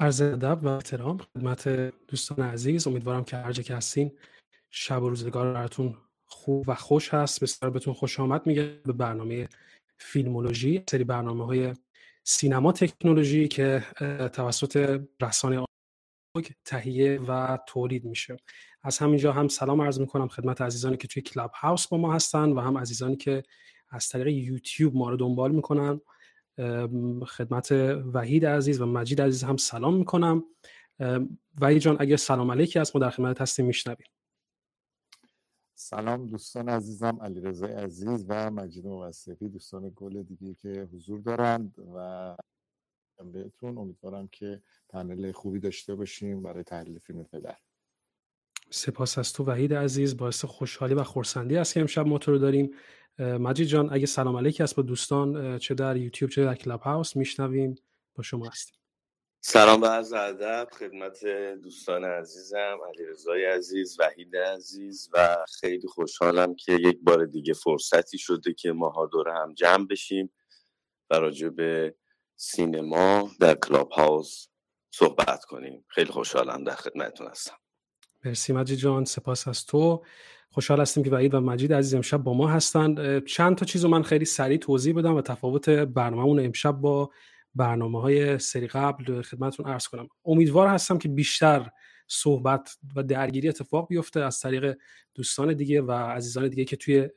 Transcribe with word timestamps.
عرض 0.00 0.20
ادب 0.20 0.58
و 0.62 0.68
احترام 0.68 1.18
خدمت 1.18 1.68
دوستان 2.08 2.46
عزیز. 2.46 2.86
امیدوارم 2.86 3.24
که 3.24 3.36
هر 3.36 3.52
که 3.52 3.74
هستین 3.74 4.12
شب 4.70 5.02
و 5.02 5.08
روزگار 5.08 5.54
براتون 5.54 5.96
خوب 6.26 6.64
و 6.68 6.74
خوش 6.74 7.14
هست. 7.14 7.42
بسیار 7.42 7.70
بهتون 7.70 7.94
خوش 7.94 8.20
آمد. 8.20 8.46
میگه 8.46 8.80
به 8.84 8.92
برنامه 8.92 9.48
فیلمولوژی 9.98 10.84
سری 10.90 11.04
برنامه 11.04 11.46
های 11.46 11.74
سینما 12.24 12.72
تکنولوژی 12.72 13.48
که 13.48 13.84
توسط 14.32 15.00
رسانه 15.20 15.64
تهیه 16.64 17.20
و 17.28 17.58
تولید 17.68 18.04
میشه. 18.04 18.36
از 18.82 18.98
همینجا 18.98 19.32
هم 19.32 19.48
سلام 19.48 19.82
عرض 19.82 20.00
می‌کنم 20.00 20.28
خدمت 20.28 20.60
عزیزانی 20.60 20.96
که 20.96 21.08
توی 21.08 21.22
کلاب 21.22 21.50
هاوس 21.54 21.86
با 21.86 21.96
ما 21.96 22.14
هستن 22.14 22.52
و 22.52 22.60
هم 22.60 22.78
عزیزانی 22.78 23.16
که 23.16 23.42
از 23.90 24.08
طریق 24.08 24.26
یوتیوب 24.26 24.96
ما 24.96 25.10
رو 25.10 25.16
دنبال 25.16 25.52
می‌کنن. 25.52 26.00
خدمت 27.26 27.72
وحید 28.12 28.46
عزیز 28.46 28.80
و 28.80 28.86
مجید 28.86 29.20
عزیز 29.20 29.44
هم 29.44 29.56
سلام 29.56 29.96
می‌کنم. 29.96 30.44
وحید 31.60 31.78
جان 31.78 31.96
اگر 32.00 32.16
سلام 32.16 32.50
علیکی 32.50 32.78
از 32.78 32.90
ما 32.94 33.00
در 33.00 33.10
خدمت 33.10 33.40
هستیم 33.40 33.66
میشنویم. 33.66 34.06
سلام 35.74 36.26
دوستان 36.26 36.68
عزیزم 36.68 37.18
علیرضا 37.22 37.66
عزیز 37.66 38.24
و 38.28 38.50
مجید 38.50 38.86
موثقی 38.86 39.48
دوستان 39.48 39.92
گل 39.96 40.22
دیگه 40.22 40.54
که 40.54 40.88
حضور 40.92 41.20
دارند 41.20 41.74
و 41.94 42.36
بهتون 43.32 43.78
امیدوارم 43.78 44.28
که 44.28 44.62
پنل 44.88 45.32
خوبی 45.32 45.60
داشته 45.60 45.94
باشیم 45.94 46.42
برای 46.42 46.64
تحلیل 46.64 46.98
فیلم 46.98 47.24
پدر. 47.24 47.56
سپاس 48.70 49.18
از 49.18 49.32
تو 49.32 49.44
وحید 49.44 49.74
عزیز 49.74 50.16
باعث 50.16 50.44
خوشحالی 50.44 50.94
و 50.94 51.02
خورسندی 51.02 51.56
است 51.56 51.74
که 51.74 51.80
امشب 51.80 52.06
ما 52.06 52.18
تو 52.18 52.30
رو 52.30 52.38
داریم. 52.38 52.70
مجید 53.18 53.66
جان 53.66 53.92
اگه 53.92 54.06
سلام 54.06 54.36
علیکی 54.36 54.62
است 54.62 54.76
با 54.76 54.82
دوستان 54.82 55.58
چه 55.58 55.74
در 55.74 55.96
یوتیوب 55.96 56.30
چه 56.30 56.44
در 56.44 56.54
Clubhouse 56.54 57.16
میشنویم. 57.16 57.74
با 58.14 58.22
شما 58.22 58.46
هستیم. 58.46 58.76
سلام 59.40 59.82
و 59.82 59.86
عرض 59.86 60.12
ادب 60.12 60.68
خدمت 60.72 61.24
دوستان 61.62 62.04
عزیزم 62.04 62.78
علیرضای 62.88 63.44
عزیز 63.44 63.96
وحید 64.00 64.36
عزیز 64.36 65.10
و 65.12 65.36
خیلی 65.60 65.88
خوشحالم 65.88 66.54
که 66.54 66.72
یک 66.72 66.98
بار 67.02 67.26
دیگه 67.26 67.52
فرصتی 67.52 68.18
شده 68.18 68.54
که 68.54 68.72
ماها 68.72 69.06
دور 69.06 69.28
هم 69.28 69.54
جمع 69.54 69.86
بشیم 69.86 70.32
و 71.10 71.14
راجع 71.14 71.48
به 71.48 71.94
سینما 72.36 73.30
در 73.40 73.54
Clubhouse 73.54 74.46
صحبت 74.90 75.44
کنیم. 75.44 75.84
خیلی 75.88 76.12
خوشحالم 76.12 76.64
در 76.64 76.74
خدمتتون 76.74 77.26
هستم. 77.26 77.56
مرسی 78.24 78.52
مجید 78.52 78.78
جان 78.78 79.04
سپاس 79.04 79.48
از 79.48 79.66
تو. 79.66 80.04
خوشحال 80.52 80.80
هستیم 80.80 81.04
که 81.04 81.10
وحید 81.10 81.34
و 81.34 81.40
مجید 81.40 81.72
عزیز 81.72 81.94
امشب 81.94 82.16
با 82.16 82.34
ما 82.34 82.48
هستند. 82.48 83.24
چند 83.24 83.56
تا 83.56 83.66
چیز 83.66 83.84
رو 83.84 83.90
من 83.90 84.02
خیلی 84.02 84.24
سریع 84.24 84.58
توضیح 84.58 84.94
بدم 84.94 85.14
و 85.14 85.20
تفاوت 85.20 85.68
برنامهمون 85.68 86.44
امشب 86.44 86.72
با 86.72 87.10
برنامه 87.54 88.00
های 88.00 88.38
سری 88.38 88.66
قبل 88.66 89.22
خدمتتون 89.22 89.66
عرض 89.66 89.88
کنم. 89.88 90.08
امیدوار 90.24 90.68
هستم 90.68 90.98
که 90.98 91.08
بیشتر 91.08 91.70
صحبت 92.06 92.76
و 92.96 93.02
درگیری 93.02 93.48
اتفاق 93.48 93.88
بیفته 93.88 94.20
از 94.20 94.40
طریق 94.40 94.76
دوستان 95.14 95.54
دیگه 95.54 95.82
و 95.82 95.92
عزیزان 95.92 96.48
دیگه 96.48 96.64
که 96.64 96.76
توی 96.76 97.08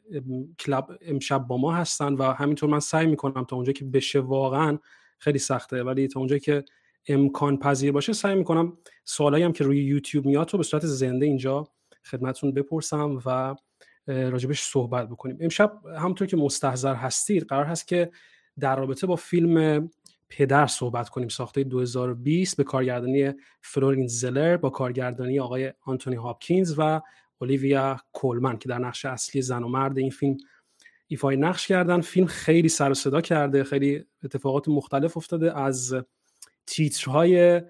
کلاب 0.59 0.91
امشب 1.01 1.37
با 1.37 1.57
ما 1.57 1.73
هستن 1.73 2.13
و 2.13 2.23
همینطور 2.23 2.69
من 2.69 2.79
سعی 2.79 3.07
می‌کنم 3.07 3.43
تا 3.43 3.55
اونجا 3.55 3.73
که 3.73 3.85
بشه 3.85 4.19
واقعا 4.19 4.79
خیلی 5.19 5.39
سخته. 5.39 5.83
ولی 5.83 6.07
تا 6.07 6.19
اونجا 6.19 6.37
که 6.37 6.63
امکان 7.07 7.57
پذیر 7.57 7.91
باشه 7.91 8.13
سعی 8.13 8.35
می‌کنم 8.35 8.77
سوالایی 9.05 9.43
هم 9.43 9.53
که 9.53 9.63
روی 9.63 9.83
یوتیوب 9.83 10.25
میاد 10.25 10.53
رو 10.53 10.57
به 10.57 10.63
صورت 10.63 10.85
زنده 10.85 11.25
اینجا 11.25 11.67
خدمتتون 12.05 12.53
بپرسم 12.53 13.19
و 13.25 13.55
راجبش 14.07 14.61
صحبت 14.61 15.09
بکنیم. 15.09 15.37
امشب 15.39 15.85
همونطور 15.97 16.27
که 16.27 16.37
مستحضر 16.37 16.95
هستید 16.95 17.43
قرار 17.43 17.65
هست 17.65 17.87
که 17.87 18.11
در 18.59 18.75
رابطه 18.75 19.07
با 19.07 19.15
فیلم 19.15 19.89
پدر 20.29 20.67
صحبت 20.67 21.09
کنیم. 21.09 21.27
ساخته 21.27 21.63
2020 21.63 22.57
به 22.57 22.63
کارگردانی 22.63 23.31
فلورین 23.61 24.07
زلر 24.07 24.57
با 24.57 24.69
کارگردانی 24.69 25.39
آقای 25.39 25.73
آنتونی 25.81 26.15
هاپکینز 26.15 26.75
و 26.77 27.01
اولیویا 27.41 27.97
کولمن 28.11 28.57
که 28.57 28.69
در 28.69 28.79
نقش 28.79 29.05
اصلی 29.05 29.41
زن 29.41 29.63
و 29.63 29.67
مرد 29.67 29.97
این 29.97 30.09
فیلم 30.09 30.37
ایفای 31.07 31.37
نقش 31.37 31.67
کردن. 31.67 32.01
فیلم 32.01 32.27
خیلی 32.27 32.69
سر 32.69 32.91
و 32.91 32.93
صدا 32.93 33.21
کرده 33.21 33.63
خیلی 33.63 34.05
اتفاقات 34.23 34.69
مختلف 34.69 35.17
افتاده 35.17 35.59
از 35.59 35.95
تیترهای 36.65 37.61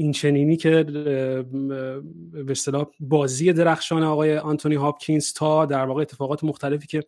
این 0.00 0.12
چنینی 0.12 0.56
که 0.56 0.82
به 2.32 2.50
اصطلاح 2.50 2.86
بازی 3.00 3.52
درخشان 3.52 4.02
آقای 4.02 4.38
آنتونی 4.38 4.74
هاپکینز 4.74 5.32
تا 5.32 5.66
در 5.66 5.84
واقع 5.84 6.02
اتفاقات 6.02 6.44
مختلفی 6.44 6.86
که 6.86 7.04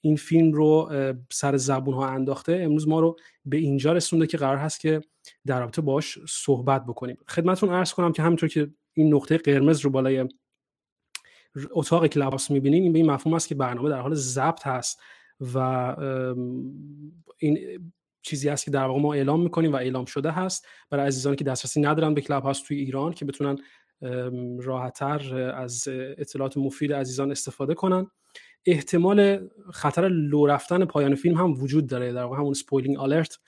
این 0.00 0.16
فیلم 0.16 0.52
رو 0.52 0.92
سر 1.32 1.56
زبون 1.56 1.94
ها 1.94 2.06
انداخته 2.06 2.60
امروز 2.62 2.88
ما 2.88 3.00
رو 3.00 3.16
به 3.44 3.56
اینجا 3.56 3.92
رسونده 3.92 4.26
که 4.26 4.36
قرار 4.36 4.56
هست 4.56 4.80
که 4.80 5.00
در 5.46 5.60
رابطه 5.60 5.82
باش 5.82 6.18
صحبت 6.28 6.86
بکنیم. 6.86 7.16
خدمتون 7.28 7.70
عرض 7.70 7.94
کنم 7.94 8.12
که 8.12 8.22
همینطور 8.22 8.48
که 8.48 8.70
این 8.92 9.14
نقطه 9.14 9.38
قرمز 9.38 9.80
رو 9.80 9.90
بالای 9.90 10.28
اتاق 11.70 12.06
کلاباس 12.06 12.50
می‌بینیم 12.50 12.82
این 12.82 12.92
به 12.92 12.98
این 12.98 13.10
مفهوم 13.10 13.34
است 13.34 13.48
که 13.48 13.54
برنامه 13.54 13.88
در 13.88 14.00
حال 14.00 14.14
ضبط 14.14 14.66
هست 14.66 15.00
و 15.54 15.58
این 17.38 17.58
چیزی 18.22 18.48
هست 18.48 18.64
که 18.64 18.70
در 18.70 18.84
واقع 18.84 19.00
ما 19.00 19.14
اعلام 19.14 19.42
می‌کنیم 19.42 19.72
و 19.72 19.76
اعلام 19.76 20.04
شده 20.04 20.30
هست. 20.30 20.66
برای 20.90 21.06
عزیزانی 21.06 21.36
که 21.36 21.44
دسترسی 21.44 21.80
ندارن 21.80 22.14
به 22.14 22.20
Clubhouse 22.20 22.66
توی 22.66 22.78
ایران 22.78 23.12
که 23.12 23.24
بتونن 23.24 23.58
راحتتر 24.60 25.34
از 25.50 25.88
اطلاعات 26.18 26.56
مفید 26.56 26.92
عزیزان 26.92 27.30
استفاده 27.30 27.74
کنن. 27.74 28.10
احتمال 28.66 29.48
خطر 29.72 30.08
لو 30.08 30.46
رفتن 30.46 30.84
پایان 30.84 31.14
فیلم 31.14 31.36
هم 31.36 31.62
وجود 31.62 31.86
داره. 31.86 32.12
در 32.12 32.22
واقع 32.22 32.36
همون 32.36 32.54
spoiling 32.54 32.98
alert 32.98 33.38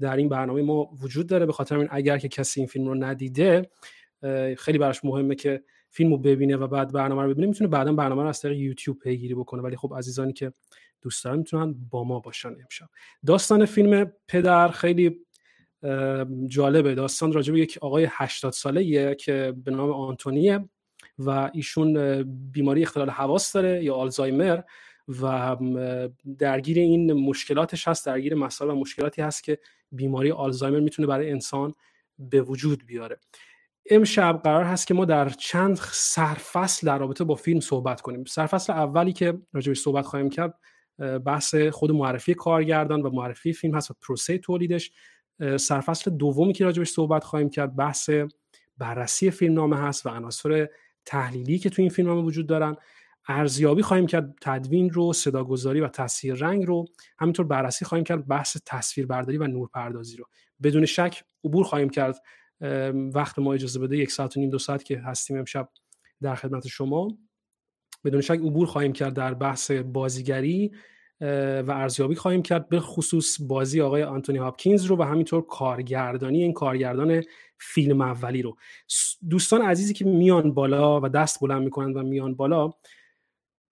در 0.00 0.16
این 0.16 0.28
برنامه 0.28 0.62
ما 0.62 0.90
وجود 1.02 1.26
داره. 1.26 1.46
به 1.46 1.52
خاطر 1.52 1.78
این 1.78 1.88
اگر 1.90 2.18
که 2.18 2.28
کسی 2.28 2.60
این 2.60 2.66
فیلم 2.66 2.86
رو 2.86 2.94
ندیده 2.94 3.70
خیلی 4.58 4.78
براش 4.78 5.04
مهمه 5.04 5.34
که 5.34 5.62
فیلم 5.94 6.10
رو 6.10 6.18
ببینه 6.18 6.56
و 6.56 6.66
بعد 6.66 6.92
برنامه 6.92 7.22
رو 7.22 7.28
ببینه 7.30 7.46
می‌تونه 7.46 7.70
بعدا 7.70 7.92
برنامه 7.92 8.22
رو 8.22 8.28
از 8.28 8.40
طریق 8.40 8.58
یوتیوب 8.58 8.98
پیگیری 8.98 9.34
بکنه. 9.34 9.62
ولی 9.62 9.76
خب 9.76 9.94
عزیزانی 9.96 10.32
که 10.32 10.52
دوست 11.02 11.24
دارن 11.24 11.38
می‌تونن 11.38 11.74
با 11.90 12.04
ما 12.04 12.20
باشن 12.20 12.48
امشب. 12.48 12.88
داستان 13.26 13.64
فیلم 13.64 14.12
پدر 14.28 14.68
خیلی 14.68 15.18
جالبه. 16.46 16.94
داستان 16.94 17.32
راجع 17.32 17.52
به 17.52 17.60
یک 17.60 17.78
آقای 17.80 18.06
80 18.10 18.52
ساله 18.52 19.14
که 19.14 19.54
به 19.64 19.70
نام 19.70 19.90
آنتونیه 19.90 20.68
و 21.18 21.50
ایشون 21.54 22.22
بیماری 22.52 22.82
اختلال 22.82 23.10
حواس 23.10 23.52
داره 23.52 23.84
یا 23.84 23.94
آلزایمر 23.94 24.60
و 25.08 25.56
درگیر 26.38 26.78
این 26.78 27.12
مشکلاتش 27.12 27.88
هست 27.88 28.06
درگیر 28.06 28.34
مسائل 28.34 28.70
و 28.70 28.74
مشکلاتی 28.74 29.22
هست 29.22 29.44
که 29.44 29.58
بیماری 29.92 30.30
آلزایمر 30.30 30.80
می‌تونه 30.80 31.08
برای 31.08 31.30
انسان 31.30 31.74
به 32.18 32.42
وجود 32.42 32.86
بیاره. 32.86 33.18
امشب 33.90 34.40
قرار 34.44 34.64
هست 34.64 34.86
که 34.86 34.94
ما 34.94 35.04
در 35.04 35.28
چند 35.28 35.80
سرفصل 35.92 36.86
در 36.86 36.98
رابطه 36.98 37.24
با 37.24 37.34
فیلم 37.34 37.60
صحبت 37.60 38.00
کنیم. 38.00 38.24
سرفصل 38.24 38.72
اولی 38.72 39.12
که 39.12 39.38
راجع 39.52 39.74
صحبت 39.74 40.06
خواهیم 40.06 40.30
کرد 40.30 40.54
بحث 41.26 41.54
خود 41.54 41.92
معرفی 41.92 42.34
کارگردان 42.34 43.02
و 43.02 43.10
معرفی 43.10 43.52
فیلم 43.52 43.74
هست 43.74 43.90
و 43.90 43.94
پروسه 44.02 44.38
تولیدش. 44.38 44.92
سرفصل 45.56 46.10
دومی 46.10 46.52
که 46.52 46.64
راجبش 46.64 46.90
صحبت 46.90 47.24
خواهیم 47.24 47.50
کرد 47.50 47.76
بحث 47.76 48.10
بررسی 48.78 49.30
فیلم 49.30 49.54
نامه 49.54 49.76
هست 49.76 50.06
و 50.06 50.08
عناصر 50.08 50.68
تحلیلی 51.04 51.58
که 51.58 51.70
تو 51.70 51.82
این 51.82 51.90
فیلم 51.90 52.08
نامه 52.08 52.22
وجود 52.22 52.46
دارن. 52.46 52.76
ارزیابی 53.28 53.82
خواهیم 53.82 54.06
کرد 54.06 54.34
تدوین 54.40 54.90
رو 54.90 55.12
صداگذاری 55.12 55.80
و 55.80 55.88
تصویر 55.88 56.34
رنگ 56.34 56.66
رو. 56.66 56.84
همینطور 57.18 57.46
بررسی 57.46 57.84
خواهیم 57.84 58.04
کرد 58.04 58.28
بحث 58.28 58.56
تصویربرداری 58.66 59.38
و 59.38 59.46
نورپردازی 59.46 60.16
رو. 60.16 60.24
بدون 60.62 60.86
شک 60.86 61.24
عبور 61.44 61.64
خواهیم 61.64 61.88
کرد 61.90 62.22
وقت 63.14 63.38
ما 63.38 63.54
اجازه 63.54 63.80
بده 63.80 63.96
یک 63.96 64.10
ساعت 64.10 64.36
و 64.36 64.40
نیم 64.40 64.50
دو 64.50 64.58
ساعت 64.58 64.84
که 64.84 64.98
هستیم 64.98 65.38
امشب 65.38 65.68
در 66.22 66.34
خدمت 66.34 66.66
شما. 66.66 67.08
بدون 68.04 68.20
شک 68.20 68.38
عبور 68.38 68.66
خواهیم 68.66 68.92
کرد 68.92 69.14
در 69.14 69.34
بحث 69.34 69.70
بازیگری 69.70 70.72
و 71.20 71.64
ارزیابی 71.68 72.14
خواهیم 72.14 72.42
کرد 72.42 72.68
به 72.68 72.80
خصوص 72.80 73.36
بازی 73.40 73.80
آقای 73.80 74.02
آنتونی 74.02 74.38
هاپکینز 74.38 74.84
رو 74.84 74.96
و 74.96 75.02
همینطور 75.02 75.46
کارگردانی 75.46 76.42
این 76.42 76.52
کارگردان 76.52 77.22
فیلم 77.58 78.00
اولی 78.00 78.42
رو. 78.42 78.56
دوستان 79.30 79.62
عزیزی 79.62 79.94
که 79.94 80.04
میان 80.04 80.54
بالا 80.54 81.00
و 81.00 81.08
دست 81.08 81.40
بلند 81.40 81.62
می‌کنند 81.62 81.96
و 81.96 82.02
میان 82.02 82.34
بالا 82.34 82.70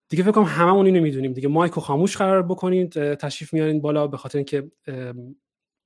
دیگه 0.09 0.23
فکر 0.23 0.31
کنم 0.31 0.43
هممون 0.43 0.85
اینو 0.85 1.01
می‌دونیم 1.01 1.33
دیگه. 1.33 1.47
مایک 1.47 1.77
و 1.77 1.81
خاموش 1.81 2.17
قرار 2.17 2.43
بکنید 2.43 3.13
تشریف 3.13 3.53
میارین 3.53 3.81
بالا 3.81 4.07
به 4.07 4.17
خاطر 4.17 4.37
اینکه 4.37 4.71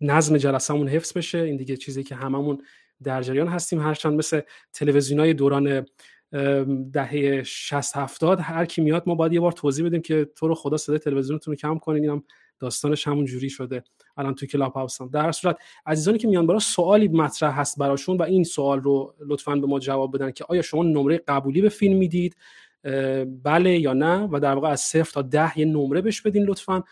نظم 0.01 0.37
جلسهمون 0.37 0.87
حفظ 0.87 1.17
بشه. 1.17 1.37
این 1.37 1.57
دیگه 1.57 1.77
چیزی 1.77 2.03
که 2.03 2.15
هممون 2.15 2.61
در 3.03 3.21
جریان 3.21 3.47
هستیم. 3.47 3.81
هرچند 3.81 4.13
مثل 4.13 4.41
تلویزیونای 4.73 5.33
دوران 5.33 5.85
دهه 6.93 7.43
60 7.43 7.97
70 7.97 8.39
هر 8.39 8.65
کی 8.65 8.81
میاد 8.81 9.03
ما 9.05 9.15
باید 9.15 9.33
یه 9.33 9.39
بار 9.39 9.51
توضیح 9.51 9.85
بدیم 9.85 10.01
که 10.01 10.29
تو 10.35 10.47
رو 10.47 10.55
خدا 10.55 10.77
صدای 10.77 10.99
تلویزیونتون 10.99 11.51
رو 11.51 11.55
کم 11.55 11.77
کنین. 11.77 12.03
اینم 12.03 12.23
داستانش 12.59 13.07
همون 13.07 13.25
جوری 13.25 13.49
شده. 13.49 13.83
الان 14.17 14.35
تو 14.35 14.45
کلاب 14.45 14.73
هاوس 14.73 15.01
در 15.01 15.31
صورت 15.31 15.57
عزیزانی 15.85 16.17
که 16.17 16.27
میان 16.27 16.47
بالا 16.47 16.59
سوالی 16.59 17.07
مطرح 17.07 17.59
هست 17.59 17.79
براشون 17.79 18.17
و 18.17 18.23
این 18.23 18.43
سوال 18.43 18.81
رو 18.81 19.15
لطفا 19.19 19.55
به 19.55 19.67
ما 19.67 19.79
جواب 19.79 20.15
بدن 20.15 20.31
که 20.31 20.45
آیا 20.49 20.61
شما 20.61 20.83
نمره 20.83 21.17
قبولی 21.27 21.61
به 21.61 21.69
فیلم 21.69 21.97
می‌دید؟ 21.97 22.35
بله 23.43 23.79
یا 23.79 23.93
نه؟ 23.93 24.29
و 24.31 24.39
در 24.39 24.53
واقع 24.53 24.69
از 24.69 24.81
صفر 24.81 25.11
تا 25.11 25.21
ده 25.21 25.59
یه 25.59 25.65
نمره 25.65 26.01
بهش 26.01 26.21
بدین 26.21 26.43
لطفا 26.43 26.83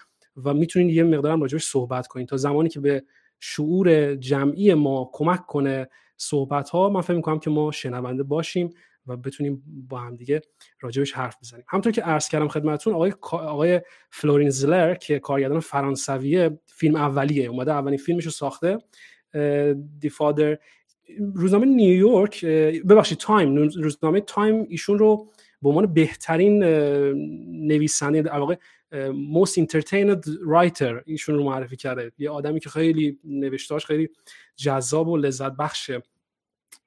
و 0.44 0.54
می‌تونین 0.54 0.90
یه 0.90 1.04
مقدارم 1.04 1.42
راجبش 1.42 1.64
صحبت 1.64 2.08
کنین. 2.08 2.26
تا 2.26 2.38
زمانی 2.38 2.70
که 2.70 2.80
به 2.80 3.04
شعور 3.46 4.16
جمعی 4.16 4.74
ما 4.74 5.10
کمک 5.14 5.46
کنه 5.46 5.88
صحبت 6.18 6.70
ها 6.70 6.90
من 6.90 7.02
فکر 7.02 7.16
می‌کنم 7.16 7.40
که 7.40 7.50
ما 7.50 7.72
شنونده 7.72 8.24
باشیم 8.24 8.70
و 9.08 9.18
بتونیم 9.18 9.64
با 9.90 9.98
هم 9.98 10.16
دیگه 10.16 10.42
راجبش 10.82 11.12
حرف 11.12 11.38
بزنیم. 11.42 11.64
همونطور 11.68 11.92
که 11.92 12.02
عرض 12.02 12.28
کردم 12.28 12.48
خدمتتون 12.48 12.94
آقای 12.94 13.14
آقای 13.32 13.82
فلوریان 14.10 14.50
زلر 14.50 14.96
که 14.96 15.20
کارگردان 15.20 15.60
فرانسویه 15.60 16.60
فیلم 16.66 16.96
اولیه 16.96 17.50
اومده 17.50 17.72
اولین 17.72 17.98
فیلمش 17.98 18.26
رو 18.26 18.32
ساخته 18.32 18.78
The 20.00 20.10
Father 20.10 20.58
روزنامه 21.34 21.66
نیویورک 21.66 22.46
ببخشید 22.46 23.18
تایم 23.18 23.56
روزنامه 23.58 24.22
تایم 24.22 24.66
ایشون 24.70 25.00
رو 25.00 25.32
به 25.62 25.70
عنوان 25.70 25.94
بهترین 25.94 26.64
نویسنده 27.68 28.22
در 28.22 28.58
most 29.34 29.58
entertained 29.58 30.26
writer 30.26 31.04
ایشون 31.06 31.36
رو 31.36 31.44
معرفی 31.44 31.76
کرده. 31.76 32.12
یه 32.18 32.30
آدمی 32.30 32.60
که 32.60 32.70
خیلی 32.70 33.20
نوشتاش 33.24 33.86
خیلی 33.86 34.10
جذاب 34.56 35.08
و 35.08 35.18
لذت 35.18 35.52
بخش 35.52 35.92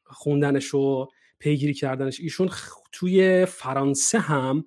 خوندنش 0.05 0.75
و 0.75 1.09
پیگیری 1.39 1.75
کردنش. 1.75 2.21
ایشون 2.21 2.51
توی 2.93 3.45
فرانسه 3.45 4.19
هم 4.19 4.65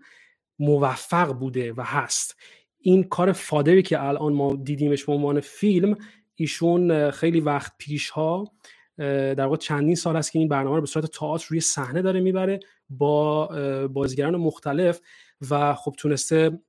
موفق 0.59 1.33
بوده 1.33 1.73
و 1.73 1.81
هست. 1.81 2.35
این 2.79 3.03
کار 3.03 3.31
فادری 3.31 3.81
که 3.81 4.03
الان 4.03 4.33
ما 4.33 4.55
دیدیمش 4.63 5.05
به 5.05 5.13
عنوان 5.13 5.39
فیلم 5.39 5.97
ایشون 6.35 7.11
خیلی 7.11 7.39
وقت 7.39 7.73
پیش 7.77 8.09
ها 8.09 8.51
در 8.97 9.41
واقع 9.41 9.57
چندین 9.57 9.95
سال 9.95 10.15
است 10.15 10.31
که 10.31 10.39
این 10.39 10.47
برنامه 10.47 10.75
رو 10.75 10.81
به 10.81 10.87
صورت 10.87 11.05
تئاتر 11.05 11.45
روی 11.49 11.59
صحنه 11.59 12.01
داره 12.01 12.19
می‌بره 12.19 12.59
با 12.89 13.47
بازیگران 13.87 14.35
مختلف 14.35 15.01
و 15.49 15.73
خب 15.75 15.95
تونسته 15.97 16.59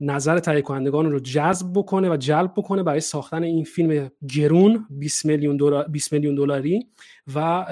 نظر 0.00 0.38
تهیه 0.38 0.62
کنندگان 0.62 1.12
رو 1.12 1.20
جذب 1.20 1.66
بکنه 1.74 2.10
و 2.10 2.16
جلب 2.16 2.52
بکنه 2.56 2.82
برای 2.82 3.00
ساختن 3.00 3.42
این 3.42 3.64
فیلم 3.64 4.10
گرون 4.34 4.86
20 4.90 5.26
میلیون 5.26 5.56
دلار 5.56 5.88
20 5.88 6.12
میلیون 6.12 6.34
دلاری. 6.34 6.86
و 7.34 7.66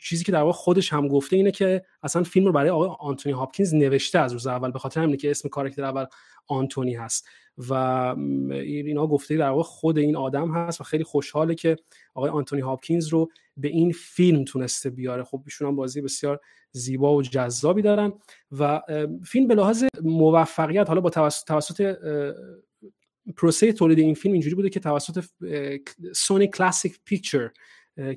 چیزی 0.00 0.24
که 0.24 0.32
در 0.32 0.40
واقع 0.40 0.52
خودش 0.52 0.92
هم 0.92 1.08
گفته 1.08 1.36
اینه 1.36 1.50
که 1.50 1.82
اصلا 2.02 2.22
فیلم 2.22 2.46
رو 2.46 2.52
برای 2.52 2.70
آقای 2.70 2.88
آنتونی 3.00 3.34
هاپکینز 3.34 3.74
نوشته 3.74 4.18
از 4.18 4.32
روز 4.32 4.46
اول 4.46 4.70
به 4.70 4.78
خاطر 4.78 5.00
همینه 5.00 5.16
که 5.16 5.30
اسم 5.30 5.48
کاراکتر 5.48 5.84
اول 5.84 6.04
آنتونی 6.46 6.94
هست. 6.94 7.28
و 7.68 7.72
اینا 8.52 9.06
گفته 9.06 9.36
در 9.36 9.48
واقع 9.48 9.62
خود 9.62 9.98
این 9.98 10.16
آدم 10.16 10.54
هست 10.54 10.80
و 10.80 10.84
خیلی 10.84 11.04
خوشحاله 11.04 11.54
که 11.54 11.76
آقای 12.14 12.30
آنتونی 12.30 12.62
هاپکینز 12.62 13.08
رو 13.08 13.30
به 13.56 13.68
این 13.68 13.92
فیلم 13.92 14.44
تونسته 14.44 14.90
بیاره. 14.90 15.24
خب 15.24 15.42
ایشون 15.44 15.68
هم 15.68 15.76
بازی 15.76 16.00
بسیار 16.00 16.40
زیبا 16.72 17.14
و 17.14 17.22
جذابی 17.22 17.82
دارن 17.82 18.12
و 18.52 18.80
فیلم 19.26 19.46
به 19.46 19.54
لحاظ 19.54 19.84
موفقیت 20.02 20.88
حالا 20.88 21.00
با 21.00 21.10
توسط, 21.10 21.46
توسط 21.46 21.96
پروسه 23.36 23.72
تولید 23.72 23.98
این 23.98 24.14
فیلم 24.14 24.32
اینجوری 24.32 24.54
بوده 24.54 24.70
که 24.70 24.80
توسط 24.80 25.24
سونی 26.14 26.46
کلاسیک 26.46 27.00
پیکچر 27.04 27.50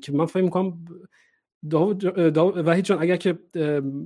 که 0.02 0.12
من 0.12 0.26
فکر 0.26 0.42
می‌کنم 0.42 0.84
وحید 2.64 2.84
جان 2.84 3.02
اگر 3.02 3.16
که 3.16 3.38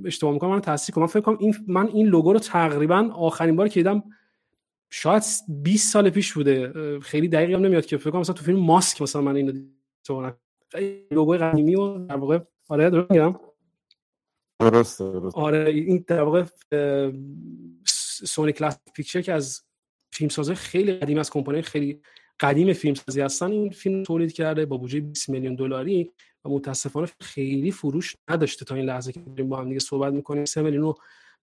اشتباه 0.05 0.33
می‌کنم 0.33 0.51
من 0.51 0.61
تصدیق 0.61 0.95
کنم 0.95 1.07
فکر 1.07 1.21
کنم 1.21 1.39
این 1.41 1.55
من 1.67 1.89
این 1.89 2.07
لوگو 2.07 2.33
رو 2.33 2.39
تقریبا 2.39 3.11
آخرین 3.15 3.57
بار 3.57 3.69
که 3.69 3.81
دیدم 3.81 4.03
شاید 4.91 5.23
20 5.49 5.93
سال 5.93 6.11
پیش 6.11 6.33
بوده. 6.33 6.73
خیلی 7.01 7.29
دقیقی 7.29 7.55
هم 7.55 7.61
نمیاد 7.61 7.87
که 7.87 7.97
فکر 7.97 8.11
کنم 8.11 8.21
مثلا 8.21 8.35
تو 8.35 8.45
فیلم 8.45 8.61
ماسک 8.61 9.03
مثلا 9.03 9.23
من 9.23 9.37
اینو 9.37 9.53
دیدم. 9.53 10.37
لوگوی 11.11 11.39
قدیمی 11.39 11.75
و 11.75 11.99
در 11.99 12.17
واقع 12.17 12.39
آره 12.69 12.91
درست 12.91 13.11
میگم؟ 13.11 13.35
آره 15.35 15.71
این 15.71 16.05
در 16.07 16.23
واقع 16.23 16.45
سونی 18.25 18.53
کلاس 18.53 18.79
پیکچر 18.95 19.21
که 19.21 19.33
از 19.33 19.63
فیلمسازه 20.13 20.55
خیلی 20.55 20.93
قدیم 20.93 21.19
از 21.19 21.31
کمپانی 21.31 21.63
خیلی 21.63 22.01
قدیم 22.41 22.73
فیلمسازی 22.73 23.21
هستن 23.21 23.51
این 23.51 23.71
فیلم 23.71 24.03
تولید 24.03 24.33
کرده 24.33 24.67
با 24.67 24.77
بودجه 24.77 25.01
20 25.01 25.29
میلیون 25.29 25.55
دلاری. 25.55 26.13
و 26.45 26.49
متاسفانه 26.49 27.09
خیلی 27.21 27.71
فروش 27.71 28.17
نداشته 28.29 28.65
تا 28.65 28.75
این 28.75 28.85
لحظه 28.85 29.13
که 29.13 29.21
داریم 29.21 29.49
با 29.49 29.57
هم 29.57 29.69
دیگه 29.69 29.81
صحبت 29.81 30.13
می‌کنیم. 30.13 30.45
3 30.45 30.63
میلیون 30.63 30.95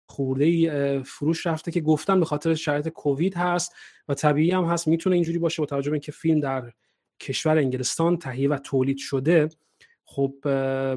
خورده 0.06 0.44
ای 0.44 1.02
فروش 1.02 1.46
رفته 1.46 1.70
که 1.70 1.80
گفتن 1.80 2.20
به 2.20 2.26
خاطر 2.26 2.54
شرایط 2.54 2.88
کووید 2.88 3.34
هست 3.36 3.74
و 4.08 4.14
طبیعی 4.14 4.50
هم 4.50 4.64
هست. 4.64 4.88
می‌تونه 4.88 5.16
اینجوری 5.16 5.38
باشه 5.38 5.62
با 5.62 5.66
توجه 5.66 5.90
به 5.90 5.94
اینکه 5.94 6.12
فیلم 6.12 6.40
در 6.40 6.72
کشور 7.20 7.58
انگلستان 7.58 8.16
تهیه 8.16 8.48
و 8.48 8.58
تولید 8.58 8.98
شده. 8.98 9.48
خب 10.04 10.34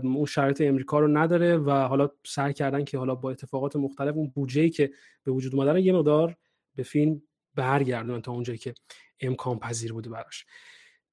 اون 0.03 0.25
شرایط 0.25 0.61
امریکا 0.61 0.99
رو 0.99 1.07
نداره 1.17 1.57
و 1.57 1.71
حالا 1.71 2.09
سعی 2.25 2.53
کردن 2.53 2.83
که 2.83 2.97
حالا 2.97 3.15
با 3.15 3.31
اتفاقات 3.31 3.75
مختلف 3.75 4.15
اون 4.15 4.27
بودجه‌ای 4.35 4.69
که 4.69 4.91
به 5.23 5.31
وجود 5.31 5.55
اومده 5.55 5.71
رو 5.71 5.79
یه 5.79 5.93
مقدار 5.93 6.35
به 6.75 6.83
فیلم 6.83 7.21
برگردونن 7.55 8.21
تا 8.21 8.31
اونجایی 8.31 8.57
که 8.57 8.73
امکان 9.19 9.59
پذیر 9.59 9.93
بوده 9.93 10.09
براش. 10.09 10.45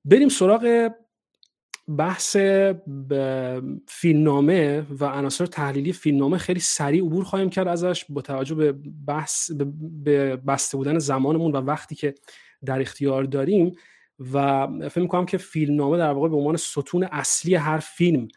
بریم 0.04 0.28
سراغ 0.28 0.90
بحث 1.97 2.37
فیلمنامه 3.88 4.87
و 5.00 5.04
عناصر 5.04 5.47
تحلیلی 5.47 5.92
فیلمنامه 5.92 6.38
خیلی 6.38 6.61
سریع 6.61 7.04
عبور 7.04 7.25
خواهیم 7.25 7.50
کرد 7.50 7.68
ازش 7.68 8.04
با 8.09 8.23
توجه 8.23 8.54
به 8.54 8.75
بحث 9.07 9.50
به 10.04 10.37
بسته 10.37 10.76
بودن 10.76 10.99
زمانمون 10.99 11.52
و 11.52 11.57
وقتی 11.57 11.95
که 11.95 12.14
در 12.64 12.80
اختیار 12.80 13.25
داریم 13.25 13.73
و 14.33 14.66
فکر 14.88 15.00
می‌کنم 15.00 15.26
که 15.26 15.38
فیلمنامه 15.38 15.99
در 15.99 16.12
واقع 16.12 16.28
به 16.28 16.37
عنوان 16.37 16.57
ستون 16.57 17.04
اصلی 17.12 17.54
هر 17.54 17.78
فیلم 17.78 18.28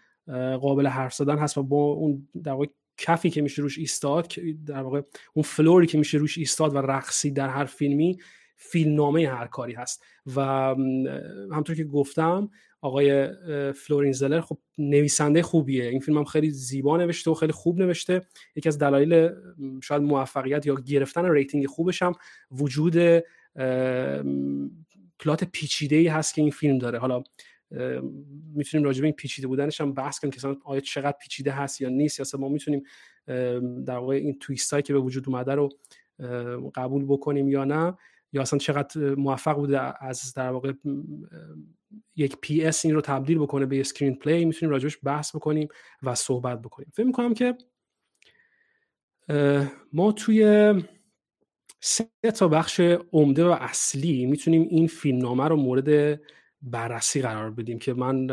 قابل 0.61 0.87
حرف 0.87 1.13
زدن 1.13 1.37
هست 1.37 1.57
و 1.57 1.63
با 1.63 1.83
اون 1.83 2.27
در 2.43 2.51
واقع 2.51 2.65
کفی 2.97 3.29
که 3.29 3.41
میشه 3.41 3.61
روش 3.61 3.77
ایستاد 3.77 4.33
در 4.65 4.81
واقع 4.81 5.01
اون 5.33 5.43
فلوری 5.43 5.87
که 5.87 5.97
میشه 5.97 6.17
روش 6.17 6.37
ایستاد 6.37 6.75
و 6.75 6.77
رقصی 6.77 7.31
در 7.31 7.49
هر 7.49 7.65
فیلمی 7.65 8.19
فیلمنامه 8.55 9.27
هر 9.27 9.47
کاری 9.47 9.73
هست. 9.73 10.03
و 10.35 10.41
همطور 11.51 11.75
که 11.75 11.83
گفتم 11.83 12.49
آقای 12.81 13.27
فلورین 13.73 14.11
زلر. 14.11 14.41
خب 14.41 14.57
نویسنده 14.77 15.41
خوبیه. 15.41 15.85
این 15.85 15.99
فیلم 15.99 16.17
هم 16.17 16.23
خیلی 16.23 16.49
زیبا 16.49 16.97
نوشته 16.97 17.31
و 17.31 17.33
خیلی 17.33 17.51
خوب 17.51 17.79
نوشته. 17.79 18.21
یکی 18.55 18.69
از 18.69 18.77
دلایل 18.77 19.29
شاید 19.83 20.01
موفقیت 20.01 20.65
یا 20.65 20.75
گرفتن 20.75 21.25
rating 21.25 21.67
خوبش 21.67 22.01
هم 22.01 22.13
وجود 22.51 22.95
plot 25.19 25.43
پیچیده 25.51 25.95
ای 25.95 26.07
هست 26.07 26.35
که 26.35 26.41
این 26.41 26.51
فیلم 26.51 26.77
داره. 26.77 26.99
حالا 26.99 27.23
می‌تونیم 28.55 28.85
راجع 28.85 29.01
به 29.01 29.07
این 29.07 29.15
پیچیده 29.15 29.47
بودنش 29.47 29.81
هم 29.81 29.93
بحث 29.93 30.19
کنیم 30.19 30.31
که 30.31 30.57
آیا 30.65 30.81
چقدر 30.81 31.17
پیچیده 31.21 31.51
هست 31.51 31.81
یا 31.81 31.89
نیست. 31.89 32.19
یا 32.19 32.39
ما 32.39 32.49
می‌تونیم 32.49 32.83
در 33.85 33.97
واقع 33.97 34.15
این 34.15 34.39
twist 34.39 34.71
هایی 34.71 34.83
که 34.83 34.93
به 34.93 34.99
وجود 34.99 35.29
اومده 35.29 35.55
رو 35.55 35.69
قبول 36.75 37.05
بکنیم 37.05 37.49
یا 37.49 37.65
نه. 37.65 37.97
یا 38.33 38.41
اصلا 38.41 38.59
چقدر 38.59 39.15
موفق 39.15 39.55
بوده 39.55 40.05
از 40.05 40.33
در 40.33 40.49
واقع 40.49 40.73
یک 42.15 42.37
piece 42.41 42.85
این 42.85 42.95
رو 42.95 43.01
تبدیل 43.01 43.39
بکنه 43.39 43.65
به 43.65 43.79
screenplay 43.79 44.45
می‌تونیم 44.45 44.71
راجبش 44.71 44.97
بحث 45.03 45.35
بکنیم 45.35 45.67
و 46.03 46.15
صحبت 46.15 46.61
بکنیم. 46.61 46.91
فکر 46.93 47.05
می‌کنم 47.05 47.33
که 47.33 47.57
ما 49.93 50.11
توی 50.11 50.73
سه 51.79 52.09
تا 52.35 52.47
بخش 52.47 52.79
عمده 53.13 53.45
و 53.45 53.57
اصلی 53.59 54.25
می‌تونیم 54.25 54.67
این 54.69 54.87
فیلمنامه 54.87 55.47
رو 55.47 55.55
مورد 55.55 56.19
بررسی 56.61 57.21
قرار 57.21 57.51
بدیم 57.51 57.79
که 57.79 57.93
من 57.93 58.27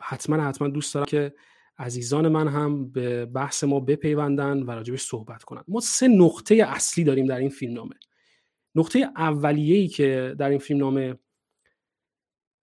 حتما 0.00 0.42
حتما 0.42 0.68
دوست 0.68 0.94
دارم 0.94 1.06
که 1.06 1.34
عزیزان 1.78 2.28
من 2.28 2.48
هم 2.48 2.90
به 2.90 3.26
بحث 3.26 3.64
ما 3.64 3.80
بپیوندن 3.80 4.62
و 4.62 4.70
راجبش 4.70 5.02
صحبت 5.02 5.42
کنن. 5.42 5.62
ما 5.68 5.80
سه 5.80 6.08
نقطه 6.08 6.54
اصلی 6.54 7.04
داریم 7.04 7.26
در 7.26 7.38
این 7.38 7.48
فیلمنامه. 7.48 7.94
نقطه 8.76 9.08
اولیه‌ای 9.16 9.88
که 9.88 10.34
در 10.38 10.48
این 10.48 10.58
فیلمنامه 10.58 11.18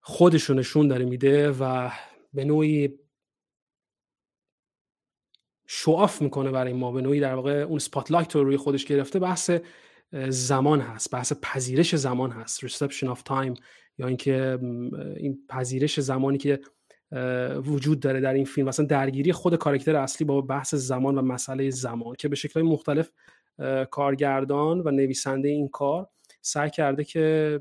خودش 0.01 0.43
رو 0.43 0.55
نشون 0.55 0.88
داره 0.88 1.05
میده 1.05 1.51
و 1.51 1.91
به 2.34 2.46
نوعی 2.46 3.00
شواف 5.67 6.22
می‌کنه 6.22 6.51
برای 6.51 6.74
ما 6.74 6.91
به 6.91 7.01
نوعی 7.01 7.20
در 7.20 7.36
واقع 7.36 7.51
اون 7.51 7.79
سپاتلایت 7.79 8.36
رو 8.36 8.43
روی 8.43 8.58
خودش 8.58 8.86
گرفته 8.86 9.20
بحث 9.20 9.51
زمان 10.29 10.82
هست 10.82 11.12
بحث 11.12 11.34
پذیرش 11.41 11.96
زمان 11.96 12.32
هست 12.32 12.67
reception 12.67 13.15
of 13.15 13.20
time 13.20 13.62
یا 13.98 14.08
اینکه 14.08 14.60
این 15.17 15.39
پذیرش 15.50 16.00
زمانی 16.00 16.38
که 16.38 16.60
وجود 17.65 18.00
داره 18.00 18.20
در 18.20 18.34
این 18.34 18.46
فیلم. 18.46 18.67
مثلا 18.67 18.86
درگیری 18.86 19.32
خود 19.32 19.55
کارکتر 19.55 19.96
اصلی 19.96 20.25
با 20.25 20.41
بحث 20.41 20.75
زمان 20.75 21.17
و 21.17 21.22
مسئله 21.22 21.70
زمان 21.70 22.15
که 22.15 22.27
به 22.27 22.36
شکلهای 22.36 22.70
مختلف 22.70 23.12
کارگردان 23.92 24.80
و 24.80 24.92
نویسنده 24.92 25.50
این 25.50 25.68
کار 25.68 26.10
سعی 26.42 26.70
کرده 26.70 27.04
که 27.04 27.60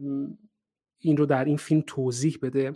این 0.99 1.17
رو 1.17 1.27
در 1.27 1.45
این 1.45 1.57
فیلم 1.57 1.83
توضیح 1.87 2.39
بده. 2.43 2.73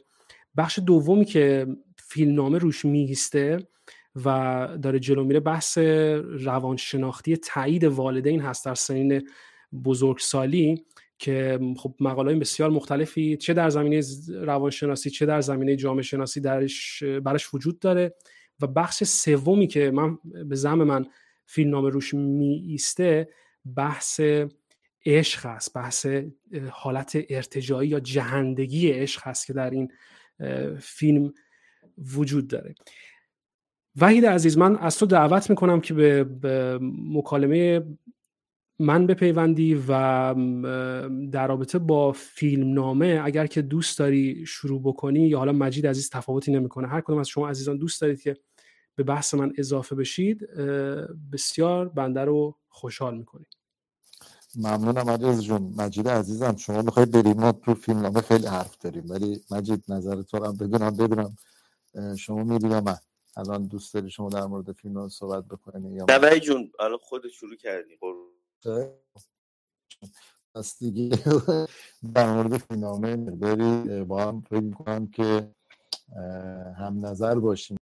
بخش 0.56 0.78
دومی 0.86 1.24
که 1.24 1.66
فیلمنامه 1.98 2.58
روش 2.58 2.84
میگیسته 2.84 3.68
و 4.24 4.68
داره 4.82 4.98
جلو 4.98 5.24
میره 5.24 5.40
بحث 5.40 5.78
روانشناختی 5.78 7.36
تایید 7.36 7.84
والدین 7.84 8.40
هست 8.40 8.64
در 8.64 8.74
سنین 8.74 9.28
بزرگسالی 9.84 10.84
که 11.18 11.60
خب 11.76 11.94
مقاله 12.00 12.34
بسیار 12.34 12.70
مختلفی 12.70 13.36
چه 13.36 13.54
در 13.54 13.70
زمینه 13.70 14.02
روانشناسی 14.28 15.10
چه 15.10 15.26
در 15.26 15.40
زمینه 15.40 15.76
جامعه 15.76 16.02
شناسی 16.02 16.40
درش 16.40 17.02
برش 17.02 17.54
وجود 17.54 17.78
داره. 17.78 18.14
و 18.60 18.66
بخش 18.66 19.04
سومی 19.04 19.66
که 19.66 19.90
من 19.90 20.18
به 20.48 20.56
زم 20.56 20.74
من 20.74 21.06
فیلمنامه 21.46 21.90
روش 21.90 22.14
می 22.14 22.64
ایسته 22.68 23.28
بحث 23.76 24.20
عشق 25.06 25.46
هست 25.46 25.74
بحث 25.74 26.06
حالت 26.70 27.18
ارتجایی 27.28 27.90
یا 27.90 28.00
جهندگی 28.00 28.90
عشق 28.90 29.22
هست 29.24 29.46
که 29.46 29.52
در 29.52 29.70
این 29.70 29.92
فیلم 30.80 31.32
وجود 31.98 32.48
داره. 32.48 32.74
وحید 33.96 34.26
عزیز 34.26 34.58
من 34.58 34.76
از 34.76 34.98
تو 34.98 35.06
دعوت 35.06 35.50
می‌کنم 35.50 35.80
که 35.80 35.94
به, 35.94 36.78
مکالمه 36.82 37.82
من 38.78 39.06
بپیوندی 39.06 39.74
و 39.88 40.34
در 41.32 41.46
رابطه 41.46 41.78
با 41.78 42.12
فیلم 42.12 42.72
نامه 42.72 43.20
اگر 43.24 43.46
که 43.46 43.62
دوست 43.62 43.98
داری 43.98 44.46
شروع 44.46 44.82
بکنی 44.82 45.28
یا 45.28 45.38
حالا 45.38 45.52
مجید 45.52 45.86
عزیز 45.86 46.10
تفاوتی 46.10 46.52
نمی‌کنه 46.52 46.88
هر 46.88 47.00
کدوم 47.00 47.18
از 47.18 47.28
شما 47.28 47.48
عزیزان 47.48 47.76
دوست 47.76 48.00
دارید 48.00 48.20
که 48.20 48.36
به 48.96 49.02
بحث 49.02 49.34
من 49.34 49.52
اضافه 49.58 49.94
بشید 49.96 50.40
بسیار 51.32 51.88
بنده 51.88 52.20
رو 52.24 52.56
خوشحال 52.68 53.18
می‌کنید 53.18 53.48
ممنونم 54.56 55.10
عزیز 55.10 55.42
جون. 55.42 55.74
مجید 55.76 56.08
عزیزم 56.08 56.56
شما 56.56 56.82
می‌خواید 56.82 57.10
بریم 57.10 57.36
ما 57.36 57.52
تو 57.52 57.74
فیلم 57.74 58.00
نامه 58.00 58.20
خیلی 58.20 58.46
حرف 58.46 58.78
داریم 58.78 59.04
ولی 59.10 59.40
مجید 59.50 59.84
نظر 59.88 60.22
تو 60.22 60.44
هم 60.44 60.56
بدونم 60.56 60.96
بدونم 60.96 61.36
شما 62.16 62.44
میری 62.44 62.68
یا 62.68 62.80
من. 62.80 62.96
الان 63.36 63.66
دوست 63.66 63.94
داری 63.94 64.10
شما 64.10 64.28
در 64.28 64.46
مورد 64.46 64.72
فیلم 64.72 64.94
نامه 64.94 65.08
صحبت 65.08 65.44
بکنی 65.44 65.94
یا 65.94 66.06
نه 66.08 66.40
جون 66.40 66.72
الان 66.80 66.98
خود 66.98 67.28
شروع 67.28 67.56
کردی 67.56 67.98
پس 70.54 70.78
دیگه. 70.78 71.16
در 72.14 72.32
مورد 72.34 72.56
فیلم 72.56 72.80
نامه 72.80 73.16
مقداری 73.16 74.04
با 74.04 74.24
هم 74.24 74.40
فکر 74.40 74.60
می‌کنم 74.60 75.06
که 75.06 75.50
هم 76.78 77.06
نظر 77.06 77.34
باشیم. 77.34 77.76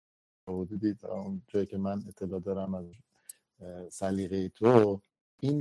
حدودی 0.48 0.96
اون 1.04 1.42
جایی 1.48 1.66
که 1.66 1.78
من 1.78 2.04
اطلاع 2.08 2.40
دارم 2.40 2.74
از 2.74 2.86
سلیقه 3.94 4.50
تو. 4.50 5.02
این 5.40 5.60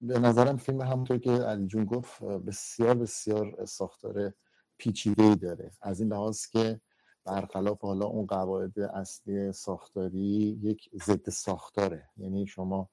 به 0.00 0.18
نظرم 0.18 0.56
فیلم 0.56 0.80
همونطور 0.80 1.18
که 1.18 1.30
علی 1.30 1.66
جون 1.66 1.84
گفت 1.84 2.22
بسیار 2.22 2.94
بسیار 2.94 3.64
ساختار 3.64 4.32
پیچیده 4.78 5.34
داره. 5.34 5.70
از 5.82 6.00
این 6.00 6.12
لحاظ 6.12 6.46
که 6.46 6.80
برخلاف 7.24 7.80
حالا 7.80 8.06
اون 8.06 8.26
قواعد 8.26 8.80
اصلی 8.80 9.52
ساختاری 9.52 10.58
یک 10.62 10.90
ضد 11.04 11.30
ساختاره. 11.30 12.08
یعنی 12.16 12.46
شما 12.46 12.90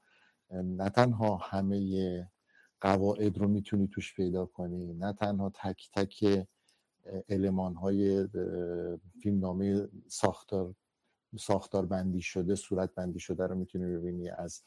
نه 0.51 0.89
تنها 0.89 1.35
همه 1.35 2.31
قواعد 2.81 3.37
رو 3.37 3.47
می‌تونی 3.47 3.87
توش 3.87 4.15
پیدا 4.15 4.45
کنی 4.45 4.93
نه 4.93 5.13
تنها 5.13 5.49
تک 5.49 5.89
تک 5.93 6.47
علمان 7.29 7.75
های 7.75 8.27
فیلمنامه 9.21 9.87
ساختار 10.07 10.75
ساختار 11.39 11.85
بندی 11.85 12.21
شده 12.21 12.55
صورت 12.55 12.95
بندی 12.95 13.19
شده 13.19 13.47
رو 13.47 13.55
می‌تونی 13.55 13.97
ببینی 13.97 14.29
از 14.29 14.61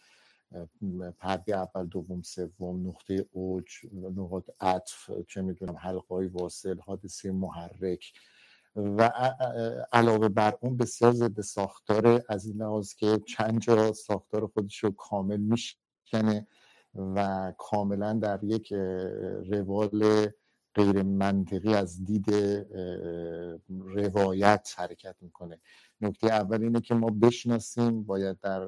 پرده 1.18 1.56
اول 1.56 1.86
دوم 1.86 2.22
سوم 2.22 2.88
نقطه 2.88 3.26
اوج 3.32 3.66
نقاط 3.92 4.50
عطف 4.60 5.10
چه 5.28 5.42
می‌دونم 5.42 5.76
حلقه 5.76 6.14
های 6.14 6.26
واصل 6.26 6.78
حادثه 6.80 7.32
محرک 7.32 8.12
و 8.76 9.10
علاوه 9.92 10.28
بر 10.28 10.58
اون 10.60 10.76
بسیار 10.76 11.12
ضد 11.12 11.40
ساختار 11.40 12.22
از 12.28 12.46
این 12.46 12.56
لحاظ 12.56 12.94
که 12.94 13.20
چند 13.26 13.60
جا 13.60 13.92
ساختار 13.92 14.46
خودش 14.46 14.84
رو 14.84 14.90
کامل 14.90 15.36
میشکنه 15.40 16.46
و 16.94 17.52
کاملا 17.58 18.12
در 18.12 18.44
یک 18.44 18.72
روال 19.46 20.28
غیر 20.74 21.02
منطقی 21.02 21.74
از 21.74 22.04
دید 22.04 22.34
روایت 23.68 24.74
حرکت 24.76 25.16
می‌کنه. 25.20 25.60
نکته 26.00 26.26
اول 26.26 26.62
اینه 26.62 26.80
که 26.80 26.94
ما 26.94 27.06
بشناسیم 27.06 28.02
باید 28.02 28.40
در 28.40 28.62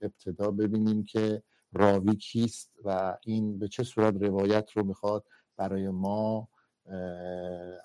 ابتدا 0.00 0.50
ببینیم 0.50 1.04
که 1.04 1.42
راوی 1.72 2.16
کیست 2.16 2.70
و 2.84 3.16
این 3.24 3.58
به 3.58 3.68
چه 3.68 3.82
صورت 3.82 4.14
روایت 4.22 4.70
رو 4.70 4.84
می‌خواد 4.84 5.24
برای 5.56 5.88
ما 5.88 6.48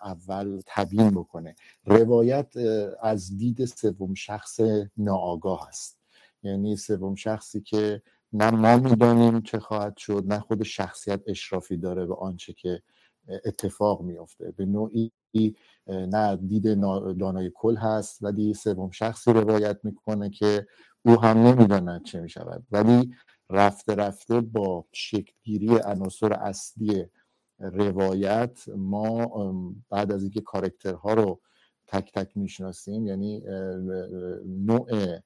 اول 0.03 0.61
تبیین 0.65 1.09
بکنه. 1.09 1.55
روایت 1.85 2.53
از 3.01 3.37
دید 3.37 3.65
سوم 3.65 4.13
شخص 4.13 4.59
ناآگاه 4.97 5.67
است. 5.67 5.99
یعنی 6.43 6.75
سوم 6.75 7.15
شخصی 7.15 7.61
که 7.61 8.01
نه 8.33 8.51
ما 8.51 8.77
می‌دانیم 8.77 9.41
چه 9.41 9.59
خواهد 9.59 9.97
شد 9.97 10.23
نه 10.27 10.39
خود 10.39 10.63
شخصیت 10.63 11.21
اشرافی 11.27 11.77
داره 11.77 12.05
به 12.05 12.15
آنچه 12.15 12.53
که 12.53 12.81
اتفاق 13.45 14.01
میافته. 14.01 14.51
به 14.51 14.65
نوعی 14.65 15.11
نه 15.87 16.35
دید 16.35 16.81
دانای 17.19 17.51
کل 17.55 17.75
هست 17.75 18.23
ولی 18.23 18.53
سوم 18.53 18.91
شخصی 18.91 19.33
روایت 19.33 19.79
می‌کنه 19.83 20.29
که 20.29 20.67
او 21.05 21.21
هم 21.21 21.37
نمی‌داند 21.37 22.03
چه 22.03 22.21
می‌شود. 22.21 22.63
ولی 22.71 23.13
رفته 23.49 23.95
رفته 23.95 24.41
با 24.41 24.85
شکلگیری 24.91 25.77
عناصر 25.77 26.33
اصلی 26.33 27.05
روایت 27.59 28.69
ما 28.77 29.27
بعد 29.89 30.11
از 30.11 30.21
اینکه 30.21 30.41
کارکترها 30.41 31.13
رو 31.13 31.41
تک 31.87 32.11
تک 32.13 32.37
می‌شناسیم 32.37 33.07
یعنی 33.07 33.43
نوع 34.45 35.17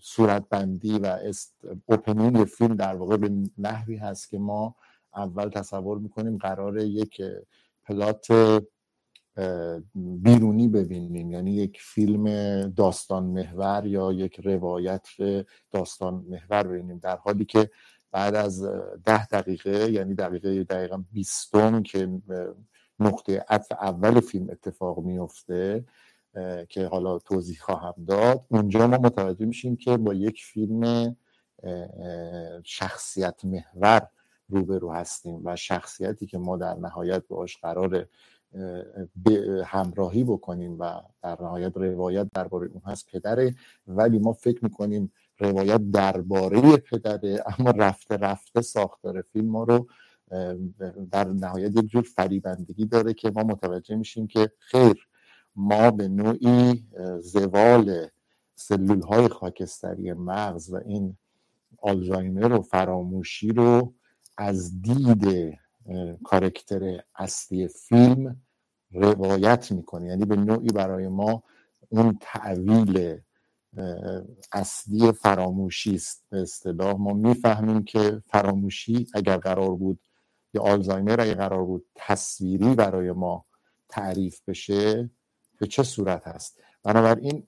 صورتبندی 0.00 0.98
و 0.98 1.18
اوپنینگ 1.86 2.44
فیلم 2.44 2.74
در 2.74 2.96
واقع 2.96 3.16
به 3.16 3.30
نحوی 3.58 3.96
هست 3.96 4.30
که 4.30 4.38
ما 4.38 4.76
اول 5.16 5.48
تصور 5.48 5.98
می‌کنیم 5.98 6.38
قرار 6.38 6.78
یک 6.78 7.22
پلات 7.84 8.26
بیرونی 9.94 10.68
ببینیم. 10.68 11.30
یعنی 11.30 11.52
یک 11.52 11.78
فیلم 11.80 12.24
داستان 12.68 13.24
محور 13.24 13.86
یا 13.86 14.12
یک 14.12 14.40
روایت 14.40 15.08
داستان 15.70 16.14
محور 16.28 16.62
ببینیم. 16.62 16.98
در 16.98 17.16
حالی 17.16 17.44
که 17.44 17.70
بعد 18.12 18.34
از 18.34 18.62
ده 19.04 19.26
دقیقه 19.26 19.90
یعنی 19.92 20.14
دقیقه 20.14 20.64
دقیقا 20.64 21.04
بیستم 21.12 21.82
که 21.82 22.08
نقطه 22.98 23.44
عطف 23.48 23.72
اول 23.72 24.20
فیلم 24.20 24.50
اتفاق 24.50 24.98
میفته 24.98 25.84
که 26.68 26.86
حالا 26.86 27.18
توضیح 27.18 27.58
خواهم 27.60 27.94
داد. 28.06 28.44
اونجا 28.48 28.86
ما 28.86 28.96
متوجه 28.96 29.46
میشیم 29.46 29.76
که 29.76 29.96
با 29.96 30.14
یک 30.14 30.44
فیلم 30.44 31.16
شخصیت 32.64 33.44
محور 33.44 34.08
روبرو 34.50 34.92
هستیم 34.92 35.40
و 35.44 35.56
شخصیتی 35.56 36.26
که 36.26 36.38
ما 36.38 36.56
در 36.56 36.74
نهایت 36.74 37.22
باش 37.28 37.56
قرار 37.56 38.06
همراهی 39.64 40.24
بکنیم 40.24 40.76
و 40.80 41.00
در 41.22 41.42
نهایت 41.42 41.76
روایت 41.76 42.28
درباره 42.34 42.70
اون 42.72 42.82
هست 42.86 43.06
پدره. 43.10 43.54
ولی 43.86 44.18
ما 44.18 44.32
فکر 44.32 44.64
می‌کنیم 44.64 45.12
روایت 45.38 45.90
درباره 45.90 46.76
پدره 46.76 47.44
اما 47.46 47.70
رفته 47.70 48.16
رفته 48.16 48.60
ساختار 48.60 49.22
فیلم 49.22 49.46
ما 49.46 49.64
رو 49.64 49.86
در 51.10 51.24
نهایت 51.24 51.76
یک 51.76 51.86
جور 51.86 52.02
فریبندگی 52.02 52.86
داره 52.86 53.14
که 53.14 53.30
ما 53.30 53.42
متوجه 53.42 53.96
میشیم 53.96 54.26
که 54.26 54.52
خیر 54.58 55.08
ما 55.56 55.90
به 55.90 56.08
نوعی 56.08 56.84
زوال 57.20 58.06
سلول 58.54 59.00
های 59.02 59.28
خاکستری 59.28 60.12
مغز 60.12 60.72
و 60.72 60.76
این 60.76 61.16
آلزایمر 61.82 62.52
و 62.52 62.62
فراموشی 62.62 63.48
رو 63.48 63.94
از 64.40 64.82
دید 64.82 65.54
کارکتر 66.24 67.00
اصلی 67.14 67.68
فیلم 67.68 68.42
روایت 68.92 69.72
می‌کنه. 69.72 70.06
یعنی 70.06 70.24
به 70.24 70.36
نوعی 70.36 70.68
برای 70.68 71.08
ما 71.08 71.42
اون 71.88 72.18
تعویل 72.20 73.20
اصلی 74.52 75.12
فراموشی 75.12 75.94
است. 75.94 76.24
به 76.30 76.42
اصطلاح 76.42 76.96
ما 76.96 77.12
می‌فهمیم 77.12 77.84
که 77.84 78.22
فراموشی 78.26 79.06
اگر 79.14 79.36
قرار 79.36 79.76
بود 79.76 80.00
یا 80.54 80.62
آلزایمر 80.62 81.20
اگر 81.20 81.34
قرار 81.34 81.64
بود 81.64 81.86
تصویری 81.94 82.74
برای 82.74 83.12
ما 83.12 83.46
تعریف 83.88 84.40
بشه 84.48 85.10
به 85.58 85.66
چه 85.66 85.82
صورت 85.82 86.26
هست 86.26 86.60
بنابراین 86.84 87.42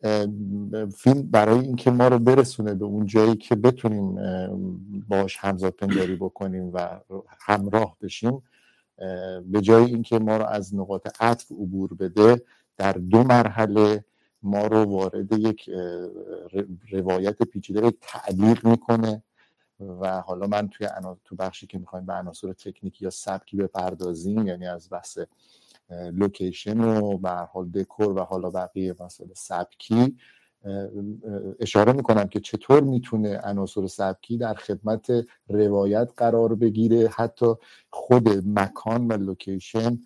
فیلم 0.97 1.23
برای 1.23 1.59
اینکه 1.59 1.91
ما 1.91 2.09
رو 2.09 2.19
برسونه 2.19 2.75
به 2.75 2.85
اون 2.85 3.07
جایی 3.07 3.37
که 3.37 3.55
بتونیم 3.55 4.19
باش 5.09 5.37
همزاد 5.37 5.73
پنداری 5.73 6.17
بکنیم 6.17 6.71
و 6.75 7.01
همراه 7.39 7.97
بشیم 8.03 8.43
به 9.47 9.61
جای 9.61 9.85
اینکه 9.85 10.19
ما 10.19 10.37
رو 10.37 10.47
از 10.47 10.75
نقاط 10.75 11.09
عطف 11.21 11.53
عبور 11.53 11.95
بده 11.95 12.43
در 12.77 12.93
دو 12.93 13.23
مرحله 13.23 14.05
ما 14.43 14.67
رو 14.67 14.85
وارد 14.85 15.33
یک 15.33 15.71
روایت 16.91 17.43
پیچیده 17.43 17.93
تعلیق 18.01 18.67
می‌کنه 18.67 19.23
و 19.81 20.21
حالا 20.21 20.47
من 20.47 20.69
توی 20.69 20.89
تو 21.25 21.37
بخشی 21.37 21.67
که 21.67 21.79
می‌خوایم 21.79 22.07
به 22.07 22.13
عناصر 22.13 22.53
تکنیکی 22.53 23.05
یا 23.05 23.11
سبکی 23.11 23.57
بپردازیم 23.57 24.47
یعنی 24.47 24.67
از 24.67 24.89
بحث 24.91 25.19
لوکیشن 26.13 26.81
و 26.81 27.19
به 27.19 27.31
حال 27.31 27.71
دکور 27.71 28.13
و 28.13 28.21
حالا 28.21 28.51
بقیه 28.51 28.95
مسائل 29.01 29.31
سبکی 29.35 30.17
اشاره 31.61 31.93
می‌کنم 31.93 32.25
که 32.25 32.41
چطور 32.41 32.83
می‌تونه 32.83 33.39
عناصر 33.39 33.87
سبکی 33.87 34.39
در 34.39 34.55
خدمت 34.55 35.13
روایت 35.49 36.13
قرار 36.17 36.55
بگیره. 36.55 37.09
حتی 37.09 37.47
خود 37.91 38.29
مکان 38.49 39.09
و 39.09 39.13
لوکیشن 39.13 39.99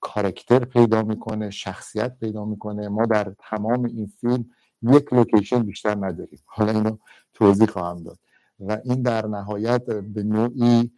کارکتر 0.00 0.64
پیدا 0.64 1.02
می‌کنه 1.02 1.50
شخصیت 1.50 2.18
پیدا 2.18 2.44
می‌کنه. 2.44 2.88
ما 2.88 3.06
در 3.06 3.34
تمام 3.38 3.84
این 3.84 4.06
فیلم 4.20 4.50
یک 4.82 5.12
لوکیشن 5.12 5.62
بیشتر 5.62 5.94
نداریم. 5.94 6.38
حالا 6.44 6.72
اینو 6.72 6.96
توضیح 7.34 7.66
خواهم 7.66 8.02
داد. 8.02 8.18
و 8.60 8.78
این 8.84 9.02
در 9.02 9.26
نهایت 9.26 9.84
به 9.86 10.22
نوعی 10.22 10.90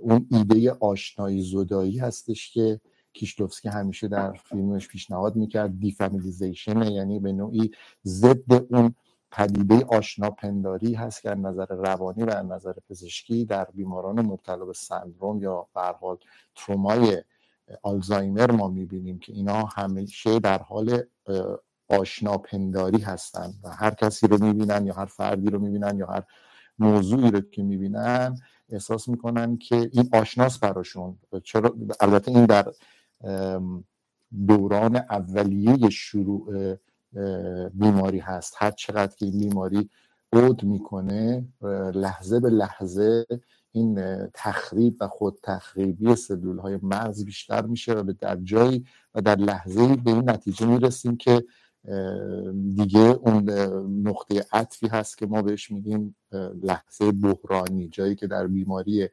اون 0.00 0.26
ایده 0.30 0.70
آشنایی 0.70 1.42
زدایی 1.42 1.98
هستش 1.98 2.52
که 2.52 2.80
کیشلوفسکی 3.12 3.68
همیشه 3.68 4.08
در 4.08 4.32
فیلمش 4.32 4.88
پیشنهاد 4.88 5.36
می‌کرد. 5.36 5.80
دیفامیلیزیشن 5.80 6.82
یعنی 6.82 7.18
به 7.18 7.32
نوعی 7.32 7.70
ضد 8.04 8.74
اون 8.74 8.94
پدیده 9.30 9.84
آشنا 9.84 10.30
پنداری 10.30 10.94
هست 10.94 11.22
که 11.22 11.30
از 11.30 11.38
نظر 11.38 11.66
روانی 11.66 12.22
و 12.22 12.30
از 12.30 12.46
نظر 12.46 12.72
پزشکی 12.90 13.44
در 13.44 13.68
بیماران 13.74 14.26
مبتلا 14.26 14.64
به 14.64 14.72
سندروم 14.72 15.42
یا 15.42 15.66
به 15.74 15.80
حال 15.80 16.16
ترومای 16.54 17.22
آلزایمر 17.82 18.50
ما 18.50 18.68
می‌بینیم 18.68 19.18
که 19.18 19.32
اینا 19.32 19.64
همیشه 19.64 20.38
در 20.38 20.58
حال 20.62 21.02
آشنا 21.88 22.38
پنداری 22.38 22.98
هستند 22.98 23.54
و 23.64 23.68
هر 23.68 23.90
کسی 23.90 24.26
رو 24.26 24.44
می‌بینن 24.44 24.86
یا 24.86 24.94
هر 24.94 25.06
فردی 25.06 25.50
رو 25.50 25.58
می‌بینن 25.58 25.98
یا 25.98 26.06
هر 26.06 26.22
موضوعی 26.78 27.30
رو 27.30 27.40
که 27.40 27.62
می‌بینن 27.62 28.38
احساس 28.68 29.08
می‌کنن 29.08 29.56
که 29.56 29.90
این 29.92 30.08
آشناس 30.12 30.58
براشون 30.58 31.18
چرا؟ 31.44 31.74
البته 32.00 32.30
این 32.30 32.46
در 32.46 32.72
دوران 34.46 34.96
اولیه 34.96 35.90
شروع 35.90 36.76
بیماری 37.74 38.18
هست. 38.18 38.54
هر 38.58 38.70
چقدر 38.70 39.16
که 39.16 39.26
این 39.26 39.38
بیماری 39.38 39.90
عود 40.32 40.64
می‌کنه 40.64 41.48
لحظه 41.94 42.40
به 42.40 42.50
لحظه 42.50 43.26
این 43.72 44.00
تخریب 44.34 44.96
و 45.00 45.08
خود 45.08 45.38
تخریبی 45.42 46.14
سلول 46.14 46.58
های 46.58 46.78
مغز 46.82 47.24
بیشتر 47.24 47.66
میشه 47.66 47.92
و 47.92 48.12
در 48.20 48.36
جایی 48.36 48.84
و 49.14 49.20
در 49.20 49.36
لحظه 49.36 49.96
به 49.96 50.10
این 50.10 50.30
نتیجه 50.30 50.66
می‌رسیم 50.66 51.16
که 51.16 51.44
دیگه 52.76 53.00
اون 53.00 53.50
نقطه 54.08 54.46
عطفی 54.52 54.86
هست 54.86 55.18
که 55.18 55.26
ما 55.26 55.42
بهش 55.42 55.70
میگیم 55.70 56.16
لحظه 56.62 57.12
بحرانی 57.12 57.88
جایی 57.88 58.14
که 58.14 58.26
در 58.26 58.46
بیماری 58.46 59.08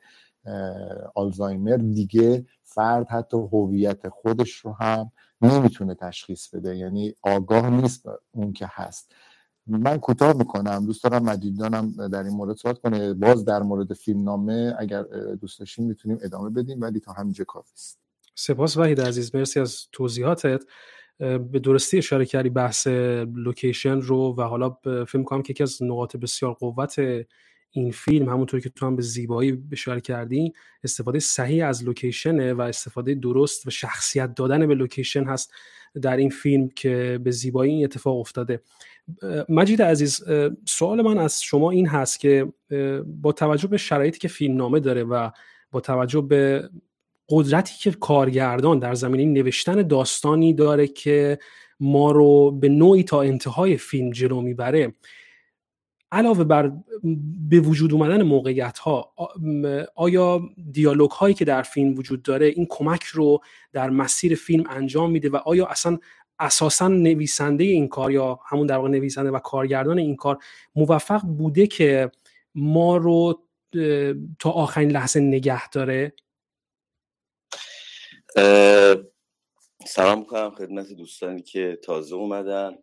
آلزایمر 1.15 1.77
دیگه 1.77 2.45
فرد 2.63 3.07
حتی 3.07 3.37
هویت 3.37 4.09
خودش 4.09 4.51
رو 4.53 4.71
هم 4.71 5.11
نمی‌تونه 5.41 5.95
تشخیص 5.95 6.55
بده. 6.55 6.77
یعنی 6.77 7.13
آگاه 7.23 7.69
نیست 7.69 8.05
اون 8.31 8.53
که 8.53 8.67
هست. 8.71 9.15
من 9.67 9.97
کوتاه 9.97 10.33
می‌کنم. 10.33 10.85
دوست 10.85 11.03
دارم 11.03 11.23
مجیدانم 11.23 12.07
در 12.07 12.23
این 12.23 12.33
مورد 12.33 12.55
صحبت 12.57 12.79
کنه. 12.79 13.13
باز 13.13 13.45
در 13.45 13.61
مورد 13.61 13.93
فیلم 13.93 14.23
نامه 14.23 14.75
اگر 14.79 15.03
دوست 15.41 15.59
داشتیم 15.59 15.85
می‌تونیم 15.85 16.17
ادامه 16.21 16.49
بدیم 16.49 16.81
ولی 16.81 16.99
تا 16.99 17.11
همینجا 17.11 17.43
کافی 17.43 17.73
است. 17.73 17.99
سپاس 18.35 18.77
وحید 18.77 19.01
عزیز. 19.01 19.35
مرسی 19.35 19.59
از 19.59 19.87
توضیحاتت. 19.91 20.63
به 21.19 21.59
درستی 21.63 21.97
اشاره 21.97 22.25
کردی 22.25 22.49
بحث 22.49 22.87
لوکیشن 23.35 24.01
رو 24.01 24.35
و 24.37 24.41
حالا 24.41 24.77
فکر 25.07 25.23
کنم 25.23 25.41
که 25.41 25.51
یکی 25.51 25.63
از 25.63 25.83
نقاط 25.83 26.15
بسیار 26.15 26.53
قوت 26.53 26.99
این 27.77 27.91
فیلم 27.91 28.29
همونطور 28.29 28.59
که 28.59 28.69
تو 28.69 28.85
هم 28.85 28.95
به 28.95 29.01
زیبایی 29.01 29.63
اشاره 29.71 30.01
کردی 30.01 30.53
استفاده 30.83 31.19
صحیح 31.19 31.67
از 31.67 31.83
لوکیشنه 31.83 32.53
و 32.53 32.61
استفاده 32.61 33.15
درست 33.15 33.67
و 33.67 33.69
شخصیت 33.69 34.35
دادن 34.35 34.67
به 34.67 34.75
لوکیشن 34.75 35.23
هست 35.23 35.53
در 36.01 36.17
این 36.17 36.29
فیلم 36.29 36.69
که 36.69 37.19
به 37.23 37.31
زیبایی 37.31 37.73
این 37.73 37.83
اتفاق 37.83 38.19
افتاده. 38.19 38.61
مجید 39.49 39.81
عزیز 39.81 40.23
سوال 40.65 41.01
من 41.01 41.17
از 41.17 41.43
شما 41.43 41.71
این 41.71 41.87
هست 41.87 42.19
که 42.19 42.53
با 43.05 43.31
توجه 43.31 43.67
به 43.67 43.77
شرایطی 43.77 44.19
که 44.19 44.27
فیلم 44.27 44.55
نامه 44.55 44.79
داره 44.79 45.03
و 45.03 45.29
با 45.71 45.79
توجه 45.79 46.21
به 46.21 46.69
قدرتی 47.29 47.73
که 47.79 47.91
کارگردان 47.91 48.79
در 48.79 48.93
زمینه 48.93 49.41
نوشتن 49.41 49.81
داستانی 49.81 50.53
داره 50.53 50.87
که 50.87 51.39
ما 51.79 52.11
رو 52.11 52.51
به 52.51 52.69
نوعی 52.69 53.03
تا 53.03 53.21
انتهای 53.21 53.77
فیلم 53.77 54.09
جلو 54.09 54.41
می‌بره 54.41 54.93
علاوه 56.11 56.43
بر 56.43 56.71
به 57.49 57.59
وجود 57.59 57.93
اومدن 57.93 58.21
موقعیت 58.21 58.79
ها 58.79 59.13
آیا 59.95 60.41
دیالوگ 60.71 61.11
هایی 61.11 61.33
که 61.33 61.45
در 61.45 61.61
فیلم 61.61 61.97
وجود 61.97 62.23
داره 62.23 62.45
این 62.45 62.67
کمک 62.69 63.03
رو 63.03 63.39
در 63.73 63.89
مسیر 63.89 64.35
فیلم 64.35 64.63
انجام 64.69 65.11
میده 65.11 65.29
و 65.29 65.35
آیا 65.35 65.65
اصلا 65.65 65.97
اساسا 66.39 66.87
نویسنده 66.87 67.63
این 67.63 67.87
کار 67.87 68.11
یا 68.11 68.39
همون 68.45 68.67
در 68.67 68.75
واقع 68.75 68.89
نویسنده 68.89 69.31
و 69.31 69.39
کارگردان 69.39 69.99
این 69.99 70.15
کار 70.15 70.37
موفق 70.75 71.21
بوده 71.21 71.67
که 71.67 72.11
ما 72.55 72.97
رو 72.97 73.43
تا 74.39 74.51
آخرین 74.51 74.91
لحظه 74.91 75.19
نگه 75.19 75.69
داره؟ 75.69 76.13
سلام 79.85 80.19
می‌کنم 80.19 80.51
خدمت 80.51 80.93
دوستانی 80.93 81.41
که 81.41 81.79
تازه 81.83 82.15
اومدن. 82.15 82.77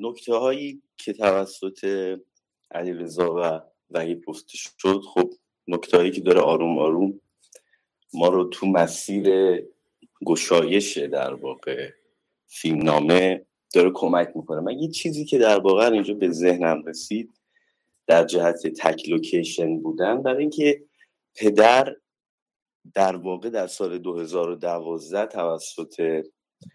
نکته 0.00 0.34
هایی 0.34 0.82
که 0.98 1.12
توسط 1.12 1.84
علی 2.70 2.92
رضا 2.92 3.34
و 3.34 3.60
وحید 3.90 4.24
گفته 4.24 4.56
شد 4.56 5.00
خب 5.14 5.30
نکته 5.68 5.96
هایی 5.96 6.10
که 6.10 6.20
داره 6.20 6.40
آروم 6.40 6.78
آروم 6.78 7.20
ما 8.14 8.28
رو 8.28 8.44
تو 8.44 8.66
مسیر 8.66 9.28
گشایش 10.26 10.98
در 10.98 11.34
واقع 11.34 11.90
فیلمنامه 12.48 13.46
داره 13.74 13.90
کمک 13.94 14.32
می‌کنه. 14.34 14.60
من 14.60 14.78
یه 14.78 14.88
چیزی 14.88 15.24
که 15.24 15.38
در 15.38 15.58
واقع 15.58 15.90
اینجا 15.90 16.14
به 16.14 16.30
ذهنم 16.30 16.84
رسید 16.84 17.40
در 18.06 18.24
جهت 18.24 18.66
تک 18.66 19.08
لوکیشن 19.08 19.80
بودن 19.80 20.22
برای 20.22 20.40
اینکه 20.40 20.82
پدر 21.34 21.96
در 22.94 23.16
واقع 23.16 23.50
در 23.50 23.66
سال 23.66 23.98
2012 23.98 25.26
توسط 25.26 26.24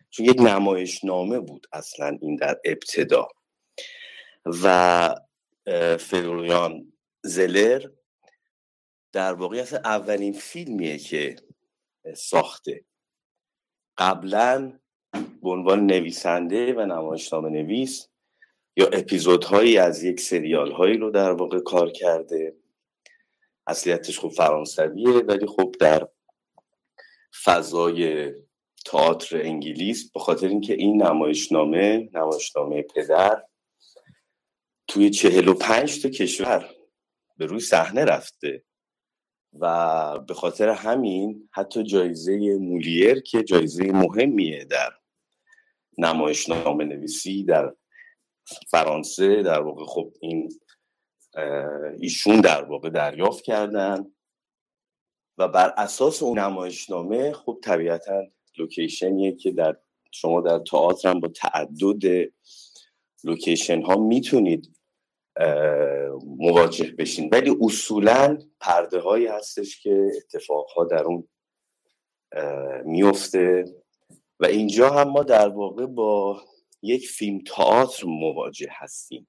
چون 0.09 0.25
یک 0.25 0.41
نمایشنامه 0.41 1.39
بود 1.39 1.67
اصلا 1.73 2.17
این 2.21 2.35
در 2.35 2.59
ابتدا. 2.65 3.27
و 4.45 5.15
فلوریان 5.99 6.93
زلر 7.23 7.85
در 9.13 9.33
واقع 9.33 9.57
اصلا 9.57 9.79
اولین 9.79 10.33
فیلمیه 10.33 10.97
که 10.97 11.35
ساخته. 12.15 12.85
قبلا 13.97 14.79
به 15.13 15.49
عنوان 15.49 15.85
نویسنده 15.85 16.73
و 16.73 16.85
نمایشنامه 16.85 17.49
نویس 17.49 18.07
یا 18.77 18.87
اپیزودهایی 18.87 19.77
از 19.77 20.03
یک 20.03 20.19
سریال 20.19 20.71
هایی 20.71 20.97
رو 20.97 21.11
در 21.11 21.31
واقع 21.31 21.59
کار 21.59 21.91
کرده. 21.91 22.55
اصلیتش 23.67 24.19
خب 24.19 24.29
فرانسویه 24.29 25.09
ولی 25.09 25.47
خب 25.47 25.75
در 25.79 26.07
فضای 27.43 28.31
تئاتر 28.85 29.41
انگلیس 29.41 30.11
به 30.11 30.19
خاطر 30.19 30.47
اینکه 30.47 30.73
این 30.73 31.01
نمایشنامه 31.01 32.09
نمایشنامه 32.13 32.81
پدر 32.81 33.43
توی 34.91 35.09
چهل 35.09 35.47
و 35.47 35.53
پنج 35.53 36.01
تا 36.01 36.09
کشور 36.09 36.69
به 37.37 37.45
روی 37.45 37.59
صحنه 37.59 38.05
رفته 38.05 38.63
و 39.59 40.19
به 40.19 40.33
خاطر 40.33 40.69
همین 40.69 41.49
حتی 41.51 41.83
جایزه 41.83 42.57
مولیر 42.57 43.21
که 43.21 43.43
جایزه 43.43 43.83
مهمیه 43.83 44.65
در 44.65 44.91
نمایشنامه 45.97 46.85
نویسی 46.85 47.43
در 47.43 47.75
فرانسه 48.71 49.43
در 49.43 49.61
واقع 49.61 49.85
خب 49.85 50.13
این 50.21 50.49
ایشون 51.99 52.41
در 52.41 52.63
واقع 52.63 52.89
دریافت 52.89 53.43
کردن 53.43 54.11
و 55.37 55.47
بر 55.47 55.73
اساس 55.77 56.23
اون 56.23 56.39
نمایشنامه 56.39 57.33
خب 57.33 57.59
طبیعتا 57.63 58.23
لوکیشنیه 58.57 59.35
که 59.35 59.51
در 59.51 59.77
شما 60.11 60.41
در 60.41 60.59
تئاتر 60.59 61.09
هم 61.09 61.19
با 61.19 61.27
تعدد 61.27 62.31
لوکیشن 63.23 63.81
ها 63.81 63.95
می‌تونید 63.95 64.80
مواجه 66.25 66.91
بشین. 66.91 67.29
ولی 67.31 67.57
اصولا 67.61 68.37
پرده 68.59 68.99
هایی 68.99 69.27
هستش 69.27 69.81
که 69.81 70.11
اتفاق 70.17 70.69
ها 70.69 70.83
در 70.83 71.03
اون 71.03 71.27
میفته 72.85 73.65
و 74.39 74.45
اینجا 74.45 74.89
هم 74.89 75.09
ما 75.09 75.23
در 75.23 75.49
واقع 75.49 75.85
با 75.85 76.41
یک 76.81 77.09
فیلم 77.09 77.39
تئاتر 77.39 78.05
مواجه 78.05 78.69
هستیم. 78.71 79.27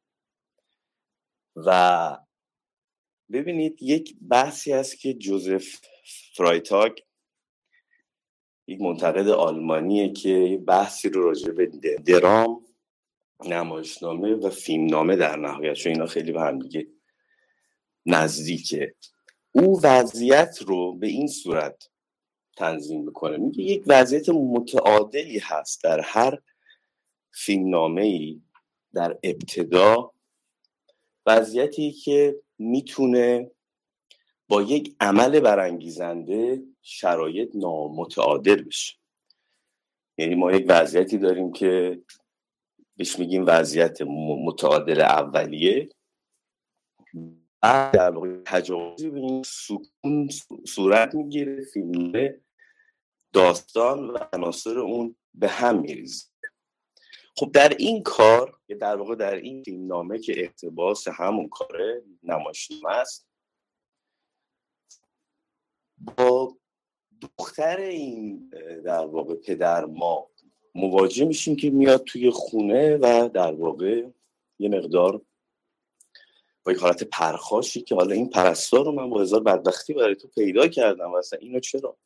و 1.57 2.18
ببینید 3.33 3.83
یک 3.83 4.16
بحثی 4.31 4.72
هست 4.72 4.98
که 4.98 5.14
جوزف 5.14 5.81
فرایتاگ 6.35 6.92
یک 8.66 8.81
منتقد 8.81 9.29
آلمانیه 9.29 10.12
که 10.12 10.62
بحثی 10.66 11.09
رو 11.09 11.22
راجع 11.22 11.53
به 11.53 11.66
درام 12.07 12.64
نمایشنامه 13.46 14.35
و 14.35 14.50
فیلمنامه 14.50 15.16
در 15.16 15.37
نهایت 15.37 15.74
چون 15.74 15.92
اینا 15.92 16.07
خیلی 16.07 16.33
به 16.33 16.40
هم 16.40 16.59
دیگه 16.59 16.87
نزدیکه. 18.07 18.94
او 19.52 19.81
وضعیت 19.83 20.59
رو 20.66 20.94
به 20.94 21.07
این 21.07 21.26
صورت 21.26 21.88
تنظیم 22.57 23.05
می‌کنه. 23.05 23.37
میگه 23.37 23.62
یک 23.62 23.83
وضعیت 23.87 24.28
متعادلی 24.28 25.38
هست 25.38 25.85
در 25.85 26.00
هر 26.00 26.38
فیلمنامه 27.35 28.02
ای 28.02 28.40
در 28.94 29.18
ابتدا. 29.22 30.12
وضعیتی 31.26 31.92
که 31.92 32.37
می‌تونه 32.59 33.50
با 34.48 34.62
یک 34.62 34.96
عمل 35.00 35.40
برانگیزنده 35.40 36.62
شرایط 36.83 37.50
نامتعادل 37.55 38.62
بشه. 38.62 38.96
یعنی 40.18 40.35
ما 40.35 40.52
یک 40.52 40.64
وضعیتی 40.68 41.18
داریم 41.18 41.52
که 41.52 42.02
بهش 42.96 43.18
میگیم 43.18 43.44
وضعیت 43.46 44.02
متعادل 44.44 45.00
اولیه. 45.00 45.88
در 47.92 48.11
واقع 48.11 48.42
این 49.02 49.42
سکون 49.42 50.28
صورت 50.66 51.14
می‌گیره 51.14 51.64
فیلم 51.64 52.35
داستان 53.33 54.11
و 54.11 54.18
عناصر 54.33 54.78
اون 54.78 55.16
به 55.35 55.48
هم 55.48 55.81
میریزه. 55.81 56.26
خب 57.37 57.52
در 57.52 57.68
این 57.68 58.02
کار 58.02 58.61
در 58.81 58.96
واقع 58.96 59.14
در 59.14 59.35
این 59.35 59.62
فیلم 59.62 59.87
نامه 59.87 60.18
که 60.18 60.35
اقتباس 60.37 61.09
همون 61.09 61.48
کاره 61.48 62.02
نمایشنامه 62.22 62.90
است 62.90 63.28
با 65.98 66.57
دختر 67.38 67.76
این 67.76 68.48
در 68.85 69.07
واقع 69.07 69.35
پدر 69.35 69.85
ما 69.85 70.31
مواجه 70.74 71.24
میشیم 71.24 71.56
که 71.56 71.70
میاد 71.70 72.04
توی 72.04 72.30
خونه 72.30 72.96
و 72.96 73.28
در 73.28 73.52
واقع 73.52 74.06
یه 74.58 74.68
مقدار 74.68 75.22
با 76.64 76.72
یک 76.72 76.78
حالت 76.78 77.04
پرخاشی 77.04 77.82
که 77.82 77.94
حالا 77.94 78.14
این 78.14 78.30
پرستار 78.30 78.85
رو 78.85 78.92
من 78.92 79.11
با 79.11 79.20
هزار 79.20 79.42
بدبختی 79.42 79.94
برای 79.94 80.14
تو 80.14 80.28
پیدا 80.28 80.68
کردم. 80.68 81.12
و 81.12 81.16
اصلا 81.16 81.38
اینو 81.38 81.61
چرا؟ 81.61 81.96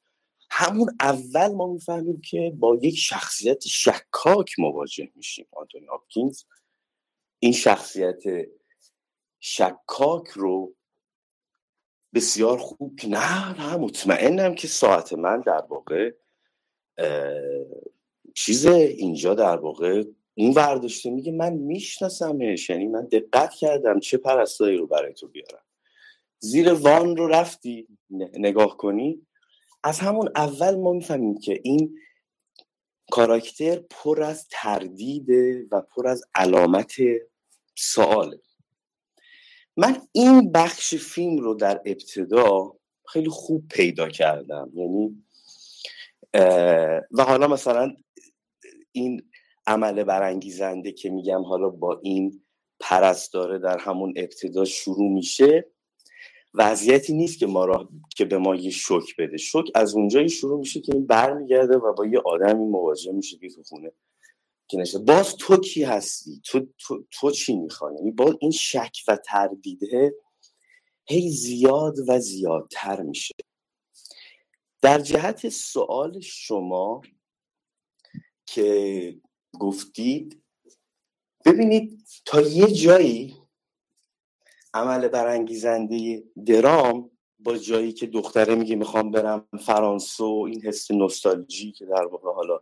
همون 0.51 0.97
اول 1.01 1.49
ما 1.49 1.67
می‌فهمیم 1.67 2.21
که 2.21 2.53
با 2.59 2.79
یک 2.83 2.99
شخصیت 2.99 3.67
شکاک 3.67 4.59
مواجه 4.59 5.09
میشیم. 5.15 5.47
آنتونی 5.53 5.87
هاپکینز 5.87 6.43
این 7.39 7.53
شخصیت 7.53 8.23
شکاک 9.41 10.29
رو 10.29 10.75
بسیار 12.15 12.59
خوب 12.59 13.01
نه 13.09 13.61
نه 13.61 13.77
مطمئنم 13.77 14.55
که 14.55 14.69
ساعت 14.69 15.13
من 15.13 15.41
در 15.41 15.63
واقع 15.69 16.13
چیز 18.39 18.67
اینجا 18.67 19.35
در 19.35 19.57
واقع 19.57 20.05
اون 20.35 20.53
ورداشته 20.53 21.11
میگه 21.11 21.33
من 21.33 21.53
میشناسمش 21.53 22.71
یعنی 22.71 22.87
من 22.87 23.05
دقت 23.05 23.55
کردم 23.55 24.01
چه 24.01 24.17
پرستایی 24.17 24.77
رو 24.77 24.87
برای 24.87 25.15
تو 25.15 25.29
بیارم. 25.29 25.65
زیر 26.39 26.73
وان 26.73 27.17
رو 27.17 27.27
رفتی 27.27 27.89
نگاه 28.39 28.77
کنی. 28.77 29.27
از 29.85 30.01
همون 30.01 30.31
اول 30.37 30.75
ما 30.75 30.93
می‌فهمیم 30.93 31.39
که 31.39 31.61
این 31.65 31.99
کاراکتر 33.11 33.77
پر 33.91 34.23
از 34.23 34.47
تردیده 34.51 35.67
و 35.71 35.81
پر 35.81 36.07
از 36.07 36.25
علامت 36.35 36.93
سواله. 37.75 38.41
من 39.77 40.03
این 40.13 40.53
بخش 40.53 40.95
فیلم 40.95 41.39
رو 41.39 41.55
در 41.55 41.81
ابتدا 41.87 42.77
خیلی 43.07 43.29
خوب 43.29 43.69
پیدا 43.69 44.09
کردم. 44.09 44.73
یعنی 44.75 45.23
و 47.13 47.25
حالا 47.25 47.47
مثلا 47.49 47.97
این 48.97 49.23
عمل 49.67 50.05
برانگیزنده 50.05 50.93
که 50.93 51.11
میگم 51.11 51.43
حالا 51.43 51.69
با 51.69 52.01
این 52.03 52.43
پرستاره 52.81 53.59
در 53.59 53.79
همون 53.79 54.15
ابتدا 54.17 54.65
شروع 54.65 55.13
میشه. 55.13 55.71
وضعیتی 56.55 57.13
نیست 57.13 57.39
که 57.39 57.47
ما 57.47 57.65
را 57.65 57.89
که 58.17 58.25
به 58.25 58.39
ما 58.39 58.55
یه 58.55 58.71
شوک 58.71 59.17
بده. 59.19 59.37
شوک 59.37 59.71
از 59.75 59.95
اونجایی 59.95 60.29
شروع 60.29 60.59
میشه 60.59 60.81
که 60.81 60.95
این 60.95 61.07
برمیگرده 61.07 61.77
و 61.77 61.93
با 61.93 62.07
یه 62.07 62.21
آدمی 62.25 62.65
مواجه 62.65 63.13
میشه 63.13 63.39
که 63.39 63.49
تو 63.49 63.63
خونه 63.63 63.93
که 64.69 64.79
نشه 64.79 64.99
باز 64.99 65.37
تو 65.37 65.57
کی 65.57 65.85
هستی؟ 65.85 66.41
تو, 66.45 66.67
تو, 66.79 67.05
تو 67.11 67.31
چی 67.31 67.57
می‌خوای؟ 67.57 67.95
یعنی 67.95 68.11
باز 68.11 68.35
این 68.41 68.51
شک 68.51 68.97
و 69.09 69.17
تردیده 69.17 70.15
هی 71.09 71.31
زیاد 71.31 71.95
و 72.09 72.19
زیادتر 72.19 73.03
میشه. 73.03 73.35
در 74.83 74.99
جهت 74.99 75.49
سوال 75.49 76.21
شما 76.21 77.03
که 78.57 79.21
گفتید 79.61 80.43
ببینید 81.45 82.05
تا 82.25 82.41
یه 82.41 82.67
جایی 82.67 83.37
عمل 84.75 85.09
برانگیزنده 85.09 86.25
درام 86.47 87.11
با 87.39 87.57
جایی 87.57 87.93
که 87.93 88.07
دختره 88.07 88.55
میگه 88.55 88.77
می‌خوام 88.77 89.11
برم 89.11 89.49
فرانسه 89.61 90.25
و 90.25 90.47
این 90.51 90.63
حس 90.63 90.91
نوستالژی 90.91 91.73
که 91.73 91.87
در 91.87 92.07
واقع 92.07 92.33
حالا 92.33 92.61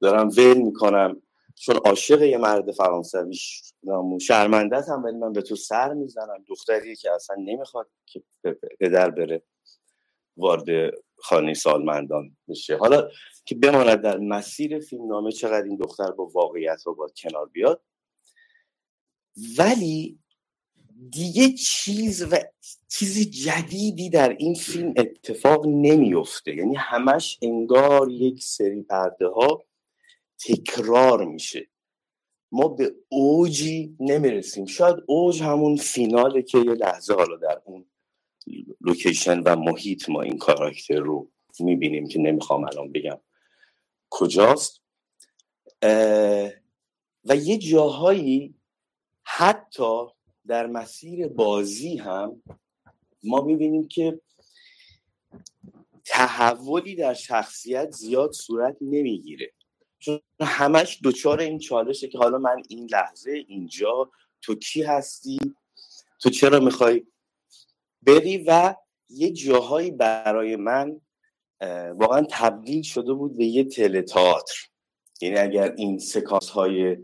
دارم 0.00 0.28
ول 0.28 0.58
می‌کنم. 0.58 1.22
چون 1.54 1.76
عاشق 1.76 2.22
یه 2.22 2.38
مرد 2.38 2.72
فرانسوی 2.72 3.38
شرمنده 4.20 4.80
هم 4.80 5.04
ولی 5.04 5.16
من 5.16 5.32
به 5.32 5.42
تو 5.42 5.56
سر 5.56 5.94
می‌زنم. 5.94 6.44
دختری 6.48 6.96
که 6.96 7.12
اصلا 7.12 7.36
نمی‌خواد 7.36 7.88
که 8.06 8.22
پدر 8.80 9.10
بره 9.10 9.42
وارد 10.36 10.94
خانه 11.18 11.54
سالمندان 11.54 12.36
بشه. 12.48 12.76
حالا 12.76 13.08
که 13.44 13.54
بماند 13.54 14.02
در 14.02 14.18
مسیر 14.18 14.80
فیلم 14.80 15.08
نامه 15.08 15.32
چقدر 15.32 15.64
این 15.64 15.76
دختر 15.76 16.10
با 16.10 16.26
واقعیت 16.26 16.82
رو 16.86 16.94
با 16.94 17.08
کنار 17.16 17.46
بیاد 17.46 17.82
ولی 19.58 20.18
دیگه 21.10 21.52
چیز 21.52 22.32
و 22.32 22.36
چیز 22.88 23.30
جدیدی 23.30 24.10
در 24.10 24.36
این 24.38 24.54
فیلم 24.54 24.94
اتفاق 24.96 25.66
نمیفته 25.66 26.54
یعنی 26.54 26.76
همش 26.76 27.38
انگار 27.42 28.10
یک 28.10 28.44
سری 28.44 28.82
پرده 28.82 29.26
ها 29.26 29.64
تکرار 30.38 31.24
میشه. 31.24 31.68
ما 32.52 32.68
به 32.68 32.94
اوجی 33.08 33.96
نمی‌رسیم. 34.00 34.66
شاید 34.66 34.96
اوج 35.06 35.42
همون 35.42 35.76
فیناله 35.76 36.42
که 36.42 36.58
یه 36.58 36.72
لحظه 36.72 37.14
حالا 37.14 37.36
در 37.36 37.62
اون 37.64 37.86
لوکیشن 38.80 39.40
و 39.40 39.56
محیط 39.56 40.08
ما 40.08 40.22
این 40.22 40.38
کاراکتر 40.38 40.98
رو 40.98 41.30
می‌بینیم 41.60 42.08
که 42.08 42.18
نمی‌خوام 42.18 42.64
الان 42.64 42.92
بگم. 42.92 43.20
کجاست؟ 44.10 44.80
و 47.24 47.36
یه 47.36 47.58
جاهایی 47.58 48.54
حتی 49.22 50.06
در 50.46 50.66
مسیر 50.66 51.28
بازی 51.28 51.96
هم 51.96 52.42
ما 53.22 53.40
می‌بینیم 53.40 53.88
که 53.88 54.20
تحولی 56.04 56.94
در 56.94 57.14
شخصیت 57.14 57.90
زیاد 57.90 58.32
صورت 58.32 58.76
نمی‌گیره. 58.80 59.52
چون 59.98 60.20
همش 60.40 60.98
دوچار 61.02 61.40
این 61.40 61.58
چالشه 61.58 62.08
که 62.08 62.18
حالا 62.18 62.38
من 62.38 62.62
این 62.68 62.88
لحظه 62.92 63.44
اینجا 63.48 64.10
تو 64.42 64.54
کی 64.54 64.82
هستی؟ 64.82 65.38
تو 66.20 66.30
چرا 66.30 66.60
می‌خوای 66.60 67.06
بری 68.06 68.44
و 68.46 68.74
یه 69.08 69.30
جاهایی 69.30 69.90
برای 69.90 70.56
من 70.56 71.00
واقعا 71.94 72.26
تبدیل 72.30 72.82
شده 72.82 73.12
بود 73.12 73.36
به 73.36 73.44
یه 73.44 73.64
تئاتر 74.02 74.54
یعنی 75.20 75.38
اگر 75.38 75.74
این 75.76 75.98
سکانس 75.98 76.48
های 76.48 76.96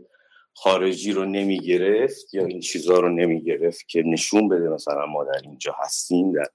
خارجی 0.53 1.11
رو 1.11 1.25
نمی 1.25 1.59
گرفت 1.59 2.33
یا 2.33 2.45
این 2.45 2.59
چیزها 2.59 2.99
رو 2.99 3.09
نمی 3.09 3.43
گرفت 3.43 3.87
که 3.87 4.03
نشون 4.05 4.47
بده 4.47 4.69
مثلا 4.69 5.05
ما 5.05 5.23
در 5.23 5.41
اینجا 5.43 5.75
هستیم 5.79 6.31
در 6.31 6.47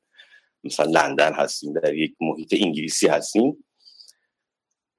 مثلا 0.64 0.90
لندن 0.90 1.32
هستیم 1.32 1.72
در 1.72 1.94
یک 1.94 2.16
محیط 2.20 2.54
انگلیسی 2.60 3.06
هستیم 3.08 3.64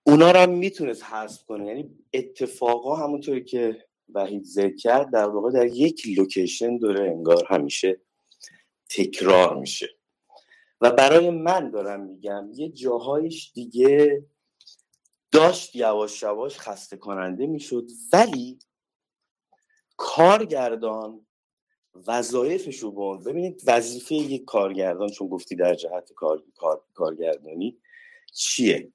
اونا 0.04 0.32
رو 0.32 0.40
هم 0.40 0.50
می‌تونست 0.50 1.04
حذف 1.04 1.46
کنه. 1.46 1.66
یعنی 1.68 1.90
اتفاقا 2.14 2.96
همونطوری 2.96 3.44
که 3.44 3.86
وحید 4.14 4.44
ذکر 4.44 5.04
در 5.04 5.30
واقع 5.30 5.52
در 5.52 5.66
یک 5.66 6.04
لوکیشن 6.18 6.78
داره 6.78 7.10
انگار 7.10 7.48
همیشه 7.50 8.02
تکرار 8.90 9.56
میشه. 9.56 9.90
و 10.82 10.92
برای 10.92 11.30
من 11.30 11.70
دارم 11.70 12.00
میگم 12.00 12.50
یه 12.54 12.70
جاهایش 12.70 13.52
دیگه 13.54 14.24
داشت 15.32 15.76
یواش 15.76 16.24
یواش 16.24 16.60
خسته 16.60 16.98
کننده 16.98 17.48
می‌شد 17.48 17.88
ولی 18.14 18.60
کارگردان 19.98 21.26
وظایفش 22.08 22.80
رو 22.80 23.18
ببینید 23.18 23.62
وظیفه 23.66 24.16
یک 24.16 24.46
کارگردان 24.46 25.10
چون 25.10 25.28
گفتی 25.28 25.56
در 25.56 25.76
جهت 25.76 26.14
کار، 26.14 26.44
کار، 26.56 26.84
کارگردانی 26.94 27.78
چیه؟ 28.34 28.92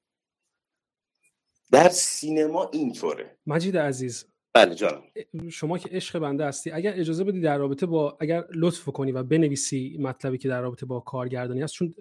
در 1.71 1.89
سینما 1.89 2.71
اینطوره. 2.73 3.39
مجید 3.47 3.77
عزیز 3.77 4.27
بله 4.55 4.75
جانم 4.75 5.03
شما 5.51 5.79
که 5.79 5.89
عشق 5.93 6.19
بنده 6.19 6.47
هستی 6.47 6.71
اگر 6.71 6.93
اجازه 6.97 7.25
بدی 7.25 7.41
در 7.41 7.59
رابطه 7.59 7.87
با 7.87 8.17
اگر 8.21 8.45
لطف 8.55 8.85
کنی 8.85 9.13
و 9.13 9.23
بنویسی 9.23 9.97
مطلبی 10.01 10.39
که 10.39 10.49
در 10.49 10.61
رابطه 10.61 10.87
با 10.87 11.01
کارگردانی 11.01 11.63
هست 11.63 11.75
چون 11.75 11.95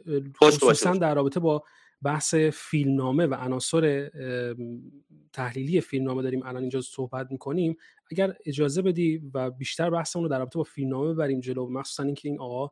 خصوصا 0.44 0.94
در 0.94 1.16
رابطه 1.16 1.40
با 1.40 1.64
بحث 2.02 2.36
فیلمنامه 2.36 3.26
و 3.26 3.34
عناصر 3.34 4.10
تحلیلی 5.34 5.82
فیلمنامه 5.82 6.24
داریم 6.24 6.44
الان 6.44 6.62
اینجا 6.62 6.82
صحبت 6.82 7.28
می‌کنیم. 7.32 7.78
اگر 8.12 8.34
اجازه 8.46 8.82
بدی 8.82 9.22
و 9.34 9.52
بیشتر 9.52 9.90
بحثمون 9.90 10.26
رو 10.26 10.30
در 10.30 10.40
رابطه 10.40 10.60
با 10.60 10.64
فیلمنامه 10.64 11.14
ببریم 11.14 11.40
جلو 11.40 11.70
مخصوصا 11.70 12.04
اینکه 12.04 12.30
این 12.30 12.40
آقا 12.40 12.72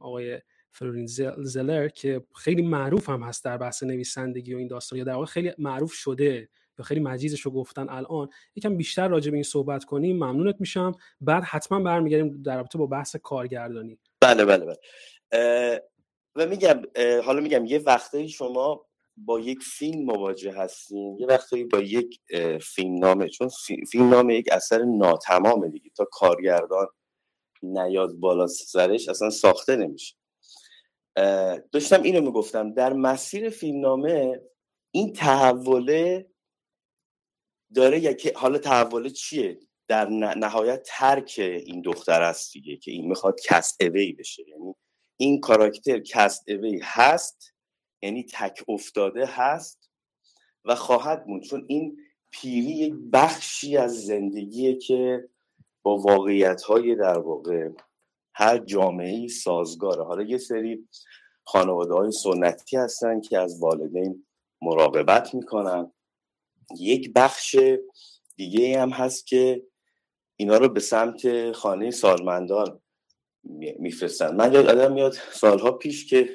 آقای 0.00 0.40
فلورین 0.70 1.06
زلر 1.38 1.88
که 1.88 2.22
خیلی 2.36 2.62
معروف 2.62 3.08
هم 3.08 3.22
هست 3.22 3.44
در 3.44 3.56
بحث 3.56 3.82
نویسندگی 3.82 4.54
و 4.54 4.58
این 4.58 4.68
داستان 4.68 4.98
یا 4.98 5.04
در 5.04 5.12
واقع 5.12 5.26
خیلی 5.26 5.52
معروف 5.58 5.92
شده 5.92 6.48
یا 6.80 6.84
خیلی 6.84 7.00
مجیزش 7.00 7.40
رو 7.40 7.50
گفتن 7.50 7.88
الان 7.88 8.28
یکم 8.56 8.76
بیشتر 8.76 9.08
راجع 9.08 9.30
به 9.30 9.36
این 9.36 9.44
صحبت 9.44 9.84
کنیم 9.84 10.16
ممنونت 10.16 10.56
میشم. 10.60 10.92
بعد 11.20 11.44
حتما 11.44 11.80
برمیگردیم 11.80 12.42
در 12.42 12.56
رابطه 12.56 12.78
با 12.78 12.86
بحث 12.86 13.16
کارگردانی. 13.16 13.98
بله 14.20 14.44
بله 14.44 14.64
بله. 14.64 14.76
و 16.36 16.46
میگم 16.46 16.82
حالا 17.24 17.40
میگم 17.40 17.64
یه 17.64 17.78
وقته 17.78 18.26
شما 18.26 18.86
با 19.16 19.40
یک 19.40 19.58
فیلم 19.62 20.04
مواجه 20.04 20.52
هستیم 20.52 21.18
یه 21.18 21.26
وقتی 21.26 21.64
با 21.64 21.80
یک 21.80 22.20
فیلم 22.62 22.98
نامه 22.98 23.28
چون 23.28 23.50
فیلم 23.90 24.08
نامه 24.08 24.34
یک 24.34 24.48
اثر 24.52 24.82
ناتمامه 24.82 25.68
دیگه. 25.68 25.90
تا 25.96 26.04
کارگردان 26.04 26.86
نیاد 27.62 28.12
بالا 28.12 28.46
سرش 28.46 29.08
اصلا 29.08 29.30
ساخته 29.30 29.76
نمیشه. 29.76 30.14
داشتم 31.72 32.02
اینو 32.02 32.20
می‌گفتم 32.20 32.74
در 32.74 32.92
مسیر 32.92 33.50
فیلمنامه 33.50 34.40
این 34.90 35.12
تحوله 35.12 36.29
داره 37.74 38.00
یا 38.00 38.12
که 38.12 38.32
حالا 38.36 38.58
تحوله 38.58 39.10
چیه؟ 39.10 39.58
در 39.88 40.08
نهایت 40.36 40.82
ترک 40.86 41.34
این 41.38 41.82
دختر 41.82 42.22
است 42.22 42.52
دیگه 42.52 42.76
که 42.76 42.90
این 42.90 43.08
می‌خواد 43.08 43.40
cast 43.44 43.82
away 43.82 44.12
بشه. 44.12 44.48
یعنی 44.48 44.74
این 45.16 45.40
کاراکتر 45.40 45.98
cast 45.98 46.48
away 46.48 46.80
هست 46.82 47.54
یعنی 48.02 48.26
تک 48.32 48.64
افتاده 48.68 49.26
هست 49.26 49.90
و 50.64 50.74
خواهد 50.74 51.26
بود 51.26 51.42
چون 51.42 51.64
این 51.68 51.96
پیری 52.30 52.70
یک 52.70 52.94
بخشی 53.12 53.76
از 53.76 54.04
زندگیه 54.04 54.76
که 54.76 55.28
با 55.82 55.98
واقعیت 55.98 56.62
های 56.62 56.96
در 56.96 57.18
واقع 57.18 57.68
هر 58.34 58.58
جامعه 58.58 59.28
سازگاره. 59.28 60.04
حالا 60.04 60.22
یه 60.22 60.38
سری 60.38 60.88
خانواده 61.44 61.94
های 61.94 62.10
سنتی 62.10 62.76
هستن 62.76 63.20
که 63.20 63.38
از 63.38 63.62
والدین 63.62 64.26
مراقبت 64.62 65.34
می‌کنن. 65.34 65.92
یک 66.78 67.12
بخش 67.14 67.56
دیگه 68.36 68.80
هم 68.80 68.90
هست 68.90 69.26
که 69.26 69.62
اینا 70.36 70.56
رو 70.56 70.68
به 70.68 70.80
سمت 70.80 71.52
خانه 71.52 71.90
سالمندان 71.90 72.80
میفرستن. 73.78 74.36
من 74.36 74.52
یاد 74.52 74.66
آدم 74.66 74.92
میاد 74.92 75.12
سالها 75.32 75.72
پیش 75.72 76.06
که 76.06 76.28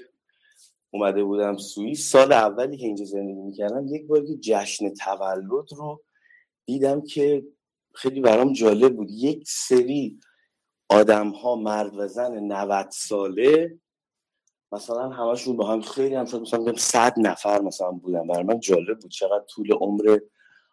اومده 0.91 1.23
بودم 1.23 1.57
سوئیس 1.57 2.09
سال 2.09 2.33
اولی 2.33 2.77
که 2.77 2.85
اینجا 2.85 3.05
زندگی 3.05 3.41
می‌کردم 3.41 3.87
یک 3.87 4.07
بار 4.07 4.21
جشن 4.41 4.93
تولد 4.93 5.73
رو 5.77 6.03
دیدم 6.65 7.01
که 7.01 7.43
خیلی 7.93 8.21
برام 8.21 8.53
جالب 8.53 8.95
بود. 8.95 9.11
یک 9.11 9.43
سری 9.47 10.19
آدم 10.89 11.29
ها 11.29 11.55
مرد 11.55 11.97
و 11.97 12.07
زن 12.07 12.39
90 12.39 12.89
ساله 12.91 13.79
مثلا 14.75 15.09
همشون 15.09 15.57
با 15.57 15.67
هم 15.67 15.81
خیلی 15.81 16.15
هم 16.15 16.25
شد 16.25 16.41
مثلا 16.41 16.75
100 16.77 17.13
نفر 17.17 17.61
مثلا 17.61 17.91
بودن. 17.91 18.27
برای 18.27 18.43
من 18.43 18.59
جالب 18.59 18.99
بود 18.99 19.11
چقدر 19.11 19.43
طول 19.49 19.73
عمر 19.73 20.19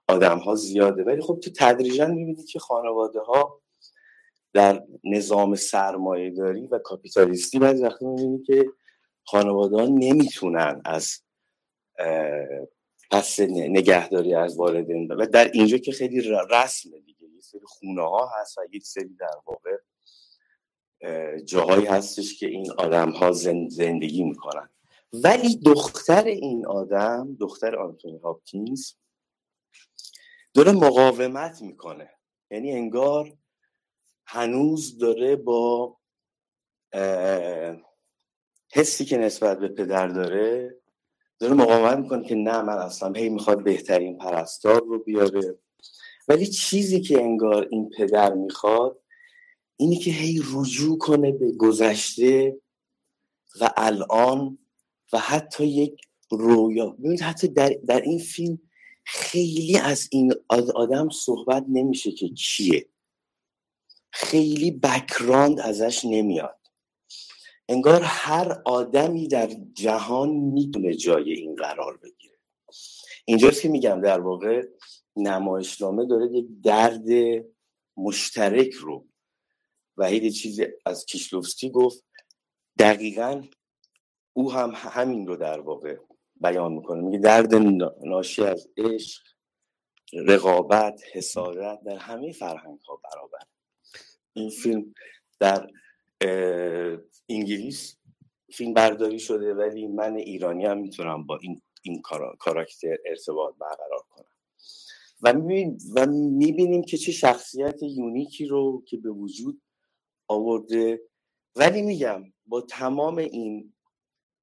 آدم 0.09 0.39
ها 0.39 0.55
زیاده. 0.55 1.05
ولی 1.05 1.21
خب 1.21 1.39
تو 1.43 1.51
تدریجا 1.57 2.07
می‌بینید 2.07 2.47
که 2.47 2.59
خانواده 2.59 3.21
ها 3.21 3.61
در 4.53 4.83
نظام 5.05 5.55
سرمایه 5.55 6.31
داری 6.31 6.67
و 6.67 6.79
کاپیتالیستی. 6.79 7.59
بعضی 7.59 7.83
وقتی 7.83 8.05
می‌بینید 8.05 8.47
که 8.47 8.65
خانواده 9.25 9.77
ها 9.77 9.85
نمی‌تونن 9.85 10.83
از 10.85 11.19
پس 13.11 13.41
نگهداری 13.41 14.35
از 14.35 14.57
والدین 14.57 15.13
و 15.13 15.27
در 15.27 15.51
اینجا 15.51 15.79
که 15.79 15.93
خیلی 15.93 16.21
رسمه 16.51 17.01
دیگه. 17.01 17.27
یه 17.35 17.41
سری 17.41 17.61
خونه 17.65 18.03
ها 18.03 18.31
هست 18.41 18.59
و 18.59 18.61
یک 18.73 18.87
سری 18.87 19.17
در 19.21 19.37
واقع 19.47 19.77
جاهایی 21.45 21.87
هستش 21.87 22.39
که 22.39 22.47
این 22.47 22.73
آدم 22.73 23.11
ها 23.11 23.33
زندگی 23.69 24.23
می‌کنن. 24.25 24.69
ولی 25.13 25.57
دختر 25.57 26.25
این 26.25 26.67
آدم 26.67 27.37
دختر 27.41 27.77
آنتونی 27.77 28.19
هاپکینز 28.19 28.93
داره 30.55 30.73
مقاومت 30.73 31.63
می‌کنه. 31.63 32.11
یعنی 32.51 32.73
انگار 32.73 33.33
هنوز 34.27 34.99
داره 34.99 35.37
با 35.37 35.97
حسی 38.73 39.05
که 39.05 39.17
نسبت 39.17 39.59
به 39.59 39.69
پدر 39.69 40.09
داره 40.09 40.77
داره 41.39 41.55
مقاومت 41.55 41.99
می‌کنه 41.99 42.29
که 42.29 42.35
نه 42.35 42.63
من 42.63 42.79
اصلا 42.79 43.13
هی 43.13 43.29
می‌خواد 43.29 43.65
بهترین 43.65 44.19
پرستار 44.19 44.81
رو 44.81 44.99
بیاره. 44.99 45.59
ولی 46.29 46.47
چیزی 46.47 47.01
که 47.01 47.21
انگار 47.21 47.69
این 47.71 47.91
پدر 47.91 48.35
می‌خواد 48.35 49.02
اینی 49.83 49.97
که 49.97 50.11
هی 50.11 50.43
رجوع 50.53 50.99
کنه 50.99 51.33
به 51.33 51.53
گذشته 51.53 52.57
و 53.61 53.71
الان 53.77 54.59
و 55.13 55.19
حتی 55.19 55.67
یک 55.67 56.01
رویا. 56.31 56.87
ببینید 56.91 57.21
حتی 57.21 57.49
در, 57.49 57.69
در 57.69 58.01
این 58.01 58.19
فیلم 58.19 58.59
خیلی 59.05 59.79
از 59.79 60.09
این 60.13 60.35
آدم 60.75 61.09
صحبت 61.09 61.65
نمیشه 61.69 62.13
که 62.13 62.29
کیه 62.29 62.89
خیلی 64.11 64.71
بکراند 64.71 65.61
ازش 65.61 66.05
نمیاد. 66.05 66.61
انگار 67.69 68.03
هر 68.03 68.63
آدمی 68.65 69.29
در 69.29 69.51
جهان 69.75 70.31
می‌تونه 70.31 70.95
جای 70.95 71.33
این 71.33 71.55
قرار 71.55 71.97
بگیره. 71.97 72.39
اینجاست 73.25 73.63
که 73.63 73.69
میگم 73.69 74.01
در 74.01 74.21
واقع 74.21 74.63
نمایشنامه 75.17 76.07
داره 76.07 76.33
یک 76.33 76.47
درد 76.63 77.09
مشترک 77.97 78.73
رو 78.73 79.12
وحید 79.97 80.33
چیزی 80.33 80.67
از 80.87 81.07
کیشلوفسکی 81.07 81.71
گفت. 81.71 82.05
دقیقا 82.79 83.43
او 84.33 84.53
هم 84.53 84.73
همین 84.75 85.27
رو 85.27 85.37
در 85.37 85.61
واقع 85.61 85.97
بیان 86.41 86.73
می‌کنه. 86.73 87.03
میگه 87.03 87.19
درد 87.19 87.55
ناشی 88.05 88.43
از 88.43 88.69
عشق 88.77 89.23
رقابت 90.13 91.03
حسادت 91.13 91.81
در 91.85 91.97
همه 91.97 92.33
فرهنگ 92.33 92.81
ها 92.81 93.01
برابر. 93.05 93.39
این 94.33 94.51
فیلم 94.51 94.95
در 95.41 95.71
انگلیس 97.29 97.97
فیلم 98.53 98.75
برداری 98.75 99.19
شده 99.19 99.55
ولی 99.55 99.87
من 99.87 100.17
ایرانی 100.17 100.67
هم 100.67 100.79
می‌تونم 100.79 101.27
با 101.27 101.39
این 101.43 101.63
این 101.83 102.03
کاراکتر 102.39 102.97
ارتباط 103.07 103.55
برقرار 103.59 104.03
کنم. 104.11 104.25
و 105.23 105.33
می‌بینیم, 105.33 105.79
و 105.97 106.07
می‌بینیم 106.07 106.83
که 106.83 106.97
چه 106.97 107.13
شخصیت 107.13 107.83
یونیکی 107.83 108.47
رو 108.47 108.85
که 108.87 108.97
به 108.97 109.11
وجود 109.11 109.63
آورده. 110.29 111.01
ولی 111.57 111.83
میگم 111.83 112.23
با 112.47 112.61
تمام 112.61 113.19
این 113.19 113.73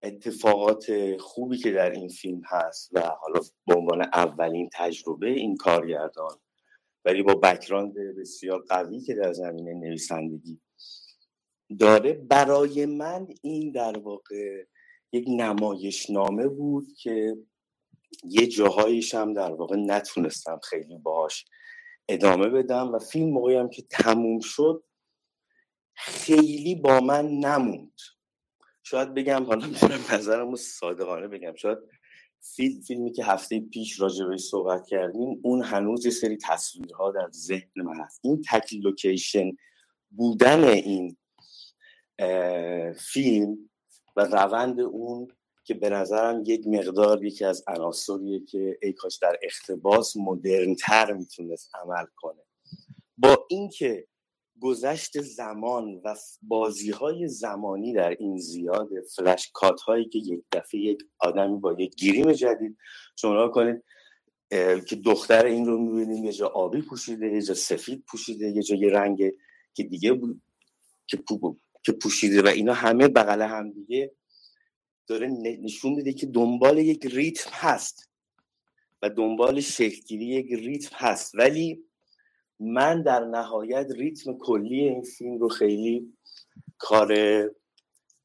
اتفاقات 0.04 1.18
خوبی 1.18 1.58
که 1.58 1.72
در 1.72 1.92
این 1.92 2.10
فیلم 2.10 2.42
هست 2.46 2.90
و 2.94 3.02
حالا 3.02 3.40
به 3.68 3.76
عنوان 3.76 4.02
اولین 4.02 4.70
تجربه 4.74 5.30
این 5.30 5.58
کارگردان 5.58 6.36
ولی 7.06 7.24
با 7.24 7.34
بکراند 7.34 7.94
بسیار 7.94 8.60
قوی 8.70 9.02
که 9.02 9.14
در 9.14 9.34
زمینه 9.34 9.74
نویسندگی 9.74 10.62
داره 11.80 12.14
برای 12.14 12.86
من 12.86 13.28
این 13.42 13.72
در 13.72 13.98
واقع 13.98 14.66
یک 15.12 15.26
نمایش 15.28 16.10
نامه 16.10 16.48
بود 16.48 16.88
که 17.02 17.38
یه 18.24 18.48
جاهایش 18.48 19.16
هم 19.16 19.34
در 19.34 19.52
واقع 19.52 19.76
نتونستم 19.76 20.60
خیلی 20.64 20.98
باش 20.98 21.46
ادامه 22.08 22.50
بدم 22.50 22.92
و 22.92 23.00
فیلم 23.00 23.30
موقعی 23.30 23.56
هم 23.56 23.70
که 23.70 23.82
تموم 23.82 24.40
شد 24.40 24.84
خیلی 26.02 26.76
با 26.76 27.00
من 27.00 27.28
نموند. 27.28 28.00
شاید 28.84 29.14
بگم 29.14 29.44
حالا 29.44 29.68
می‌تونم 29.68 30.00
نظرم 30.14 30.50
رو 30.50 30.56
صادقانه 30.58 31.28
بگم. 31.28 31.56
شاید 31.56 31.78
فیلم 32.42 32.82
فیلمی 32.82 33.12
که 33.12 33.26
هفته 33.26 33.60
پیش 33.60 34.00
راجبش 34.02 34.40
صحبت 34.40 34.88
کردیم 34.88 35.40
اون 35.44 35.64
هنوز 35.64 36.06
یه 36.06 36.12
سری 36.12 36.38
تصویرها 36.38 37.12
در 37.12 37.30
ذهن 37.32 37.72
من 37.76 38.00
هست. 38.00 38.20
این 38.24 38.42
تک 38.50 38.74
لوکیشن 38.74 39.52
بودن 40.10 40.64
این 40.64 41.18
فیلم 43.00 43.70
و 44.16 44.26
روند 44.26 44.80
اون 44.80 45.28
که 45.64 45.74
به 45.74 45.90
نظرم 45.90 46.44
یک 46.46 46.68
مقدار 46.68 47.26
یکی 47.26 47.46
از 47.46 47.64
عناصریه 47.68 48.40
که 48.40 48.78
ای 48.82 48.94
کاش 48.94 49.18
در 49.18 49.40
اختباس 49.44 50.18
مدرنتر 50.18 51.14
می‌تونست 51.14 51.72
عمل 51.84 52.06
کنه. 52.16 52.42
با 53.18 53.46
اینکه 53.50 54.08
گذشت 54.62 55.22
زمان 55.22 56.02
و 56.04 56.16
بازی 56.42 56.92
های 56.92 57.28
زمانی 57.28 57.94
در 57.94 58.10
این 58.10 58.38
زیاد 58.38 58.90
فلش 59.16 59.50
کات 59.54 59.82
هایی 59.82 60.10
که 60.10 60.20
یک 60.20 60.44
دفعه 60.52 60.82
یک 60.82 61.00
آدمی 61.20 61.58
با 61.60 61.76
یک 61.80 61.96
گیریم 61.96 62.32
جدید 62.32 62.78
شما 63.16 63.48
کنید 63.48 63.84
که 64.86 64.96
دختر 65.06 65.46
این 65.46 65.66
رو 65.66 65.78
می‌بینیم 65.78 66.26
یه 66.26 66.32
جا 66.32 66.48
آبی 66.48 66.82
پوشیده 66.82 67.28
یه 67.28 67.42
جا 67.42 67.54
سفید 67.54 68.04
پوشیده 68.08 68.48
یه 68.48 68.62
جا 68.64 68.76
یه 68.76 68.90
رنگ 68.90 69.32
که 69.74 69.84
دیگه 69.84 70.14
بود 70.14 70.42
که, 71.08 71.24
که 71.84 71.92
پوشیده 71.92 72.42
و 72.42 72.48
اینا 72.48 72.74
همه 72.74 73.08
بغل 73.08 73.42
هم 73.42 73.72
دیگه 73.72 74.12
داره 75.08 75.28
نشون 75.62 75.94
میده 75.94 76.14
که 76.14 76.26
دنبال 76.26 76.78
یک 76.78 77.06
ریتم 77.06 77.50
هست 77.54 78.10
و 79.02 79.10
دنبال 79.10 79.60
شکلگیری 79.60 80.26
یک 80.26 80.54
ریتم 80.54 80.96
هست. 80.96 81.36
ولی 81.36 81.89
من 82.60 83.04
در 83.04 83.26
نهایت 83.26 83.88
ریتم 83.96 84.38
کلی 84.38 84.80
این 84.80 85.02
فیلم 85.02 85.40
رو 85.40 85.50
خیلی 85.50 86.14
کار 86.78 87.16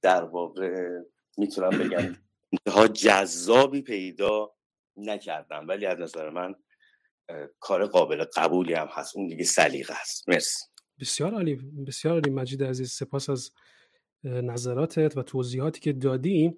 در 0.03 0.25
واقع 0.25 1.01
می‌تونم 1.39 1.71
بگم 1.71 2.17
انتها 2.53 2.89
جذابی 2.89 3.83
پیدا 3.83 4.55
نکردم. 4.97 5.69
ولی 5.69 5.87
از 5.87 5.99
نظر 5.99 6.31
من 6.31 6.55
کار 7.61 7.87
قابل 7.87 8.25
قبولی 8.25 8.75
هم 8.75 8.89
هست. 8.91 9.17
اون 9.17 9.27
دیگه 9.27 9.45
سلیقه 9.45 9.95
است. 10.01 10.29
مرسی. 10.29 10.65
بسیار 11.01 11.35
عالی. 11.35 11.55
بسیار 11.87 12.15
عالی 12.15 12.31
مجید 12.31 12.63
عزیز. 12.63 12.93
سپاس 12.93 13.31
از 13.31 13.51
نظراتت 14.25 15.17
و 15.17 15.23
توضیحاتی 15.23 15.81
که 15.81 15.93
دادی. 15.93 16.57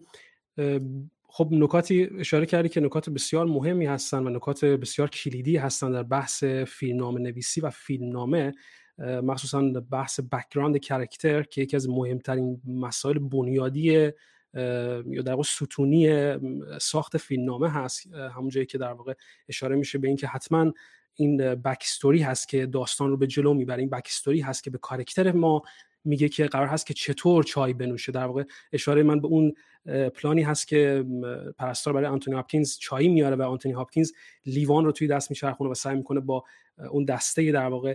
خب 1.37 1.49
نکاتی 1.51 2.09
اشاره 2.19 2.47
کردی 2.47 2.69
که 2.69 2.81
نکات 2.81 3.11
بسیار 3.11 3.47
مهمی 3.47 3.87
هستن 3.87 4.27
و 4.27 4.31
نکات 4.31 4.65
بسیار 4.65 5.11
کلیدی 5.11 5.57
هستن 5.57 5.93
در 5.93 6.03
بحث 6.03 6.45
فیلمنامه 6.45 7.21
نویسی 7.21 7.61
و 7.61 7.71
فیلمنامه 7.71 8.53
مخصوصا 8.99 9.61
بحث 9.91 10.21
background 10.33 10.79
character 10.79 11.43
که 11.43 11.63
یکی 11.63 11.77
از 11.77 11.89
مهمترین 11.89 12.61
مسائل 12.67 13.19
بنیادی 13.19 13.83
یا 13.83 15.23
در 15.25 15.33
واقع 15.33 15.43
ستونی 15.43 16.35
ساخت 16.81 17.17
فیلمنامه 17.17 17.71
هست. 17.71 18.07
همون 18.15 18.49
جایی 18.49 18.67
که 18.67 18.79
در 18.79 18.93
واقع 18.93 19.15
اشاره 19.49 19.77
میشه 19.77 19.99
به 19.99 20.09
اینکه 20.09 20.27
حتما 20.27 20.73
این 21.15 21.55
backstory 21.55 22.23
هست 22.23 22.49
که 22.49 22.67
داستان 22.67 23.11
رو 23.11 23.17
به 23.17 23.27
جلو 23.27 23.55
می‌بره 23.55 23.81
این 23.81 23.91
backstory 23.91 24.41
هست 24.41 24.65
که 24.65 24.71
به 24.71 24.79
کارکتر 24.79 25.33
ما 25.33 25.63
میگه 26.07 26.29
که 26.29 26.47
قرار 26.47 26.67
هست 26.67 26.87
که 26.87 26.95
چطور 26.95 27.45
چای 27.45 27.73
بنوشه. 27.73 28.13
در 28.13 28.25
واقع 28.25 28.45
اشاره 28.73 29.03
من 29.03 29.21
به 29.21 29.29
اون 29.29 29.53
پلانی 30.15 30.43
هست 30.43 30.69
که 30.69 31.05
پرستار 31.59 31.95
برای 31.95 32.07
آنتونی 32.07 32.37
هاپکینز 32.37 32.79
چای 32.79 33.09
میاره 33.09 33.37
و 33.37 33.43
آنتونی 33.43 33.75
هاپکینز 33.75 34.13
لیوان 34.47 34.85
رو 34.85 34.93
توی 34.93 35.09
دست 35.09 35.31
میچرخونه 35.31 35.71
و 35.71 35.75
سعی 35.75 35.97
می‌کنه 35.97 36.21
با 36.21 36.45
اون 36.91 37.05
دسته 37.05 37.53
در 37.53 37.67
واقع 37.67 37.95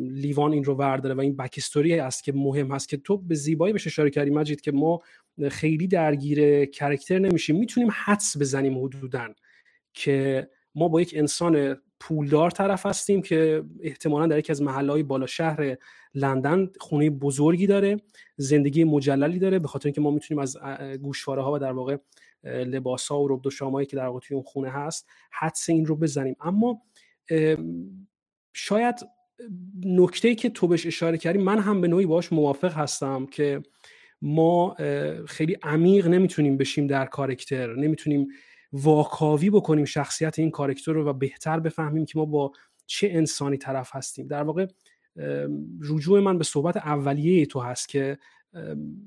لیوان 0.00 0.52
این 0.52 0.64
رو 0.64 0.74
ورداره 0.74 1.14
و 1.14 1.20
این 1.20 1.36
بکستوری 1.36 1.94
است 1.94 2.24
که 2.24 2.32
مهم 2.32 2.72
هست 2.72 2.88
که 2.88 2.96
تو 2.96 3.18
به 3.18 3.34
زیبایی 3.34 3.72
بهش 3.72 3.86
اشاره 3.86 4.10
کردی 4.10 4.30
مجید 4.30 4.60
که 4.60 4.72
ما 4.72 5.00
خیلی 5.50 5.86
درگیر 5.88 6.64
کرکتر 6.64 7.18
نمیشیم. 7.18 7.56
می‌تونیم 7.56 7.88
حدس 8.04 8.36
بزنیم 8.36 8.84
حدودا 8.84 9.28
که 9.94 10.48
ما 10.74 10.88
با 10.88 11.00
یک 11.00 11.14
انسان 11.16 11.76
پولدار 12.08 12.50
طرف 12.50 12.86
هستیم 12.86 13.22
که 13.22 13.64
احتمالا 13.80 14.26
در 14.26 14.38
یکی 14.38 14.52
از 14.52 14.62
محلهای 14.62 15.02
بالا 15.02 15.26
شهر 15.26 15.76
لندن 16.14 16.70
خونه 16.80 17.10
بزرگی 17.10 17.66
داره 17.66 17.96
زندگی 18.36 18.84
مجللی 18.84 19.38
داره 19.38 19.58
به 19.58 19.68
خاطر 19.68 19.86
اینکه 19.86 20.00
ما 20.00 20.10
می‌تونیم 20.10 20.42
از 20.42 20.56
گوشواره 21.02 21.42
ها 21.42 21.52
و 21.52 21.58
در 21.58 21.72
واقع 21.72 21.96
لباس 22.44 23.08
ها 23.08 23.20
و 23.20 23.28
ربد 23.28 23.46
و 23.46 23.84
که 23.84 23.96
در 23.96 24.06
واقع 24.06 24.20
توی 24.20 24.34
اون 24.34 24.42
خونه 24.42 24.70
هست 24.70 25.08
حدس 25.32 25.68
این 25.68 25.86
رو 25.86 25.96
بزنیم. 25.96 26.36
اما 26.40 26.82
شاید 28.52 28.94
نکته 29.84 30.34
که 30.34 30.48
تو 30.48 30.66
بهش 30.66 30.86
اشاره 30.86 31.18
کردی 31.18 31.38
من 31.38 31.58
هم 31.58 31.80
به 31.80 31.88
نوعی 31.88 32.06
باش 32.06 32.32
موافق 32.32 32.72
هستم 32.72 33.26
که 33.26 33.62
ما 34.22 34.76
خیلی 35.26 35.56
عمیق 35.62 36.06
نمی‌تونیم 36.06 36.56
بشیم 36.56 36.86
در 36.86 37.06
کارکتر 37.06 37.74
نمی‌تونیم 37.74 38.28
واکاوی 38.74 39.50
بکنیم 39.50 39.84
شخصیت 39.84 40.38
این 40.38 40.50
کارکتر 40.50 40.92
رو 40.92 41.08
و 41.08 41.12
بهتر 41.12 41.60
بفهمیم 41.60 42.04
که 42.04 42.18
ما 42.18 42.24
با 42.24 42.52
چه 42.86 43.08
انسانی 43.10 43.56
طرف 43.56 43.90
هستیم. 43.92 44.26
در 44.26 44.42
واقع 44.42 44.66
رجوع 45.80 46.20
من 46.20 46.38
به 46.38 46.44
صحبت 46.44 46.76
اولیه 46.76 47.46
تو 47.46 47.60
هست 47.60 47.88
که 47.88 48.18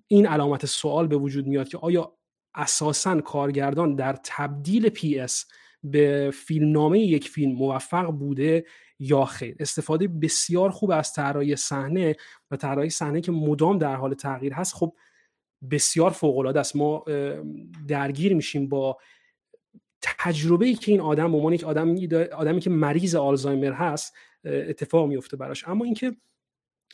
این 0.08 0.28
علامت 0.28 0.66
سوال 0.66 1.08
به 1.08 1.18
وجود 1.18 1.48
میاد 1.48 1.68
که 1.68 1.78
آیا 1.78 2.14
اساسا 2.56 3.22
کارگردان 3.22 3.96
در 3.96 4.20
تبدیل 4.24 4.90
پی 4.90 5.20
اس 5.20 5.46
به 5.84 6.32
فیلمنامه 6.34 7.00
یک 7.00 7.30
فیلم 7.30 7.52
موفق 7.52 8.06
بوده 8.06 8.66
یا 9.00 9.26
خیر؟ 9.26 9.56
استفاده 9.60 10.08
بسیار 10.08 10.70
خوب 10.70 10.92
از 10.92 11.14
طراحی 11.14 11.56
صحنه 11.56 12.16
و 12.52 12.56
طراحی 12.56 12.90
صحنه 12.90 13.22
که 13.22 13.32
مدام 13.32 13.78
در 13.78 13.96
حال 13.96 14.14
تغییر 14.14 14.54
هست 14.54 14.76
خب 14.76 14.94
بسیار 15.72 16.12
فوق 16.12 16.38
العاده 16.38 16.60
است. 16.60 16.76
ما 16.76 17.04
درگیر 17.88 18.34
میشیم 18.34 18.70
با 18.70 18.98
تجربه 20.02 20.66
ای 20.66 20.74
که 20.74 20.92
این 20.92 21.02
آدم 21.02 21.32
به 21.32 21.38
عنوان 21.38 21.54
یک 21.54 21.64
آدمی, 21.64 22.08
آدمی 22.16 22.60
که 22.60 22.70
مریض 22.70 23.16
آلزایمر 23.16 23.72
هست 23.72 24.16
اتفاق 24.46 25.08
میفته 25.08 25.38
براش. 25.38 25.68
اما 25.68 25.86
اینکه 25.86 26.16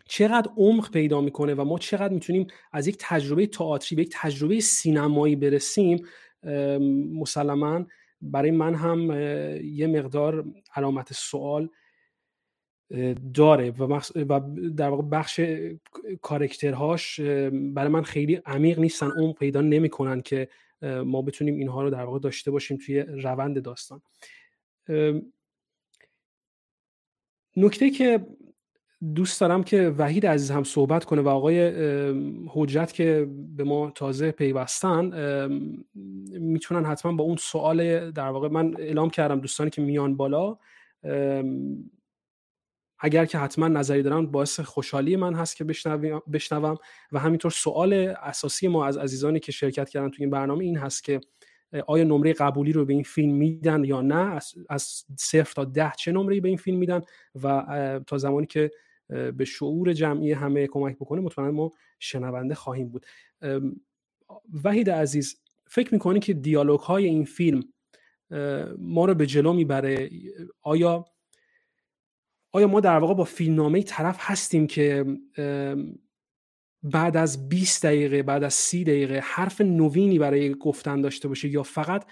چقدر 0.05 0.51
عمق 0.57 0.91
پیدا 0.91 1.21
می‌کنه 1.21 1.53
و 1.53 1.63
ما 1.63 1.79
چقدر 1.79 2.13
می‌تونیم 2.13 2.47
از 2.71 2.87
یک 2.87 2.97
تجربه 2.99 3.47
تئاتری 3.47 3.95
به 3.95 4.01
یک 4.01 4.09
تجربه 4.13 4.59
سینمایی 4.59 5.35
برسیم 5.35 6.05
مسلما 7.13 7.85
برای 8.21 8.51
من 8.51 8.75
هم 8.75 9.11
یه 9.63 9.87
مقدار 9.87 10.45
علامت 10.75 11.13
سوال 11.13 11.69
داره 13.33 13.71
و, 13.71 13.99
در 14.77 14.89
واقع 14.89 15.03
بخش 15.03 15.41
کارکترهاش 16.21 17.19
برای 17.73 17.87
من 17.89 18.03
خیلی 18.03 18.35
عمیق 18.45 18.79
نیستن 18.79 19.11
عمق 19.11 19.35
پیدا 19.35 19.61
نمی‌کنن 19.61 20.21
که 20.21 20.47
ما 20.84 21.22
بتونیم 21.22 21.56
اینها 21.56 21.84
رو 21.84 21.89
در 21.89 22.04
واقع 22.04 22.19
داشته 22.19 22.52
باشیم 22.52 22.78
توی 22.78 23.00
روند 23.02 23.62
داستان. 23.62 24.02
نکته 27.58 27.89
که 27.89 28.26
دوست 29.15 29.41
دارم 29.41 29.63
که 29.63 29.89
وحید 29.98 30.26
عزیز 30.26 30.52
هم 30.52 30.63
صحبت 30.63 31.06
کنه 31.06 31.22
و 31.22 31.30
آقای 31.30 31.60
حجت 32.48 32.93
که 32.93 33.28
به 33.56 33.63
ما 33.63 33.91
تازه 33.96 34.32
پیوستن 34.32 35.06
می‌تونن 36.39 36.86
حتما 36.86 37.12
با 37.12 37.24
اون 37.24 37.38
سوال 37.38 38.12
در 38.12 38.28
واقع 38.30 38.48
من 38.48 38.76
اعلام 38.80 39.10
کردم 39.10 39.39
دوستانی 39.39 39.69
که 39.69 39.82
میان 39.82 40.17
بالا 40.17 40.58
اگر 43.05 43.25
که 43.25 43.37
حتما 43.37 43.67
نظری 43.67 44.03
دارن 44.03 44.25
باعث 44.25 44.59
خوشحالی 44.59 45.15
من 45.15 45.33
هست 45.33 45.55
که 45.55 45.63
بشنوم. 46.33 46.77
و 47.11 47.19
همینطور 47.19 47.51
سوال 47.51 47.93
اساسی 48.21 48.67
ما 48.67 48.85
از 48.85 48.97
عزیزانی 48.97 49.39
که 49.39 49.51
شرکت 49.51 49.89
کردن 49.89 50.09
تو 50.09 50.17
این 50.19 50.29
برنامه 50.29 50.63
این 50.63 50.77
هست 50.77 51.03
که 51.03 51.21
آیا 51.87 52.03
نمره 52.03 52.33
قبولی 52.33 52.71
رو 52.71 52.85
به 52.85 52.93
این 52.93 53.03
فیلم 53.03 53.33
میدن 53.33 53.83
یا 53.83 54.01
نه؟ 54.01 54.39
از 54.69 55.05
صفر 55.19 55.53
تا 55.53 55.65
ده 55.65 55.91
چه 55.97 56.11
نمره 56.11 56.39
به 56.39 56.47
این 56.47 56.57
فیلم 56.57 56.77
میدن؟ 56.77 57.01
و 57.43 58.01
تا 58.07 58.17
زمانی 58.17 58.47
که 58.47 58.71
به 59.07 59.45
شعور 59.45 59.93
جمعی 59.93 60.31
همه 60.31 60.67
کمک 60.67 60.95
بکنه 60.95 61.21
مطمئنا 61.21 61.51
ما 61.51 61.71
شنونده 61.99 62.55
خواهیم 62.55 62.89
بود. 62.89 63.05
وحید 64.63 64.89
عزیز 64.89 65.41
فکر 65.67 65.93
می‌کنی 65.93 66.19
که 66.19 66.33
دیالوگ 66.33 66.79
های 66.79 67.05
این 67.05 67.25
فیلم 67.25 67.63
ما 68.77 69.05
رو 69.05 69.13
به 69.13 69.25
جلو 69.25 69.53
می‌بره؟ 69.53 70.09
آیا 70.61 71.05
آیا 72.55 72.67
ما 72.67 72.79
در 72.79 72.97
واقع 72.97 73.13
با 73.13 73.23
فیلمنامه 73.23 73.83
طرف 73.83 74.17
هستیم 74.19 74.67
که 74.67 75.05
بعد 76.83 77.17
از 77.17 77.49
20 77.49 77.85
دقیقه 77.85 78.23
بعد 78.23 78.43
از 78.43 78.53
30 78.53 78.83
دقیقه 78.83 79.21
حرف 79.23 79.61
نوینی 79.61 80.19
برای 80.19 80.55
گفتن 80.55 81.01
داشته 81.01 81.27
باشه 81.27 81.49
یا 81.49 81.63
فقط 81.63 82.05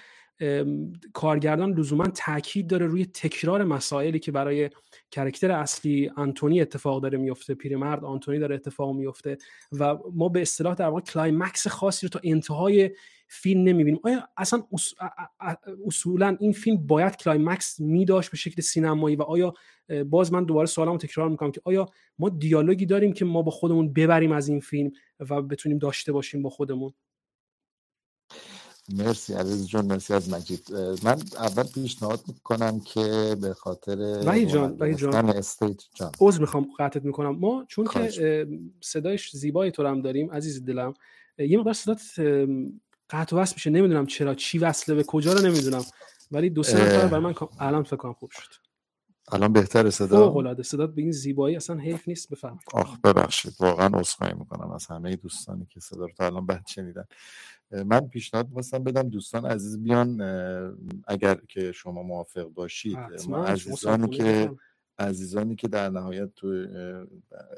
کارگردان 1.14 1.74
لزوما 1.74 2.08
تاکید 2.08 2.68
داره 2.68 2.86
روی 2.86 3.06
تکرار 3.06 3.64
مسائلی 3.64 4.20
که 4.20 4.32
برای 4.32 4.70
character 5.12 5.52
اصلی 5.52 6.12
آنتونی 6.16 6.62
اتفاق 6.62 7.02
داره 7.02 7.18
میفته 7.18 7.54
پیرمرد 7.54 8.06
آنتونی 8.06 8.40
داره 8.40 8.56
اتفاق 8.56 8.96
میفته 8.96 9.38
و 9.72 9.98
ما 10.14 10.30
به 10.30 10.42
اصطلاح 10.42 10.76
در 10.76 10.88
واقع 10.88 11.02
climax 11.02 11.68
خاصی 11.68 12.06
رو 12.06 12.10
تا 12.10 12.20
انتهای 12.24 12.92
فیلم 13.34 13.64
نمی‌بینیم. 13.64 14.00
آیا 14.04 14.28
اصلا 14.38 14.64
اصولا 15.86 16.38
این 16.40 16.52
فیلم 16.52 16.88
باید 16.88 17.16
climax 17.16 17.80
میداشت 17.80 18.32
به 18.32 18.38
شکل 18.38 18.62
سینمایی 18.62 19.16
و 19.16 19.22
آیا 19.22 19.54
باز 20.10 20.34
من 20.34 20.44
دوباره 20.44 20.68
سوالمو 20.68 20.98
تکرار 20.98 21.30
می‌کنم 21.30 21.52
که 21.52 21.62
آیا 21.66 21.86
ما 22.20 22.30
دیالوگی 22.30 22.86
داریم 22.86 23.14
که 23.14 23.26
ما 23.26 23.42
با 23.42 23.52
خودمون 23.52 23.94
ببریم 23.94 24.32
از 24.32 24.48
این 24.48 24.60
فیلم 24.60 24.92
و 25.20 25.42
بتونیم 25.42 25.78
داشته 25.78 26.12
باشیم 26.12 26.42
با 26.42 26.50
خودمون؟ 26.50 26.94
مرسی 28.98 29.34
عزیز 29.34 29.68
جان 29.68 29.86
مرسی 29.86 30.14
از 30.14 30.30
مجید. 30.30 30.72
من 31.04 31.18
اول 31.38 31.64
پیشنهاد 31.64 32.20
می‌کنم 32.28 32.80
که 32.80 33.36
به 33.42 33.54
خاطر 33.54 34.24
وحید 34.26 34.50
جان 34.50 34.78
وحید 34.80 34.98
جان. 34.98 35.30
استیت 35.30 35.82
جان. 35.96 36.12
عذر 36.20 36.42
می‌خوام 36.42 36.68
قطعت 36.80 37.06
می‌کنم. 37.06 37.40
ما 37.40 37.66
چون 37.68 37.88
که 37.88 38.48
صدای 38.82 39.32
زیبای 39.32 39.72
تو 39.72 39.88
هم 39.88 40.02
داریم 40.02 40.32
عزیز 40.32 40.66
دلم 40.66 40.94
یه 41.38 41.58
مقدار 41.58 41.74
صدات 41.74 42.02
قطع 43.12 43.36
وصل 43.36 43.54
میشه. 43.56 43.70
نمی‌دونم 43.70 44.06
چرا. 44.06 44.36
چی 44.36 44.58
وصله 44.58 44.96
به 44.96 45.04
کجا 45.04 45.34
رو 45.34 45.42
نمی‌دونم. 45.42 45.84
ولی 46.32 46.50
دو 46.50 46.64
سه 46.64 46.82
نفر 46.82 47.08
برای 47.08 47.24
من 47.24 47.34
الان 47.60 47.84
فکر 47.84 47.96
کنم 47.96 48.14
خوب 48.14 48.32
شد. 48.32 48.50
الان 49.32 49.54
بهتر 49.54 49.90
صدا؟ 49.90 50.28
فوق 50.28 50.38
العاده 50.38 50.64
صدا 50.64 50.88
به 50.88 51.02
این 51.02 51.12
زیبایی 51.12 51.56
اصلا 51.56 51.76
حیف 51.76 52.08
نیست. 52.08 52.30
بفهم 52.30 52.60
آخ 52.74 53.00
ببخشید. 53.00 53.54
واقعا 53.60 54.00
عذرخواهی 54.00 54.34
می‌کنم 54.34 54.72
از 54.72 54.86
همه 54.86 55.16
دوستانی 55.16 55.66
که 55.66 55.80
صدا 55.80 56.06
رو 56.06 56.12
تا 56.18 56.26
الان 56.26 56.46
بد 56.46 56.64
شنیدن. 56.68 57.06
من 57.86 58.08
پیشنهاد 58.08 58.48
می‌خواستم 58.48 58.84
بدم 58.84 59.10
دوستان 59.10 59.46
عزیز 59.46 59.84
بیان 59.84 60.22
اگر 61.08 61.36
که 61.48 61.72
شما 61.72 62.04
موافق 62.04 62.44
باشید 62.44 62.98
ما 63.28 63.46
عزیزانی 63.46 64.10
که 64.10 64.52
عزیزانی 65.02 65.56
که 65.56 65.68
در 65.68 65.90
نهایت 65.90 66.34
تو 66.36 66.48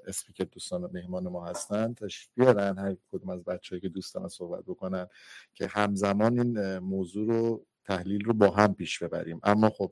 اسپیکر 0.07 0.43
دوستان 0.43 0.89
مهمان 0.93 1.27
ما 1.27 1.45
هستن 1.45 1.93
تشریف 1.93 2.29
بیارن 2.35 2.77
هر 2.77 2.95
کدوم 3.11 3.29
از 3.29 3.43
بچه‌ای 3.43 3.81
که 3.81 3.89
دوستان 3.89 4.27
صحبت 4.29 4.63
بکنن 4.63 5.07
که 5.53 5.67
همزمان 5.67 6.39
این 6.39 6.77
موضوع 6.77 7.27
رو 7.27 7.65
تحلیل 7.85 8.25
رو 8.25 8.33
با 8.33 8.49
هم 8.49 8.73
پیش 8.73 9.03
ببریم. 9.03 9.39
اما 9.43 9.69
خب 9.69 9.91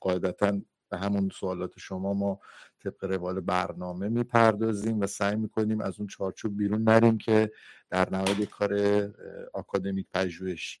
قاعدتا 0.00 0.60
به 0.90 0.98
همون 0.98 1.30
سوالات 1.34 1.72
شما 1.78 2.14
ما 2.14 2.40
طبق 2.84 3.04
روال 3.04 3.40
برنامه 3.40 4.08
می‌پردازیم 4.08 5.00
و 5.00 5.06
سعی 5.06 5.36
می‌کنیم 5.36 5.80
از 5.80 5.98
اون 5.98 6.06
چارچوب 6.08 6.56
بیرون 6.56 6.82
نریم 6.82 7.18
که 7.18 7.52
در 7.90 8.10
نهایت 8.10 8.44
کار 8.44 8.72
آکادمیک 9.52 10.06
پژوهشی 10.12 10.80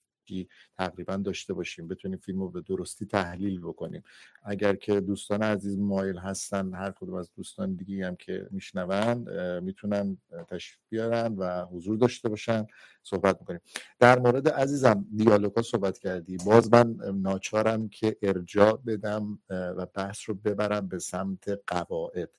تقریبا 0.78 1.16
داشته 1.16 1.54
باشیم 1.54 1.88
بتونیم 1.88 2.18
فیلم 2.18 2.40
رو 2.40 2.50
به 2.50 2.60
درستی 2.60 3.06
تحلیل 3.06 3.60
بکنیم. 3.60 4.02
اگر 4.42 4.76
که 4.76 5.00
دوستان 5.00 5.42
عزیز 5.42 5.78
مایل 5.78 6.18
هستن 6.18 6.74
هر 6.74 6.90
کدوم 6.90 7.14
از 7.14 7.32
دوستان 7.32 7.74
دیگه 7.74 8.06
هم 8.06 8.16
که 8.16 8.48
میشنون 8.50 9.60
می‌تونن 9.60 10.18
تشریف 10.48 10.78
بیارن 10.88 11.34
و 11.34 11.64
حضور 11.64 11.96
داشته 11.96 12.28
باشن 12.28 12.66
صحبت 13.02 13.40
می‌کنیم. 13.40 13.60
در 13.98 14.18
مورد 14.18 14.48
عزیزم 14.48 15.06
دیالوگا 15.16 15.62
صحبت 15.62 15.98
کردی. 15.98 16.36
باز 16.46 16.72
من 16.72 16.96
ناچارم 17.14 17.88
که 17.88 18.16
ارجاع 18.22 18.82
بدم 18.86 19.38
و 19.50 19.86
بحث 19.86 20.28
رو 20.28 20.34
ببرم 20.34 20.88
به 20.88 20.98
سمت 20.98 21.60
قواعد. 21.66 22.30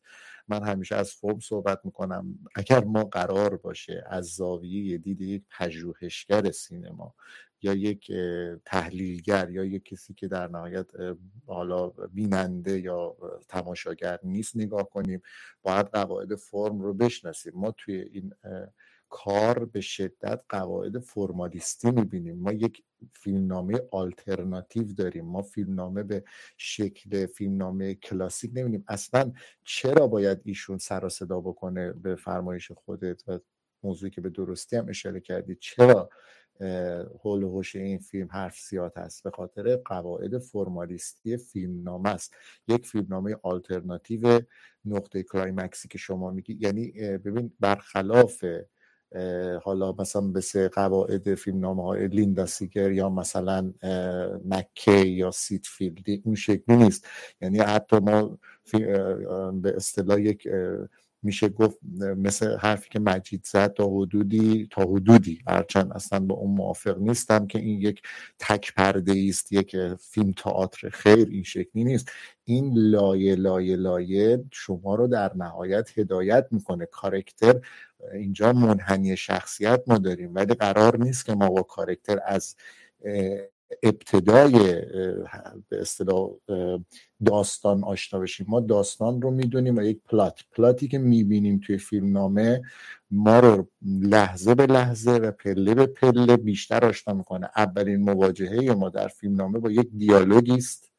من 0.47 0.63
همیشه 0.63 0.95
از 0.95 1.11
فرم 1.11 1.39
صحبت 1.39 1.79
می‌کنم. 1.83 2.39
اگر 2.55 2.83
ما 2.83 3.03
قرار 3.03 3.57
باشه 3.57 4.03
از 4.07 4.25
زاویه 4.25 4.97
دید 4.97 5.21
یک 5.21 5.43
پژوهشگر 5.57 6.51
سینما 6.51 7.15
یا 7.61 7.73
یک 7.73 8.11
تحلیلگر 8.65 9.49
یا 9.49 9.65
یک 9.65 9.85
کسی 9.85 10.13
که 10.13 10.27
در 10.27 10.47
نهایت 10.47 10.87
حالا 11.47 11.89
بیننده 11.89 12.79
یا 12.79 13.15
تماشاگر 13.47 14.19
نیست 14.23 14.57
نگاه 14.57 14.89
کنیم 14.89 15.21
باید 15.63 15.85
قواعد 15.85 16.35
فرم 16.35 16.81
رو 16.81 16.93
بشناسیم. 16.93 17.53
ما 17.55 17.71
توی 17.77 17.95
این 17.95 18.33
کار 19.09 19.65
به 19.65 19.81
شدت 19.81 20.41
قواعد 20.49 20.99
فرمالیستی 20.99 21.91
می‌بینیم. 21.91 22.39
ما 22.39 22.51
یک 22.51 22.83
فیلمنامه 23.13 23.81
آلترناتیو 23.91 24.93
داریم. 24.93 25.25
ما 25.25 25.41
فیلمنامه 25.41 26.03
به 26.03 26.23
شکل 26.57 27.25
فیلمنامه 27.25 27.95
کلاسیک 27.95 28.51
نمی‌بینیم. 28.53 28.85
اصلا 28.87 29.31
چرا 29.63 30.07
باید 30.07 30.41
ایشون 30.43 30.77
سر 30.77 31.05
و 31.05 31.09
صدا 31.09 31.39
بکنه 31.39 31.91
به 31.93 32.15
فرمایش 32.15 32.71
خودت 32.71 33.29
و 33.29 33.39
موضوعی 33.83 34.11
که 34.11 34.21
به 34.21 34.29
درستی 34.29 34.75
هم 34.75 34.89
اشاره 34.89 35.19
کردی؟ 35.19 35.55
چرا 35.55 36.09
حول 37.21 37.43
و 37.43 37.61
این 37.75 37.99
فیلم 37.99 38.27
حرف 38.31 38.59
زیاد 38.69 38.93
هست. 38.97 39.23
به 39.23 39.31
خاطر 39.31 39.75
قواعد 39.75 40.37
فرمالیستی 40.37 41.37
فیلمنامه 41.37 42.09
است. 42.09 42.33
یک 42.67 42.87
فیلمنامه 42.87 43.35
آلترناتیو 43.43 44.41
نقطه 44.85 45.23
climax 45.23 45.78
ی 45.78 45.87
که 45.87 45.97
شما 45.97 46.31
میگی 46.31 46.57
یعنی 46.61 46.91
ببین 47.17 47.53
برخلاف 47.59 48.45
حالا 49.63 49.91
مثلا 49.99 50.21
به 50.21 50.69
قواعد 50.73 51.35
فیلم 51.35 51.59
نامه 51.59 51.83
های 51.83 52.07
لیندا 52.07 52.45
سیگر 52.45 52.91
یا 52.91 53.09
مثلا 53.09 53.73
مکی 54.45 55.07
یا 55.07 55.31
سید 55.31 55.65
فیلدی 55.65 56.21
اون 56.25 56.35
شکلی 56.35 56.75
نیست. 56.75 57.07
یعنی 57.41 57.59
حتی 57.59 57.99
ما 57.99 58.39
به 59.51 59.75
اصطلاح 59.75 60.21
یک 60.21 60.47
میشه 61.23 61.49
گفت 61.49 61.77
مثل 62.17 62.57
حرفی 62.57 62.89
که 62.89 62.99
مجید 62.99 63.45
زد 63.45 63.73
تا 63.73 63.87
حدودی 63.87 64.67
تا 64.71 64.81
حدودی. 64.81 65.39
هرچند 65.47 65.93
اصلا 65.93 66.19
با 66.19 66.35
اون 66.35 66.55
موافق 66.55 66.97
نیستم 66.99 67.47
که 67.47 67.59
این 67.59 67.81
یک 67.81 68.01
تک 68.39 68.73
پرده 68.73 69.25
است 69.29 69.51
یک 69.51 69.75
فیلم 69.99 70.31
تئاتر 70.31 70.89
خیر 70.89 71.27
این 71.31 71.43
شکلی 71.43 71.83
نیست. 71.83 72.11
این 72.43 72.73
لایه 72.75 73.35
لایه 73.35 73.75
لایه 73.75 74.43
شما 74.51 74.95
رو 74.95 75.07
در 75.07 75.31
نهایت 75.35 75.99
هدایت 75.99 76.47
می‌کنه. 76.51 76.85
کارکتر 76.85 77.61
اینجا 78.13 78.53
منحنی 78.53 79.17
شخصیت 79.17 79.83
ما 79.87 79.97
داریم 79.97 80.35
ولی 80.35 80.53
قرار 80.53 80.97
نیست 80.97 81.25
که 81.25 81.33
ما 81.33 81.49
با 81.49 81.63
کارکتر 81.63 82.19
از 82.25 82.55
ابتدای 83.83 84.51
به 85.69 85.81
اصطلاح 85.81 86.29
داستان 87.25 87.83
آشنا 87.83 88.19
بشیم. 88.19 88.45
ما 88.49 88.59
داستان 88.59 89.21
رو 89.21 89.31
می‌دونیم 89.31 89.77
و 89.77 89.81
یک 89.81 89.99
پلات. 90.05 90.39
پلاتی 90.51 90.87
که 90.87 90.97
می‌بینیم 90.97 91.61
توی 91.65 91.77
فیلم 91.77 92.11
نامه 92.11 92.61
ما 93.11 93.39
رو 93.39 93.67
لحظه 94.01 94.55
به 94.55 94.65
لحظه 94.65 95.11
و 95.11 95.31
پله 95.31 95.75
به 95.75 95.85
پله 95.85 96.37
بیشتر 96.37 96.85
آشنا 96.85 97.13
می‌کنه. 97.13 97.49
اولین 97.55 98.01
مواجهه 98.01 98.73
ما 98.73 98.89
در 98.89 99.07
فیلم 99.07 99.35
نامه 99.35 99.59
با 99.59 99.71
یک 99.71 99.89
دیالوگی 99.97 100.55
است 100.55 100.91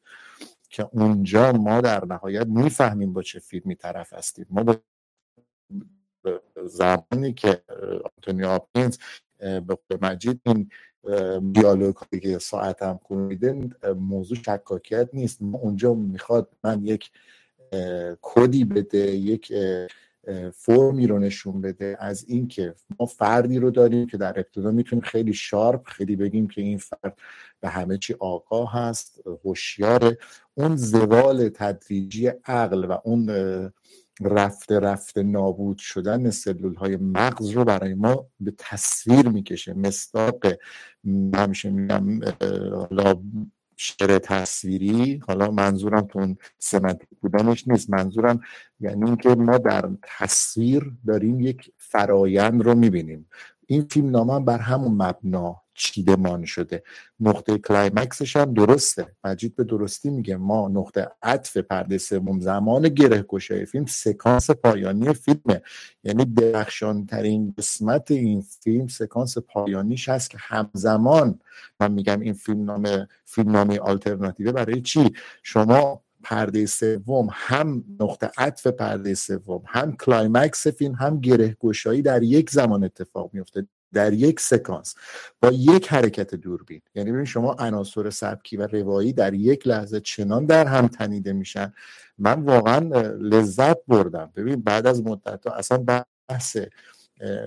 که 0.69 0.89
اونجا 0.91 1.51
ما 1.51 1.81
در 1.81 2.05
نهایت 2.05 2.47
می‌فهمیم 2.47 3.13
با 3.13 3.21
چه 3.21 3.39
فیلمی 3.39 3.75
طرف 3.75 4.13
هستیم. 4.13 4.45
ما 4.49 4.63
به 4.63 4.81
زمانی 6.65 7.33
که 7.33 7.63
آنتونی 8.03 8.43
آپینز 8.43 8.97
به 9.39 9.97
مجید 10.01 10.41
این 10.45 10.69
دیالوگ 11.51 11.95
که 12.21 12.37
ساعت 12.37 12.83
هم 12.83 12.99
میده 13.09 13.69
موضوع 13.99 14.37
شکاکیت 14.37 15.09
نیست. 15.13 15.41
ما 15.41 15.57
اونجا 15.57 15.93
می‌خواد 15.93 16.49
من 16.63 16.85
یک 16.85 17.11
کدی 18.21 18.65
بده 18.65 19.11
یک 19.11 19.53
فرمی 20.53 21.07
رو 21.07 21.19
نشون 21.19 21.61
بده. 21.61 21.97
از 21.99 22.25
اینکه 22.27 22.75
ما 22.99 23.05
فردی 23.05 23.59
رو 23.59 23.71
داریم 23.71 24.07
که 24.07 24.17
در 24.17 24.39
ابتدا 24.39 24.71
می‌تونیم 24.71 25.03
خیلی 25.03 25.33
شارپ 25.33 25.87
خیلی 25.87 26.15
بگیم 26.15 26.47
که 26.47 26.61
این 26.61 26.77
فرد 26.77 27.17
به 27.59 27.69
همه 27.69 27.97
چی 27.97 28.15
آگاه 28.19 28.73
هست 28.73 29.21
هوشیاره. 29.43 30.17
اون 30.53 30.75
زوال 30.75 31.49
تدریجی 31.49 32.27
عقل 32.45 32.85
و 32.85 32.97
اون 33.03 33.29
رفته 34.21 34.79
رفته 34.79 35.23
نابود 35.23 35.77
شدن 35.77 36.29
سلول 36.29 36.75
های 36.75 36.97
مغز 36.97 37.49
رو 37.49 37.65
برای 37.65 37.93
ما 37.93 38.25
به 38.39 38.53
تصویر 38.57 39.29
می‌کشه. 39.29 39.73
مصداق 39.73 40.45
همیشه 41.35 41.69
میگم 41.69 42.19
حالا 42.71 43.21
شعر 43.77 44.19
تصویری 44.19 45.21
حالا 45.27 45.51
منظورم 45.51 46.01
تو 46.01 46.19
اون 46.19 46.37
semantic 46.59 47.09
بودنش 47.21 47.67
نیست. 47.67 47.89
منظورم 47.89 48.41
یعنی 48.79 49.05
اینکه 49.05 49.29
ما 49.29 49.57
در 49.57 49.89
تصویر 50.17 50.91
داریم 51.07 51.39
یک 51.39 51.71
فرایند 51.77 52.61
رو 52.61 52.75
می‌بینیم. 52.75 53.29
این 53.67 53.81
فیلم 53.81 54.09
نامه 54.09 54.45
بر 54.45 54.57
همون 54.57 54.91
مبنا 54.91 55.60
چیدمان 55.73 56.45
شده. 56.45 56.83
نقطه 57.19 57.57
climax 57.57 58.15
ش 58.15 58.35
هم 58.35 58.53
درسته. 58.53 59.07
مجید 59.23 59.55
به 59.55 59.63
درستی 59.63 60.09
میگه 60.09 60.37
ما 60.37 60.67
نقطه 60.67 61.11
عطف 61.23 61.57
پرده 61.57 61.97
سوم 61.97 62.39
زمان 62.39 62.89
گره 62.89 63.21
گشای 63.21 63.65
فیلم 63.65 63.85
سکانس 63.85 64.49
پایانی 64.49 65.13
فیلمه. 65.13 65.61
یعنی 66.03 66.25
درخشان 66.25 67.05
ترین 67.05 67.53
قسمت 67.57 68.11
این 68.11 68.41
فیلم 68.41 68.87
سکانس 68.87 69.37
پایانیش 69.37 70.09
هست 70.09 70.29
که 70.29 70.37
همزمان 70.41 71.39
من 71.79 71.91
میگم 71.91 72.19
این 72.19 72.33
فیلم 72.33 72.63
نامه 72.63 73.07
فیلم 73.25 73.51
نامه 73.51 73.79
آلترناتیوه 73.79 74.51
برای 74.51 74.81
چی؟ 74.81 75.13
شما 75.43 76.01
پرده 76.23 76.65
سوم 76.65 77.27
هم 77.31 77.83
نقطه 77.99 78.31
عطف 78.37 78.67
پرده 78.67 79.13
سوم 79.13 79.61
هم 79.65 79.95
climax 79.97 80.67
فیلم 80.67 80.93
هم 80.93 81.19
گره 81.19 81.57
گشایی 81.59 82.01
در 82.01 82.23
یک 82.23 82.49
زمان 82.49 82.83
اتفاق 82.83 83.29
میفته 83.33 83.67
در 83.93 84.13
یک 84.13 84.39
سکانس 84.39 84.95
با 85.41 85.51
یک 85.51 85.87
حرکت 85.87 86.35
دوربین. 86.35 86.81
یعنی 86.95 87.11
ببین 87.11 87.25
شما 87.25 87.53
عناصر 87.53 88.09
سبکی 88.09 88.57
و 88.57 88.67
روایی 88.67 89.13
در 89.13 89.33
یک 89.33 89.67
لحظه 89.67 89.99
چنان 89.99 90.45
در 90.45 90.67
هم 90.67 90.87
تنیده 90.87 91.33
میشن. 91.33 91.73
من 92.17 92.41
واقعا 92.41 92.79
لذت 93.19 93.77
بردم. 93.87 94.31
ببین 94.35 94.61
بعد 94.61 94.87
از 94.87 95.03
مدت 95.03 95.47
اصلا 95.47 95.77
بحث 96.29 96.57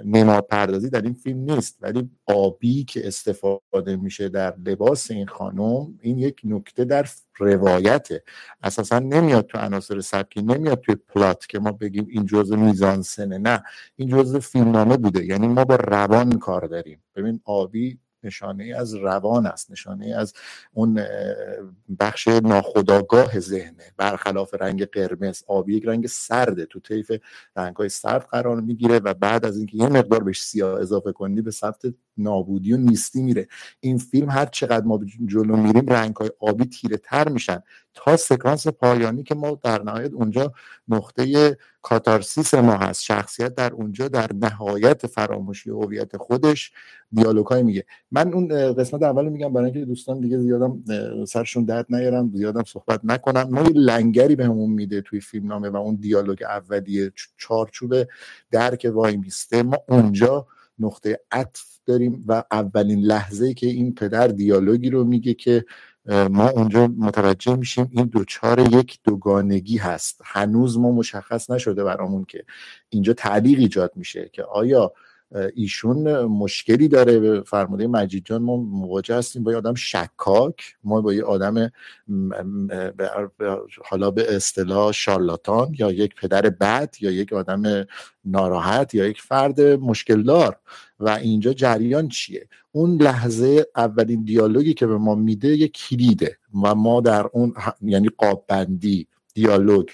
نماد 0.04 0.46
پردازی 0.46 0.90
در 0.90 1.02
این 1.02 1.14
فیلم 1.14 1.50
نیست. 1.50 1.78
ولی 1.80 2.10
آبی 2.26 2.84
که 2.84 3.06
استفاده 3.06 3.96
میشه 3.96 4.28
در 4.28 4.54
لباس 4.66 5.10
این 5.10 5.26
خانم 5.26 5.98
این 6.00 6.18
یک 6.18 6.40
نکته 6.44 6.84
در 6.84 7.06
روایته. 7.38 8.22
اساسا 8.62 8.98
نمیاد 8.98 9.46
تو 9.46 9.58
عناصر 9.58 10.00
سبکی 10.00 10.42
نمیاد 10.42 10.80
توی 10.80 10.94
پلات 10.94 11.46
که 11.46 11.58
ما 11.58 11.72
بگیم 11.72 12.06
این 12.10 12.26
جزء 12.26 12.56
میزانسنه 12.56 13.38
نه 13.38 13.62
این 13.96 14.08
جزء 14.08 14.38
فیلمنامه 14.38 14.96
بوده. 14.96 15.24
یعنی 15.24 15.48
ما 15.48 15.64
با 15.64 15.76
روان 15.76 16.38
کار 16.38 16.66
داریم. 16.66 17.02
ببین 17.16 17.40
آبی 17.44 17.98
نشانه 18.24 18.74
از 18.78 18.94
روان 18.94 19.46
است 19.46 19.70
نشانه 19.70 20.14
از 20.16 20.32
اون 20.72 21.00
بخش 22.00 22.28
ناخداگاه 22.28 23.40
ذهنه. 23.40 23.92
برخلاف 23.96 24.54
رنگ 24.60 24.84
قرمز 24.84 25.42
آبی 25.46 25.76
یک 25.76 25.84
رنگ 25.86 26.06
سرده 26.06 26.66
تو 26.66 26.80
طیف 26.80 27.12
رنگ 27.56 27.76
های 27.76 27.88
سرد 27.88 28.26
قرار 28.30 28.60
می‌گیره 28.60 28.98
و 28.98 29.14
بعد 29.14 29.46
از 29.46 29.56
اینکه 29.56 29.76
یه 29.76 29.88
مقدار 29.88 30.22
بهش 30.24 30.42
سیاه 30.42 30.80
اضافه 30.80 31.12
کنی 31.12 31.42
به 31.42 31.50
سمت 31.50 31.82
نابودی 32.18 32.72
و 32.72 32.76
نیستی 32.76 33.22
میره. 33.22 33.48
این 33.80 33.98
فیلم 33.98 34.30
هر 34.30 34.46
چقدر 34.46 34.86
ما 34.86 35.00
جلو 35.26 35.56
میریم 35.56 35.86
رنگ 35.86 36.16
های 36.16 36.30
آبی 36.40 36.64
تیره 36.64 36.96
تر 36.96 37.28
میشن. 37.28 37.62
تا 37.94 38.16
سکانس 38.16 38.66
پایانی 38.66 39.22
که 39.22 39.34
ما 39.34 39.58
در 39.62 39.82
نهایت 39.82 40.12
اونجا 40.12 40.52
نقطه 40.88 41.56
کاتارسیس 41.82 42.54
ما 42.54 42.72
هست. 42.72 43.02
شخصیت 43.02 43.54
در 43.54 43.72
اونجا 43.72 44.08
در 44.08 44.30
نهایت 44.34 45.06
فراموشی 45.06 45.70
هویت 45.70 46.16
خودش 46.16 46.72
دیالوگ 47.12 47.54
میگه. 47.54 47.84
من 48.10 48.32
اون 48.32 48.72
قسمت 48.72 49.02
اول 49.02 49.28
میگم 49.28 49.52
برای 49.52 49.70
اینکه 49.70 49.84
دوستان 49.84 50.20
دیگه 50.20 50.38
زیادم 50.38 50.84
سرشون 51.24 51.64
درد 51.64 51.86
نیارم 51.88 52.30
زیادم 52.34 52.64
صحبت 52.64 53.00
نکنم 53.04 53.48
ما 53.50 53.62
لنگری 53.74 54.36
بهمون 54.36 54.70
میده 54.70 55.00
توی 55.00 55.20
فیلم 55.20 55.46
نامه 55.46 55.68
و 55.68 55.76
اون 55.76 55.94
دیالوگ 55.94 56.42
اولیه 56.42 57.12
چارچوب 57.36 57.94
درک 58.50 58.90
وای 58.94 59.16
میسته. 59.16 59.62
ما 59.62 59.78
اونجا 59.88 60.46
نقطه 60.78 61.20
عطف 61.30 61.64
داریم 61.86 62.24
و 62.28 62.44
اولین 62.50 63.00
لحظه 63.00 63.54
که 63.54 63.66
این 63.66 63.94
پدر 63.94 64.28
دیالوگی 64.28 64.90
رو 64.90 65.04
میگه 65.04 65.34
که 65.34 65.64
ما 66.30 66.48
اونجا 66.48 66.86
متوجه 66.86 67.56
میشیم 67.56 67.88
این 67.90 68.06
دوچار 68.06 68.60
یک 68.60 68.98
دوگانگی 69.04 69.76
هست. 69.76 70.20
هنوز 70.24 70.78
ما 70.78 70.92
مشخص 70.92 71.50
نشده 71.50 71.84
برامون 71.84 72.24
که 72.24 72.44
اینجا 72.88 73.12
تعلیق 73.12 73.58
ایجاد 73.58 73.92
میشه 73.96 74.30
که 74.32 74.42
آیا 74.42 74.92
ایشون 75.54 76.24
مشکلی 76.24 76.88
داره 76.88 77.40
فرموده 77.40 77.86
مجید 77.86 78.24
جان. 78.24 78.42
ما 78.42 78.56
مواجه 78.56 79.16
هستیم 79.16 79.44
با 79.44 79.52
یه 79.52 79.56
آدم 79.56 79.74
شکاک. 79.74 80.76
ما 80.84 81.00
با 81.00 81.14
یه 81.14 81.24
آدم 81.24 81.70
حالا 83.84 84.10
به 84.10 84.36
اصطلاح 84.36 84.92
شارلاتان 84.92 85.74
یا 85.78 85.92
یک 85.92 86.14
پدر 86.14 86.42
بد 86.42 86.94
یا 87.00 87.10
یک 87.10 87.32
آدم 87.32 87.86
ناراحت 88.24 88.94
یا 88.94 89.06
یک 89.06 89.20
فرد 89.20 89.60
مشکل 89.60 90.22
دار 90.22 90.56
و 91.00 91.08
اینجا 91.08 91.52
جریان 91.52 92.08
چیه؟ 92.08 92.48
اون 92.72 93.02
لحظه 93.02 93.66
اولین 93.76 94.24
دیالوگی 94.24 94.74
که 94.74 94.86
به 94.86 94.98
ما 94.98 95.14
میده 95.14 95.48
یک 95.48 95.72
کلیده 95.72 96.36
و 96.62 96.74
ما 96.74 97.00
در 97.00 97.26
اون 97.32 97.54
یعنی 97.82 98.08
قاب 98.18 98.44
بندی. 98.48 99.06
دیالوگ 99.34 99.88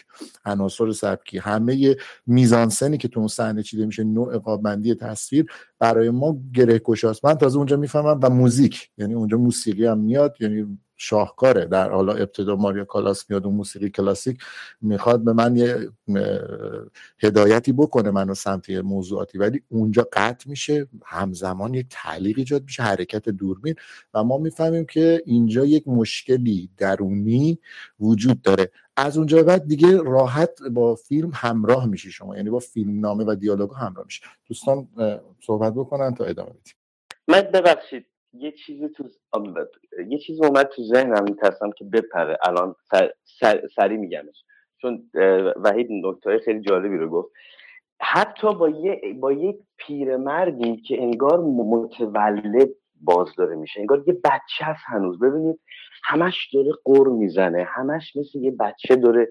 عناصر 0.45 0.93
سبکی 0.93 1.39
همه 1.39 1.97
میزانسنی 2.27 2.99
که 2.99 3.09
تو 3.09 3.21
اون 3.21 3.29
صحنه 3.29 3.63
چیده 3.63 3.87
میشه 3.87 4.05
نوع 4.05 4.39
قابندی 4.39 4.95
تصویر 4.95 5.47
برای 5.79 6.11
ما 6.11 6.37
گره 6.55 6.79
گشاست 6.79 7.25
من 7.25 7.35
تازه 7.35 7.59
اونجا 7.59 7.77
می‌فهمم 7.77 8.21
و 8.23 8.31
موزیک 8.31 8.91
یعنی 8.99 9.15
اونجا 9.15 9.37
موسیقی 9.37 9.87
هم 9.87 9.99
میاد 9.99 10.37
یعنی 10.41 10.79
شاهکاره. 11.03 11.65
در 11.65 11.91
حالا 11.91 12.13
ابتدا 12.13 12.57
ماریا 12.57 12.85
کالاس 12.85 13.31
میاد 13.31 13.47
و 13.47 13.51
موسیقی 13.51 13.91
کلاسیک 13.91 14.39
می‌خواد 14.81 15.25
به 15.25 15.33
من 15.33 15.57
یه 15.57 15.89
هدایتی 17.23 17.73
بکنه 17.73 18.11
منو 18.11 18.35
سمت 18.35 18.71
موضوعاتی. 18.71 19.39
ولی 19.39 19.63
اونجا 19.69 20.09
قطع 20.13 20.51
میشه 20.51 20.89
همزمان 21.05 21.75
یک 21.75 21.87
تعلیق 21.91 22.39
ایجاد 22.39 22.65
میشه 22.65 22.83
حرکت 22.83 23.29
دوربین 23.29 23.75
و 24.15 24.25
ما 24.25 24.39
می‌فهمیم 24.39 24.85
که 24.85 25.23
اینجا 25.27 25.65
یک 25.65 25.89
مشکلی 25.89 26.71
درونی 26.77 27.59
وجود 28.01 28.43
داره. 28.43 28.71
از 29.07 29.19
اونجا 29.19 29.43
بعد 29.43 29.67
دیگه 29.67 30.03
راحت 30.03 30.63
با 30.63 30.95
فیلم 30.95 31.31
همراه 31.35 31.87
میشی 31.87 32.11
شما. 32.11 32.37
یعنی 32.37 32.51
با 32.51 32.59
فیلم 32.59 33.01
نامه 33.01 33.25
و 33.25 33.35
دیالوگ 33.35 33.71
همراه 33.77 34.05
میشه 34.05 34.27
دوستان 34.47 34.89
صحبت 35.47 35.75
بکنن 35.75 36.15
تا 36.15 36.25
ادامه 36.25 36.51
بدیم. 36.51 36.75
من 37.29 37.41
ببخشید 37.41 38.07
یه 38.33 38.53
چیزی 38.53 38.89
تو 38.89 39.05
یه 40.09 40.19
چیزی 40.19 40.45
اومد 40.45 40.67
تو 40.67 40.83
ذهنم 40.83 41.25
میترسم 41.25 41.71
که 41.71 41.85
بپره. 41.85 42.39
الان 42.43 42.75
سر... 42.91 43.13
سر... 43.41 43.69
سری 43.77 43.97
میگمش. 43.97 44.45
چون 44.83 45.11
وحید 45.57 45.89
نکته 45.91 46.39
خیلی 46.45 46.61
جالبی 46.61 46.97
رو 46.97 47.11
گفت. 47.11 47.33
حتی 48.01 48.55
با 48.55 48.69
یه 48.69 49.01
با 49.21 49.33
یک 49.33 49.57
پیرمردی 49.77 50.77
که 50.77 51.03
انگار 51.03 51.41
متولد 51.41 52.69
باز 53.01 53.29
داره 53.39 53.57
میشه. 53.57 53.81
انگار 53.81 54.05
یه 54.07 54.13
بچه 54.25 54.65
هست 54.65 54.83
هنوز. 54.87 55.19
ببینید 55.19 55.61
همش 56.05 56.55
داره 56.55 56.71
قر 56.85 57.09
می‌زنه 57.09 57.65
همش 57.65 58.17
مثل 58.17 58.39
یه 58.39 58.51
بچه 58.51 58.97
داره 58.97 59.29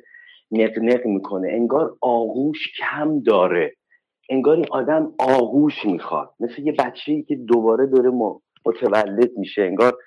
نق 0.51 1.05
می‌کنه. 1.05 1.47
انگار 1.51 1.97
آغوش 2.01 2.57
کم 2.79 3.19
داره. 3.19 3.75
انگار 4.29 4.55
این 4.55 4.65
آدم 4.71 5.13
آغوش 5.19 5.85
می‌خواد. 5.85 6.33
مثل 6.39 6.61
یه 6.61 6.71
بچه 6.71 7.11
ای 7.11 7.23
که 7.23 7.35
دوباره 7.35 7.85
داره 7.85 8.11
متولد 8.65 9.37
میشه. 9.37 9.61
انگار 9.61 9.97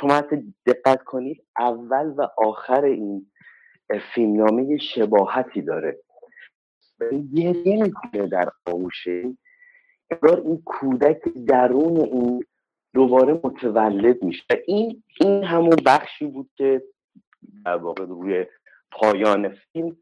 شما 0.00 0.14
حتی 0.14 0.54
دقت 0.66 1.04
کنید 1.04 1.44
اول 1.58 2.14
و 2.16 2.28
آخر 2.38 2.84
این 2.84 3.26
فیلمنامه 4.14 4.78
شباهتی 4.78 5.62
داره. 5.62 5.98
یه 7.32 7.52
می‌کنه 7.52 8.26
در 8.26 8.48
آغوشه. 8.66 9.36
انگار 10.10 10.40
این 10.40 10.62
کودک 10.64 11.22
درون 11.46 11.96
این 11.96 12.44
دوباره 12.94 13.40
متولد 13.44 14.22
میشه. 14.22 14.44
این 14.66 15.02
این 15.20 15.44
همون 15.44 15.76
بخشی 15.86 16.26
بود 16.26 16.50
که 16.56 16.82
در 17.64 17.76
واقع 17.76 18.04
روی 18.04 18.46
پایان 18.90 19.48
فیلم 19.48 19.96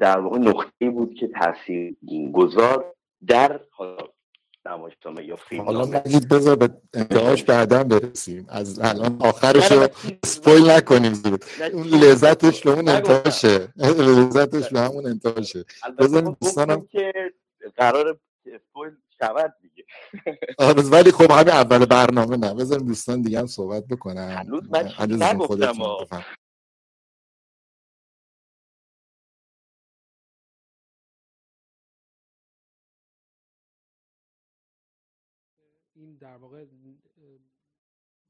در 0.00 0.18
واقع 0.18 0.38
نقطه 0.38 0.90
بود 0.90 1.14
که 1.14 1.28
تاثیر 1.28 1.96
گذار 2.32 2.94
در 3.26 3.60
نمایشنامه 4.66 5.24
یا 5.24 5.36
فیلم 5.36 5.62
حالا 5.62 5.86
مجید 5.86 6.28
بذار 6.28 6.56
به 6.56 6.68
انتهاش 6.94 7.44
بعدا 7.44 7.84
برسیم. 7.84 8.46
از 8.48 8.80
الان 8.82 9.16
آخرش 9.20 9.72
رو 9.72 9.88
سپویل 10.24 10.70
نکنیم 10.70 11.14
زود. 11.14 11.44
اون 11.72 11.86
لذتش 11.86 12.62
به 12.62 12.70
اون 12.70 12.88
انتهاشه. 12.88 13.68
لذتش 13.76 14.72
به 14.72 14.80
همون 14.80 15.06
انتهاشه. 15.06 15.64
بذار 15.98 16.36
دوستانم 16.40 16.86
که 16.86 17.12
قرار 17.76 18.18
سپویل 18.44 18.92
شود. 19.18 19.54
دیگه 20.24 20.38
آره 20.58 20.82
ولی 20.82 21.10
خب 21.10 21.30
همین 21.30 21.48
اول 21.48 21.84
برنامه 21.84 22.36
نه. 22.36 22.54
بذار 22.54 22.78
دوستان 22.78 23.22
دیگه 23.22 23.38
هم 23.38 23.46
صحبت 23.46 23.86
بکنن. 23.86 24.28
هنوز 24.28 24.70
من 24.70 25.38
خودتون 25.38 26.06
این 35.96 36.16
در 36.20 36.36
واقع 36.36 36.64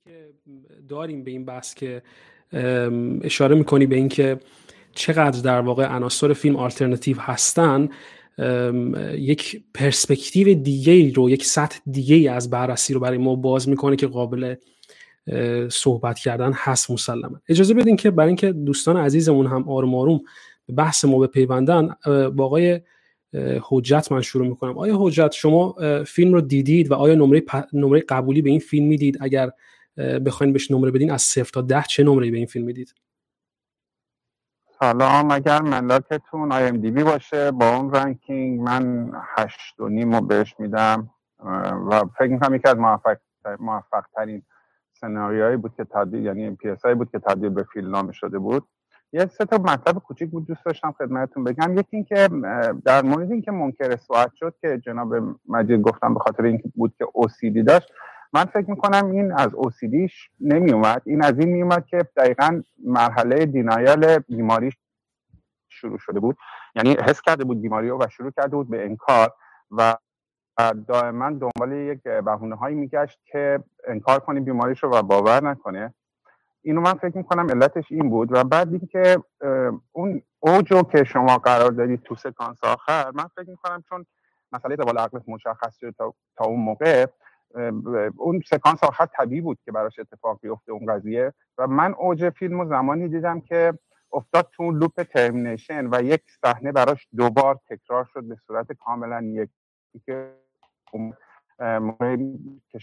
که 0.04 0.34
داریم 0.88 1.24
به 1.24 1.30
این 1.30 1.44
بحث 1.44 1.74
که 1.74 2.02
اشاره 3.22 3.54
می‌کنی 3.56 3.86
به 3.86 3.96
اینکه 3.96 4.40
چقدر 4.92 5.40
در 5.40 5.60
واقع 5.60 5.86
عناصر 5.86 6.32
فیلم 6.32 6.56
آلترناتیو 6.56 7.20
هستن. 7.20 7.88
یک 9.18 9.62
پرسپکتیو 9.74 10.54
دیگه 10.54 11.12
رو 11.12 11.30
یک 11.30 11.44
سطح 11.44 11.78
دیگه 11.90 12.30
از 12.30 12.50
بررسی 12.50 12.94
رو 12.94 13.00
برای 13.00 13.18
ما 13.18 13.36
باز 13.36 13.68
می‌کنه 13.68 13.96
که 13.96 14.06
قابل 14.06 14.54
صحبت 15.68 16.18
کردن 16.18 16.52
هست 16.54 16.90
مسلما. 16.90 17.40
اجازه 17.48 17.74
بدین 17.74 17.96
که 17.96 18.10
برای 18.10 18.28
اینکه 18.28 18.52
دوستان 18.52 18.96
عزیزمون 18.96 19.46
هم 19.46 19.68
آروم 19.68 19.94
آروم 19.94 20.20
به 20.66 20.74
بحث 20.74 21.04
ما 21.04 21.18
بپیوندن 21.18 21.88
با 22.06 22.44
آقای 22.44 22.80
حجت 23.62 24.12
من 24.12 24.20
شروع 24.20 24.48
می‌کنم. 24.48 24.78
آیا 24.78 24.96
حجت 24.98 25.32
شما 25.32 25.76
فیلم 26.06 26.32
رو 26.32 26.40
دیدید 26.40 26.90
و 26.90 26.94
آیا 26.94 27.14
نمره, 27.14 27.42
نمره 27.72 28.00
قبولی 28.00 28.42
به 28.42 28.50
این 28.50 28.60
فیلم 28.60 28.86
می‌دید؟ 28.86 29.18
اگر 29.20 29.50
بخواین 29.96 30.52
بهش 30.52 30.70
نمره 30.70 30.90
بدین 30.90 31.10
از 31.10 31.22
صفر 31.22 31.50
تا 31.54 31.60
ده 31.60 31.82
چه 31.88 32.02
نمره 32.02 32.30
به 32.30 32.36
این 32.36 32.46
فیلم 32.46 32.64
می‌دید؟ 32.64 32.94
سلام 34.82 35.30
اگر 35.30 35.62
ملاکتون 35.62 36.52
IMDb 36.52 37.04
باشه 37.04 37.50
با 37.50 37.76
اون 37.76 37.94
ranking؟ 37.94 38.60
من 38.60 39.12
هشت 39.36 39.80
و 39.80 39.88
نیم 39.88 40.14
رو 40.14 40.20
بهش 40.20 40.54
میدم. 40.58 41.10
و 41.90 42.04
فکر 42.18 42.28
می‌کنم 42.28 42.54
یکی 42.54 42.68
از 42.68 42.76
موفق, 42.76 43.16
موفق 43.60 44.04
ترین 44.14 44.42
سناریوهایی 44.92 45.56
بود 45.56 45.74
که 45.76 45.84
تبدیل 45.84 46.24
یعنی 46.24 46.50
play 46.50 46.94
بود 46.94 47.10
که 47.10 47.18
تبدیل 47.18 47.48
به 47.48 47.62
فیلم 47.72 47.90
نامه 47.90 48.12
شده 48.12 48.38
بود. 48.38 48.68
یه 49.12 49.26
سه 49.26 49.44
تا 49.44 49.56
مطلب 49.56 49.98
کوچیک 49.98 50.30
بود 50.30 50.46
دوست 50.46 50.64
داشتم 50.64 50.92
خدمتتون 50.92 51.44
بگم. 51.44 51.78
یکی 51.78 51.96
اینکه 51.96 52.28
در 52.84 53.02
مورد 53.02 53.30
اینکه 53.30 53.50
منکر 53.50 53.96
سوعت 53.96 54.34
شد 54.34 54.54
که 54.60 54.78
جناب 54.78 55.14
مجید 55.48 55.80
گفتم 55.80 56.14
به 56.14 56.20
خاطر 56.20 56.42
اینکه 56.42 56.68
بود 56.74 56.94
که 56.98 57.06
اوسیدی 57.12 57.62
داشت 57.62 57.92
من 58.32 58.44
فکر 58.44 58.70
می‌کنم 58.70 59.10
این 59.10 59.32
از 59.32 59.54
اوسیدیش 59.54 60.30
نمی 60.40 60.72
اومد 60.72 61.02
این 61.06 61.24
از 61.24 61.38
این 61.38 61.48
می 61.48 61.62
اومد 61.62 61.86
که 61.86 61.98
دقیقا 62.16 62.62
مرحله 62.84 63.46
دینایل 63.46 64.18
بیماریش 64.18 64.74
شروع 65.68 65.98
شده 65.98 66.20
بود. 66.20 66.36
یعنی 66.74 66.96
حس 67.08 67.20
کرده 67.20 67.44
بود 67.44 67.62
بیماری 67.62 67.90
و 67.90 68.08
شروع 68.08 68.30
کرده 68.30 68.56
بود 68.56 68.70
به 68.70 68.84
انکار 68.84 69.32
و 69.70 69.96
دائما 70.88 71.30
دنبال 71.30 71.72
یک 71.72 72.02
بهونه 72.02 72.56
هایی 72.56 72.76
میگشت 72.76 73.20
که 73.24 73.64
انکار 73.86 74.18
کنی 74.18 74.40
بیماریش 74.40 74.82
رو 74.82 74.90
و 74.90 75.02
باور 75.02 75.44
نکنه. 75.44 75.94
اینو 76.62 76.80
من 76.80 76.94
فکر 76.94 77.16
می‌کنم 77.16 77.50
علتش 77.50 77.92
این 77.92 78.10
بود 78.10 78.32
و 78.32 78.44
بعد 78.44 78.68
اینکه 78.72 79.22
اون 79.92 80.22
اوجو 80.40 80.82
که 80.82 81.04
شما 81.04 81.38
قرار 81.38 81.70
دارید 81.70 82.02
تو 82.02 82.14
سکانس 82.14 82.64
آخر 82.64 83.10
من 83.14 83.26
فکر 83.36 83.50
می‌کنم 83.50 83.82
چون 83.88 84.06
مسئله 84.52 84.74
زوال 84.74 84.98
عقلش 84.98 85.22
مشخص 85.28 85.76
شد 85.80 85.94
تا, 85.98 86.14
تا 86.36 86.44
اون 86.44 86.60
موقع 86.60 87.06
اون 88.16 88.42
سکانس 88.50 88.84
آخر 88.84 89.06
طبیعی 89.06 89.40
بود 89.40 89.58
که 89.64 89.72
براش 89.72 89.98
اتفاق 89.98 90.38
بیفته 90.42 90.72
اون 90.72 90.86
قضیه 90.86 91.32
و 91.58 91.66
من 91.66 91.94
اوج 91.94 92.30
فیلم 92.30 92.60
و 92.60 92.68
زمانی 92.68 93.08
دیدم 93.08 93.40
که 93.40 93.78
افتاد 94.12 94.48
تو 94.52 94.62
اون 94.62 94.76
loop 94.78 95.02
termination 95.02 95.88
و 95.94 96.02
یک 96.02 96.22
صحنه 96.44 96.72
براش 96.72 97.08
دوبار 97.16 97.58
تکرار 97.68 98.04
شد 98.04 98.24
به 98.24 98.36
صورت 98.46 98.72
کاملا 98.72 99.22
یک 99.22 99.50
که 100.06 100.34
که 102.70 102.78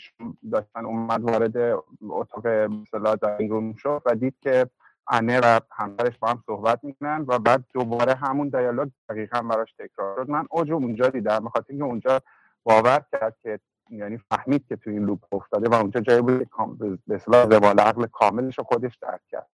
داشتن 0.52 0.86
اومد 0.86 1.24
وارد 1.24 1.84
اتاق 2.10 2.48
مثلا 2.48 3.16
روم 3.40 3.74
شد 3.74 4.02
و 4.06 4.16
دید 4.16 4.36
که 4.42 4.70
انه 5.12 5.40
و 5.40 5.60
همسرش 5.72 6.18
با 6.18 6.28
هم 6.28 6.44
صحبت 6.46 6.84
می‌کنن 6.84 7.26
و 7.28 7.40
بعد 7.40 7.66
دوباره 7.74 8.14
همون 8.16 8.50
دیالوگ 8.50 8.90
دقیقا 9.10 9.42
براش 9.42 9.74
تکرار 9.74 10.16
شد. 10.16 10.30
من 10.30 10.48
اوج 10.52 10.72
اونجا 10.72 11.08
دیدم 11.08 11.40
بخاطر 11.40 11.66
اینکه 11.70 11.86
اونجا 11.86 12.22
باور 12.64 13.06
کرد 13.12 13.38
که 13.42 13.60
یعنی 13.92 14.18
فهمید 14.18 14.68
که 14.68 14.76
توی 14.76 14.94
این 14.94 15.06
لوپ 15.06 15.34
افتاده 15.34 15.70
و 15.70 15.74
اونجا 15.74 16.00
جایی 16.00 16.22
بود 16.22 16.50
به 17.08 17.16
اصطلاح 17.16 17.50
زوال 17.50 17.80
عقل 17.80 18.06
کاملش 18.06 18.58
رو 18.58 18.64
خودش 18.64 18.96
درک 18.96 19.22
کرد. 19.30 19.48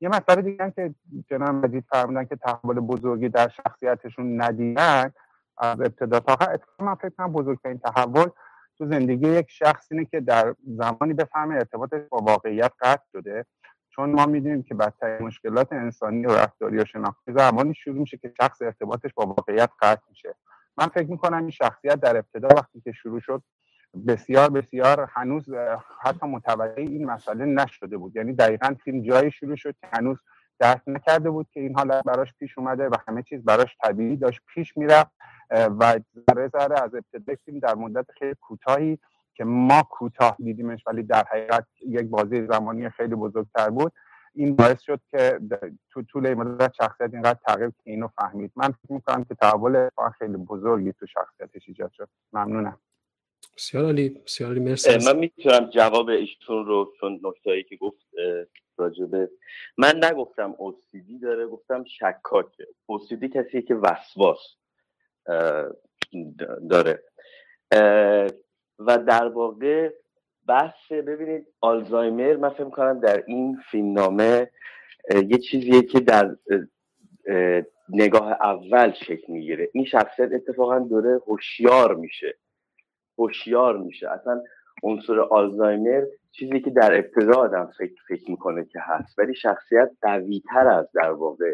یه 0.00 0.08
مسئله 0.08 0.42
دیگه 0.42 0.72
که 0.76 0.94
جناب 1.30 1.54
مجید 1.64 1.84
فرمودن 1.88 2.24
که 2.24 2.36
تحول 2.36 2.80
بزرگی 2.80 3.28
در 3.28 3.48
شخصیتشون 3.48 4.42
ندیدن 4.42 5.12
از 5.58 5.80
ابتدا 5.80 6.20
تا 6.20 6.32
آخر 6.32 6.58
من 6.78 6.94
فکر 6.94 7.08
کنم 7.08 7.32
بزرگترین 7.32 7.78
تحول 7.78 8.28
تو 8.78 8.86
زندگی 8.86 9.28
یک 9.28 9.46
شخص 9.50 9.92
اینه 9.92 10.04
که 10.04 10.20
در 10.20 10.54
زمانی 10.66 11.14
بفهمه 11.14 11.54
ارتباطش 11.54 12.00
با 12.10 12.18
واقعیت 12.18 12.72
قطع 12.80 13.04
شده. 13.12 13.46
چون 13.90 14.10
ما 14.12 14.26
می‌دونیم 14.26 14.62
که 14.62 14.74
بدترین 14.74 15.26
مشکلات 15.26 15.72
انسانی 15.72 16.26
و 16.26 16.30
رفتاری 16.30 16.78
و 16.78 16.84
شناختی 16.84 17.32
زمانی 17.32 17.74
شروع 17.74 17.98
میشه 17.98 18.16
که 18.16 18.32
شخص 18.40 18.62
ارتباطش 18.62 19.14
با 19.14 19.26
واقعیت 19.26 19.70
قطع 19.80 20.02
میشه. 20.08 20.34
من 20.76 20.86
فکر 20.86 21.10
می‌کنم 21.10 21.38
این 21.38 21.50
شخصیت 21.50 22.00
در 22.00 22.16
ابتدا 22.16 22.48
وقتی 22.48 22.80
که 22.80 22.92
شروع 22.92 23.20
شد 23.20 23.42
بسیار 24.06 24.50
بسیار 24.50 25.08
هنوز 25.12 25.44
حتی 26.02 26.26
متوجه 26.26 26.82
این 26.82 27.06
مسئله 27.06 27.44
نشده 27.44 27.96
بود. 27.96 28.16
یعنی 28.16 28.32
دقیقا 28.32 28.74
فیلم 28.84 29.02
جایی 29.02 29.30
شروع 29.30 29.56
شد 29.56 29.74
که 29.80 29.86
هنوز 29.92 30.18
درک 30.58 30.82
نکرده 30.86 31.30
بود 31.30 31.46
که 31.52 31.60
این 31.60 31.76
حالت 31.76 32.04
براش 32.04 32.34
پیش 32.38 32.58
اومده 32.58 32.88
و 32.88 32.96
همه 33.08 33.22
چیز 33.22 33.44
براش 33.44 33.76
طبیعی 33.82 34.16
داشت 34.16 34.40
پیش 34.54 34.76
می‌رفت 34.76 35.10
و 35.50 36.00
ذره 36.30 36.48
ذره 36.48 36.82
از 36.82 36.94
ابتدای 36.94 37.36
فیلم 37.44 37.58
در 37.58 37.74
مدت 37.74 38.06
خیلی 38.18 38.34
کوتاهی 38.40 38.98
که 39.34 39.44
ما 39.44 39.82
کوتاه 39.82 40.36
دیدیمش 40.38 40.86
ولی 40.86 41.02
در 41.02 41.24
حقیقت 41.30 41.66
یک 41.86 42.06
بازی 42.06 42.46
زمانی 42.46 42.90
خیلی 42.90 43.14
بزرگتر 43.14 43.70
بود. 43.70 43.92
این 44.34 44.56
باعث 44.56 44.80
شد 44.80 45.00
که 45.10 45.40
تو 45.90 46.02
طول 46.02 46.34
مدت 46.34 46.72
شخصیت 46.72 47.14
اینقدر 47.14 47.38
تغییر 47.46 47.68
که 47.70 47.90
اینو 47.90 48.08
فهمید. 48.08 48.52
من 48.56 48.70
فکر 48.70 48.92
می‌کنم 48.92 49.24
که 49.24 49.34
تحول 49.34 49.88
خیلی 50.18 50.36
بزرگی 50.36 50.92
تو 50.92 51.06
شخصیتش 51.06 51.68
ایجاد 51.68 51.92
شد. 51.92 52.08
ممنونم. 52.32 52.78
بسیار 53.56 53.84
عالی 53.84 54.08
بسیار 54.08 54.50
عالی. 54.50 54.60
مرسی 54.60 55.06
من 55.06 55.18
می‌تونم 55.18 55.70
جواب 55.70 56.08
ایشتون 56.08 56.66
رو 56.66 56.92
چون 57.00 57.20
نکتهایی 57.22 57.64
که 57.64 57.76
گفت 57.76 58.06
راجبه 58.76 59.30
من 59.76 60.04
نگفتم 60.04 60.54
اوسیدی 60.58 61.18
داره 61.18 61.46
گفتم 61.46 61.84
شکاکه. 61.84 62.66
اوسیدی 62.86 63.28
کسیه 63.28 63.62
که 63.62 63.74
وسواس 63.74 64.38
داره. 66.70 67.02
و 68.78 68.98
در 68.98 69.28
واقع 69.28 69.90
بحث 70.48 70.92
ببینید 70.92 71.46
آلزایمر 71.60 72.36
من 72.36 72.50
فکر 72.50 72.70
کنم 72.70 73.00
در 73.00 73.24
این 73.26 73.58
فیلمنامه 73.70 74.50
یه 75.28 75.38
چیزیه 75.38 75.82
که 75.82 76.00
در 76.00 76.36
نگاه 77.88 78.32
اول 78.32 78.92
شکل 78.92 79.32
می‌گیره. 79.32 79.70
این 79.72 79.84
شخصیت 79.84 80.32
اتفاقا 80.32 80.78
دوره 80.78 81.20
هوشیار 81.26 81.94
میشه. 81.94 82.38
هوشیار 83.18 83.78
میشه. 83.78 84.10
اصلا 84.10 84.42
عنصر 84.82 85.20
آلزایمر 85.20 86.02
چیزی 86.32 86.60
که 86.60 86.70
در 86.70 86.94
ابتدا 86.94 87.34
آدم 87.34 87.70
فکر, 87.78 87.94
فکر 88.08 88.30
می‌کنه 88.30 88.64
که 88.64 88.78
هست 88.82 89.18
ولی 89.18 89.34
شخصیت 89.34 89.90
قویتر 90.02 90.68
از 90.68 90.92
در 90.94 91.10
واقع 91.10 91.52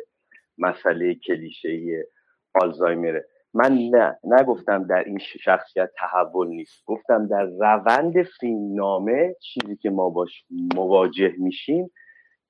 مسئله 0.58 1.14
کلیشه 1.14 2.06
آلزایمره. 2.54 3.26
من 3.54 3.72
نه 3.72 4.18
نگفتم 4.24 4.84
در 4.86 5.04
این 5.04 5.18
شخصیت 5.18 5.90
تحول 5.98 6.48
نیست. 6.48 6.84
گفتم 6.86 7.26
در 7.26 7.44
روند 7.44 8.22
فیلمنامه 8.22 9.36
چیزی 9.40 9.76
که 9.76 9.90
ما 9.90 10.10
باش 10.10 10.44
مواجه 10.74 11.34
میشیم 11.38 11.90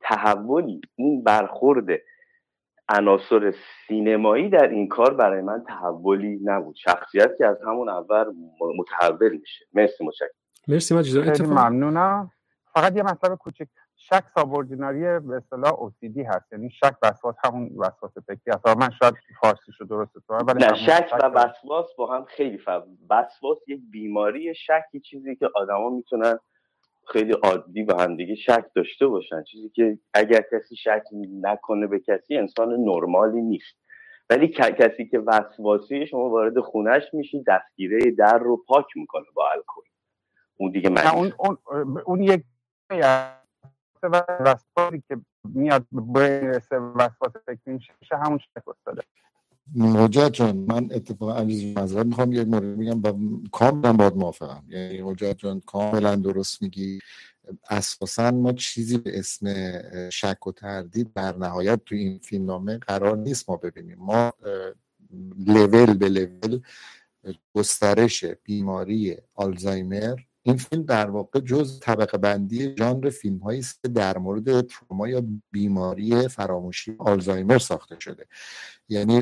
تحولی 0.01 0.81
این 0.97 1.25
برخورد 1.25 2.01
عناصر 2.89 3.55
سینمایی 3.87 4.49
در 4.49 4.69
این 4.69 4.89
کار 4.89 5.15
برای 5.15 5.43
من 5.43 5.65
تحولی 5.69 6.41
نبود. 6.45 6.77
شخصیت 6.77 7.39
که 7.39 7.47
از 7.47 7.57
همون 7.67 7.89
اول 7.89 8.25
متحول 8.79 9.37
میشه. 9.37 9.65
مرسی 9.75 10.05
متشکرم. 10.05 10.29
مرسی 10.69 10.95
مجید 10.95 11.43
ممنونم. 11.43 12.31
فقط 12.75 12.97
یه 12.97 13.03
مطلب 13.03 13.35
کوچک. 13.35 13.67
شک 13.97 14.25
سابوردیناری 14.35 15.01
به 15.01 15.37
اصطلاح 15.37 15.73
اوسیدی 15.73 16.23
هست. 16.23 16.53
یعنی 16.53 16.71
شک 16.71 16.97
وسواس 17.03 17.35
همون 17.45 17.71
وسواس 17.77 18.13
فکری 18.27 18.53
هست 18.53 18.67
من 18.67 18.91
شاید 18.99 19.15
فارسی 19.41 19.73
شو 19.79 19.85
درست 19.85 20.11
ولی 20.31 20.65
نه 20.65 20.75
شک 20.75 21.19
و 21.23 21.27
وسواس 21.27 21.87
با 21.99 22.17
هم 22.17 22.25
خیلی 22.25 22.59
فرق. 22.59 22.85
وسواس 23.11 23.59
یک 23.67 23.81
بیماری 23.91 24.55
شکی 24.55 25.01
چیزی 25.01 25.37
که 25.37 25.51
آدما 25.55 25.91
می‌تونن 25.91 26.39
خیلی 27.09 27.33
عادی 27.33 27.83
به 27.83 27.95
همدیگه 27.95 28.35
شک 28.35 28.65
داشته 28.75 29.07
باشن. 29.07 29.43
چیزی 29.43 29.69
که 29.69 29.99
اگر 30.15 30.45
کسی 30.53 30.77
شک 30.77 31.03
نکنه 31.43 31.87
به 31.87 32.01
کسی 32.01 32.37
انسان 32.37 32.69
نرمالی 32.69 33.43
نیست. 33.43 33.77
ولی 34.31 34.49
کسی 34.49 35.09
که 35.09 35.19
وسواسی 35.19 36.07
شما 36.07 36.31
وارد 36.31 36.61
خونش 36.61 37.03
میشی 37.13 37.45
دستگیره 37.47 38.11
در 38.11 38.39
رو 38.39 38.57
پاک 38.57 38.87
می‌کنه 38.97 39.27
با 39.35 39.51
الکل. 39.51 39.89
اون 40.57 40.71
دیگه 40.71 40.91
من 40.91 41.07
اون, 41.07 41.33
اون, 41.39 41.59
اون 42.07 42.23
یک 42.23 42.45
وسواسی 44.03 45.03
که 45.09 45.17
میاد 45.45 45.87
برسه 45.93 46.77
وسواس 46.77 47.33
فکری 47.47 47.73
میشه 48.01 48.17
همون 48.17 48.39
شک 48.39 48.69
افتاده 48.69 49.03
حجت 49.79 50.33
جان 50.33 50.57
من 50.57 50.89
اتفاقا 50.93 51.35
عزیز 51.35 51.77
مذهب 51.79 52.07
می‌خوام 52.07 52.33
یک 52.33 52.49
مورد 52.49 52.65
میگم 52.65 53.03
و 53.03 53.41
کاملا 53.53 53.93
باید 53.93 54.17
موافقم. 54.17 54.65
یعنی 54.69 54.99
حجت 54.99 55.39
جان 55.39 55.61
کاملا 55.61 56.17
درست 56.17 56.63
میگی. 56.63 56.99
اساسا 57.71 58.31
ما 58.31 58.53
چیزی 58.53 58.99
به 58.99 59.19
اسم 59.19 59.47
شک 60.11 60.47
و 60.47 60.53
تردید 60.53 61.13
در 61.13 61.37
نهایت 61.37 61.81
تو 61.87 61.95
این 61.95 62.19
فیلمنامه 62.19 62.79
قرار 62.79 63.17
نیست 63.17 63.51
ما 63.51 63.57
ببینیم. 63.57 63.99
ما 63.99 64.33
لول 65.47 65.95
به 65.95 66.09
لول 66.09 66.61
گسترش 67.55 68.25
بیماری 68.25 69.17
آلزایمر 69.35 70.17
این 70.43 70.57
فیلم 70.57 70.83
در 70.83 71.11
واقع 71.11 71.41
جز 71.41 71.81
طبقه 71.81 72.19
بندی 72.19 72.75
ژانر 72.79 73.11
فیلم 73.11 73.39
هایی 73.39 73.59
است 73.61 73.83
در 73.83 74.19
مورد 74.19 74.61
تروما 74.61 75.09
یا 75.09 75.23
بیماری 75.51 76.29
فراموشی 76.29 76.97
آلزایمر 76.99 77.59
ساخته 77.59 77.97
شده. 78.01 78.27
یعنی 78.89 79.21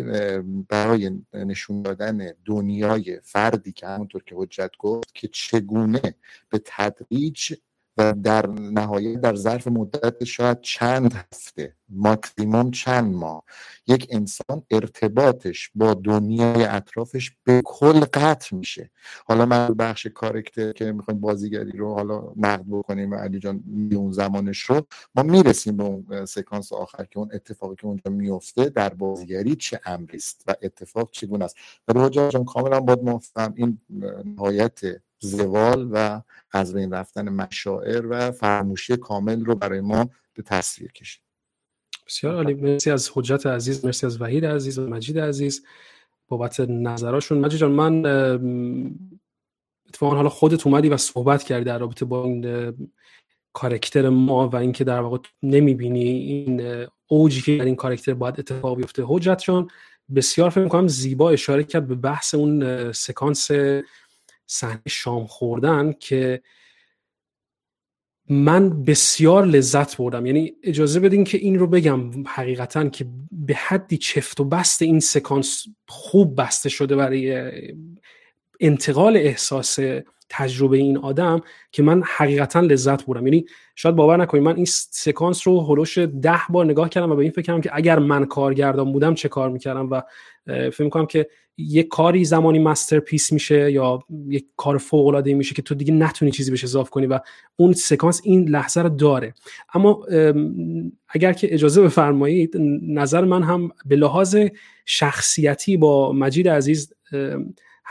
برای 0.68 1.10
نشون 1.32 1.82
دادن 1.82 2.32
دنیای 2.44 3.20
فردی 3.20 3.72
که 3.72 3.86
همونطور 3.86 4.22
که 4.24 4.34
حجت 4.38 4.70
گفت 4.78 5.14
که 5.14 5.28
چگونه 5.28 6.14
به 6.48 6.62
تدریج 6.64 7.54
در 8.00 8.46
نهایت 8.46 9.20
در 9.20 9.34
ظرف 9.34 9.68
مدت 9.68 10.24
شاید 10.24 10.60
چند 10.60 11.12
هفته 11.14 11.74
ماکسیموم 11.88 12.70
چند 12.70 13.14
ماه 13.14 13.44
یک 13.86 14.06
انسان 14.10 14.62
ارتباطش 14.70 15.70
با 15.74 15.94
دنیای 15.94 16.64
اطرافش 16.64 17.32
به 17.44 17.62
کل 17.64 18.00
قطع 18.00 18.56
میشه. 18.56 18.90
حالا 19.26 19.46
من 19.46 19.66
بخش 19.66 20.06
کارکتر 20.06 20.72
که 20.72 20.92
می‌خوایم 20.92 21.20
بازیگری 21.20 21.78
رو 21.78 21.94
حالا 21.94 22.32
نقد 22.36 22.64
بکنیم 22.70 23.10
و 23.10 23.14
علی 23.14 23.38
جان 23.38 23.64
اون 23.92 24.12
زمانش 24.12 24.60
رو 24.60 24.86
ما 25.14 25.22
می‌رسیم 25.22 25.76
به 25.76 25.84
اون 25.84 26.26
سکانس 26.26 26.72
آخر 26.72 27.04
که 27.04 27.18
اون 27.18 27.30
اتفاقی 27.32 27.76
که 27.76 27.86
اونجا 27.86 28.10
میفته 28.10 28.68
در 28.68 28.88
بازیگری 28.88 29.56
چه 29.56 29.80
امری 29.84 30.16
است 30.16 30.44
و 30.46 30.54
اتفاق 30.62 31.10
چگونه 31.10 31.44
است. 31.44 31.56
ولی 31.88 32.10
جان 32.10 32.44
کاملا 32.44 32.80
باید 32.80 33.02
موافقم. 33.02 33.54
این 33.56 33.78
نهایت 34.24 34.80
زوال 35.20 35.88
و 35.92 36.20
از 36.52 36.74
بین 36.74 36.92
رفتن 36.92 37.28
مشاعر 37.28 38.06
و 38.06 38.30
فراموشی 38.30 38.96
کامل 38.96 39.44
رو 39.44 39.54
برای 39.54 39.80
ما 39.80 40.10
به 40.34 40.42
تصویر 40.42 40.92
کشید. 40.92 41.22
بسیار 42.06 42.34
عالی. 42.34 42.54
مرسی 42.54 42.90
از 42.90 43.10
حجت 43.14 43.46
عزیز 43.46 43.84
مرسی 43.84 44.06
از 44.06 44.20
وحید 44.20 44.46
عزیز 44.46 44.78
و 44.78 44.86
مجید 44.86 45.18
عزیز. 45.18 45.64
بابت 46.28 46.60
نظراشون. 46.60 47.38
مجید 47.38 47.60
جان 47.60 47.72
من 47.72 48.06
اتفاقا 49.88 50.16
حالا 50.16 50.28
خودت 50.28 50.66
اومدی 50.66 50.88
و 50.88 50.96
صحبت 50.96 51.42
کردی 51.42 51.64
در 51.64 51.78
رابطه 51.78 52.04
با 52.04 52.24
این 52.24 52.72
کارکتر 53.52 54.08
ما 54.08 54.48
و 54.48 54.56
اینکه 54.56 54.84
در 54.84 55.00
واقع 55.00 55.18
نمی‌بینی 55.42 56.04
این 56.04 56.86
اوجی 57.06 57.40
که 57.40 57.56
در 57.56 57.64
این 57.64 57.76
کارکتر 57.76 58.14
باید 58.14 58.40
اتفاق 58.40 58.76
بیفته. 58.76 59.02
حجت 59.06 59.38
جان 59.38 59.68
بسیار 60.14 60.50
فکر 60.50 60.64
می‌کنم 60.64 60.88
زیبا 60.88 61.30
اشاره 61.30 61.64
کرد 61.64 61.88
به 61.88 61.94
بحث 61.94 62.34
اون 62.34 62.92
سکانس 62.92 63.50
صحنه 64.50 64.82
شام 64.88 65.26
خوردن 65.26 65.92
که 65.92 66.42
من 68.28 68.82
بسیار 68.84 69.46
لذت 69.46 69.96
بردم. 69.96 70.26
یعنی 70.26 70.52
اجازه 70.62 71.00
بدین 71.00 71.24
که 71.24 71.38
این 71.38 71.58
رو 71.58 71.66
بگم 71.66 72.26
حقیقتا 72.26 72.88
که 72.88 73.06
به 73.32 73.54
حدی 73.54 73.96
چفت 73.96 74.40
و 74.40 74.44
بست 74.44 74.82
این 74.82 75.00
سکانس 75.00 75.64
خوب 75.88 76.40
بسته 76.40 76.68
شده 76.68 76.96
برای 76.96 77.52
انتقال 78.60 79.16
احساس 79.16 79.78
تجربه 80.30 80.76
این 80.76 80.98
آدم 80.98 81.40
که 81.72 81.82
من 81.82 82.02
حقیقتا 82.04 82.60
لذت 82.60 83.06
بردم. 83.06 83.26
یعنی 83.26 83.44
شاید 83.74 83.96
باور 83.96 84.16
نکنید 84.16 84.42
من 84.42 84.56
این 84.56 84.66
سکانس 84.90 85.48
رو 85.48 85.60
حول 85.60 85.74
و 85.74 85.79
حوش 85.79 85.98
ده 85.98 86.40
بار 86.50 86.64
نگاه 86.64 86.88
کردم 86.88 87.10
و 87.10 87.16
به 87.16 87.22
این 87.22 87.30
فکر 87.30 87.42
کردم 87.42 87.60
که 87.60 87.70
اگر 87.72 87.98
من 87.98 88.24
کارگردان 88.24 88.92
بودم 88.92 89.14
چه 89.14 89.28
کار 89.28 89.50
می‌کردم 89.50 89.90
و 89.90 90.02
فکر 90.46 90.82
می‌کنم 90.82 91.06
که 91.06 91.28
یک 91.58 91.88
کاری 91.88 92.24
زمانی 92.24 92.58
masterpiece 92.58 93.32
میشه 93.32 93.72
یا 93.72 93.98
یک 94.28 94.46
کار 94.56 94.78
فوق 94.78 95.06
العاده 95.06 95.34
میشه 95.34 95.54
که 95.54 95.62
تو 95.62 95.74
دیگه 95.74 95.94
نتونی 95.94 96.30
چیزی 96.30 96.50
بهش 96.50 96.64
اضافه 96.64 96.90
کنی 96.90 97.06
و 97.06 97.20
اون 97.56 97.72
سکانس 97.72 98.20
این 98.24 98.48
لحظه 98.48 98.82
رو 98.82 98.88
داره. 98.88 99.34
اما 99.74 100.06
اگر 101.08 101.32
که 101.32 101.54
اجازه 101.54 101.82
بفرمایید 101.82 102.56
نظر 102.82 103.24
من 103.24 103.42
هم 103.42 103.70
به 103.86 103.96
لحاظ 103.96 104.36
شخصیتی 104.86 105.76
با 105.76 106.12
مجید 106.12 106.48
عزیز 106.48 106.92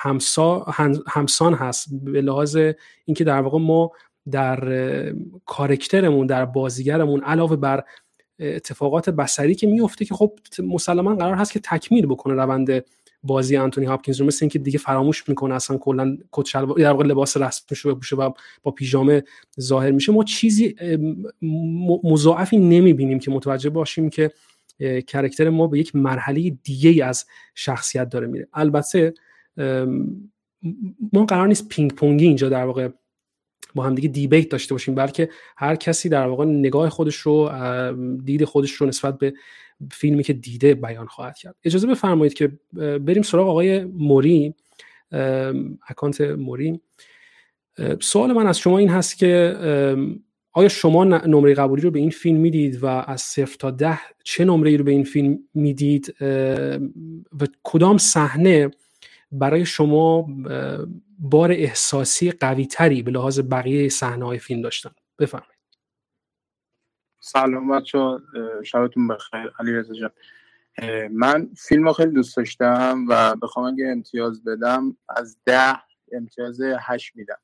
همسا 0.02 0.66
همسان 1.08 1.54
هست 1.54 1.88
به 2.04 2.22
لحاظ 2.22 2.58
اینکه 3.06 3.24
در 3.24 3.41
واقع 3.41 3.60
ما 3.60 3.91
در 4.32 5.14
کارکترمون 5.45 6.28
در 6.28 6.45
بازیگرمون 6.45 7.24
علاوه 7.24 7.56
بر 7.56 7.84
اتفاقات 8.39 9.10
بسری 9.10 9.56
که 9.56 9.68
میفته 9.68 10.06
که 10.06 10.14
خب 10.14 10.39
مسلما 10.64 11.16
قرار 11.16 11.36
هست 11.36 11.52
که 11.52 11.60
تکمیل 11.60 12.06
بکنه 12.06 12.34
روند 12.34 12.86
بازی 13.24 13.58
انتونی 13.58 13.88
هاپکینز 13.88 14.20
رو 14.20 14.26
مثل 14.26 14.39
اینکه 14.41 14.60
دیگه 14.60 14.80
فراموش 14.80 15.30
می‌کنه 15.30 15.56
اصلا 15.56 15.78
کلا 15.78 16.18
کت 16.32 16.45
شلوار 16.45 16.78
در 16.80 16.91
واقع 16.91 17.06
لباس 17.06 17.38
رسمیش 17.38 17.80
رو 17.80 17.95
بپوشه 17.95 18.16
و 18.16 18.32
با 18.64 18.72
پیژامه 18.72 19.24
ظاهر 19.60 19.91
میشه. 19.91 20.12
ما 20.12 20.24
چیزی 20.24 20.76
مضاعفی 22.04 22.58
نمی‌بینیم 22.58 23.20
که 23.20 23.32
متوجه 23.32 23.70
باشیم 23.70 24.10
که 24.10 24.32
character 25.08 25.50
ما 25.50 25.68
به 25.68 25.80
یک 25.80 25.95
مرحله 25.95 26.50
دیگه 26.50 27.06
از 27.06 27.26
شخصیت 27.56 28.10
داره 28.10 28.28
میره. 28.28 28.47
البته 28.54 29.14
ما 31.14 31.26
قرار 31.26 31.47
نیست 31.47 31.70
پینگ 31.70 31.91
پونگی 31.91 32.26
اینجا 32.26 32.49
در 32.49 32.66
واقع 32.66 32.89
با 33.76 33.84
هم 33.84 33.95
دیگه 33.95 34.10
debate 34.10 34.50
داشته 34.49 34.74
باشیم 34.74 34.95
بلکه 34.95 35.30
هر 35.57 35.76
کسی 35.76 36.10
در 36.10 36.28
واقع 36.28 36.45
نگاه 36.45 36.89
خودش 36.89 37.16
رو 37.16 37.51
دید 38.26 38.45
خودش 38.45 38.72
رو 38.72 38.88
نسبت 38.88 39.18
به 39.18 39.34
فیلمی 39.91 40.24
که 40.24 40.34
دیده 40.34 40.74
بیان 40.74 41.05
خواهد 41.05 41.38
کرد. 41.38 41.55
اجازه 41.64 41.88
بفرمایید 41.88 42.34
که 42.34 42.51
بریم 42.76 43.24
سراغ 43.24 43.49
آقای 43.49 43.86
موری. 43.86 44.53
اکانت 45.88 46.22
موری. 46.22 46.80
سوال 48.01 48.34
من 48.34 48.47
از 48.47 48.60
شما 48.60 48.78
این 48.78 48.89
هست 48.89 49.18
که 49.18 49.57
آیا 50.51 50.68
شما 50.68 51.03
نمره 51.03 51.53
قبولی 51.53 51.82
رو 51.82 51.91
به 51.91 51.99
این 51.99 52.10
فیلم 52.10 52.38
می‌دید 52.38 52.84
و 52.84 52.86
از 52.86 53.22
صفر 53.22 53.55
تا 53.60 53.72
ده 53.72 53.99
چه 54.24 54.45
نمره 54.45 54.78
رو 54.78 54.84
به 54.84 54.91
این 54.91 55.03
فیلم 55.03 55.39
می‌دید؟ 55.53 56.16
و 57.39 57.47
کدام 57.64 57.97
صحنه 57.97 58.72
برای 59.32 59.66
شما 59.66 60.28
بار 61.20 61.52
احساسی 61.52 62.32
قوی 62.32 62.66
تری 62.66 63.04
به 63.04 63.12
لحاظ 63.12 63.40
بقیه 63.40 63.90
صحنه 63.90 64.26
های 64.26 64.40
فیلم 64.40 64.62
داشتن؟ 64.62 64.92
بفرمایید. 65.20 65.60
سلام 67.22 67.72
بچه 67.72 68.18
شبتون 68.64 69.08
بخیر. 69.08 69.54
علی 69.60 69.74
رزا 69.74 69.94
جان 69.94 70.12
من 71.12 71.50
فیلم 71.58 71.84
رو 71.84 71.94
خیلی 71.94 72.12
دوست 72.12 72.38
داشتم 72.38 73.06
و 73.10 73.36
بخوام 73.36 73.66
اگه 73.66 73.88
امتیاز 73.88 74.44
بدم 74.44 74.98
از 75.10 75.38
ده 75.46 75.76
امتیاز 76.12 76.62
هشت 76.62 77.16
میدم. 77.16 77.38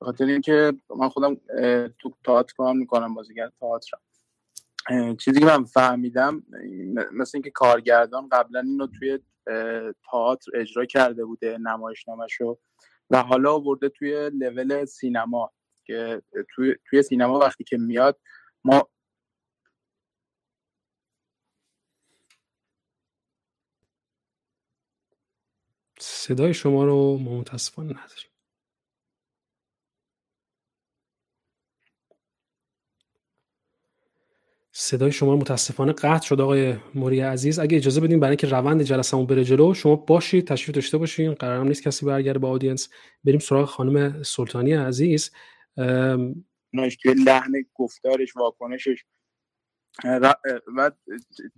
به 0.00 0.06
خاطر 0.06 0.24
اینکه 0.24 0.72
من 0.98 1.08
خودم 1.08 1.36
تو 1.98 2.16
تئاتر 2.24 2.54
کار 2.56 2.74
می‌کنم 2.74 3.14
بازیگر 3.14 3.50
تئاترم. 3.60 4.00
چیزی 5.16 5.40
که 5.40 5.46
من 5.46 5.64
فهمیدم 5.64 6.42
مثل 7.12 7.30
اینکه 7.34 7.50
کارگردان 7.50 8.28
قبلا 8.28 8.60
اینو 8.60 8.86
توی 8.86 9.18
تئاتر 10.10 10.50
اجرا 10.54 10.84
کرده 10.84 11.24
بوده 11.24 11.58
نمایشنامهشو 11.58 12.58
و 13.10 13.22
حالا 13.22 13.52
آورده 13.52 13.88
توی 13.88 14.30
لول 14.30 14.84
سینما 14.84 15.52
که 15.84 16.22
توی, 16.54 16.74
توی 16.84 17.02
سینما 17.02 17.38
وقتی 17.38 17.64
که 17.64 17.76
میاد 17.76 18.20
ما 18.64 18.88
صدای 25.98 26.54
شما 26.54 26.84
رو 26.84 27.18
متاسفانه 27.18 27.90
نداریم. 27.90 28.33
صدای 34.76 35.12
شما 35.12 35.36
متاسفانه 35.36 35.92
قطع 35.92 36.26
شد 36.26 36.40
آقای 36.40 36.76
موری 36.94 37.20
عزیز. 37.20 37.58
اگه 37.58 37.76
اجازه 37.76 38.00
بدیم 38.00 38.20
برای 38.20 38.30
اینکه 38.30 38.46
روند 38.46 38.82
جلسمون 38.82 39.26
بره 39.26 39.44
جلو 39.44 39.74
شما 39.74 39.96
باشید 39.96 40.46
تشریف 40.46 40.74
داشته 40.74 40.98
باشین 40.98 41.34
قرارم 41.34 41.68
نیست 41.68 41.82
کسی 41.82 42.06
برگرده 42.06 42.38
به 42.38 42.46
آدینس. 42.46 42.88
بریم 43.24 43.38
سراغ 43.38 43.68
خانم 43.68 44.22
سلطانی 44.22 44.72
عزیز. 44.72 45.30
توی 47.02 47.14
لحن 47.26 47.52
گفتارش 47.74 48.36
واکنشش. 48.36 49.04
و 50.76 50.90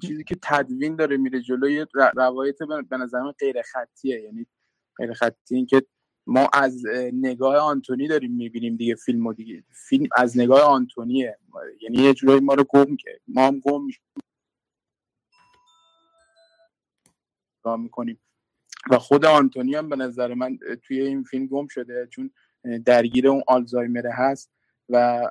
چیزی 0.07 0.25
که 0.25 0.37
تدوین 0.43 0.97
داره 0.97 1.17
میره 1.17 1.41
جلوی 1.41 1.87
روایت 2.17 2.59
به 2.91 2.97
نظر 2.97 3.19
غیر 3.39 3.62
خطیه 3.62 4.21
یعنی 4.21 4.47
غیر 4.99 5.12
خطی 5.12 5.55
این 5.55 5.67
که 5.67 5.83
ما 6.27 6.49
از 6.53 6.87
نگاه 7.12 7.57
آنتونی 7.57 8.09
داریم 8.09 8.33
می‌بینیم 8.33 8.77
دیگه 8.77 8.95
فیلم 8.95 9.33
دیگه. 9.33 9.64
فیلم 9.89 10.07
از 10.16 10.39
نگاه 10.39 10.61
آنتونیه. 10.61 11.39
یعنی 11.83 12.03
یه 12.03 12.14
جورایی 12.14 12.41
ما 12.41 12.55
رو 12.55 12.64
گم 12.64 12.97
که 12.97 13.20
ما 13.29 13.47
هم 13.47 13.61
گم 13.61 13.83
می‌کنیم. 17.81 18.20
و 18.91 18.99
خود 18.99 19.24
آنتونی 19.24 19.74
هم 19.74 19.89
به 19.89 19.97
نظر 19.97 20.35
من 20.35 20.59
توی 20.83 21.01
این 21.01 21.22
فیلم 21.22 21.47
گم 21.47 21.66
شده 21.66 22.09
چون 22.11 22.31
درگیر 22.85 23.29
اون 23.29 23.43
آلزایمر 23.47 24.07
هست 24.07 24.51
و 24.89 25.31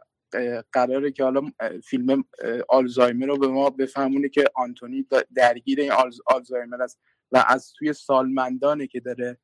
قراره 0.71 1.11
که 1.11 1.23
حالا 1.23 1.41
فیلم 1.83 2.23
آلزایمر 2.69 3.25
رو 3.25 3.37
به 3.37 3.47
ما 3.47 3.69
بفهمونه 3.69 4.29
که 4.29 4.43
آنتونی 4.55 5.07
درگیر 5.35 5.79
این 5.79 5.91
آلزایمر 6.25 6.81
است 6.81 6.99
و 7.31 7.45
از 7.47 7.73
توی 7.77 7.93
سالمندانه 7.93 8.87
که 8.87 8.99
داره 8.99 9.37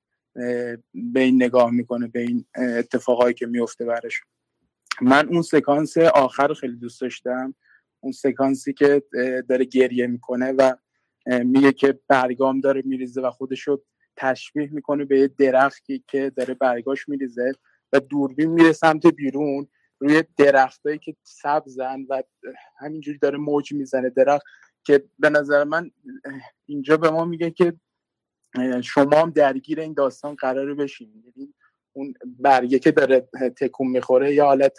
به 0.93 1.19
این 1.19 1.43
نگاه 1.43 1.71
می‌کنه 1.71 2.07
به 2.07 2.19
این 2.19 2.45
اتفاقایی 2.55 3.33
که 3.33 3.45
میفته 3.45 3.85
برش. 3.85 4.21
من 5.01 5.27
اون 5.27 5.41
سکانس 5.41 5.97
آخر 5.97 6.47
رو 6.47 6.53
خیلی 6.53 6.75
دوست 6.75 7.01
داشتم. 7.01 7.55
اون 7.99 8.11
سکانسی 8.11 8.73
که 8.73 9.03
داره 9.49 9.65
گریه 9.65 10.07
می‌کنه 10.07 10.51
و 10.51 10.73
میگه 11.25 11.71
که 11.71 11.99
برگام 12.07 12.59
داره 12.61 12.81
میریزه 12.85 13.21
و 13.21 13.31
خودشو 13.31 13.81
تشبیه 14.15 14.69
می‌کنه 14.71 15.05
به 15.05 15.19
یه 15.19 15.27
درختی 15.27 16.03
که 16.07 16.29
داره 16.29 16.53
برگاش 16.53 17.09
میریزه 17.09 17.51
و 17.93 17.99
دوربین 17.99 18.49
میره 18.49 18.71
سمت 18.71 19.07
بیرون. 19.07 19.67
روی 19.99 20.23
درختایی 20.37 20.97
که 20.97 21.15
سبزن 21.23 22.05
و 22.09 22.23
همینجوری 22.79 23.17
داره 23.17 23.37
موج 23.37 23.73
می‌زنه. 23.73 24.09
درخت 24.09 24.45
که 24.83 25.03
به 25.19 25.29
نظر 25.29 25.63
من 25.63 25.91
اینجا 26.65 26.97
به 26.97 27.09
ما 27.09 27.25
میگه 27.25 27.51
که 27.51 27.73
شما 28.83 29.21
هم 29.21 29.29
درگیر 29.29 29.79
این 29.79 29.93
داستان 29.93 30.35
قراره 30.35 30.73
بشین. 30.73 31.23
یعنی 31.25 31.53
اون 31.93 32.13
برگه 32.25 32.79
که 32.79 32.91
داره 32.91 33.29
تکون 33.57 33.87
می‌خوره 33.87 34.33
یا 34.33 34.45
حالت 34.45 34.77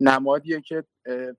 نمادیه 0.00 0.60
که 0.60 0.84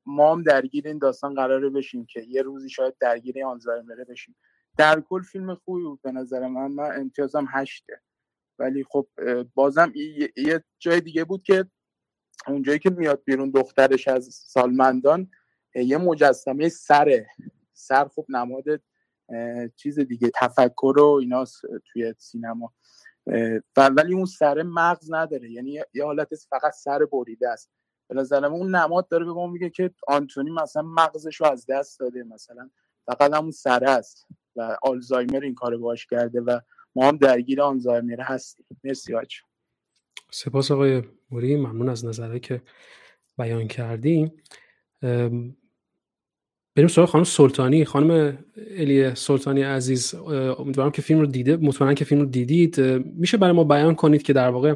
ما 0.05 0.31
هم 0.31 0.43
درگیر 0.43 0.87
این 0.87 0.97
داستان 0.97 1.35
قراره 1.35 1.69
بشیم 1.69 2.05
که 2.05 2.21
یه 2.27 2.41
روزی 2.41 2.69
شاید 2.69 2.95
درگیر 2.99 3.45
آلزایمر 3.45 4.03
بشیم. 4.09 4.35
در 4.77 5.01
کل 5.01 5.21
فیلم 5.21 5.55
خوبی 5.55 5.83
بود 5.83 6.01
به 6.01 6.11
نظر 6.11 6.47
من. 6.47 6.71
من 6.71 6.95
امتیازم 6.95 7.47
هشته. 7.49 8.01
ولی 8.59 8.83
خب 8.83 9.07
بازم 9.53 9.93
یه 10.37 10.63
جای 10.79 11.01
دیگه 11.01 11.23
بود 11.23 11.43
که 11.43 11.65
اونجایی 12.47 12.79
که 12.79 12.89
میاد 12.89 13.23
بیرون 13.25 13.51
دخترش 13.51 14.07
از 14.07 14.25
سالمندان 14.33 15.31
یه 15.75 15.97
مجسمه 15.97 16.69
سره. 16.69 17.27
سر 17.73 18.07
خب 18.07 18.25
نماد 18.29 18.63
چیز 19.75 19.99
دیگه 19.99 20.31
تفکر 20.35 20.99
و 20.99 21.05
اینا 21.05 21.45
توی 21.91 22.13
سینما. 22.17 22.73
ولی 23.77 24.13
اون 24.13 24.25
سر 24.25 24.63
مغز 24.63 25.13
نداره. 25.13 25.51
یعنی 25.51 25.79
یه 25.93 26.05
حالت 26.05 26.29
فقط 26.49 26.73
سر 26.73 27.05
بریده 27.05 27.49
است. 27.49 27.69
به 28.07 28.15
نظر 28.15 28.45
اون 28.45 28.75
نماد 28.75 29.07
داره 29.07 29.25
به 29.25 29.33
ما 29.33 29.47
میگه 29.47 29.69
که 29.69 29.91
آنتونی 30.07 30.51
مثلا 30.51 30.81
مغزش 30.81 31.41
رو 31.41 31.47
از 31.47 31.65
دست 31.69 31.99
داده 31.99 32.23
مثلا 32.23 32.69
فقط 33.05 33.33
همون 33.33 33.51
سر 33.51 33.83
است 33.83 34.27
و 34.55 34.77
آلزایمر 34.81 35.39
این 35.39 35.55
کارو 35.55 35.79
باش 35.79 36.05
کرده 36.05 36.41
و 36.41 36.59
ما 36.95 37.07
هم 37.07 37.17
درگیر 37.17 37.61
آلزایمر 37.61 38.21
هستیم. 38.21 38.65
مرسی 38.83 39.15
آج. 39.15 39.35
سپاس 40.31 40.71
آقای 40.71 41.03
موری 41.31 41.55
ممنون 41.55 41.89
از 41.89 42.05
نظره 42.05 42.39
که 42.39 42.61
بیان 43.37 43.67
کردیم. 43.67 44.31
بریم 46.75 46.87
سراغ 46.87 47.09
خانم 47.09 47.23
سلطانی. 47.23 47.85
خانم 47.85 48.37
الی 48.77 49.15
سلطانی 49.15 49.61
عزیز 49.61 50.15
امیدوارم 50.59 50.91
که 50.91 51.01
فیلم 51.01 51.19
رو 51.19 51.25
دیده 51.25 51.57
مطمئنا 51.57 51.93
که 51.93 52.05
فیلم 52.05 52.21
رو 52.21 52.27
دیدید. 52.27 52.81
میشه 53.05 53.37
برای 53.37 53.53
ما 53.53 53.63
بیان 53.63 53.95
کنید 53.95 54.23
که 54.23 54.33
در 54.33 54.49
واقع 54.49 54.75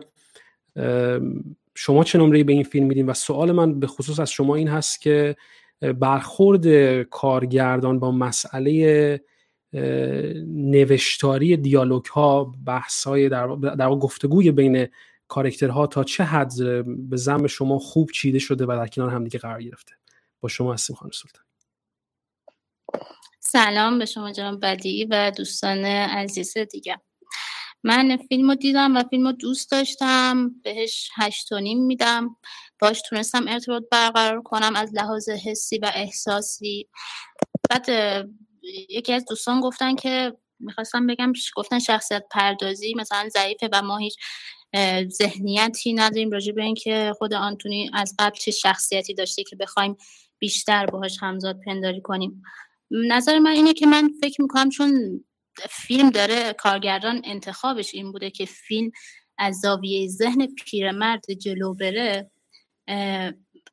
شما 1.76 2.04
چه 2.04 2.20
نمره 2.20 2.44
به 2.44 2.54
این 2.54 2.64
فیلم 2.64 2.86
میدین؟ 2.86 3.06
و 3.06 3.14
سوال 3.14 3.52
من 3.52 3.80
به 3.80 3.88
خصوص 3.88 4.20
از 4.20 4.32
شما 4.32 4.56
این 4.56 4.68
هست 4.68 5.02
که 5.02 5.36
برخورد 6.00 7.02
کارگردان 7.04 8.00
با 8.00 8.12
مسئله 8.12 9.22
نوشتاری 10.48 11.58
دیالوگ 11.58 12.06
ها 12.06 12.54
بحث 12.66 13.08
های 13.08 13.30
در, 13.30 13.48
در 13.56 13.90
گفتگوی 13.90 14.52
بین 14.52 14.88
کارکترها 15.28 15.88
تا 15.88 16.04
چه 16.04 16.24
حد 16.24 16.54
به 17.10 17.18
زم 17.18 17.48
شما 17.48 17.80
خوب 17.80 18.12
چیده 18.12 18.40
شده 18.40 18.66
و 18.66 18.68
در 18.68 18.88
کنار 18.88 19.10
همدیگه 19.10 19.40
قرار 19.40 19.62
گرفته؟ 19.62 19.92
با 20.42 20.50
شما 20.50 20.74
هستیم 20.74 20.96
خانم 20.96 21.12
سلطان. 21.12 21.47
سلام 23.50 24.00
به 24.00 24.06
شما 24.06 24.32
جناب 24.32 24.66
بدی 24.66 25.06
و 25.06 25.32
دوستان 25.32 25.86
عزیز 25.86 26.58
دیگه. 26.58 27.02
من 27.84 28.18
فیلم 28.30 28.50
رو 28.50 28.56
دیدم 28.56 28.98
و 28.98 29.04
فیلم 29.10 29.28
رو 29.28 29.32
دوست 29.32 29.72
داشتم 29.72 30.52
بهش 30.64 31.10
هشت 31.16 31.52
و 31.52 31.60
نیم 31.60 31.86
میدم. 31.86 32.36
باش 32.80 33.02
تونستم 33.10 33.48
ارتباط 33.48 33.84
برقرار 33.92 34.42
کنم 34.42 34.76
از 34.76 34.94
لحاظ 34.94 35.30
حسی 35.30 35.78
و 35.78 35.92
احساسی. 35.96 36.90
بعد 37.70 37.86
یکی 38.90 39.14
از 39.14 39.26
دوستان 39.26 39.62
گفتن 39.62 39.96
که 39.96 40.34
می‌خواستم 40.60 41.08
بگم 41.08 41.34
گفتن 41.56 41.80
شخصیت 41.80 42.24
پردازی 42.32 42.94
مثلا 42.94 43.30
ضعیفه 43.30 43.70
و 43.72 43.82
ما 43.82 43.98
هیچ 43.98 44.16
ذهنیتی 45.08 45.94
نداریم 45.94 46.32
راجع 46.32 46.52
به 46.52 46.64
اینکه 46.64 47.14
خود 47.18 47.34
آنتونی 47.34 47.90
از 47.94 48.16
قبل 48.20 48.38
چه 48.38 48.52
شخصیتی 48.52 49.14
داشته 49.14 49.44
که 49.44 49.56
بخوایم 49.56 49.98
بیشتر 50.40 50.86
باهاش 50.86 51.18
همزاد 51.22 51.60
پنداری 51.66 52.02
کنیم. 52.02 52.44
نظر 52.92 53.40
من 53.40 53.52
اینه 53.52 53.74
که 53.74 53.86
من 53.86 54.10
فکر 54.22 54.42
می‌کنم 54.42 54.70
چون 54.70 55.24
فیلم 55.70 56.10
داره 56.10 56.54
کارگردان 56.54 57.22
انتخابش 57.24 57.96
این 57.96 58.12
بوده 58.12 58.30
که 58.30 58.46
فیلم 58.46 58.92
از 59.38 59.56
زاویه 59.56 60.08
ذهن 60.08 60.48
پیرمرد 60.48 61.34
جلو 61.34 61.74
بره 61.74 62.32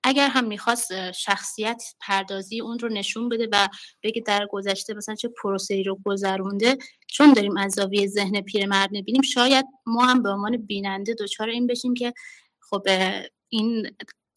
اگر 0.05 0.29
هم 0.29 0.45
می‌خواست 0.45 1.13
شخصیت 1.13 1.83
پردازی 2.01 2.61
اون 2.61 2.79
رو 2.79 2.89
نشون 2.89 3.29
بده 3.29 3.49
و 3.53 3.69
بگه 4.03 4.23
در 4.27 4.47
گذشته 4.51 4.95
مثلا 4.95 5.15
چه 5.15 5.29
پروسه‌ای 5.43 5.83
رو 5.83 5.99
گذرونده 6.05 6.77
چون 7.09 7.33
داریم 7.33 7.57
از 7.57 7.73
زاویه 7.73 8.07
ذهن 8.07 8.41
پیرمرد 8.41 8.91
می‌بینیم 8.91 9.23
شاید 9.23 9.67
ما 9.87 10.07
هم 10.07 10.23
به 10.23 10.29
عنوان 10.31 10.57
بیننده 10.57 11.15
دچار 11.15 11.49
این 11.49 11.67
بشیم 11.67 11.95
که 11.95 12.13
خب 12.61 12.83
این 13.49 13.91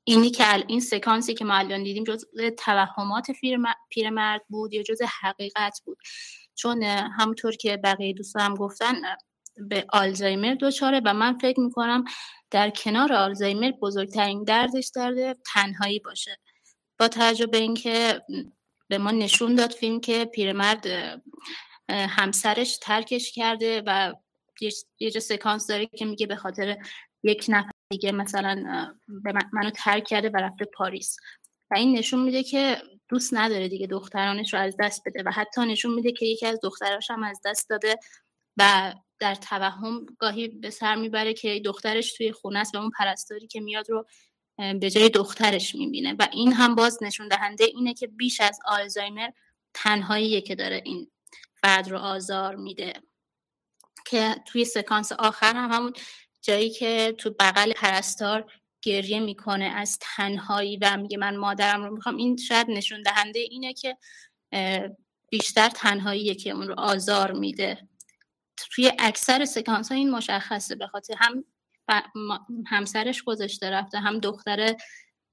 اینی 0.08 0.30
که 0.30 0.66
این 0.68 0.80
سکانسی 0.80 1.34
که 1.34 1.46
ما 1.46 1.56
الان 1.56 1.84
دیدیم 1.84 2.04
جز 2.04 2.26
توهمات 2.58 3.28
پیرمرد 3.90 4.42
بود 4.50 4.74
یا 4.74 4.84
جز 4.84 5.02
حقیقت 5.22 5.82
بود. 5.86 5.98
چون 6.56 6.84
همونطور 6.84 7.56
که 7.56 7.78
بقیه 7.78 8.14
دوستان 8.14 8.56
گفتن 8.56 8.94
به 9.70 9.86
آلزایمر 9.90 10.56
دچاره 10.62 11.02
و 11.06 11.14
من 11.14 11.38
فکر 11.38 11.60
می‌کنم 11.60 12.04
در 12.52 12.70
کنار 12.70 13.14
آلزایمر 13.14 13.72
بزرگترین 13.72 14.44
دردش 14.44 14.92
درد 14.96 15.38
تنهایی 15.54 16.00
باشه. 16.00 16.38
با 17.00 17.08
توجه 17.08 17.46
به 17.46 17.58
اینکه 17.58 18.22
به 18.88 18.98
ما 18.98 19.12
نشون 19.12 19.56
داد 19.56 19.72
فیلم 19.72 20.00
که 20.00 20.26
پیرمرد 20.26 20.86
همسرش 21.90 22.78
ترکش 22.78 23.32
کرده 23.32 23.84
و 23.86 24.14
یه 25.00 25.20
سکانس 25.20 25.68
داره 25.68 25.86
که 25.86 26.06
میگه 26.06 26.28
به 26.28 26.36
خاطر 26.36 26.78
یک 27.24 27.46
نفر 27.50 27.72
دیگه 27.90 28.12
مثلا 28.12 28.56
به 29.08 29.34
منو 29.54 29.70
ترک 29.70 30.04
کرده 30.04 30.30
و 30.30 30.38
رفته 30.38 30.66
پاریس. 30.66 31.18
و 31.72 31.76
این 31.76 31.98
نشون 31.98 32.24
میده 32.24 32.44
که 32.44 32.82
دوست 33.10 33.34
نداره 33.34 33.68
دیگه 33.68 33.88
دخترانش 33.88 34.54
رو 34.54 34.60
از 34.60 34.76
دست 34.80 35.02
بده. 35.06 35.24
و 35.26 35.32
حتی 35.32 35.62
نشون 35.62 35.94
میده 35.94 36.12
که 36.12 36.26
یکی 36.26 36.46
از 36.46 36.60
دختراش 36.64 37.12
هم 37.12 37.24
از 37.24 37.42
دست 37.46 37.70
داده 37.70 38.00
و 38.58 38.94
در 39.20 39.36
توهم 39.36 40.06
گاهی 40.20 40.48
به 40.48 40.70
سر 40.70 40.96
می‌بره 40.96 41.34
که 41.34 41.62
دخترش 41.66 42.14
توی 42.14 42.32
خونه 42.32 42.60
است 42.60 42.76
و 42.76 42.78
اون 42.78 42.90
پرستاری 42.90 43.48
که 43.48 43.60
میاد 43.60 43.90
رو 43.90 44.06
به 44.58 44.90
جای 44.90 45.10
دخترش 45.10 45.76
می‌بینه. 45.76 46.16
و 46.20 46.28
این 46.32 46.54
هم 46.54 46.76
باز 46.76 47.04
نشون 47.04 47.28
دهنده 47.28 47.64
اینه 47.64 47.94
که 47.94 48.08
بیش 48.08 48.42
از 48.42 48.60
آلزایمر 48.66 49.30
تنهاییه 49.74 50.42
که 50.42 50.56
داره 50.56 50.82
این 50.86 51.12
فرد 51.62 51.90
رو 51.90 51.98
آزار 51.98 52.56
میده. 52.56 52.94
که 54.06 54.36
توی 54.46 54.66
سکانس 54.66 55.12
آخر 55.12 55.54
هم 55.56 55.72
همون 55.72 55.94
جایی 56.48 56.70
که 56.70 57.16
تو 57.18 57.36
بغل 57.40 57.74
پرستار 57.74 58.52
گریه 58.82 59.20
می‌کنه 59.20 59.66
از 59.66 59.98
تنهایی 60.02 60.78
و 60.78 60.98
میگه 60.98 61.18
من 61.18 61.36
مادرم 61.36 61.84
رو 61.84 61.96
می‌خوام. 61.96 62.18
این 62.18 62.38
شاید 62.38 62.68
نشون 62.70 63.02
دهنده 63.02 63.40
اینه 63.40 63.74
که 63.74 63.98
بیشتر 65.30 65.70
تنهاییه 65.70 66.36
که 66.36 66.50
اون 66.50 66.68
رو 66.68 66.80
آزار 66.80 67.32
میده. 67.32 67.88
توی 68.58 68.92
اکثر 69.00 69.46
سکانس 69.46 69.90
ها 69.90 69.98
این 69.98 70.12
مشخصه. 70.12 70.76
به 70.76 70.88
خاطر 70.88 71.16
هم 71.20 71.44
همسرش 72.68 73.24
گذاشته 73.24 73.70
رفته 73.70 74.00
هم 74.00 74.20
دختر 74.20 74.76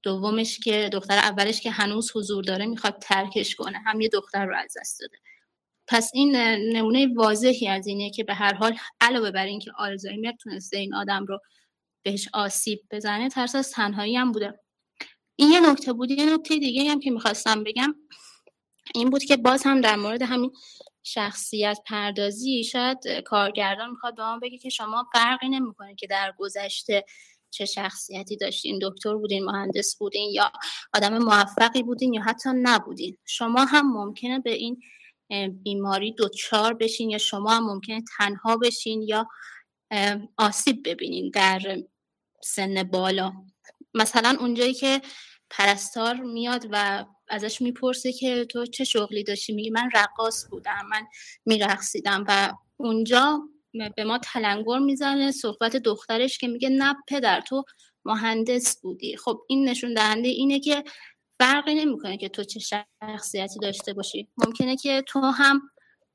دومش 0.03 0.59
که 0.59 0.89
دختر 0.93 1.17
اولش 1.17 1.61
که 1.61 1.71
هنوز 1.71 2.11
حضور 2.15 2.43
داره 2.43 2.65
می‌خواد 2.65 2.99
ترکش 3.01 3.55
کنه. 3.55 3.77
هم 3.85 4.01
یه 4.01 4.09
دختر 4.09 4.45
رو 4.45 4.57
از 4.57 4.77
دست 4.79 4.99
داده. 4.99 5.17
پس 5.87 6.11
این 6.13 6.35
نمونه 6.75 7.07
واضحی 7.15 7.67
از 7.67 7.87
اینه 7.87 8.09
که 8.09 8.23
به 8.23 8.33
هر 8.33 8.53
حال 8.53 8.75
علاوه 9.01 9.31
بر 9.31 9.45
اینکه 9.45 9.71
آلزایمر 9.77 10.31
تونسته 10.31 10.77
این 10.77 10.93
آدم 10.93 11.25
رو 11.25 11.39
بهش 12.03 12.29
آسیب 12.33 12.79
بزنه 12.91 13.29
ترس 13.29 13.55
از 13.55 13.71
تنهایی 13.71 14.15
هم 14.15 14.31
بوده. 14.31 14.59
این 15.35 15.51
یه 15.51 15.71
نکته 15.71 15.93
بود. 15.93 16.11
یه 16.11 16.33
نکته 16.33 16.57
دیگه 16.57 16.91
هم 16.91 16.99
که 16.99 17.11
می‌خواستم 17.11 17.63
بگم 17.63 17.95
این 18.95 19.09
بود 19.09 19.23
که 19.23 19.37
باز 19.37 19.63
هم 19.63 19.81
در 19.81 19.95
مورد 19.95 20.21
همین 20.21 20.51
شخصیت 21.03 21.79
پردازی 21.85 22.63
شاید 22.63 22.97
کارگردان 23.25 23.89
می‌خواد 23.89 24.15
به 24.15 24.23
ما 24.23 24.39
بگه 24.39 24.57
که 24.57 24.69
شما 24.69 25.07
فرقی 25.13 25.49
نمی‌کنه 25.49 25.95
که 25.95 26.07
در 26.07 26.33
گذشته 26.37 27.05
چه 27.51 27.65
شخصیتی 27.65 28.37
داشتین 28.37 28.79
دکتر 28.81 29.15
بودین 29.15 29.45
مهندس 29.45 29.97
بودین 29.97 30.29
یا 30.33 30.51
آدم 30.93 31.17
موفقی 31.17 31.83
بودین 31.83 32.13
یا 32.13 32.21
حتی 32.21 32.49
نبودین. 32.53 33.17
شما 33.25 33.65
هم 33.65 33.93
ممکنه 33.93 34.39
به 34.39 34.53
این 34.53 34.81
بیماری 35.63 36.11
دوچار 36.11 36.73
بشین 36.73 37.09
یا 37.09 37.17
شما 37.17 37.49
هم 37.49 37.63
ممکنه 37.63 38.03
تنها 38.17 38.57
بشین 38.57 39.01
یا 39.01 39.27
آسیب 40.37 40.89
ببینین 40.89 41.31
در 41.33 41.77
سن 42.43 42.83
بالا. 42.83 43.33
مثلا 43.93 44.37
اونجایی 44.39 44.73
که 44.73 45.01
پرستار 45.49 46.15
میاد 46.15 46.65
و 46.71 47.05
ازش 47.27 47.61
می‌پرسه 47.61 48.13
که 48.13 48.45
تو 48.45 48.65
چه 48.65 48.83
شغلی 48.83 49.23
داشتی؟ 49.23 49.53
میگه 49.53 49.71
من 49.71 49.89
رقاص 49.95 50.49
بودم 50.49 50.85
من 50.89 51.07
میرقصیدم 51.45 52.25
و 52.27 52.53
اونجا 52.77 53.39
به 53.95 54.03
ما 54.03 54.17
تلنگر 54.17 54.79
می‌زنه 54.79 55.31
صحبت 55.31 55.75
دخترش 55.75 56.37
که 56.37 56.47
میگه 56.47 56.69
نه 56.69 56.95
پدر 57.07 57.41
تو 57.41 57.63
مهندس 58.05 58.81
بودی. 58.81 59.17
خب 59.17 59.41
این 59.47 59.69
نشون 59.69 59.93
دهنده 59.93 60.27
اینه 60.27 60.59
که 60.59 60.83
فرقی 61.39 61.73
نمی‌کنه 61.75 62.17
که 62.17 62.29
تو 62.29 62.43
چه 62.43 62.59
شخصیتی 62.59 63.59
داشته 63.59 63.93
باشی. 63.93 64.27
ممکنه 64.37 64.75
که 64.75 65.03
تو 65.07 65.19
هم 65.19 65.61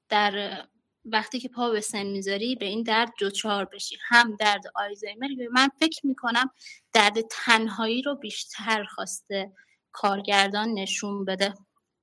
در 0.09 0.64
وقتی 1.05 1.41
که 1.41 1.49
پا 1.49 1.71
به 1.71 1.81
سن 1.81 2.07
می‌ذاری 2.07 2.55
به 2.55 2.66
این 2.66 2.83
درد 2.83 3.12
دچار 3.21 3.64
بشی. 3.64 3.97
هم 4.09 4.37
درد 4.37 4.62
آلزایمر 4.75 5.29
من 5.53 5.68
فکر 5.81 6.07
می‌کنم 6.07 6.51
درد 6.93 7.21
تنهایی 7.31 8.03
رو 8.03 8.14
بیشتر 8.14 8.85
خواسته 8.85 9.53
کارگردان 9.93 10.68
نشون 10.68 11.25
بده. 11.25 11.55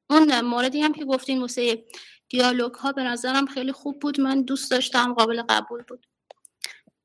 اون 0.10 0.42
موردی 0.42 0.82
هم 0.82 0.94
که 0.94 1.06
گفتین 1.06 1.42
واسه 1.42 1.86
دیالوگ 2.30 2.74
ها 2.74 2.92
به 2.92 3.04
نظرم 3.04 3.46
خیلی 3.46 3.72
خوب 3.72 4.00
بود. 4.00 4.22
من 4.22 4.42
دوست 4.42 4.72
داشتم 4.72 5.14
قابل 5.14 5.44
قبول 5.50 5.84
بود. 5.84 6.06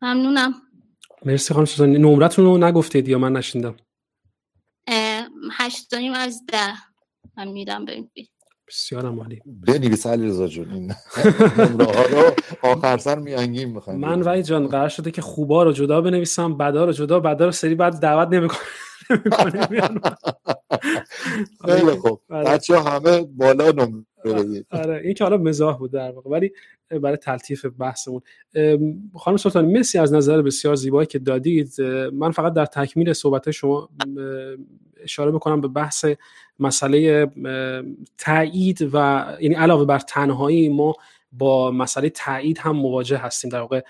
ممنونم. 0.03 0.63
مرسی 1.25 1.55
خانم 1.55 1.67
سوزانی 1.67 1.99
نمرتون 1.99 2.45
رو 2.45 2.59
نگفتید 2.59 3.09
یا 3.09 3.19
من 3.19 3.33
نشیندم؟ 3.33 3.77
هشت 5.53 5.95
از 6.17 6.43
ده. 6.49 6.75
من 7.37 7.49
میدم 7.49 7.85
به 7.85 8.05
بسیار 8.69 9.07
عالی 9.07 9.41
بنویس 9.47 10.07
علی 10.07 10.27
رضا 10.27 10.49
جون. 10.49 10.71
این 10.71 10.91
رو 11.81 12.35
آخر 12.63 12.99
سر 12.99 13.19
میانگین 13.19 13.69
می‌خوایم 13.69 14.01
من 14.01 14.23
وای 14.23 14.43
جان 14.43 14.67
قرار 14.67 14.89
شده 14.89 15.11
که 15.11 15.23
خوبا 15.23 15.63
رو 15.63 15.73
جدا 15.73 16.01
بنویسم 16.01 16.57
بدا 16.57 16.85
رو 16.85 16.93
جدا 16.93 17.21
بدا 17.21 17.45
رو 17.45 17.53
سری 17.53 17.75
بعد 17.75 18.01
دعوت 18.01 18.29
نمی‌کنه 18.29 18.59
خیلی 21.67 21.91
خوب. 21.91 22.21
آره. 22.31 22.51
بچه 22.51 22.81
همه 22.81 23.23
بالا 23.23 23.71
نمره 23.71 24.05
آره 24.71 25.01
این 25.05 25.15
که 25.15 25.25
حالا 25.25 25.37
مزاح 25.37 25.79
بود 25.79 25.93
در 25.93 26.11
واقع 26.11 26.31
ولی 26.31 26.53
برای 26.91 27.17
تلطیف 27.17 27.67
بحثمون. 27.67 28.21
خانم 29.15 29.37
سلطانی 29.37 29.73
مرسی 29.73 29.99
از 29.99 30.13
نظر 30.13 30.43
بسیار 30.43 30.75
زیبایی 30.75 31.07
که 31.07 31.19
دادید. 31.19 31.81
من 32.13 32.31
فقط 32.31 32.53
در 32.53 32.67
تکمیل 32.67 33.13
صحبت 33.13 33.51
شما 33.51 33.89
اشاره 35.03 35.31
بکنم 35.31 35.61
به 35.61 35.69
بحث 35.69 36.05
مسئله 36.59 37.27
تایید 38.19 38.89
و 38.93 39.27
یعنی 39.41 39.55
علاوه 39.55 39.85
بر 39.85 39.99
تنهایی 39.99 40.69
ما 40.69 40.95
با 41.33 41.71
مسئله 41.71 42.11
تایید 42.11 42.59
هم 42.59 42.77
مواجه 42.77 43.17
هستیم 43.17 43.51
در 43.51 43.61
واقع. 43.61 43.81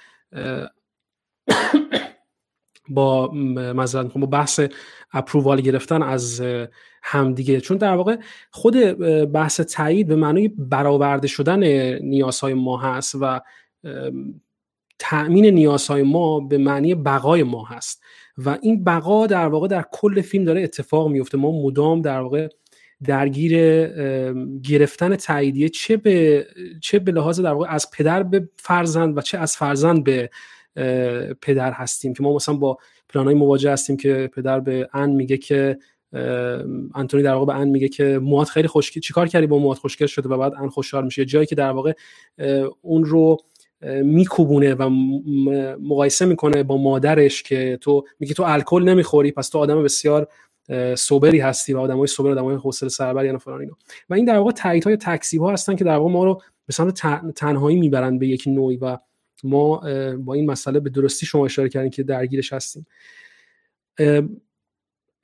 با 2.88 3.30
مثلا 3.74 4.04
با 4.04 4.26
بحث 4.26 4.60
اپرووال 5.12 5.60
گرفتن 5.60 6.02
از 6.02 6.42
همدیگه 7.02 7.60
چون 7.60 7.76
در 7.76 7.94
واقع 7.94 8.16
خود 8.50 8.74
بحث 9.32 9.60
تایید 9.60 10.06
به 10.06 10.16
معنای 10.16 10.48
برآورده 10.48 11.28
شدن 11.28 11.62
نیازهای 11.98 12.54
ما 12.54 12.76
هست 12.76 13.16
و 13.20 13.40
تأمین 14.98 15.46
نیازهای 15.46 16.02
ما 16.02 16.40
به 16.40 16.58
معنی 16.58 16.94
بقای 16.94 17.42
ما 17.42 17.64
هست. 17.64 18.02
و 18.38 18.58
این 18.62 18.84
بقا 18.84 19.26
در 19.26 19.46
واقع 19.46 19.68
در 19.68 19.84
کل 19.92 20.20
فیلم 20.20 20.44
داره 20.44 20.62
اتفاق 20.62 21.08
میفته 21.08 21.38
ما 21.38 21.62
مدام 21.62 22.00
در 22.00 22.20
واقع 22.20 22.48
درگیر 23.04 23.86
گرفتن 24.58 25.16
تاییدیه 25.16 25.68
چه 25.68 25.96
به 25.96 26.46
چه 26.80 26.98
به 26.98 27.12
لحاظ 27.12 27.40
در 27.40 27.52
واقع 27.52 27.66
از 27.68 27.90
پدر 27.90 28.22
به 28.22 28.48
فرزند 28.56 29.18
و 29.18 29.20
چه 29.20 29.38
از 29.38 29.56
فرزند 29.56 30.04
به 30.04 30.30
پدر 31.42 31.72
هستیم 31.72 32.14
که 32.14 32.22
ما 32.22 32.34
مثلا 32.34 32.54
با 32.54 32.78
پلانای 33.08 33.34
مواجه 33.34 33.72
هستیم 33.72 33.96
که 33.96 34.30
پدر 34.34 34.60
به 34.60 34.88
ان 34.92 35.10
میگه 35.10 35.36
که 35.36 35.78
انتونی 36.94 37.22
در 37.22 37.34
واقع 37.34 37.46
به 37.46 37.54
ان 37.54 37.68
میگه 37.68 37.88
که 37.88 38.18
موات 38.22 38.48
خیلی 38.48 38.68
خوشگل 38.68 39.00
چیکار 39.00 39.28
کردی 39.28 39.46
با 39.46 39.58
موات 39.58 39.78
خوشگل 39.78 40.06
شده 40.06 40.28
و 40.28 40.38
بعد 40.38 40.54
ان 40.54 40.68
خوشحال 40.68 41.04
میشه؟ 41.04 41.24
جایی 41.24 41.46
که 41.46 41.54
در 41.54 41.70
واقع 41.70 41.92
اون 42.80 43.04
رو 43.04 43.36
میکوبونه 44.02 44.74
و 44.74 44.88
مقایسه 45.80 46.24
می‌کنه 46.24 46.62
با 46.62 46.76
مادرش 46.76 47.42
که 47.42 47.78
تو 47.80 48.04
میگه 48.20 48.34
تو 48.34 48.42
الکل 48.42 48.82
نمی‌خوری 48.82 49.32
پس 49.32 49.48
تو 49.48 49.58
آدم 49.58 49.82
بسیار 49.82 50.28
سوبری 50.96 51.40
هستی 51.40 51.72
و 51.72 51.78
آدمای 51.78 52.06
سوبر 52.06 52.30
آدمای 52.30 52.56
حوصله 52.56 52.88
سربر 52.88 53.24
یعنی 53.24 53.38
فلان 53.38 53.60
اینا. 53.60 53.76
و 54.10 54.14
این 54.14 54.24
در 54.24 54.38
واقع 54.38 54.50
تایید 54.50 54.84
های 54.84 54.96
تکسیب 54.96 55.42
ها 55.42 55.52
هستن 55.52 55.76
که 55.76 55.84
در 55.84 55.96
واقع 55.96 56.10
ما 56.10 56.24
رو 56.24 56.40
به 56.66 56.72
سمت 56.72 57.02
تنهایی 57.34 57.80
می‌برن 57.80 58.18
به 58.18 58.26
یک 58.26 58.44
نوعی 58.46 58.76
و 58.76 58.98
ما 59.42 59.76
با 60.16 60.34
این 60.34 60.50
مسئله 60.50 60.80
به 60.80 60.90
درستی 60.90 61.26
شما 61.26 61.44
اشاره 61.44 61.68
کردین 61.68 61.90
که 61.90 62.02
درگیرش 62.02 62.52
هستیم. 62.52 62.86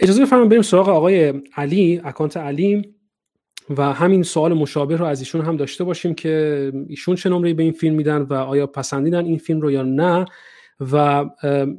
اجازه 0.01 0.23
بفرمایید 0.23 0.51
بریم 0.51 0.62
سراغ 0.62 0.89
آقای 0.89 1.43
علی 1.57 2.01
اکانت 2.05 2.37
علی 2.37 2.95
و 3.77 3.93
همین 3.93 4.23
سوال 4.23 4.53
مشابه 4.55 4.97
رو 4.97 5.05
از 5.05 5.21
ایشون 5.21 5.41
هم 5.41 5.57
داشته 5.57 5.85
باشیم 5.85 6.14
که 6.14 6.73
ایشون 6.89 7.16
چه 7.16 7.31
نمره 7.31 7.55
به 7.55 7.62
این 7.62 7.73
فیلم 7.73 7.95
میدن 7.97 8.23
و 8.23 8.35
آیا 8.35 8.66
پسندیدن 8.66 9.25
این 9.25 9.39
فیلم 9.39 9.61
رو 9.61 9.71
یا 9.71 9.83
نه. 9.83 10.25
و 10.81 11.25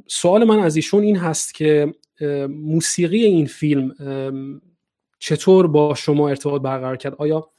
سوال 0.06 0.44
من 0.44 0.58
از 0.58 0.76
ایشون 0.76 1.02
این 1.02 1.16
هست 1.16 1.54
که 1.54 1.94
موسیقی 2.48 3.24
این 3.24 3.46
فیلم 3.46 3.94
چطور 5.18 5.66
با 5.66 5.94
شما 5.94 6.28
ارتباط 6.28 6.62
برقرار 6.62 6.96
کرد؟ 6.96 7.14
آیا 7.14 7.50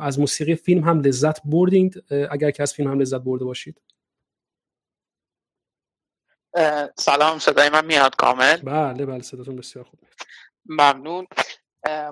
از 0.00 0.20
موسیقی 0.20 0.54
فیلم 0.54 0.84
هم 0.84 1.00
لذت 1.00 1.42
بردید 1.44 2.04
اگر 2.30 2.50
که 2.50 2.62
از 2.62 2.72
فیلم 2.72 2.90
هم 2.90 3.00
لذت 3.00 3.20
برده 3.20 3.44
باشید. 3.44 3.80
سلام 6.98 7.38
صدای 7.38 7.68
من 7.68 7.84
میاد 7.84 8.16
کامل؟ 8.16 8.56
بله 8.56 9.06
بله 9.06 9.22
صداتون 9.22 9.56
بسیار 9.56 9.84
خوب. 9.84 10.00
ممنون. 10.66 11.26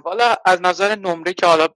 والا 0.05 0.37
از 0.45 0.61
نظر 0.63 0.95
نمره 0.95 1.33
که 1.33 1.47
حالا 1.47 1.69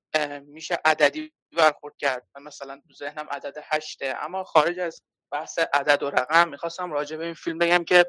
میشه 0.47 0.79
عددی 0.85 1.33
برخورد 1.57 1.95
کرد 1.99 2.27
مثلا 2.41 2.81
تو 2.89 2.95
ذهنم 2.95 3.27
عدد 3.31 3.55
هشته 3.63 4.17
اما 4.21 4.45
خارج 4.45 4.79
از 4.79 5.03
بحث 5.33 5.59
عدد 5.59 6.03
و 6.03 6.11
رقم 6.11 6.49
می‌خواستم 6.49 6.93
راجع 6.93 7.17
به 7.17 7.25
این 7.25 7.35
فیلم 7.35 7.59
بگم 7.59 7.85
که 7.85 8.07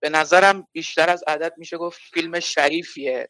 به 0.00 0.08
نظرم 0.08 0.68
بیشتر 0.72 1.10
از 1.10 1.24
عدد 1.26 1.52
میشه 1.56 1.76
گفت 1.76 2.00
فیلم 2.12 2.40
شریفیه 2.40 3.28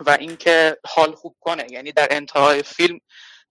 و 0.00 0.10
اینکه 0.10 0.76
حال 0.86 1.14
خوب 1.14 1.36
کنه. 1.40 1.66
یعنی 1.70 1.92
در 1.92 2.08
انتهای 2.10 2.62
فیلم 2.62 2.98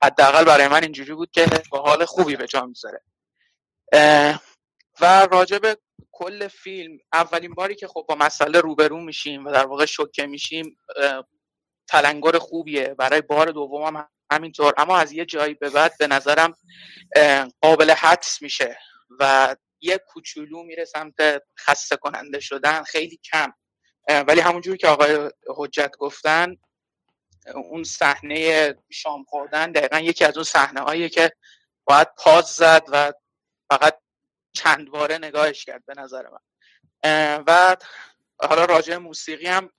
حداقل 0.04 0.44
برای 0.44 0.68
من 0.68 0.84
اینجوری 0.84 1.14
بود 1.14 1.32
که 1.32 1.46
با 1.72 1.82
حال 1.82 2.06
خوبی 2.06 2.36
به 2.36 2.48
جا 2.48 2.66
می‌ذاره 2.66 3.02
و 5.02 5.28
راجع 5.32 5.58
به 5.58 5.78
کل 6.14 6.48
فیلم 6.48 6.98
اولین 7.14 7.54
باری 7.54 7.76
که 7.76 7.88
خب 7.88 8.06
با 8.10 8.16
مسئله 8.16 8.60
روبرو 8.60 9.00
میشیم 9.00 9.46
و 9.46 9.52
در 9.52 9.66
واقع 9.66 9.86
شوکه 9.86 10.26
میشیم 10.26 10.78
تلنگر 11.88 12.38
خوبیه. 12.38 12.88
برای 12.88 13.22
بار 13.22 13.52
دوم 13.52 13.84
هم 13.84 14.10
همینطور. 14.32 14.74
اما 14.78 14.98
از 14.98 15.12
یه 15.12 15.26
جایی 15.26 15.54
به 15.54 15.70
بعد 15.70 15.98
به 16.00 16.08
نظرم 16.08 16.58
قابل 17.62 17.92
حدس 17.92 18.42
میشه 18.42 18.78
و 19.20 19.56
یه 19.82 19.98
کوچولو 19.98 20.64
میره 20.64 20.86
سمت 20.86 21.44
خسته 21.60 21.96
کننده 21.96 22.40
شدن 22.40 22.84
خیلی 22.84 23.18
کم. 23.18 23.54
ولی 24.28 24.42
همونجوری 24.42 24.78
که 24.78 24.88
آقای 24.88 25.32
حجت 25.56 25.92
گفتن 26.00 26.56
اون 27.56 27.84
صحنه 27.84 28.76
شام 28.92 29.24
خوردن 29.24 29.72
دقیقا 29.72 30.00
یکی 30.00 30.26
از 30.26 30.38
اون 30.38 30.44
صحنه 30.44 30.82
هایی 30.82 31.10
که 31.10 31.32
باید 31.86 32.08
پاز 32.18 32.46
زد 32.46 32.84
و 32.88 33.14
فقط 33.70 34.03
چند 34.54 34.90
باره 34.90 35.18
نگاهش 35.18 35.66
کرد 35.66 35.86
به 35.86 35.94
نظر 35.98 36.24
من. 36.30 36.40
و 37.48 37.78
حالا 38.40 38.66
راجع 38.66 38.98
موسیقی 38.98 39.48
هم 39.48 39.72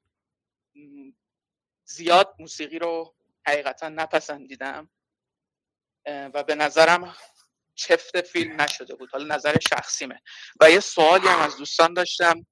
زیاد 1.85 2.35
موسیقی 2.39 2.79
رو 2.79 3.15
حقیقتا 3.47 3.89
نپسندیدم. 3.89 4.91
و 6.07 6.43
به 6.43 6.55
نظرم 6.55 7.17
چفت 7.75 8.21
فیلم 8.21 8.61
نشده 8.61 8.95
بود. 8.95 9.11
حالا 9.11 9.35
نظر 9.35 9.57
شخصیمه. 9.71 10.21
و 10.61 10.71
یه 10.71 10.81
سوالی 10.81 11.29
هم 11.29 11.39
از 11.39 11.57
دوستان 11.57 11.95
داشتم. 11.95 12.47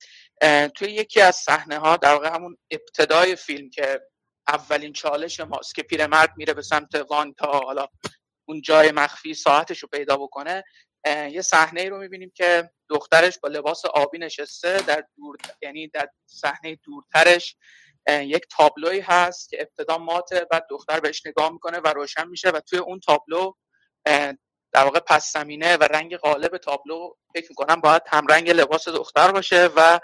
توی 0.76 0.92
یکی 0.92 1.20
از 1.20 1.36
صحنه 1.36 1.78
ها 1.78 1.96
در 1.96 2.12
واقع 2.12 2.34
همون 2.34 2.58
ابتدای 2.70 3.36
فیلم 3.36 3.70
که 3.70 4.00
اولین 4.48 4.92
چالش 4.92 5.40
ماست 5.40 5.74
که 5.74 5.82
پیرمرد 5.82 6.32
میره 6.36 6.54
به 6.54 6.62
سمت 6.62 6.94
وان 6.94 7.34
تا 7.34 7.58
حالا 7.58 7.86
اون 8.44 8.60
جای 8.60 8.92
مخفی 8.92 9.34
ساعتش 9.34 9.78
رو 9.78 9.88
پیدا 9.88 10.16
بکنه 10.16 10.64
یه 11.06 11.42
صحنه 11.42 11.80
ای 11.80 11.88
رو 11.88 11.98
می‌بینیم 11.98 12.32
که 12.34 12.70
دخترش 12.88 13.38
با 13.38 13.48
لباس 13.48 13.84
آبی 13.84 14.18
نشسته 14.18 14.82
در 14.82 15.04
دور 15.16 15.36
یعنی 15.62 15.88
در 15.88 16.08
صحنه 16.26 16.78
دورترش 16.84 17.56
یک 18.08 18.46
تابلوی 18.56 19.00
هست 19.00 19.48
که 19.48 19.58
ابتدا 19.60 19.98
ماته 19.98 20.46
بعد 20.50 20.66
دختر 20.70 21.00
بهش 21.00 21.26
نگاه 21.26 21.52
می‌کنه 21.52 21.78
و 21.78 21.88
روشن 21.88 22.28
میشه 22.28 22.50
و 22.50 22.60
توی 22.60 22.78
اون 22.78 23.00
تابلو 23.00 23.52
در 24.72 24.84
واقع 24.84 25.00
پس 25.00 25.32
زمینه 25.32 25.76
و 25.76 25.84
رنگ 25.84 26.16
غالب 26.16 26.56
تابلو 26.56 27.14
فکر 27.34 27.46
می‌کنم 27.48 27.80
باید 27.80 28.02
هم 28.08 28.26
رنگ 28.26 28.50
لباس 28.50 28.88
دختر 28.88 29.32
باشه 29.32 29.68
و 29.76 30.00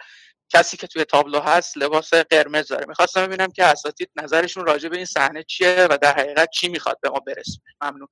کسی 0.53 0.77
که 0.77 0.87
توی 0.87 1.05
تابلو 1.05 1.41
هست 1.41 1.77
لباس 1.77 2.15
قرمز 2.15 2.69
داره. 2.69 2.87
می‌خواستم 2.89 3.27
ببینم 3.27 3.53
که 3.53 3.65
اساتید 3.65 4.11
نظرشون 4.17 4.67
راجع 4.67 4.89
به 4.89 4.97
این 4.97 5.07
صحنه 5.07 5.43
چیه 5.43 5.87
و 5.91 5.99
در 6.03 6.15
حقیقت 6.19 6.51
چی 6.51 6.69
می‌خواد 6.69 6.99
به 7.01 7.11
ما 7.11 7.21
برسونه 7.21 7.75
ممنون. 7.81 8.09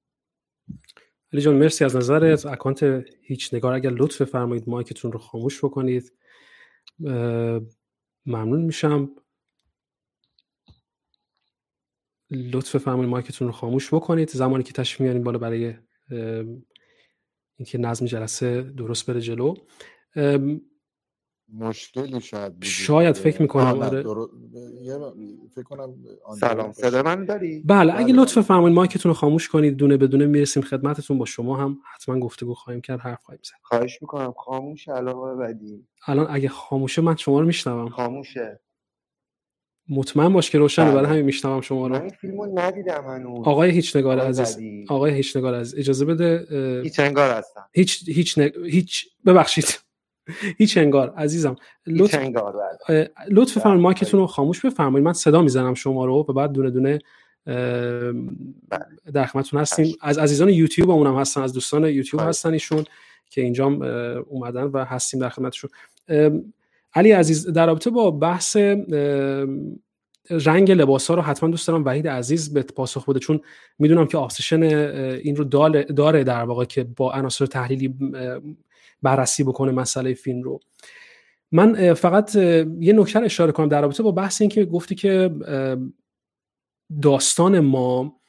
علی 1.37 1.45
جان 1.45 1.55
مرسی 1.55 1.85
از 1.85 1.97
نظرت. 1.97 2.47
اکانت 2.47 3.05
هیچ 3.23 3.55
نگار 3.55 3.73
اگر 3.73 3.91
لطف 3.91 4.25
فرمایید 4.25 4.69
مایکتون 4.69 5.13
رو 5.13 5.19
خاموش 5.19 5.65
بکنید. 5.65 6.13
ممنون 8.27 8.61
میشم. 8.63 9.11
لطف 12.31 12.77
فرمایید 12.77 13.11
مایکتون 13.11 13.47
رو 13.47 13.53
خاموش 13.53 13.95
بکنید. 13.95 14.31
زمانی 14.31 14.65
که 14.65 14.73
تشریف 14.73 15.01
میارین 15.01 15.23
بالا 15.23 15.39
برای 15.39 15.75
اینکه 17.57 17.79
نظم 17.79 18.07
جلسه 18.07 18.63
درست 18.63 19.11
بره 19.11 19.21
جلو. 19.21 19.55
مشکلی 21.53 22.21
شاید 22.21 22.65
شاید 22.65 23.17
فکر 23.17 23.43
می‌کنم. 23.43 23.83
آره. 23.83 24.03
فکر 25.55 25.63
کنم 25.63 25.95
سلام 26.41 26.73
صدا 26.73 27.03
من 27.03 27.25
داری؟ 27.25 27.63
بله 27.65 27.95
اگه 27.95 28.13
بله. 28.13 28.23
لطف 28.23 28.41
فرمایید 28.41 28.77
مایکتون 28.77 29.11
رو 29.11 29.15
خاموش 29.15 29.49
کنید 29.49 29.77
دونه 29.77 29.97
بدونه 29.97 30.27
می‌رسیم 30.27 30.63
خدمتتون. 30.63 31.19
با 31.19 31.25
شما 31.25 31.57
هم 31.57 31.79
حتما 31.95 32.19
گفتگو 32.21 32.55
خواهیم 32.55 32.81
کرد 32.81 33.01
حرف 33.01 33.23
خواهیم 33.23 33.43
زد. 33.45 33.53
خواهش 33.63 33.99
می‌کنم. 34.03 34.33
خاموش 34.33 34.89
علاقه 34.89 35.35
بعدی 35.35 35.87
الان 36.07 36.27
اگه 36.31 36.49
خاموشه 36.49 37.03
من 37.03 37.17
شما 37.17 37.41
رو 37.41 37.47
میشنوم. 37.47 37.89
خاموشه. 37.89 38.61
مطمئن 39.89 40.33
باش 40.33 40.51
که 40.51 40.59
روشنه 40.59 40.85
برای 40.91 41.01
بله. 41.01 41.09
همین 41.09 41.25
میشنوم 41.25 41.61
شما 41.61 41.87
رو. 41.87 41.95
من 41.95 42.09
فیلمو 42.09 42.47
ندیدم 42.59 43.05
هنوز. 43.05 43.47
آقای 43.47 43.71
هیچ 43.71 43.97
نگار 43.97 44.19
عزیز 44.19 44.59
آقای 44.89 45.15
هیچ 45.15 45.37
نگار 45.37 45.55
عزیز 45.55 45.79
اجازه 45.79 46.05
بده 46.05 46.47
هیچ 46.83 47.01
انگار 47.01 47.31
هستم. 47.31 47.69
هیچ 47.73 48.09
هیچ 48.09 48.39
نگ... 48.39 48.53
هیچ 48.65 49.07
ببخشید. 49.27 49.86
هیچ 50.57 50.79
انگار 50.79 51.15
عزیزم. 51.17 51.57
لطف 51.87 52.15
انگار 52.15 52.57
بله. 52.89 53.11
لطف 53.31 53.59
فرمایید 53.59 53.83
مایکتون 53.83 54.21
رو 54.21 54.27
خاموش 54.27 54.67
بفرمایید. 54.67 55.05
من 55.05 55.13
صدا 55.13 55.43
می‌زنم 55.43 55.75
شما 55.75 56.05
رو 56.05 56.15
و 56.29 56.33
بعد 56.33 56.53
دونه 56.53 56.71
دونه 56.71 56.99
بله. 58.69 58.87
در 59.13 59.27
خدمتتون 59.27 59.61
هستیم. 59.61 59.97
از 60.01 60.19
عزیزان 60.19 60.49
یوتیوب 60.49 60.91
هم 60.91 61.15
هستن 61.15 61.43
از 61.43 61.53
دوستان 61.53 61.85
یوتیوب 61.85 62.23
هستن 62.23 62.53
ایشون 62.53 62.85
که 63.31 63.41
اینجا 63.41 63.67
اومدن 64.29 64.63
و 64.63 64.85
هستیم 64.85 65.21
در 65.21 65.29
خدمتشون. 65.29 65.71
علی 66.95 67.13
عزیز 67.13 67.53
در 67.53 67.67
رابطه 67.67 67.91
با 67.91 68.11
بحث 68.11 68.57
رنگ 70.31 70.71
لباس 70.71 71.09
ها 71.09 71.15
رو 71.15 71.23
حتما 71.23 71.51
دوست 71.51 71.69
دارم. 71.69 71.85
وحید 71.85 72.09
عزیز 72.09 72.55
به 72.55 72.63
پاسخ 72.63 73.09
بده 73.09 73.19
چون 73.19 73.41
می‌دونم 73.79 74.07
که 74.07 74.19
آسشن 74.19 74.63
این 74.63 75.37
رو 75.37 75.45
داره 75.45 76.25
در 76.25 76.45
واقع 76.45 76.65
که 76.65 76.85
با 76.85 77.13
عناصر 77.13 77.47
تحلیلی 77.47 77.95
بررسی 79.03 79.45
بکنه 79.45 79.73
مسئله 79.73 80.15
فیلم 80.15 80.43
رو. 80.43 80.61
من 81.53 81.95
فقط 81.95 82.35
یه 82.81 82.93
نکته 82.93 83.19
اشاره 83.19 83.53
کنم 83.53 83.69
در 83.69 83.83
رابطه 83.83 84.03
با 84.03 84.13
بحث 84.13 84.41
این 84.41 84.51
که 84.51 84.65
گفتی 84.65 84.95
که 84.95 85.31
داستان 87.03 87.61
ما 87.61 88.21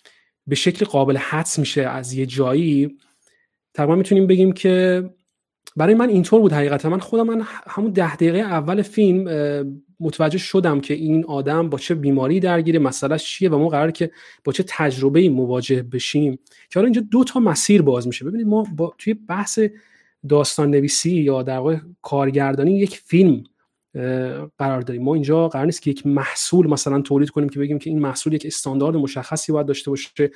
به 0.48 0.56
شکل 0.56 0.86
قابل 0.86 1.18
حدس 1.18 1.60
میشه 1.60 1.82
از 1.82 2.14
یه 2.14 2.26
جایی 2.26 2.98
تقریبا 3.74 3.96
می‌تونیم 3.96 4.28
بگیم 4.28 4.52
که 4.52 5.04
برای 5.76 5.96
من 5.96 6.10
اینطور 6.10 6.42
بود 6.42 6.54
حقیقتا. 6.54 6.90
من 6.90 7.00
خودم 7.00 7.28
من 7.28 7.42
همون 7.68 7.92
ده 7.92 8.16
دقیقه 8.16 8.38
اول 8.38 8.82
فیلم 8.82 9.24
متوجه 10.00 10.38
شدم 10.38 10.82
که 10.82 10.94
این 10.94 11.26
آدم 11.26 11.70
با 11.70 11.78
چه 11.78 11.96
بیماری 11.96 12.40
درگیره 12.40 12.80
مسئله 12.80 13.18
چیه 13.18 13.50
و 13.50 13.58
ما 13.58 13.70
قرار 13.70 13.92
که 13.92 14.12
با 14.44 14.52
چه 14.52 14.64
تجربه 14.68 15.30
مواجه 15.30 15.84
بشیم. 15.84 16.36
که 16.70 16.80
حالا 16.80 16.86
اینجا 16.86 17.02
دو 17.12 17.24
تا 17.24 17.40
مسیر 17.40 17.82
باز 17.82 18.08
میشه. 18.08 18.26
ببینید 18.26 18.48
ما 18.48 18.68
با 18.76 18.96
توی 18.98 19.14
بحث 19.14 19.60
داستان 20.30 20.72
نویسی 20.72 21.12
یا 21.12 21.44
در 21.44 21.58
واقع 21.58 21.78
کارگردانی 22.02 22.78
یک 22.78 22.98
فیلم 22.98 23.44
قرار 24.58 24.82
داریم. 24.82 25.04
ما 25.04 25.14
اینجا 25.14 25.48
قرار 25.48 25.66
نیست 25.66 25.82
که 25.82 25.90
یک 25.90 26.08
محصول 26.08 26.70
مثلا 26.70 27.02
تولید 27.02 27.30
کنیم 27.30 27.50
که 27.50 27.60
بگیم 27.60 27.80
که 27.80 27.90
این 27.90 28.00
محصول 28.00 28.34
یک 28.34 28.46
استاندارد 28.46 28.96
مشخصی 28.96 29.52
باید 29.52 29.68
داشته 29.68 29.90
باشه. 29.90 30.32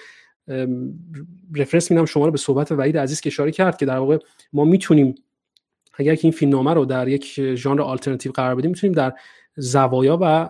رفرنس 1.55 1.91
میدم 1.91 2.05
شما 2.05 2.25
رو 2.25 2.32
به 2.32 2.38
صحبت 2.38 2.71
وحید 2.71 2.97
عزیز 2.97 3.21
که 3.21 3.27
اشاره 3.27 3.51
کرد 3.51 3.77
که 3.77 3.86
در 3.86 3.97
واقع 3.97 4.17
ما 4.53 4.65
می‌تونیم 4.65 5.15
اگر 5.93 6.15
که 6.15 6.25
این 6.25 6.32
فیلمنامه 6.32 6.73
رو 6.73 6.86
در 6.86 7.07
یک 7.07 7.55
ژانر 7.55 7.82
آلترناتیو 7.82 8.32
قرار 8.32 8.55
بدیم 8.55 8.71
می‌تونیم 8.71 8.95
در 8.95 9.13
زوایا 9.55 10.17
و 10.21 10.49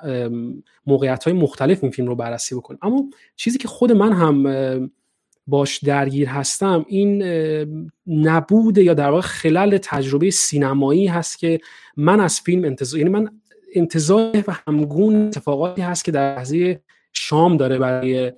موقعیت 0.86 1.24
های 1.24 1.34
مختلف 1.34 1.84
این 1.84 1.92
فیلم 1.92 2.08
رو 2.08 2.16
بررسی 2.16 2.56
بکنیم. 2.56 2.80
اما 2.82 3.10
چیزی 3.36 3.58
که 3.58 3.68
خود 3.68 3.92
من 3.92 4.14
هم 4.14 4.92
باش 5.52 5.84
درگیر 5.84 6.28
هستم 6.28 6.86
این 6.88 7.24
نبود 8.08 8.78
یا 8.78 8.94
در 8.94 9.10
واقع 9.10 9.22
خلال 9.22 9.78
تجربه 9.78 10.32
سینمایی 10.32 11.08
هست 11.08 11.40
که 11.40 11.60
من 11.98 12.20
از 12.20 12.42
فیلم 12.42 12.66
انتظار 12.66 13.00
یعنی 13.00 13.12
من 13.12 13.30
انتظار 13.76 14.44
و 14.48 14.58
همگون 14.68 15.28
اتفاقاتی 15.28 15.82
هست 15.82 16.06
که 16.06 16.12
در 16.12 16.36
لحظه 16.36 16.82
شام 17.14 17.58
داره 17.58 17.78
برای 17.78 18.32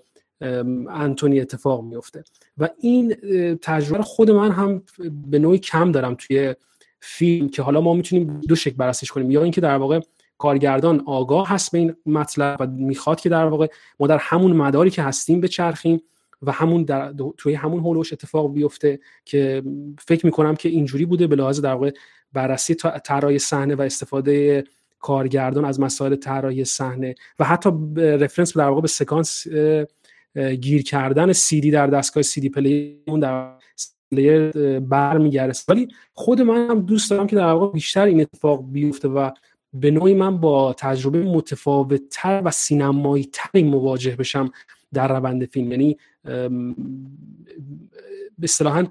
انتونی 0.90 1.40
اتفاق 1.40 1.84
میفته 1.84 2.24
و 2.58 2.70
این 2.80 3.16
تجربه 3.62 4.04
خود 4.04 4.32
من 4.32 4.52
هم 4.52 4.84
به 5.28 5.40
نوعی 5.40 5.60
کم 5.60 5.92
دارم 5.92 6.16
توی 6.16 6.56
فیلم 7.00 7.50
که 7.50 7.62
حالا 7.62 7.82
ما 7.82 7.94
می‌تونیم 7.94 8.42
دو 8.48 8.56
شکل 8.56 8.76
بررسیش 8.76 9.12
کنیم. 9.12 9.32
یا 9.32 9.44
اینکه 9.44 9.62
در 9.62 9.78
واقع 9.78 10.00
کارگردان 10.38 11.04
آگاه 11.06 11.50
هست 11.50 11.72
به 11.72 11.78
این 11.78 11.96
مطلب 12.06 12.58
و 12.60 12.68
می‌خواد 12.68 13.20
که 13.20 13.30
در 13.30 13.46
واقع 13.46 13.68
ما 14.00 14.08
در 14.08 14.18
همون 14.18 14.54
مداری 14.54 14.90
که 14.90 15.02
هستیم 15.02 15.42
بچرخیم. 15.42 16.02
و 16.46 16.52
همون 16.52 16.84
در 16.84 17.14
توی 17.38 17.54
همون 17.54 17.80
هولوش 17.80 18.14
اتفاق 18.14 18.54
بیفته 18.54 19.00
که 19.26 19.64
فکر 20.00 20.26
می‌کنم 20.26 20.56
که 20.56 20.70
اینجوری 20.70 21.06
بوده 21.06 21.28
به 21.28 21.36
لحاظ 21.36 21.62
در 21.62 21.74
واقع 21.74 21.92
بررسی 22.34 22.76
طراحی 23.06 23.40
صحنه 23.40 23.76
و 23.76 23.82
استفاده 23.82 24.64
کارگردان 25.00 25.66
از 25.66 25.80
مسائل 25.80 26.16
طراحی 26.16 26.66
صحنه 26.66 27.16
و 27.40 27.44
حتی 27.46 27.70
reference 27.98 28.58
در 28.58 28.70
واقع 28.70 28.82
به 28.82 28.88
سکانس 28.88 29.48
گیر 30.62 30.84
کردن 30.84 31.34
سیدی 31.34 31.72
در 31.72 31.88
دستگاه 31.88 32.24
سیدی 32.24 32.50
پلی 32.50 33.00
اون 33.08 33.20
در 33.20 33.52
player 34.12 34.80
برمیگرده. 34.80 35.54
ولی 35.68 35.88
خود 36.14 36.42
من 36.42 36.70
هم 36.70 36.82
دوست 36.82 37.12
دارم 37.12 37.28
که 37.28 37.36
در 37.36 37.46
واقع 37.46 37.74
بیشتر 37.74 38.06
این 38.06 38.22
اتفاق 38.22 38.66
بیفته 38.72 39.08
و 39.08 39.30
به 39.74 39.92
نوعی 39.92 40.14
من 40.14 40.38
با 40.38 40.74
تجربه 40.74 41.24
متفاوت 41.24 42.02
تر 42.12 42.42
و 42.46 42.52
سینمایی 42.52 43.30
تری 43.34 43.64
مواجه 43.64 44.16
بشم 44.16 44.52
در 44.94 45.08
روند 45.08 45.46
فیلم. 45.46 45.72
یعنی 45.72 45.98
اصطلاحا 48.44 48.88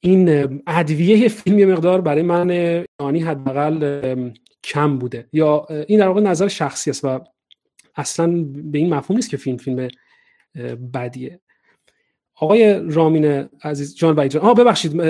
این 0.00 0.62
ادویه 0.66 1.28
فیلم 1.28 1.58
یه 1.58 1.66
مقدار 1.66 2.00
برای 2.00 2.22
من 2.22 2.50
یعنی 3.00 3.20
حداقل 3.20 4.30
کم 4.64 4.98
بوده. 4.98 5.28
یا 5.32 5.66
این 5.88 5.98
در 5.98 6.08
واقع 6.08 6.20
نظر 6.20 6.48
شخصی 6.48 6.90
است 6.90 7.04
و 7.04 7.20
اصلا 7.96 8.44
به 8.46 8.78
این 8.78 8.94
مفهوم 8.94 9.16
نیست 9.16 9.30
که 9.30 9.36
فیلم 9.36 9.56
فیلم 9.56 9.88
بدیه. 10.94 11.40
آقای 12.34 12.90
رامین 12.90 13.48
عزیز 13.62 13.96
جان 13.96 14.16
وحید 14.16 14.30
جان. 14.30 14.42
آه 14.42 14.54
ببخشید 14.54 15.00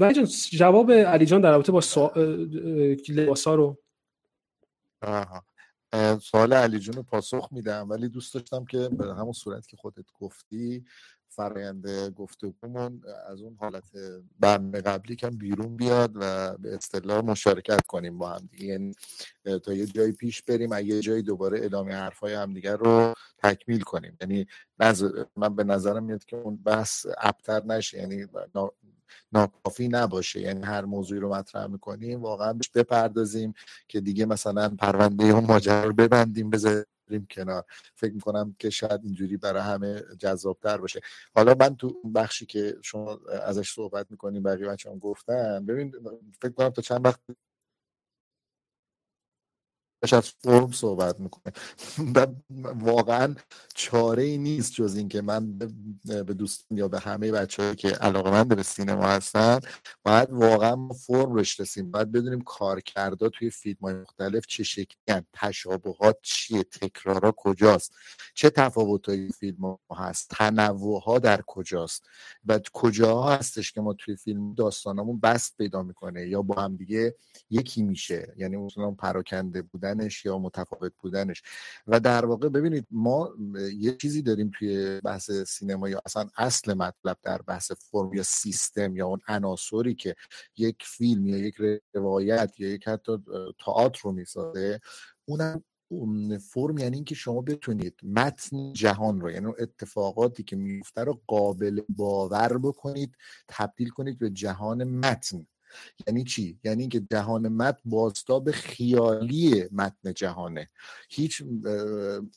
وحید 0.00 0.16
جان 0.16 0.24
جواب 0.50 0.92
علی 0.92 1.26
جان 1.26 1.40
در 1.40 1.50
رابطه 1.50 1.72
با 1.72 1.80
سو... 1.80 2.10
لباسا 3.08 3.54
رو. 3.54 3.78
سوال 6.22 6.52
علی 6.52 6.78
جون 6.78 7.02
پاسخ 7.02 7.48
میدم 7.52 7.90
ولی 7.90 8.08
دوست 8.08 8.34
داشتم 8.34 8.64
که 8.64 8.88
به 8.88 9.14
همون 9.14 9.32
صورت 9.32 9.66
که 9.66 9.76
خودت 9.76 10.04
گفتی 10.20 10.84
فرایند 11.36 11.88
گفتگومون 12.16 13.02
از 13.26 13.40
اون 13.40 13.56
حالت 13.60 13.84
برنامه 14.40 14.80
قبلی 14.80 15.16
کم 15.16 15.30
بیرون 15.30 15.76
بیاد 15.76 16.12
و 16.14 16.56
به 16.58 16.74
اصطلاح 16.74 17.24
مشارکت 17.24 17.86
کنیم 17.86 18.18
با 18.18 18.28
هم 18.28 18.48
دیگه. 18.50 18.64
یعنی 18.64 18.94
تا 19.64 19.72
یه 19.72 19.86
جایی 19.86 20.12
پیش 20.12 20.42
بریم 20.42 20.68
و 20.72 20.82
یه 20.82 21.00
جایی 21.00 21.22
دوباره 21.22 21.64
ادامه 21.64 21.94
حرفای 21.94 22.34
همدیگر 22.34 22.76
رو 22.76 23.14
تکمیل 23.42 23.80
کنیم. 23.80 24.16
یعنی 24.20 24.46
من 25.36 25.56
به 25.56 25.64
نظرم 25.64 26.04
میاد 26.04 26.24
که 26.24 26.36
اون 26.36 26.56
بحث 26.56 27.06
ابتر 27.18 27.64
نشه 27.64 27.98
یعنی 27.98 28.26
ناکافی 29.32 29.88
نباشه. 29.88 30.40
یعنی 30.40 30.62
هر 30.62 30.84
موضوعی 30.84 31.20
رو 31.20 31.34
مطرح 31.34 31.66
می‌کنیم 31.66 32.22
واقعا 32.22 32.52
بهش 32.52 32.70
بپردازیم 32.74 33.54
که 33.88 34.00
دیگه 34.00 34.26
مثلا 34.26 34.68
پرونده 34.68 35.24
اون 35.24 35.44
ماجرا 35.44 35.84
رو 35.84 35.92
ببندیم 35.92 36.50
بذاریم 36.50 36.84
کنار. 37.30 37.64
فکر 37.94 38.12
می‌کنم 38.14 38.56
که 38.58 38.70
شاید 38.70 39.00
اینجوری 39.04 39.36
برای 39.36 39.62
همه 39.62 40.02
جذابتر 40.18 40.76
باشه. 40.78 41.00
حالا 41.34 41.54
من 41.60 41.76
تو 41.76 42.02
بخشی 42.14 42.46
که 42.46 42.76
شما 42.82 43.20
ازش 43.42 43.72
صحبت 43.72 44.06
می‌کنیم 44.10 44.42
بقیه 44.42 44.68
بچه 44.68 44.90
هم 44.90 44.98
گفتن 44.98 45.66
ببین 45.66 45.92
فکر 46.42 46.52
کنم 46.52 46.68
تا 46.70 46.82
چند 46.82 47.06
وقت 47.06 47.20
از 50.12 50.28
فرم 50.28 50.72
صحبت 50.72 51.20
می‌کنه. 51.20 51.54
واقعا 52.90 53.34
چاره 53.74 54.22
ای 54.22 54.38
نیست 54.38 54.72
جز 54.72 54.96
اینکه 54.96 55.22
من 55.22 55.58
به 56.04 56.34
دوستان 56.34 56.78
یا 56.78 56.88
به 56.88 56.98
همه 56.98 57.32
بچههایی 57.32 57.76
که 57.76 57.88
علاقه 57.88 58.30
من 58.30 58.48
به 58.48 58.62
سینما 58.62 59.06
هستن 59.06 59.60
باید 60.02 60.28
واقعا 60.30 60.88
فرم 60.88 61.34
رسیم. 61.34 61.90
باید 61.90 62.12
بدونیم 62.12 62.40
کارکردا 62.40 63.28
توی 63.28 63.50
فیلم 63.50 63.78
های 63.82 63.94
مختلف 63.94 64.46
چه 64.46 64.62
شکلی 64.62 65.22
تشابهات 65.32 66.18
چیه 66.22 66.62
تکرارا 66.62 67.34
کجاست 67.36 67.94
چه 68.34 68.50
تفاوتایی 68.50 69.28
فیلم 69.32 69.60
ها 69.60 69.80
هست 69.96 70.28
تنوع 70.30 71.02
ها 71.02 71.18
در 71.18 71.42
کجاست 71.46 72.06
و 72.46 72.60
کجاها 72.72 73.34
هستش 73.34 73.72
که 73.72 73.80
ما 73.80 73.92
توی 73.92 74.16
فیلم 74.16 74.54
داستانمون 74.54 75.20
بست 75.20 75.56
پیدا 75.56 75.82
می‌کنه 75.82 76.28
یا 76.28 76.42
با 76.42 76.62
هم 76.62 76.76
دیگه 76.76 77.14
یکی 77.50 77.82
میشه. 77.82 78.34
یعنی 78.36 78.56
مثلا 78.56 78.90
پراکنده 78.90 79.62
بودن 79.62 79.93
بودنش 79.94 80.24
یا 80.24 80.38
متفاوت 80.38 80.92
بودنش. 81.02 81.42
و 81.86 82.00
در 82.00 82.26
واقع 82.26 82.48
ببینید 82.48 82.86
ما 82.90 83.30
یه 83.78 83.96
چیزی 83.96 84.22
داریم 84.22 84.50
توی 84.58 85.00
بحث 85.00 85.30
سینما 85.30 85.88
یا 85.88 86.00
اصلا 86.06 86.28
اصل 86.36 86.74
مطلب 86.74 87.16
در 87.22 87.42
بحث 87.42 87.72
فرم 87.72 88.14
یا 88.14 88.22
سیستم 88.22 88.96
یا 88.96 89.06
اون 89.06 89.20
عناصری 89.28 89.94
که 89.94 90.14
یک 90.56 90.82
فیلم 90.86 91.26
یا 91.26 91.38
یک 91.38 91.56
روایت 91.94 92.54
یا 92.58 92.68
یک 92.68 92.88
حتی 92.88 93.12
تئاتر 93.64 94.00
رو 94.04 94.12
می‌سازه 94.12 94.80
اونم 95.24 95.62
فرم 96.38 96.78
یعنی 96.78 96.96
اینکه 96.96 97.14
شما 97.14 97.40
بتونید 97.40 98.00
متن 98.02 98.72
جهان 98.72 99.20
رو 99.20 99.30
یعنی 99.30 99.52
اتفاقاتی 99.58 100.42
که 100.42 100.56
میفته 100.56 101.04
رو 101.04 101.20
قابل 101.26 101.80
باور 101.88 102.58
بکنید 102.58 103.16
تبدیل 103.48 103.88
کنید 103.88 104.18
به 104.18 104.30
جهان 104.30 104.84
متن. 104.84 105.46
یعنی 106.06 106.24
چی؟ 106.24 106.58
یعنی 106.64 106.80
اینکه 106.80 107.00
جهان 107.10 107.48
متن 107.48 107.80
بازتاب 107.84 108.50
خیالی 108.50 109.64
متن 109.72 110.12
جهانه. 110.14 110.70
هیچ 111.10 111.42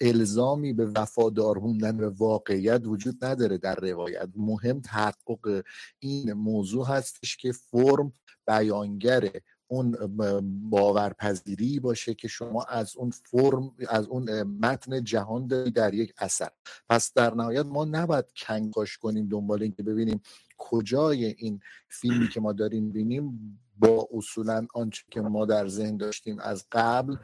الزامی 0.01 0.73
به 0.73 0.85
وفادار 0.85 1.57
موندن 1.57 1.97
به 1.97 2.09
واقعیت 2.09 2.81
وجود 2.85 3.25
نداره 3.25 3.57
در 3.57 3.75
روایت. 3.75 4.29
مهم 4.35 4.81
تحقق 4.81 5.63
این 5.99 6.33
موضوع 6.33 6.87
هستش 6.87 7.37
که 7.37 7.51
فرم 7.51 8.13
بیانگر 8.47 9.29
اون 9.67 9.97
باورپذیری 10.69 11.79
باشه 11.79 12.13
که 12.13 12.27
شما 12.27 12.63
از 12.63 12.97
اون 12.97 13.09
فرم 13.09 13.75
از 13.89 14.07
اون 14.07 14.43
متن 14.43 15.03
جهان 15.03 15.47
در 15.47 15.93
یک 15.93 16.13
اثر. 16.17 16.49
پس 16.89 17.13
در 17.13 17.33
نهایت 17.33 17.65
ما 17.65 17.85
نباید 17.85 18.25
کنگاش 18.37 18.97
کنیم 18.97 19.27
دنبال 19.27 19.63
اینکه 19.63 19.83
ببینیم 19.83 20.21
کجای 20.57 21.25
این 21.25 21.59
فیلمی 21.89 22.27
که 22.29 22.39
ما 22.39 22.53
داریم 22.53 22.89
بینیم 22.89 23.59
با 23.79 24.07
اصولا 24.13 24.67
آنچه 24.73 25.03
که 25.11 25.21
ما 25.21 25.45
در 25.45 25.67
ذهن 25.67 25.97
داشتیم 25.97 26.39
از 26.39 26.65
قبل 26.71 27.15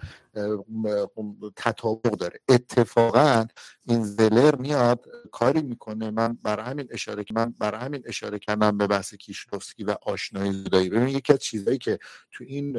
تطابق 1.55 2.11
داره. 2.11 2.39
اتفاقا 2.49 3.45
این 3.85 4.01
ولر 4.01 4.55
میاد 4.55 5.05
کاری 5.31 5.61
می‌کنه. 5.61 6.11
من 6.11 6.37
برای 6.43 6.65
همین 6.65 6.87
اشاره 6.91 7.25
من 7.33 7.55
برای 7.59 7.81
همین 7.81 8.03
اشاره 8.05 8.39
کردم 8.39 8.77
به 8.77 8.87
بحث 8.87 9.13
کیشلوفسکی 9.13 9.83
و 9.83 9.95
آشنایی 10.01 10.51
زدایی. 10.51 10.89
ببین 10.89 11.07
یکی 11.07 11.33
از 11.33 11.39
چیزهایی 11.39 11.77
که 11.77 11.99
تو 12.31 12.43
این 12.43 12.73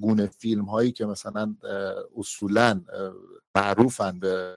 گونه 0.00 0.26
فیلم 0.26 0.64
هایی 0.64 0.92
که 0.92 1.06
مثلا 1.06 1.56
اصولا 2.16 2.84
معروفن 3.54 4.18
به 4.18 4.56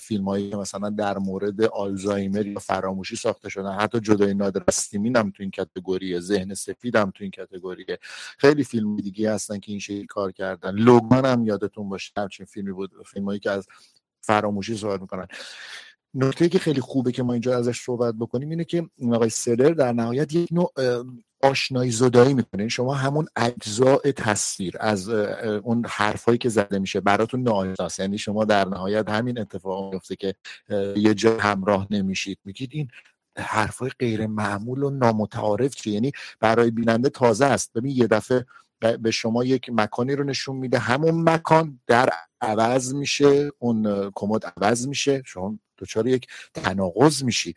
فیلم 0.00 0.24
هایی 0.24 0.50
که 0.50 0.56
مثلا 0.56 0.90
در 0.90 1.18
مورد 1.18 1.62
آلزایمر 1.62 2.46
یا 2.46 2.58
فراموشی 2.58 3.16
ساخته 3.16 3.48
شدن 3.48 3.72
حتی 3.72 4.00
جدای 4.00 4.34
نادر 4.34 4.62
استیمین 4.68 5.16
هم 5.16 5.30
تو 5.30 5.42
این 5.42 5.50
کتگوریه 5.50 6.20
ذهن 6.20 6.54
سفید 6.54 6.96
هم 6.96 7.10
تو 7.10 7.24
این 7.24 7.30
کتگوریه 7.30 7.98
خیلی 8.38 8.64
فیلم 8.64 8.96
دیگه 8.96 9.32
هستن 9.32 9.58
که 9.58 9.70
این 9.72 9.80
شکلی 9.80 10.06
کار 10.06 10.32
کردن. 10.32 10.74
لوگان 10.74 11.24
هم 11.24 11.44
یادتون 11.44 11.88
باشه 11.88 12.12
همچین 12.16 12.46
فیلمی 12.46 12.72
بود 12.72 12.90
فیلم 13.06 13.24
هایی 13.24 13.40
که 13.40 13.50
از 13.50 13.66
فراموشی 14.20 14.76
صحبت 14.76 15.00
می‌کنن. 15.00 15.26
نکته 16.14 16.48
که 16.48 16.58
خیلی 16.58 16.80
خوبه 16.80 17.12
که 17.12 17.22
ما 17.22 17.32
اینجا 17.32 17.58
ازش 17.58 17.80
صحبت 17.80 18.14
بکنیم 18.14 18.50
اینه 18.50 18.64
که 18.64 18.88
آقای 19.12 19.28
سلر 19.28 19.70
در 19.70 19.92
نهایت 19.92 20.34
یک 20.34 20.48
نوع 20.52 20.72
آشنایی 21.42 21.90
زدایی 21.90 22.34
می‌کنه. 22.34 22.68
شما 22.68 22.94
همون 22.94 23.26
اجزاء 23.36 23.98
تصویر 24.16 24.76
از 24.80 25.08
اون 25.08 25.84
حرفایی 25.88 26.38
که 26.38 26.48
زده 26.48 26.78
میشه 26.78 27.00
براتون 27.00 27.42
ناآشناست 27.42 28.00
یعنی 28.00 28.18
شما 28.18 28.44
در 28.44 28.68
نهایت 28.68 29.10
همین 29.10 29.38
اتفاق 29.38 29.92
میفته 29.92 30.16
که 30.16 30.34
یه 30.96 31.14
جا 31.14 31.38
همراه 31.38 31.86
نمیشید. 31.90 32.38
میگید 32.44 32.70
این 32.72 32.88
حرفای 33.38 33.90
غیر 33.98 34.26
معمول 34.26 34.82
و 34.82 34.90
نامتعارف 34.90 35.74
چیه؟ 35.74 35.94
یعنی 35.94 36.12
برای 36.40 36.70
بیننده 36.70 37.08
تازه 37.08 37.44
است. 37.44 37.72
ببین 37.72 37.96
یه 37.96 38.06
دفعه 38.06 38.46
به 39.00 39.10
شما 39.10 39.44
یک 39.44 39.70
مکانی 39.72 40.16
رو 40.16 40.24
نشون 40.24 40.56
میده. 40.56 40.78
همون 40.78 41.28
مکان 41.28 41.80
در 41.86 42.08
عوض 42.40 42.94
میشه 42.94 43.50
اون 43.58 44.10
کمد 44.14 44.52
عوض 44.56 44.88
میشه. 44.88 45.22
شما 45.26 45.58
دچار 45.78 46.06
یک 46.06 46.26
تناقض 46.54 47.22
میشی. 47.22 47.54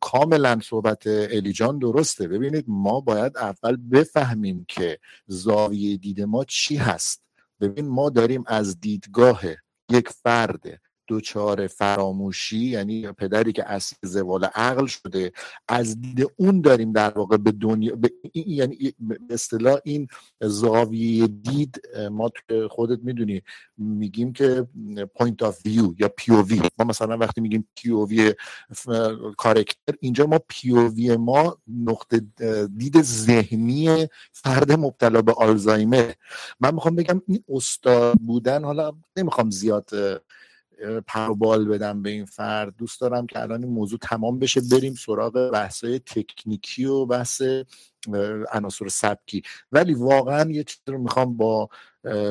کاملا 0.00 0.60
صحبت 0.62 1.06
الیجان 1.06 1.78
درسته. 1.78 2.28
ببینید 2.28 2.64
ما 2.68 3.00
باید 3.00 3.36
اول 3.36 3.76
بفهمیم 3.76 4.64
که 4.68 4.98
زاویه 5.26 5.96
دید 5.96 6.20
ما 6.22 6.44
چی 6.44 6.76
هست. 6.76 7.22
ببین 7.60 7.88
ما 7.88 8.10
داریم 8.10 8.44
از 8.46 8.80
دیدگاه 8.80 9.42
یک 9.90 10.08
فرد 10.08 10.80
دوچار 11.06 11.66
فراموشی 11.66 12.58
یعنی 12.58 13.12
پدری 13.12 13.52
که 13.52 13.70
اصل 13.70 13.96
زوال 14.02 14.44
عقل 14.44 14.86
شده 14.86 15.32
از 15.68 16.00
دید 16.00 16.26
اون 16.36 16.60
داریم 16.60 16.92
در 16.92 17.10
واقع 17.10 17.36
به 17.36 17.52
دنیا 17.52 17.96
به 17.96 18.10
یعنی 18.34 18.94
به 19.00 19.18
اصطلاح 19.30 19.78
این 19.84 20.08
زاویه 20.40 21.26
دید 21.26 21.82
ما 22.10 22.30
خودت 22.70 22.98
می‌دونی 23.02 23.42
میگیم 23.78 24.32
که 24.32 24.66
point 25.14 25.42
of 25.42 25.66
view 25.66 25.94
یا 25.98 26.08
POV 26.08 26.60
ما 26.78 26.84
مثلا 26.84 27.16
وقتی 27.16 27.40
میگیم 27.40 27.68
POV 27.74 28.34
character 29.36 29.94
اینجا 30.00 30.26
ما 30.26 30.38
POV 30.48 31.16
ما 31.16 31.58
نقطه 31.68 32.20
دید 32.76 33.02
ذهنی 33.02 34.08
فرد 34.32 34.72
مبتلا 34.72 35.22
به 35.22 35.32
آلزایمر 35.32 36.12
من 36.60 36.74
می‌خوام 36.74 36.96
بگم 36.96 37.22
این 37.28 37.44
استاد 37.48 38.14
بودن 38.26 38.64
حالا 38.64 38.92
نمی‌خوام 39.16 39.50
زیاد 39.50 39.90
پروبال 41.06 41.64
بدم 41.68 42.02
به 42.02 42.10
این 42.10 42.24
فرد. 42.24 42.76
دوست 42.76 43.00
دارم 43.00 43.26
که 43.26 43.42
الان 43.42 43.64
این 43.64 43.72
موضوع 43.72 43.98
تمام 44.02 44.38
بشه. 44.38 44.60
بریم 44.72 44.94
سراغ 44.94 45.50
بحثای 45.52 45.98
تکنیکی 45.98 46.84
و 46.84 47.06
بحث 47.06 47.42
عناصر 48.52 48.88
سبکی. 48.88 49.42
ولی 49.72 49.94
واقعا 49.94 50.50
یه 50.50 50.64
چیزی 50.64 50.82
رو 50.86 50.98
می‌خوام 50.98 51.36
با 51.36 51.68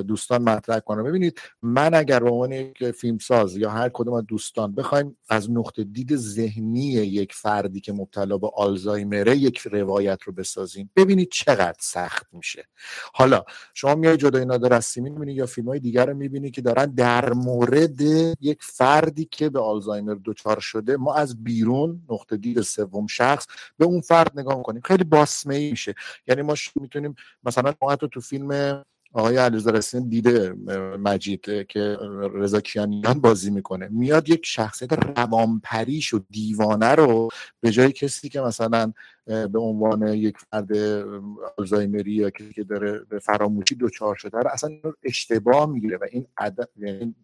دوستان 0.07 0.41
مطرح 0.41 0.79
کنم 0.79 1.03
ببینید 1.03 1.41
من 1.61 1.93
اگر 1.93 2.19
به 2.19 2.29
عنوان 2.29 2.51
یک 2.51 2.91
فیلمساز 2.91 3.57
یا 3.57 3.69
هر 3.69 3.89
کدوم 3.89 4.13
از 4.13 4.25
دوستان 4.25 4.75
بخوایم 4.75 5.17
از 5.29 5.51
نقطه 5.51 5.83
دید 5.83 6.15
ذهنی 6.15 6.85
یک 6.85 7.33
فردی 7.33 7.79
که 7.79 7.93
مبتلا 7.93 8.37
به 8.37 8.49
آلزایمره 8.55 9.37
یک 9.37 9.57
روایت 9.57 10.23
رو 10.23 10.33
بسازیم 10.33 10.91
ببینید 10.95 11.29
چقدر 11.31 11.77
سخت 11.79 12.27
میشه. 12.31 12.67
حالا 13.13 13.43
شما 13.73 13.95
میای 13.95 14.17
جدای 14.17 14.45
نادر 14.45 14.73
از 14.73 14.85
سیمین 14.85 15.27
یا 15.27 15.45
فیلم 15.45 15.67
های 15.67 15.79
دیگر 15.79 16.05
رو 16.05 16.13
می‌بینی 16.13 16.51
که 16.51 16.61
دارن 16.61 16.85
در 16.85 17.33
مورد 17.33 18.01
یک 18.41 18.57
فردی 18.61 19.25
که 19.31 19.49
به 19.49 19.59
آلزایمر 19.59 20.15
دچار 20.25 20.59
شده 20.59 20.97
ما 20.97 21.15
از 21.15 21.43
بیرون 21.43 22.01
نقطه 22.09 22.37
دید 22.37 22.61
سوم 22.61 23.07
شخص 23.07 23.45
به 23.77 23.85
اون 23.85 24.01
فرد 24.01 24.39
نگاه 24.39 24.57
می‌کنیم. 24.57 24.81
خیلی 24.85 25.03
باسمه 25.03 25.55
ای 25.55 25.71
میشه. 25.71 25.95
یعنی 26.27 26.41
ما 26.41 26.55
می‌تونیم 26.75 27.15
مثلا 27.43 27.73
ما 27.81 27.95
تو 27.95 28.19
فیلم 28.19 28.83
آقای 29.15 29.37
علیرضا 29.37 29.71
رسین 29.71 30.09
دیده 30.09 30.53
مجید 30.99 31.67
که 31.67 31.97
رضا 32.33 32.61
کیانیان 32.61 33.21
بازی 33.21 33.51
می‌کنه. 33.51 33.87
میاد 33.91 34.29
یک 34.29 34.45
شخصیت 34.45 34.93
روانپریش 35.17 36.13
و 36.13 36.19
دیوانه 36.29 36.95
رو 36.95 37.29
به 37.61 37.71
جای 37.71 37.91
کسی 37.91 38.29
که 38.29 38.41
مثلا 38.41 38.93
به 39.25 39.59
عنوان 39.59 40.07
یک 40.07 40.37
فرد 40.37 40.77
آلزایمری 41.57 42.11
یا 42.11 42.29
کسی 42.29 42.53
که 42.53 42.63
داره 42.63 42.99
به 43.09 43.19
فراموشی 43.19 43.75
دچار 43.75 44.15
شده 44.15 44.37
رو 44.37 44.49
اصلا 44.49 44.69
اشتباه 45.03 45.69
می‌گیره 45.69 45.97
و 45.97 46.05
این 46.11 46.27
عدد 46.37 46.69
یعنی 46.77 47.15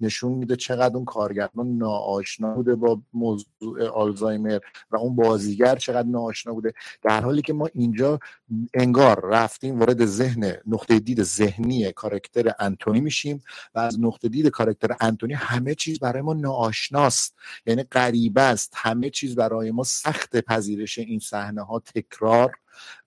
نشون 0.00 0.32
میده 0.32 0.56
چقدر 0.56 0.96
اون 0.96 1.04
کارگردان 1.04 1.78
ناآشنا 1.78 2.54
بوده 2.54 2.74
با 2.74 3.00
موضوع 3.12 3.86
آلزایمر 3.94 4.58
و 4.90 4.96
اون 4.96 5.16
بازیگر 5.16 5.76
چقدر 5.76 6.08
ناآشنا 6.08 6.52
بوده. 6.52 6.72
در 7.02 7.20
حالی 7.20 7.42
که 7.42 7.52
ما 7.52 7.68
اینجا 7.74 8.18
انگار 8.74 9.24
رفتیم 9.24 9.78
وارد 9.78 10.06
ذهن 10.06 10.52
نقطه 10.66 10.98
دید 10.98 11.22
ذهنی 11.22 11.92
کارکتر 11.92 12.52
انتونی 12.58 13.00
میشیم 13.00 13.42
و 13.74 13.78
از 13.78 14.00
نقطه 14.00 14.28
دید 14.28 14.46
کارکتر 14.46 14.96
انتونی 15.00 15.34
همه 15.34 15.74
چیز 15.74 15.98
برای 15.98 16.22
ما 16.22 16.34
ناآشناست. 16.34 17.34
یعنی 17.66 17.82
غریبه 17.82 18.40
است. 18.40 18.72
همه 18.76 19.10
چیز 19.10 19.34
برای 19.34 19.70
ما 19.70 19.84
سخت 19.84 20.36
پذیرش 20.36 20.98
این 20.98 21.18
صحنه 21.18 21.62
ها 21.62 21.78
تکرار 21.78 22.56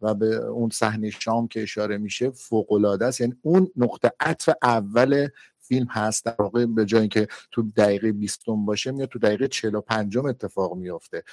و 0.01 0.13
به 0.13 0.35
اون 0.35 0.69
صحنه 0.69 1.09
شام 1.09 1.47
که 1.47 1.63
اشاره 1.63 1.97
میشه 1.97 2.29
فوق 2.29 2.71
العاده 2.71 3.05
است. 3.05 3.21
یعنی 3.21 3.35
اون 3.41 3.71
نقطه 3.75 4.11
عطف 4.19 4.49
اول 4.63 5.27
فیلم 5.71 5.87
هست 5.89 6.25
در 6.25 6.35
واقع 6.39 6.65
به 6.65 6.85
جای 6.85 6.99
اینکه 6.99 7.27
تو 7.51 7.61
دقیقه 7.77 8.11
20 8.11 8.43
باشه 8.47 8.91
میاد 8.91 9.09
تو 9.09 9.19
دقیقه 9.19 9.47
45 9.47 10.17
اتفاق 10.17 10.75
میافته. 10.75 11.23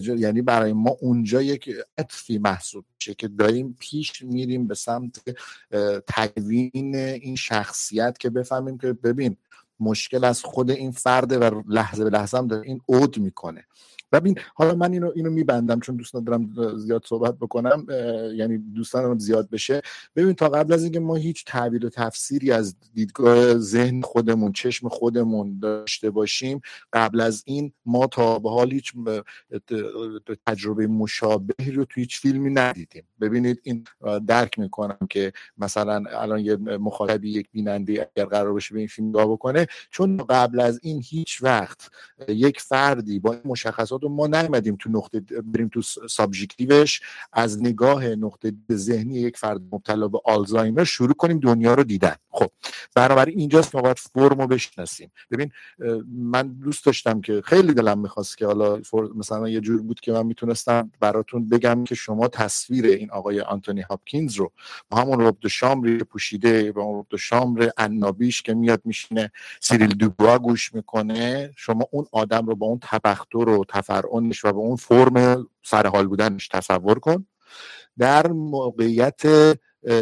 یعنی 0.00 0.42
برای 0.42 0.72
ما 0.72 0.96
اونجا 1.00 1.42
یک 1.42 1.70
عطفی 1.98 2.38
محسوب 2.38 2.84
میشه 2.94 3.14
که 3.14 3.28
داریم 3.28 3.76
پیش 3.80 4.22
میریم 4.22 4.66
به 4.66 4.74
سمت 4.74 5.20
تکوین 6.06 6.96
این 6.96 7.36
شخصیت 7.36 8.18
که 8.18 8.30
بفهمیم 8.30 8.78
که 8.78 8.92
ببین 8.92 9.36
مشکل 9.80 10.24
از 10.24 10.42
خود 10.42 10.70
این 10.70 10.90
فرده 10.90 11.38
و 11.38 11.62
لحظه 11.68 12.04
به 12.04 12.10
لحظه 12.10 12.38
هم 12.38 12.46
داره 12.46 12.62
این 12.66 12.80
عود 12.88 13.18
می‌کنه. 13.18 13.64
ببین 14.12 14.38
حالا 14.54 14.74
من 14.74 14.92
اینو 14.92 15.12
اینو 15.14 15.30
میبندم 15.30 15.80
چون 15.80 15.96
دوست 15.96 16.16
ندارم 16.16 16.54
زیاد 16.76 17.04
صحبت 17.06 17.34
بکنم 17.34 17.86
یعنی 18.34 18.58
دوستانم 18.58 19.18
زیاد 19.18 19.50
بشه. 19.50 19.82
ببین 20.16 20.32
تا 20.32 20.48
قبل 20.48 20.72
از 20.72 20.82
اینکه 20.82 21.00
ما 21.00 21.14
هیچ 21.14 21.44
تعبیر 21.44 21.86
و 21.86 21.88
تفسیری 21.88 22.52
از 22.52 22.76
دیدگاه 22.94 23.58
ذهن 23.58 24.00
خودمون 24.00 24.52
چشم 24.52 24.88
خودمون 24.88 25.58
داشته 25.58 26.10
باشیم 26.10 26.60
قبل 26.92 27.20
از 27.20 27.42
این 27.46 27.72
ما 27.86 28.06
تا 28.06 28.38
به 28.38 28.50
حال 28.50 28.72
هیچ 28.72 28.92
تجربه 30.46 30.86
مشابهی 30.86 31.70
رو 31.70 31.84
تو 31.84 32.00
هیچ 32.00 32.20
فیلمی 32.20 32.50
ندیدیم. 32.50 33.04
ببینید 33.20 33.60
این 33.62 33.84
درک 34.26 34.58
می‌کنم 34.58 34.98
که 35.10 35.32
مثلا 35.58 36.04
الان 36.10 36.40
یه 36.40 36.56
مخاطبی 36.56 37.30
یک 37.30 37.48
بیننده 37.52 38.10
اگر 38.16 38.26
قرار 38.26 38.52
باشه 38.52 38.74
به 38.74 38.78
این 38.78 38.88
فیلم 38.88 39.08
نگاه 39.08 39.26
بکنه 39.26 39.66
چون 39.90 40.16
قبل 40.16 40.60
از 40.60 40.80
این 40.82 41.02
هیچ 41.04 41.42
وقت 41.42 41.90
یک 42.28 42.60
فردی 42.60 43.18
با 43.18 43.36
مشخصات 43.44 43.95
ما 44.04 44.26
نیومدیم 44.26 44.76
تو 44.76 44.90
نقطه 44.90 45.20
بریم 45.20 45.68
تو 45.68 45.82
سابژکتیوش 46.10 47.00
از 47.32 47.62
نگاه 47.62 48.06
نقطه 48.06 48.52
ذهنی 48.72 49.14
یک 49.14 49.36
فرد 49.36 49.60
مبتلا 49.72 50.08
به 50.08 50.20
آلزایمر 50.24 50.84
شروع 50.84 51.14
کنیم 51.14 51.38
دنیا 51.38 51.74
رو 51.74 51.84
دیدن. 51.84 52.14
خب 52.30 52.50
بنابراین 52.94 53.38
اینجاست 53.38 53.74
ما 53.74 53.82
باید 53.82 53.98
فرم 53.98 54.40
رو 54.40 54.46
بشناسیم. 54.46 55.10
ببین 55.30 55.50
من 56.08 56.48
دوست 56.48 56.86
داشتم 56.86 57.20
که 57.20 57.42
خیلی 57.44 57.74
دلم 57.74 57.98
می‌خواست 57.98 58.38
که 58.38 58.46
حالا 58.46 58.80
مثلا 59.14 59.48
یه 59.48 59.60
جور 59.60 59.82
بود 59.82 60.00
که 60.00 60.12
من 60.12 60.26
می‌تونستم 60.26 60.90
براتون 61.00 61.48
بگم 61.48 61.84
که 61.84 61.94
شما 61.94 62.28
تصویر 62.28 62.86
این 62.86 63.10
آقای 63.10 63.40
آنتونی 63.40 63.80
هاپکینز 63.80 64.34
رو 64.34 64.52
با 64.90 64.98
همون 64.98 65.20
رب 65.20 65.46
شامری 65.48 65.98
پوشیده 65.98 66.72
با 66.72 66.82
اون 66.82 66.98
رب 66.98 67.16
شامر 67.16 67.68
انابیش 67.76 68.42
که 68.42 68.54
میاد 68.54 68.82
میشینه 68.84 69.32
سیریل 69.60 69.94
دوبوا 69.94 70.38
گوش 70.38 70.74
می‌کنه 70.74 71.50
شما 71.56 71.88
اون 71.90 72.06
آدم 72.12 72.46
رو 72.46 72.56
با 72.56 72.66
اون 72.66 72.78
تبختر 72.82 73.48
و 73.48 73.64
تفرعنش 73.86 74.44
و 74.44 74.52
به 74.52 74.58
اون 74.58 74.76
فرم 74.76 75.46
سرحال 75.64 76.06
بودنش 76.06 76.48
تصور 76.48 76.98
کن. 76.98 77.26
در 77.98 78.26
موقعیت 78.32 79.22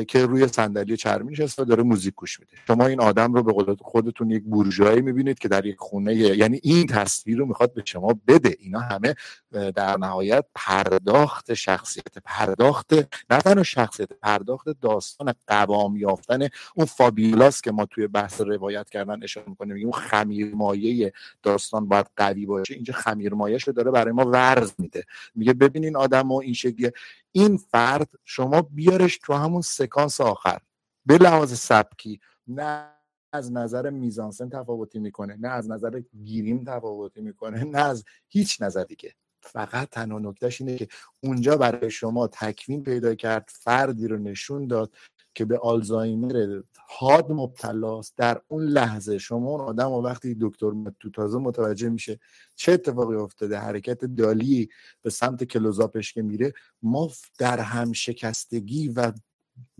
که 0.08 0.26
روی 0.26 0.48
صندلی 0.48 0.96
چرمی 0.96 1.32
نشسته 1.32 1.64
داره 1.64 1.82
موزیک 1.82 2.14
گوش 2.14 2.40
میده. 2.40 2.52
شما 2.66 2.86
این 2.86 3.00
آدم 3.00 3.32
رو 3.32 3.42
به 3.42 3.52
قول 3.52 3.76
خودتون 3.80 4.30
یک 4.30 4.42
بورژوایی 4.42 5.00
می‌بینید 5.00 5.38
که 5.38 5.48
در 5.48 5.66
یک 5.66 5.76
خونه 5.78 6.14
یعنی 6.14 6.60
این 6.62 6.86
تصویر 6.86 7.38
رو 7.38 7.46
می‌خواد 7.46 7.74
به 7.74 7.82
شما 7.84 8.14
بده. 8.28 8.56
اینا 8.58 8.80
همه 8.80 9.14
در 9.50 9.96
نهایت 9.96 10.44
پرداخت 10.54 11.54
شخصیت 11.54 12.18
پرداخت 12.24 12.92
نه 13.30 13.38
تنها 13.38 13.62
شخصیت 13.62 14.08
پرداخت 14.22 14.68
داستان 14.80 15.34
قوام 15.46 15.96
یافتن 15.96 16.48
اون 16.74 16.86
فابیولاس 16.86 17.60
که 17.60 17.72
ما 17.72 17.86
توی 17.86 18.06
بحث 18.06 18.40
روایت 18.40 18.90
کردن 18.90 19.22
اشاره 19.22 19.48
می‌کنیم. 19.48 19.84
اون 19.84 19.92
خمیر 19.92 20.54
مایه 20.54 21.12
داستان 21.42 21.88
باید 21.88 22.06
قوی 22.16 22.46
باشه. 22.46 22.74
اینجا 22.74 22.94
خمیر 22.94 23.34
مایه 23.34 23.58
رو 23.66 23.72
داره 23.72 23.90
برای 23.90 24.12
ما 24.12 24.24
ورز 24.24 24.72
میده. 24.78 25.04
میگه 25.34 25.52
ببینین 25.52 25.96
آدم 25.96 26.32
و 26.32 26.34
این 26.34 26.54
شکلیه 26.54 26.92
این 27.36 27.56
فرد 27.56 28.10
شما 28.24 28.62
بیارش 28.62 29.18
تو 29.18 29.32
همون 29.32 29.62
سکانس 29.62 30.20
آخر. 30.20 30.58
به 31.06 31.18
لحاظ 31.18 31.52
سبکی 31.58 32.20
نه 32.46 32.90
از 33.32 33.52
نظر 33.52 33.90
میزانسن 33.90 34.48
تفاوتی 34.48 34.98
می‌کنه 34.98 35.36
نه 35.36 35.48
از 35.48 35.70
نظر 35.70 36.00
گیریم 36.24 36.64
تفاوتی 36.64 37.20
می‌کنه 37.20 37.64
نه 37.64 37.78
از 37.78 38.04
هیچ 38.28 38.62
نظر 38.62 38.84
دیگه. 38.84 39.14
فقط 39.40 39.90
تنها 39.90 40.18
نکتهش 40.18 40.60
اینه 40.60 40.76
که 40.76 40.88
اونجا 41.22 41.56
برای 41.56 41.90
شما 41.90 42.26
تکوین 42.26 42.82
پیدا 42.82 43.14
کرد 43.14 43.48
فردی 43.52 44.08
رو 44.08 44.18
نشون 44.18 44.66
داد 44.66 44.94
که 45.34 45.44
به 45.44 45.58
آلزایمر 45.58 46.60
حاد 46.88 47.32
مبتلاست 47.32 48.14
در 48.16 48.40
اون 48.48 48.64
لحظه 48.64 49.18
شما 49.18 49.50
اون 49.50 49.60
آدم 49.60 49.90
و 49.90 50.02
وقتی 50.02 50.36
دکتر 50.40 50.72
تو 51.00 51.10
تازه 51.10 51.38
متوجه 51.38 51.88
میشه 51.88 52.20
چه 52.56 52.72
اتفاقی 52.72 53.16
افتاده 53.16 53.58
حرکت 53.58 54.04
دالی 54.04 54.68
به 55.02 55.10
سمت 55.10 55.44
کلوزاپش 55.44 56.12
که 56.12 56.22
میره 56.22 56.52
ما 56.82 57.10
در 57.38 57.60
هم 57.60 57.92
شکستگی 57.92 58.88
و 58.88 59.12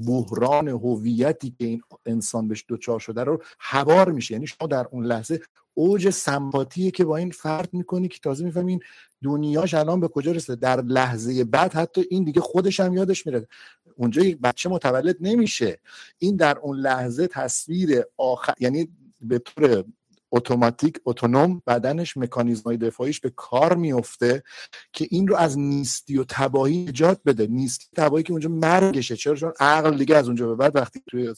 بحران 0.06 0.68
هویتی 0.68 1.50
که 1.50 1.64
این 1.64 1.82
انسان 2.06 2.48
بهش 2.48 2.64
دچار 2.68 3.00
شده 3.00 3.24
رو 3.24 3.42
هوار 3.58 4.12
میشه. 4.12 4.34
یعنی 4.34 4.46
شما 4.46 4.68
در 4.68 4.86
اون 4.90 5.06
لحظه 5.06 5.40
اوج 5.74 6.10
سمپاتیه 6.10 6.90
که 6.90 7.04
با 7.04 7.16
این 7.16 7.30
فرد 7.30 7.74
می‌کنی 7.74 8.08
که 8.08 8.18
تازه 8.22 8.44
می‌فهمی 8.44 8.72
این 8.72 8.80
دنیاش 9.24 9.74
الان 9.74 10.00
به 10.00 10.08
کجا 10.08 10.32
رسیده. 10.32 10.56
در 10.56 10.80
لحظه 10.80 11.44
بعد 11.44 11.72
حتی 11.72 12.04
این 12.10 12.24
دیگه 12.24 12.40
خودش 12.40 12.80
هم 12.80 12.94
یادش 12.94 13.26
میره 13.26 13.48
اونجا 13.96 14.22
یک 14.22 14.38
بچه 14.38 14.68
متولد 14.68 15.16
نمیشه. 15.20 15.78
این 16.18 16.36
در 16.36 16.58
اون 16.58 16.76
لحظه 16.76 17.26
تصویر 17.26 18.02
آخر 18.16 18.54
یعنی 18.60 18.88
به 19.20 19.38
طور 19.38 19.84
اتوماتیک 20.32 21.00
اتونوم 21.04 21.62
بدنش 21.66 22.16
مکانیزمای 22.16 22.76
دفاعیش 22.76 23.20
به 23.20 23.30
کار 23.36 23.76
میفته 23.76 24.42
که 24.92 25.06
این 25.10 25.28
رو 25.28 25.36
از 25.36 25.58
نیستی 25.58 26.18
و 26.18 26.24
تباهی 26.28 26.84
نجات 26.84 27.20
بده. 27.26 27.46
نیستی 27.46 27.86
تباهی 27.96 28.22
که 28.22 28.32
اونجا 28.32 28.48
مرگشه. 28.48 29.16
چرا؟ 29.16 29.34
چون 29.34 29.52
عقل 29.60 29.98
دیگه 29.98 30.16
از 30.16 30.26
اونجا 30.26 30.46
به 30.46 30.54
بعد 30.54 30.76
وقتی 30.76 31.02
توی 31.06 31.34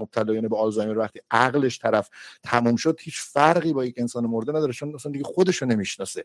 مبتلایان 0.00 0.48
به 0.48 0.56
آلزایمر 0.56 0.98
وقتی 0.98 1.20
عقلش 1.30 1.78
طرف 1.78 2.10
تموم 2.42 2.76
شد 2.76 2.98
هیچ 3.00 3.20
فرقی 3.20 3.72
با 3.72 3.84
یک 3.84 3.94
انسان 3.98 4.26
مرده 4.26 4.52
نداره. 4.52 4.72
چون 4.72 4.94
اصلا 4.94 5.12
دیگه 5.12 5.24
خودش 5.24 5.56
رو 5.56 5.68
نمی‌شناسه. 5.68 6.24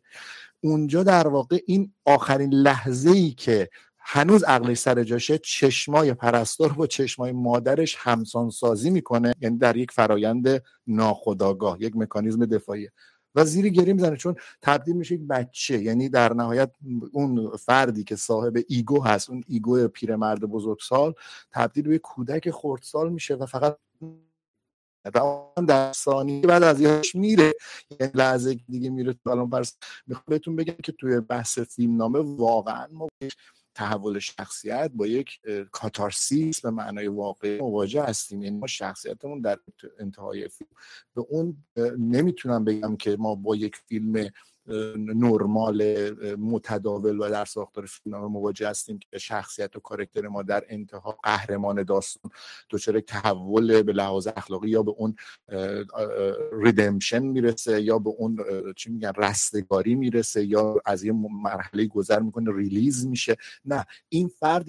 اونجا 0.61 1.03
در 1.03 1.27
واقع 1.27 1.59
این 1.65 1.93
آخرین 2.05 2.53
لحظه 2.53 3.09
ای 3.09 3.31
که 3.31 3.69
هنوز 4.09 4.43
عقلش 4.43 4.77
سر 4.77 5.03
جاشه 5.03 5.38
چشمای 5.38 6.13
پرستار 6.13 6.73
با 6.73 6.88
چشمای 6.88 7.31
مادرش 7.31 7.95
همسان 7.99 8.49
سازی 8.49 8.89
می‌کنه 8.89 9.34
یعنی 9.41 9.57
در 9.57 9.77
یک 9.77 9.91
فرایند 9.91 10.63
ناخداگاه 10.88 11.77
یک 11.81 11.95
مکانیزم 11.95 12.45
دفاعی. 12.45 12.89
و 13.35 13.45
زیر 13.45 13.69
گریه 13.69 13.93
می‌زنه 13.93 14.17
چون 14.17 14.35
تبدیل 14.61 14.95
میشه 14.95 15.15
یک 15.15 15.21
بچه 15.21 15.81
یعنی 15.81 16.09
در 16.09 16.34
نهایت 16.34 16.71
اون 17.11 17.55
فردی 17.57 18.03
که 18.03 18.15
صاحب 18.15 18.57
ego 18.68 19.03
هست 19.03 19.29
اون 19.29 19.43
ego 19.47 19.88
پیرمرد 19.88 20.39
بزرگسال 20.39 21.13
تبدیل 21.51 21.88
به 21.88 21.97
کودک 21.97 22.51
خردسال 22.51 23.11
میشه 23.11 23.35
و 23.35 23.45
فقط 23.45 23.77
در 25.67 25.91
ثانیه 25.93 26.41
بعد 26.41 26.63
از 26.63 26.81
یادش 26.81 27.15
میره 27.15 27.53
یه 27.99 28.11
لحظه 28.13 28.59
دیگه 28.69 28.89
میره 28.89 29.13
تو 29.13 29.29
الان 29.29 29.51
بهتون 30.27 30.55
بگم 30.55 30.75
که 30.84 30.91
توی 30.91 31.19
بحث 31.19 31.59
فیلم 31.59 31.97
نامه 31.97 32.19
واقعا 32.19 32.88
ما 32.91 33.07
تحول 33.77 34.19
شخصیت 34.19 34.91
با 34.93 35.07
یک 35.07 35.39
کاتارسیس 35.71 36.61
به 36.61 36.71
معنای 36.71 37.07
واقعی 37.07 37.59
مواجه 37.59 38.03
هستیم. 38.03 38.41
یعنی 38.41 38.57
ما 38.57 38.67
شخصیتمون 38.67 39.41
در 39.41 39.59
انتهای 39.99 40.47
فیلم. 40.47 40.69
به 41.15 41.25
اون 41.29 41.63
نمی‌تونم 41.97 42.63
بگم 42.63 42.97
که 42.97 43.15
ما 43.19 43.35
با 43.35 43.55
یک 43.55 43.75
فیلم 43.75 44.29
نرمال 44.98 46.10
متداول 46.35 47.19
و 47.19 47.30
در 47.30 47.45
ساختار 47.45 47.85
فیلم 47.85 48.18
مواجه 48.18 48.69
هستیم 48.69 48.99
که 48.99 49.18
شخصیت 49.18 49.76
و 49.76 49.80
کارکتر 49.80 50.27
ما 50.27 50.44
در 50.44 50.64
انتها 50.69 51.18
قهرمان 51.23 51.84
داستان 51.84 52.31
دچار 52.69 52.99
تحول 52.99 53.81
به 53.81 53.94
لحاظ 53.94 54.27
اخلاقی 54.35 54.69
یا 54.69 54.84
به 54.84 54.91
اون 54.98 55.15
ریدمشن 56.64 57.19
می‌رسه 57.19 57.81
یا 57.81 57.99
به 57.99 58.10
اون 58.10 58.38
چی 58.76 58.91
میگن 58.91 59.11
رستگاری 59.18 59.95
می‌رسه 59.95 60.45
یا 60.45 60.76
از 60.85 61.03
یه 61.03 61.11
مرحله 61.44 61.85
گذر 61.85 62.19
می‌کنه 62.19 62.52
ریلیز 62.56 63.07
میشه. 63.07 63.35
نه 63.65 63.85
این 64.10 64.27
فرد 64.27 64.65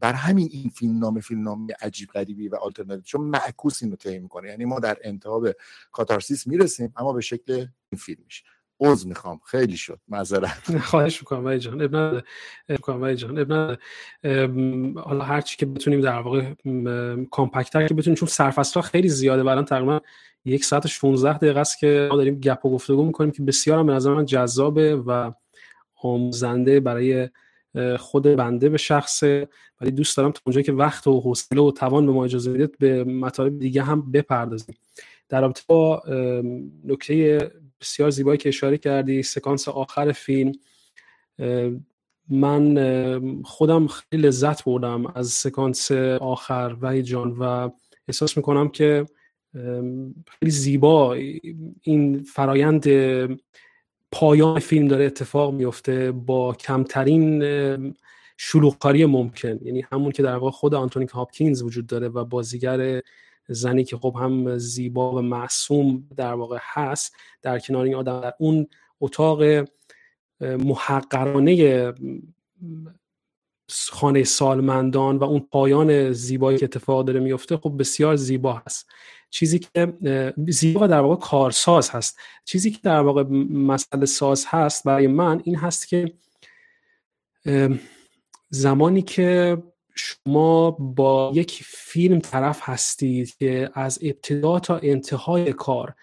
بر 0.00 0.12
همین 0.12 0.48
این 0.52 0.70
فیلم 0.70 0.98
نام 0.98 1.20
فیلم 1.20 1.42
نام 1.42 1.66
عجیب 1.82 2.08
غریبی 2.08 2.48
و 2.48 2.54
آلترناتیو 2.54 3.02
چون 3.02 3.20
معکوس 3.20 3.82
اینو 3.82 3.96
طی 3.96 4.18
می‌کنه. 4.18 4.48
یعنی 4.48 4.64
ما 4.64 4.80
در 4.80 4.98
انتها 5.02 5.40
به 5.40 5.56
کاتارسیس 5.92 6.46
می‌رسیم 6.46 6.92
اما 6.96 7.12
به 7.12 7.20
شکل 7.20 7.52
این 7.52 7.98
فیلم 7.98 8.20
میشه 8.24 8.44
عذر 8.80 9.08
می‌خوام. 9.08 9.40
خیلی 9.46 9.76
شد. 9.76 10.00
معذرت. 10.08 10.78
خواهش 10.78 11.20
می‌کنم 11.20 11.44
وای 11.44 11.58
جان. 11.58 11.82
ابن 11.82 12.22
می‌کنم 12.68 13.14
جان. 13.14 13.38
ابن 13.38 13.76
حالا 14.96 15.24
هر 15.24 15.40
چی 15.40 15.56
که 15.56 15.66
بتونیم 15.66 16.00
در 16.00 16.20
واقع 16.20 16.54
کامپکتر 17.30 17.88
که 17.88 17.94
بتونیم 17.94 18.16
چون 18.16 18.28
سرفصل 18.28 18.80
خیلی 18.80 19.08
زیاده 19.08 19.50
الان 19.50 19.64
تقریبا 19.64 20.00
یک 20.44 20.64
ساعت 20.64 20.86
16 20.86 21.38
دقیقه 21.38 21.60
است 21.60 21.78
که 21.78 22.08
ما 22.10 22.16
داریم 22.16 22.34
گپ 22.34 22.66
و 22.66 22.70
گفتگو 22.70 23.04
می‌کنیم 23.04 23.30
که 23.30 23.42
بسیار 23.42 23.78
هم 23.78 23.86
به 23.86 23.92
نظر 23.92 24.14
من 24.14 24.24
جذابه 24.24 24.96
و 24.96 25.32
آموزنده 26.02 26.80
برای 26.80 27.28
خود 27.98 28.22
بنده 28.22 28.68
به 28.68 28.78
شخصه. 28.78 29.48
ولی 29.80 29.90
دوست 29.90 30.16
دارم 30.16 30.32
تا 30.32 30.40
اونجایی 30.46 30.64
که 30.64 30.72
وقت 30.72 31.06
و 31.06 31.20
حوصله 31.20 31.62
و 31.62 31.70
توان 31.70 32.06
به 32.06 32.12
ما 32.12 32.24
اجازه 32.24 32.50
میده 32.50 32.70
به 32.78 33.04
مطالب 33.04 33.58
دیگه 33.58 33.82
هم 33.82 34.12
بپردازیم. 34.12 34.76
در 35.28 35.40
رابطه 35.40 35.62
با 35.66 36.02
نکته 36.84 37.50
بسیار 37.80 38.10
زیبایی 38.10 38.38
که 38.38 38.48
اشاره 38.48 38.78
کردی. 38.78 39.22
سکانس 39.22 39.68
آخر 39.68 40.12
فیلم. 40.12 40.52
من 42.28 43.42
خودم 43.44 43.86
خیلی 43.86 44.22
لذت 44.22 44.64
بردم 44.64 45.06
از 45.06 45.28
سکانس 45.28 45.92
آخر 46.20 46.76
وحید 46.80 47.04
جان 47.04 47.32
و 47.32 47.70
احساس 48.08 48.36
می‌کنم 48.36 48.68
که 48.68 49.06
خیلی 50.28 50.50
زیبا 50.50 51.14
این 51.82 52.22
فرایند 52.22 52.86
پایان 54.12 54.58
فیلم 54.58 54.88
داره 54.88 55.04
اتفاق 55.04 55.54
میفته 55.54 56.12
با 56.12 56.54
کمترین 56.54 57.42
شلوغکاری 58.36 59.06
ممکن. 59.06 59.58
یعنی 59.62 59.84
همون 59.92 60.12
که 60.12 60.22
در 60.22 60.36
واقع 60.36 60.50
خود 60.50 60.74
آنتونی 60.74 61.06
هاپکینز 61.06 61.62
وجود 61.62 61.86
داره 61.86 62.08
و 62.08 62.24
بازیگر 62.24 63.02
زنی 63.50 63.84
که 63.84 63.96
خب 63.96 64.16
هم 64.20 64.58
زیبا 64.58 65.12
و 65.12 65.20
معصوم 65.20 66.08
در 66.16 66.34
واقع 66.34 66.58
هست 66.62 67.12
در 67.42 67.58
کنار 67.58 67.84
این 67.84 67.94
آدم 67.94 68.20
در 68.20 68.34
اون 68.38 68.66
اتاق 69.00 69.42
محقرانه 70.40 71.92
خانه 73.70 74.24
سالمندان 74.24 75.16
و 75.16 75.24
اون 75.24 75.40
پایان 75.40 76.12
زیبایی 76.12 76.58
که 76.58 76.64
اتفاق 76.64 77.04
داره 77.06 77.20
میفته 77.20 77.56
خب 77.56 77.74
بسیار 77.78 78.16
زیبا 78.16 78.62
هست. 78.66 78.86
چیزی 79.30 79.58
که 79.58 79.92
زیبا 80.48 80.86
در 80.86 81.00
واقع 81.00 81.16
کارساز 81.16 81.90
هست. 81.90 82.18
چیزی 82.44 82.70
که 82.70 82.78
در 82.82 83.00
واقع 83.00 83.22
مسئله 83.50 84.06
ساز 84.06 84.44
هست 84.48 84.84
برای 84.84 85.06
من 85.06 85.40
این 85.44 85.56
هست 85.56 85.88
که 85.88 86.12
زمانی 88.50 89.02
که 89.02 89.62
شما 89.94 90.70
با 90.70 91.32
یک 91.34 91.62
فیلم 91.64 92.18
طرف 92.18 92.60
هستید 92.62 93.36
که 93.36 93.70
از 93.74 93.98
ابتدا 94.02 94.60
تا 94.60 94.76
انتهای 94.82 95.52
کار 95.52 95.94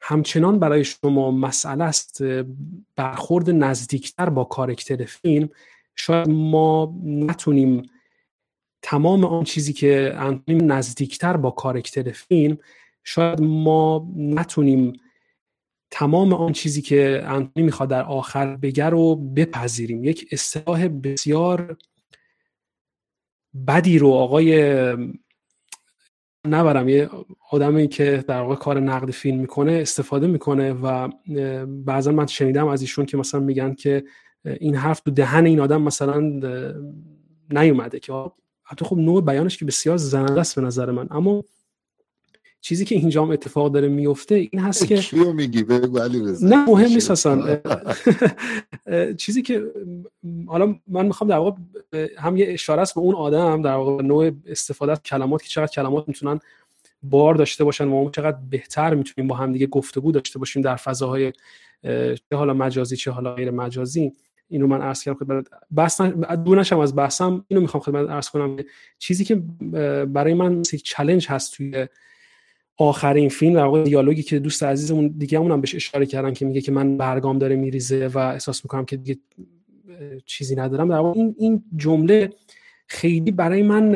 همچنان 0.00 0.58
برای 0.58 0.84
شما 0.84 1.30
مسئله 1.30 1.84
است 1.84 2.22
برخورد 2.96 3.50
نزدیکتر 3.50 4.28
با 4.28 4.44
کارکتر 4.44 5.04
فیلم 5.04 5.48
شاید 5.96 6.28
ما 6.28 6.94
نتونیم 7.04 7.82
تمام 8.82 9.24
آن 9.24 9.44
چیزی 9.44 9.72
که 9.72 10.14
انتونیم 10.16 10.72
نزدیکتر 10.72 11.36
با 11.36 11.50
کارکتر 11.50 12.12
فیلم 12.12 12.58
شاید 13.04 13.40
ما 13.40 14.08
نتونیم 14.16 14.92
تمام 15.90 16.32
آن 16.32 16.52
چیزی 16.52 16.82
که 16.82 17.22
انتونی 17.24 17.66
می‌خواد 17.66 17.88
در 17.88 18.02
آخر 18.02 18.56
بگه 18.56 18.84
رو 18.84 19.16
بپذیریم. 19.16 20.04
یک 20.04 20.28
اصطلاح 20.32 20.88
بسیار 20.88 21.76
بدی 23.66 23.98
رو 23.98 24.10
آقای 24.10 24.74
نبرم 26.46 26.88
یه 26.88 27.10
آدمی 27.50 27.88
که 27.88 28.24
در 28.28 28.40
واقع 28.40 28.54
کار 28.54 28.80
نقد 28.80 29.10
فیلم 29.10 29.40
می‌کنه 29.40 29.72
استفاده 29.72 30.26
می‌کنه 30.26 30.72
و 30.72 31.08
بعضا 31.66 32.12
من 32.12 32.26
شنیدم 32.26 32.66
از 32.66 32.80
ایشون 32.80 33.06
که 33.06 33.16
مثلا 33.16 33.40
میگن 33.40 33.74
که 33.74 34.04
این 34.44 34.74
حرف 34.74 35.00
تو 35.00 35.10
دهن 35.10 35.46
این 35.46 35.60
آدم 35.60 35.82
مثلا 35.82 36.20
نیومده 37.50 38.00
که 38.00 38.12
حتی 38.62 38.84
خب 38.84 38.96
نوع 38.96 39.24
بیانش 39.24 39.56
که 39.56 39.64
بسیار 39.64 39.96
زننده 39.96 40.40
است 40.40 40.56
به 40.56 40.62
نظر 40.62 40.90
من. 40.90 41.08
اما 41.10 41.44
چیزی 42.64 42.84
که 42.84 42.94
اینجا 42.94 43.22
هم 43.22 43.30
اتفاق 43.30 43.72
داره 43.72 43.88
میفته 43.88 44.34
این 44.34 44.60
هست 44.60 44.86
که 44.86 44.96
کیو 45.10 45.32
میگی؟ 45.32 45.62
بگو 45.62 45.98
علی 45.98 46.22
نه 46.42 46.64
مهم 46.64 46.88
نیست 46.88 47.10
اصلا. 47.10 47.60
چیزی 49.22 49.42
که 49.42 49.62
حالا 50.46 50.76
من 50.86 51.06
می‌خوام 51.06 51.30
در 51.30 51.36
واقع 51.36 51.56
هم 52.18 52.36
یه 52.36 52.46
اشاره 52.52 52.82
است 52.82 52.94
به 52.94 53.00
اون 53.00 53.14
آدم 53.14 53.62
در 53.62 53.74
واقع 53.74 54.02
نوع 54.02 54.30
استفاده 54.46 54.92
از 54.92 55.02
کلمات 55.02 55.42
که 55.42 55.48
چقدر 55.48 55.72
کلمات 55.72 56.08
می‌تونن 56.08 56.40
بار 57.02 57.34
داشته 57.34 57.64
باشن 57.64 57.88
و 57.88 58.10
چقدر 58.10 58.38
بهتر 58.50 58.94
می‌تونیم 58.94 59.28
با 59.28 59.36
هم 59.36 59.52
دیگه 59.52 59.66
گفتگو 59.66 60.12
داشته 60.12 60.38
باشیم 60.38 60.62
در 60.62 60.76
فضاهای 60.76 61.32
چه 62.30 62.36
حالا 62.36 62.54
مجازی 62.54 62.96
چه 62.96 63.10
حالا 63.10 63.34
غیر 63.34 63.50
مجازی. 63.50 64.12
اینو 64.48 64.66
من 64.66 64.82
عرض 64.82 65.02
کردم 65.02 65.18
خدمت 65.18 65.46
بحث 65.74 66.00
دونشم 66.44 66.78
از 66.78 66.96
بحثم 66.96 67.44
اینو 67.48 67.60
می‌خوام 67.60 67.82
خدمت 67.82 68.10
عرض 68.10 68.28
کنم 68.28 68.56
چیزی 68.98 69.24
که 69.24 69.34
برای 70.06 70.34
من 70.34 70.62
چالش 70.62 71.30
هست 71.30 71.56
توی 71.56 71.86
آخرین 72.76 73.28
فیلم 73.28 73.54
در 73.54 73.64
واقع 73.64 73.82
دیالوگی 73.82 74.22
که 74.22 74.38
دوست 74.38 74.62
عزیزمون 74.62 75.14
دیگه 75.18 75.38
هم 75.38 75.60
بهش 75.60 75.74
اشاره 75.74 76.06
کردن 76.06 76.32
که 76.32 76.44
میگه 76.44 76.60
که 76.60 76.72
من 76.72 76.96
برگام 76.96 77.38
داره 77.38 77.56
میریزه 77.56 78.06
و 78.06 78.18
احساس 78.18 78.64
می‌کنم 78.64 78.84
که 78.84 78.96
دیگه 78.96 79.20
چیزی 80.26 80.56
ندارم. 80.56 80.88
در 80.88 80.98
واقع 80.98 81.18
این 81.18 81.34
این 81.38 81.64
جمله 81.76 82.32
خیلی 82.86 83.30
برای 83.30 83.62
من 83.62 83.92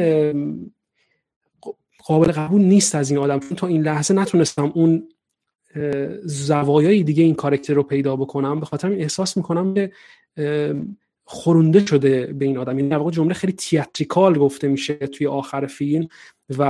قابل 2.05 2.32
قبول 2.32 2.62
نیست 2.62 2.94
از 2.94 3.10
این 3.10 3.18
آدم. 3.18 3.38
تا 3.38 3.66
این 3.66 3.82
لحظه 3.82 4.14
نتونستم 4.14 4.72
اون 4.74 5.09
زوایای 6.22 7.02
دیگه 7.02 7.22
این 7.22 7.34
کارکتر 7.34 7.74
رو 7.74 7.82
پیدا 7.82 8.16
بکنم. 8.16 8.60
به 8.60 8.66
خاطر 8.66 8.88
این 8.88 9.00
احساس 9.00 9.36
می‌کنم 9.36 9.74
که 9.74 9.92
خورونده 11.30 11.86
شده 11.86 12.26
به 12.26 12.44
این 12.44 12.59
آدم. 12.59 12.78
یعنی 12.78 13.10
جمله 13.10 13.34
خیلی 13.34 13.52
تیاتریکال 13.52 14.38
گفته 14.38 14.68
میشه 14.68 14.94
توی 14.94 15.26
آخر 15.26 15.66
فیلم 15.66 16.09
و 16.59 16.62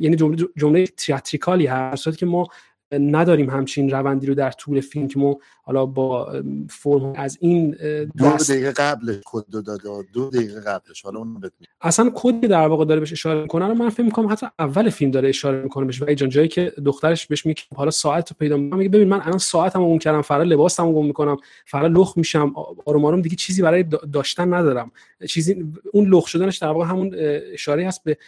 یعنی 0.00 0.16
جمله 0.16 0.48
جمله 0.56 0.86
تیاتریکالی 0.86 1.66
هست 1.66 2.18
که 2.18 2.26
ما 2.26 2.48
نداریم 2.92 3.50
همچین 3.50 3.90
روندی 3.90 4.26
رو 4.26 4.34
در 4.34 4.50
طول 4.50 4.80
فیلم 4.80 5.08
که 5.08 5.18
ما 5.18 5.38
حالا 5.62 5.86
با 5.86 6.42
فرم 6.70 7.12
از 7.16 7.38
این 7.40 7.70
دو 8.16 8.30
دقیقه 8.48 8.72
قبلش 8.72 9.16
کد 9.24 9.44
داده 9.52 9.72
دو 10.12 10.30
دقیقه 10.30 10.60
قبلش. 10.60 11.02
حالا 11.02 11.18
اون 11.18 11.50
اصلا 11.80 12.10
کدی 12.14 12.46
در 12.46 12.68
واقع 12.68 12.84
داره 12.84 13.00
بهش 13.00 13.12
اشاره 13.12 13.42
می‌کنه 13.42 13.66
رو 13.66 13.74
من 13.74 13.88
فکر 13.88 14.02
می‌کنم 14.02 14.32
حتی 14.32 14.46
اول 14.58 14.90
فیلم 14.90 15.10
داره 15.10 15.28
اشاره 15.28 15.62
می‌کنه 15.62 15.84
بهش. 15.84 16.02
و 16.02 16.04
ایجان 16.08 16.28
جایی 16.28 16.48
که 16.48 16.72
دخترش 16.84 17.26
بهش 17.26 17.46
میگه 17.46 17.62
حالا 17.74 17.90
ساعت 17.90 18.30
رو 18.30 18.36
پیدا 18.38 18.56
می‌کنم 18.56 18.78
میگه 18.78 18.90
ببین 18.90 19.08
من 19.08 19.20
الان 19.20 19.38
ساعتمو 19.38 19.84
اون 19.84 19.98
کردم 19.98 20.22
فرا 20.22 20.42
لباسمو 20.42 20.92
گم 20.92 21.06
می‌کنم 21.06 21.36
فرا 21.66 21.86
لخ 21.86 22.12
میشم 22.16 22.54
آروم 22.86 23.04
آروم 23.04 23.22
دیگه 23.22 23.36
چیزی 23.36 23.62
برای 23.62 23.84
داشتن 24.12 24.54
ندارم. 24.54 24.90
چیزی 25.28 25.64
اون 25.92 26.08
لخ 26.08 26.26
شدنش 26.26 26.58
در 26.58 26.68
واقع 26.68 26.86
همون 26.86 27.14
اشاره 27.52 27.88
هست 27.88 28.04
به 28.04 28.18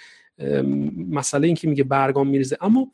مسئله 1.10 1.46
اینکه 1.46 1.68
میگه 1.68 1.84
برگام 1.84 2.28
میریزه. 2.28 2.56
اما 2.60 2.88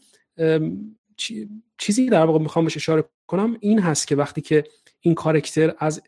چیزی 1.79 2.09
در 2.09 2.25
واقع 2.25 2.39
می‌خوام 2.39 2.65
بهش 2.65 2.77
اشاره 2.77 3.05
کنم 3.27 3.57
این 3.61 3.79
هست 3.79 4.09
که 4.09 4.17
وقتی 4.17 4.41
که 4.41 4.65
این 5.01 5.15
کارکتر 5.15 5.75
از 5.79 6.03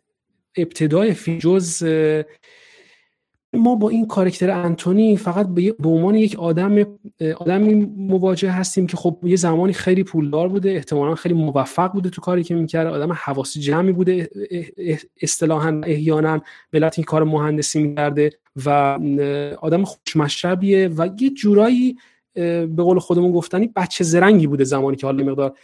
ابتدای 0.56 1.14
فیلم 1.14 1.38
جز 1.38 1.84
ما 3.52 3.74
با 3.74 3.88
این 3.88 4.06
کارکتر 4.06 4.50
انتونی 4.50 5.16
فقط 5.16 5.48
به 5.78 5.88
عنوان 5.88 6.14
یک 6.14 6.38
آدم 6.38 6.98
آدمی 7.36 7.74
مواجه 7.96 8.50
هستیم 8.50 8.86
که 8.86 8.96
خب 8.96 9.18
یه 9.22 9.36
زمانی 9.36 9.72
خیلی 9.72 10.04
پولدار 10.04 10.48
بوده 10.48 10.70
احتمالا 10.70 11.14
خیلی 11.14 11.34
موفق 11.34 11.92
بوده 11.92 12.10
تو 12.10 12.20
کاری 12.20 12.44
که 12.44 12.54
می‌کرده 12.54 12.90
آدم 12.90 13.12
حواسی 13.12 13.60
جمعی 13.60 13.92
بوده 13.92 14.30
اصطلاحا 15.22 15.80
احیانا 15.84 16.40
به 16.70 16.90
این 16.96 17.04
کار 17.04 17.24
مهندسی 17.24 17.82
می‌کرده 17.82 18.30
و 18.66 18.98
آدم 19.60 19.84
خوشمشربیه 19.84 20.88
و 20.88 21.08
یه 21.20 21.30
جورایی 21.30 21.96
به 22.34 22.82
قول 22.82 22.98
خودمون 22.98 23.32
گفتنی 23.32 23.72
بچه 23.76 24.04
زرنگی 24.04 24.46
بوده 24.46 24.64
زمانی 24.64 24.96
که 24.96 25.06
حالا 25.06 25.24
مقدار 25.24 25.54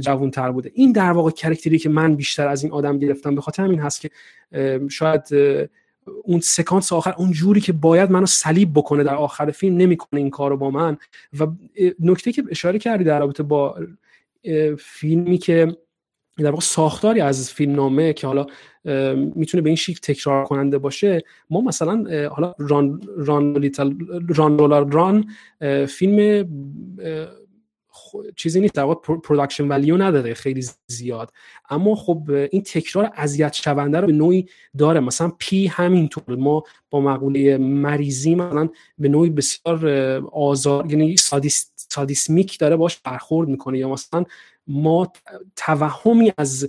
جوان 0.00 0.30
تر 0.30 0.50
بوده. 0.50 0.70
این 0.74 0.92
در 0.92 1.12
واقع 1.12 1.30
کرکتری 1.30 1.78
که 1.78 1.88
من 1.88 2.16
بیشتر 2.16 2.48
از 2.48 2.62
این 2.64 2.72
آدم 2.72 2.98
گرفتم 2.98 3.34
به 3.34 3.40
خاطر 3.40 3.62
همین 3.62 3.80
هست 3.80 4.00
که 4.00 4.10
شاید 4.90 5.22
اون 6.22 6.40
سکانس 6.40 6.92
آخر 6.92 7.14
اون 7.18 7.32
جوری 7.32 7.60
که 7.60 7.72
باید 7.72 8.10
منو 8.10 8.26
صلیب 8.26 8.72
بکنه 8.74 9.04
در 9.04 9.14
آخر 9.14 9.50
فیلم 9.50 9.76
نمی‌کنه 9.76 10.20
این 10.20 10.30
کارو 10.30 10.56
با 10.56 10.70
من. 10.70 10.96
و 11.40 11.46
نکته 12.00 12.32
که 12.32 12.44
اشاره 12.50 12.78
کردی 12.78 13.04
در 13.04 13.18
رابطه 13.18 13.42
با 13.42 13.78
فیلمی 14.78 15.38
که 15.38 15.76
در 16.38 16.50
واقع 16.50 16.62
ساختاری 16.62 17.20
از 17.20 17.52
فیلم 17.52 17.74
نامه 17.74 18.12
که 18.12 18.26
حالا 18.26 18.46
می‌تونه 19.34 19.62
به 19.62 19.70
این 19.70 19.76
شکل 19.76 19.98
تکرار 20.02 20.44
کننده 20.44 20.78
باشه. 20.78 21.22
ما 21.50 21.60
مثلا 21.60 22.28
حالا 22.28 22.54
Run 22.58 23.02
Run 23.16 23.56
Lola 23.56 23.94
Run 24.28 24.58
Run 24.90 25.26
فیلم 25.86 26.48
چیزی 28.36 28.60
نیست 28.60 28.74
در 28.74 28.82
واقع 28.82 29.18
production 29.18 29.68
value 29.68 29.96
نداره 29.96 30.34
خیلی 30.34 30.64
زیاد. 30.86 31.32
اما 31.70 31.94
خب 31.94 32.30
این 32.50 32.62
تکرار 32.62 33.10
اذیت 33.16 33.52
شونده 33.52 34.00
رو 34.00 34.06
به 34.06 34.12
نوعی 34.12 34.46
داره. 34.78 35.00
مثلا 35.00 35.32
Pi 35.38 35.66
همینطور 35.66 36.36
ما 36.36 36.62
با 36.90 37.00
مقوله 37.00 37.58
مریضی 37.58 38.34
مثلا 38.34 38.68
به 38.98 39.08
نوعی 39.08 39.30
بسیار 39.30 39.86
آزار 40.32 40.90
یعنی 40.90 41.16
سادیسمیک 41.76 42.58
داره 42.58 42.76
باش 42.76 42.96
برخورد 42.96 43.48
می‌کنه. 43.48 43.78
یا 43.78 43.88
مثلا 43.88 44.24
ما 44.66 45.12
توهمی 45.56 46.32
از 46.36 46.68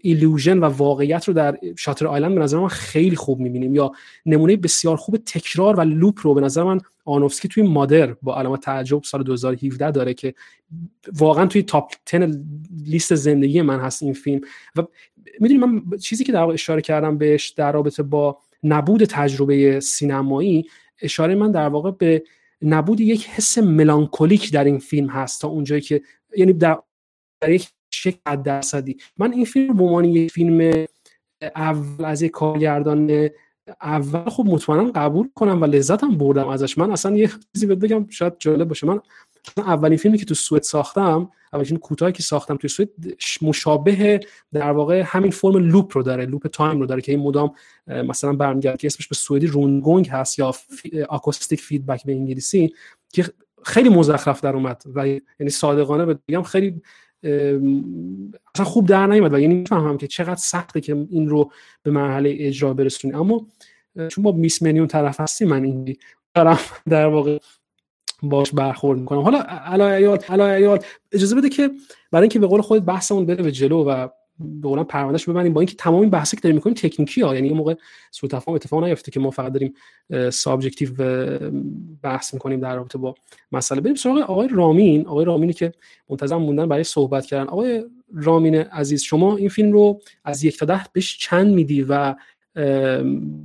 illusion 0.00 0.58
و 0.58 0.64
واقعیت 0.64 1.28
رو 1.28 1.34
در 1.34 1.58
Shutter 1.76 2.06
Island 2.06 2.34
به 2.34 2.40
نظر 2.40 2.58
من 2.58 2.68
خیلی 2.68 3.16
خوب 3.16 3.40
می‌بینیم. 3.40 3.74
یا 3.74 3.92
نمونه 4.26 4.56
بسیار 4.56 4.96
خوب 4.96 5.16
تکرار 5.16 5.76
و 5.76 5.80
loop 5.80 6.18
رو 6.22 6.34
به 6.34 6.40
نظر 6.40 6.62
من 6.62 6.80
آرنوفسکی 7.04 7.48
توی 7.48 7.62
مادر 7.62 8.14
با 8.22 8.38
علامت 8.38 8.60
تعجب 8.60 9.02
سال 9.02 9.22
2017 9.22 9.90
داره 9.90 10.14
که 10.14 10.34
واقعا 11.12 11.46
توی 11.46 11.62
top 11.62 11.92
10 12.12 12.30
لیست 12.86 13.14
زندگی 13.14 13.62
من 13.62 13.80
هست 13.80 14.02
این 14.02 14.12
فیلم. 14.12 14.40
و 14.76 14.82
می‌دونی 15.40 15.60
من 15.60 15.98
چیزی 15.98 16.24
که 16.24 16.32
در 16.32 16.40
واقع 16.40 16.52
اشاره 16.52 16.80
کردم 16.80 17.18
بهش 17.18 17.48
در 17.48 17.72
رابطه 17.72 18.02
با 18.02 18.38
نبود 18.62 19.04
تجربه 19.04 19.80
سینمایی 19.80 20.66
اشاره 21.02 21.34
من 21.34 21.52
در 21.52 21.68
واقع 21.68 21.90
به 21.90 22.22
نبود 22.62 23.00
یک 23.00 23.26
حس 23.26 23.58
melancholic 23.58 24.52
در 24.52 24.64
این 24.64 24.78
فیلم 24.78 25.08
هست 25.08 25.40
تا 25.40 25.48
اونجایی 25.48 25.80
که 25.80 26.02
یعنی 26.36 26.52
در, 26.52 26.78
در 27.40 27.50
یک 27.50 27.68
شکل 27.90 28.36
درصدی. 28.44 28.96
من 29.16 29.32
این 29.32 29.44
فیلم 29.44 29.76
به 29.76 29.84
عنوان 29.84 30.04
یک 30.04 30.32
فیلم 30.32 30.86
اول 31.56 32.04
از 32.04 32.22
یک 32.22 32.30
کارگردان 32.30 33.30
اول 33.82 34.30
خب 34.30 34.44
مطمئنا 34.46 34.90
قبول 34.94 35.28
کنم 35.34 35.62
و 35.62 35.64
لذتم 35.64 36.18
بردم 36.18 36.48
ازش. 36.48 36.78
من 36.78 36.90
اصلا 36.90 37.16
یه 37.16 37.30
چیزی 37.54 37.66
بهت 37.66 37.78
بگم 37.78 38.06
شاید 38.08 38.32
جالب 38.38 38.68
باشه. 38.68 38.86
من 38.86 39.00
اولین 39.56 39.98
فیلمی 39.98 40.18
که 40.18 40.24
تو 40.24 40.34
سوئد 40.34 40.62
ساختم 40.62 41.30
اولین 41.52 41.78
کوتاهی 41.78 42.12
که 42.12 42.22
ساختم 42.22 42.56
تو 42.56 42.68
سوئد 42.68 42.90
مشابه 43.42 44.20
در 44.52 44.70
واقع 44.70 45.02
همین 45.06 45.30
فرم 45.30 45.56
loop 45.56 45.96
رو 45.96 46.02
داره 46.02 46.26
loop 46.26 46.46
time 46.46 46.80
رو 46.80 46.86
داره 46.86 47.00
که 47.00 47.12
این 47.12 47.20
مدام 47.20 47.54
مثلا 47.86 48.32
برمیگرده 48.32 48.78
که 48.78 48.86
اسمش 48.86 49.08
به 49.08 49.14
سوئدی 49.14 49.46
رونگونگ 49.46 50.08
هست 50.08 50.38
یا 50.38 50.52
آکوستیک 51.08 51.60
فیدبک 51.60 52.04
به 52.04 52.12
انگلیسی 52.12 52.74
که 53.08 53.24
خیلی 53.64 53.88
مزخرف 53.88 54.40
در 54.40 54.54
اومد 54.54 54.82
و 54.94 55.06
یعنی 55.08 55.50
صادقانه 55.50 56.04
بگم 56.04 56.42
خیلی 56.42 56.82
اصلا 58.54 58.64
خوب 58.64 58.86
در 58.86 59.06
نیومد 59.06 59.34
و 59.34 59.38
یعنی 59.38 59.54
می‌فهمم 59.54 59.98
که 59.98 60.06
چقدر 60.06 60.36
سخته 60.36 60.80
که 60.80 61.06
این 61.10 61.28
رو 61.28 61.52
به 61.82 61.90
مرحله 61.90 62.36
اجرا 62.38 62.74
برسونی. 62.74 63.14
اما 63.14 63.46
چون 64.08 64.24
با 64.24 64.32
میس 64.32 64.62
منیون 64.62 64.86
طرف 64.86 65.20
هستی 65.20 65.44
من 65.44 65.64
این 65.64 65.96
دارم 66.34 66.58
در 66.88 67.06
واقع 67.06 67.38
باش 68.22 68.50
برخورد 68.50 68.98
می‌کنم. 68.98 69.20
حالا 69.20 69.38
علایال 69.42 70.18
علایال 70.28 70.78
اجازه 71.12 71.36
بده 71.36 71.48
که 71.48 71.70
برای 72.12 72.22
اینکه 72.22 72.38
به 72.38 72.46
قول 72.46 72.60
خودت 72.60 72.82
بحثمون 72.82 73.26
بره 73.26 73.42
به 73.42 73.52
جلو 73.52 73.84
و 73.84 74.08
به 74.38 74.68
قولم 74.68 74.84
پرونده‌ش 74.84 75.28
ببندیم 75.28 75.52
با 75.52 75.60
اینکه 75.60 75.76
تمام 75.76 76.00
این 76.00 76.10
بحثی 76.10 76.36
که 76.36 76.40
داریم 76.42 76.56
می‌کنیم 76.56 76.74
تکنیکی 76.74 77.20
ها. 77.22 77.34
یعنی 77.34 77.48
یه 77.48 77.54
موقع 77.54 77.74
سوء 78.10 78.30
تفاهم 78.30 78.54
اتفاق 78.54 78.84
نیفته 78.84 79.10
که 79.10 79.20
ما 79.20 79.30
فقط 79.30 79.52
داریم 79.52 79.74
subjective 80.30 80.90
بحث 82.02 82.34
می‌کنیم 82.34 82.60
در 82.60 82.76
رابطه 82.76 82.98
با 82.98 83.14
مسئله. 83.52 83.80
بریم 83.80 83.94
سراغ 83.94 84.18
آقای 84.18 84.48
رامین. 84.48 85.06
آقای 85.06 85.24
رامینی 85.24 85.52
که 85.52 85.72
منتظر 86.08 86.36
موندن 86.36 86.68
برای 86.68 86.84
صحبت 86.84 87.26
کردن. 87.26 87.48
آقای 87.48 87.84
رامین 88.14 88.54
عزیز 88.54 89.02
شما 89.02 89.36
این 89.36 89.48
فیلم 89.48 89.72
رو 89.72 90.00
از 90.24 90.44
یک 90.44 90.58
تا 90.58 90.66
ده 90.66 90.84
بهش 90.92 91.18
چند 91.18 91.54
میدی 91.54 91.82
و 91.82 92.14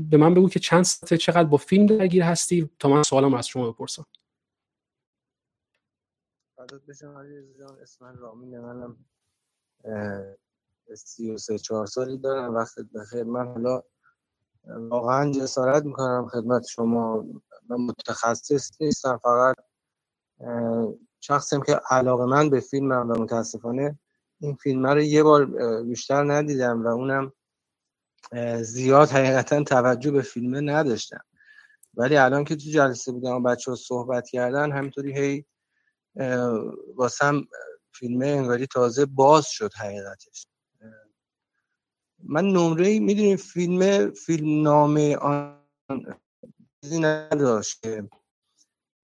به 0.10 0.18
من 0.18 0.34
بگو 0.34 0.50
که 0.50 0.60
چند 0.60 0.84
ساعت 0.84 1.16
چقدر 1.16 1.44
با 1.44 1.58
فیلم 1.58 1.86
درگیر 1.86 2.24
هستی؟ 2.24 2.70
تا 2.80 2.90
من 2.90 3.04
سوالم 3.04 3.34
از 3.34 3.48
شما 3.48 3.72
بپرسم. 3.72 4.06
اسم 7.82 8.16
رامین 8.20 8.60
منم 8.60 8.98
سی 10.96 11.32
و 11.32 11.38
سه 11.38 11.58
چهار 11.58 11.86
سالی 11.86 12.18
دارم. 12.18 12.56
وقت 12.56 12.80
بخیر 12.96 13.24
من 13.24 13.48
حالا 13.48 13.84
واقعا 14.68 15.32
جسارت 15.32 15.84
می‌کنم 15.84 16.28
خدمت 16.32 16.66
شما. 16.66 17.26
من 17.70 17.78
متخصص 17.78 18.82
نیستم 18.82 19.18
فقط 19.18 19.56
شخصیم 21.20 21.62
که 21.62 21.80
علاقه 21.90 22.26
من 22.26 22.50
به 22.50 22.60
فیلمم 22.60 23.10
و 23.10 23.14
متاسفانه 23.14 24.00
این 24.40 24.56
فیلم 24.56 24.88
رو 24.88 25.02
یه 25.02 25.24
بار 25.24 25.46
بیشتر 25.84 26.24
ندیدم 26.24 26.86
و 26.86 26.88
اونم 26.88 27.34
زیاد 28.62 29.10
حقیقتا 29.10 29.64
توجه 29.64 30.12
به 30.12 30.22
فیلمه 30.22 30.62
نداشتم. 30.62 31.24
ولی 31.94 32.18
الان 32.18 32.44
که 32.44 32.56
تو 32.56 32.70
جلسه 32.70 33.12
بودم 33.12 33.36
و 33.36 33.40
بچه 33.42 33.72
ها 33.72 33.78
صحبت 33.78 34.30
کردن 34.30 34.72
همینطوری 34.72 35.20
هی 35.20 35.46
واسم 36.96 37.42
فیلمه 37.92 38.28
انگاری 38.28 38.68
تازه 38.68 39.06
باز 39.06 39.46
شد 39.48 39.74
حقیقتش. 39.74 40.48
من 42.26 42.46
نمره 42.46 43.00
می‌دونیم 43.00 43.38
فیلم 43.38 44.12
فیلم 44.12 44.64
نامه 44.64 45.18
آن 45.18 45.60
چیزی 46.84 47.00
نداشت 47.00 47.82
که 47.82 48.10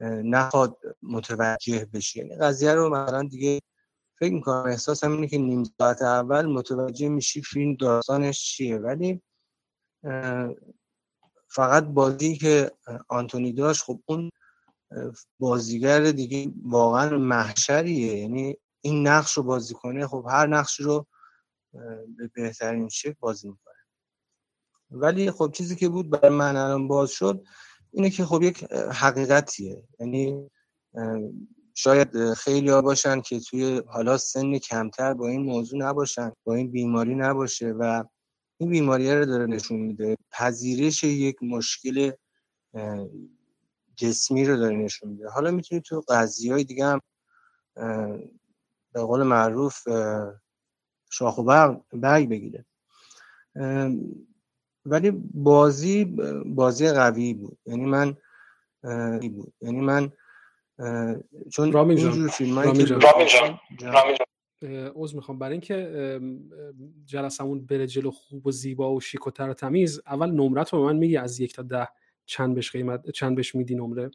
نخواد 0.01 0.77
متوجه 1.03 1.85
بشه 1.93 2.19
یعنی 2.19 2.35
قضیه 2.35 2.73
رو 2.73 2.89
مثلا 2.89 3.23
دیگه 3.23 3.59
فکر 4.19 4.33
می‌کنم 4.33 4.63
احساس 4.65 5.03
اینه 5.03 5.27
که 5.27 5.37
نیم 5.37 5.63
ساعت 5.63 6.01
اول 6.01 6.45
متوجه 6.45 7.09
میشی 7.09 7.41
فیلم 7.41 7.75
داستانش 7.75 8.43
چیه. 8.43 8.77
ولی 8.77 9.21
فقط 11.47 11.83
بازی 11.83 12.37
که 12.37 12.71
آنتونی 13.07 13.53
داشت 13.53 13.83
خب 13.83 13.99
اون 14.05 14.31
بازیگر 15.39 16.11
دیگه 16.11 16.51
واقعا 16.63 17.17
محشریه. 17.17 18.17
یعنی 18.17 18.57
این 18.81 19.07
نقش 19.07 19.33
رو 19.33 19.43
بازی 19.43 19.73
کنه 19.73 20.07
خب 20.07 20.25
هر 20.29 20.47
نقش 20.47 20.79
رو 20.79 21.07
به 22.17 22.27
بهترین 22.33 22.89
شکل 22.89 23.15
بازی 23.19 23.49
می‌کنه. 23.49 23.73
ولی 24.91 25.31
خب 25.31 25.51
چیزی 25.53 25.75
که 25.75 25.89
بود 25.89 26.09
برای 26.09 26.35
من 26.35 26.55
الان 26.55 26.87
باز 26.87 27.11
شد 27.11 27.43
اینه 27.91 28.09
که 28.09 28.25
خب 28.25 28.41
یک 28.41 28.63
حقیقتیه. 28.73 29.83
یعنی 29.99 30.49
شاید 31.73 32.33
خیلی 32.33 32.69
ها 32.69 32.81
باشن 32.81 33.21
که 33.21 33.39
توی 33.39 33.81
حالا 33.87 34.17
سن 34.17 34.57
کمتر 34.57 35.13
با 35.13 35.27
این 35.27 35.41
موضوع 35.41 35.79
نباشن 35.79 36.31
با 36.43 36.55
این 36.55 36.71
بیماری 36.71 37.15
نباشه 37.15 37.71
و 37.71 38.03
این 38.57 38.69
بیماری 38.69 39.15
رو 39.15 39.25
داره 39.25 39.45
نشون 39.45 39.79
میده. 39.79 40.17
پذیرش 40.31 41.03
یک 41.03 41.35
مشکل 41.43 42.11
جسمی 43.95 44.45
رو 44.45 44.57
داره 44.57 44.75
نشون 44.75 45.09
میده. 45.09 45.29
حالا 45.29 45.51
می‌تونید 45.51 45.83
تو 45.83 46.03
قضیه 46.09 46.53
های 46.53 46.63
دیگه 46.63 46.85
هم 46.85 46.99
به 48.93 49.01
قول 49.01 49.23
معروف 49.23 49.87
شاخ 51.09 51.37
و 51.37 51.75
برگ 51.93 52.29
بگیره. 52.29 52.65
ولی 54.85 55.11
بازی 55.33 56.05
بازی 56.45 56.91
قوی 56.91 57.33
بود. 57.33 57.57
یعنی 57.65 57.85
من 57.85 58.17
بود 59.29 59.53
یعنی 59.61 59.81
من 59.81 60.11
چون 61.51 61.75
اینجور 61.75 62.27
فیلم 62.27 62.73
که 64.59 64.91
عوض 64.95 65.15
می‌خوام. 65.15 65.39
برای 65.39 65.51
اینکه 65.51 66.21
جلسمون 67.05 67.65
بره 67.65 67.87
جلو 67.87 68.11
خوب 68.11 68.47
و 68.47 68.51
زیبا 68.51 68.93
و 68.95 69.01
شیک 69.01 69.27
و 69.27 69.31
تر 69.31 69.49
و 69.49 69.53
تمیز 69.53 70.01
اول 70.07 70.31
نمرت 70.31 70.73
رو 70.73 70.79
به 70.79 70.85
من 70.85 70.95
میگی 70.95 71.17
از 71.17 71.39
یک 71.39 71.53
تا 71.53 71.63
ده 71.63 71.87
چند 72.25 72.55
بهش 72.55 72.71
قیمت 72.71 73.09
چند 73.09 73.35
بهش 73.35 73.55
میدی 73.55 73.75
نمره؟ 73.75 74.11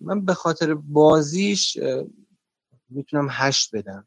من 0.00 0.24
به 0.24 0.34
خاطر 0.34 0.74
بازیش 0.74 1.78
می‌تونم 2.88 3.28
هشت 3.30 3.76
بدم. 3.76 4.06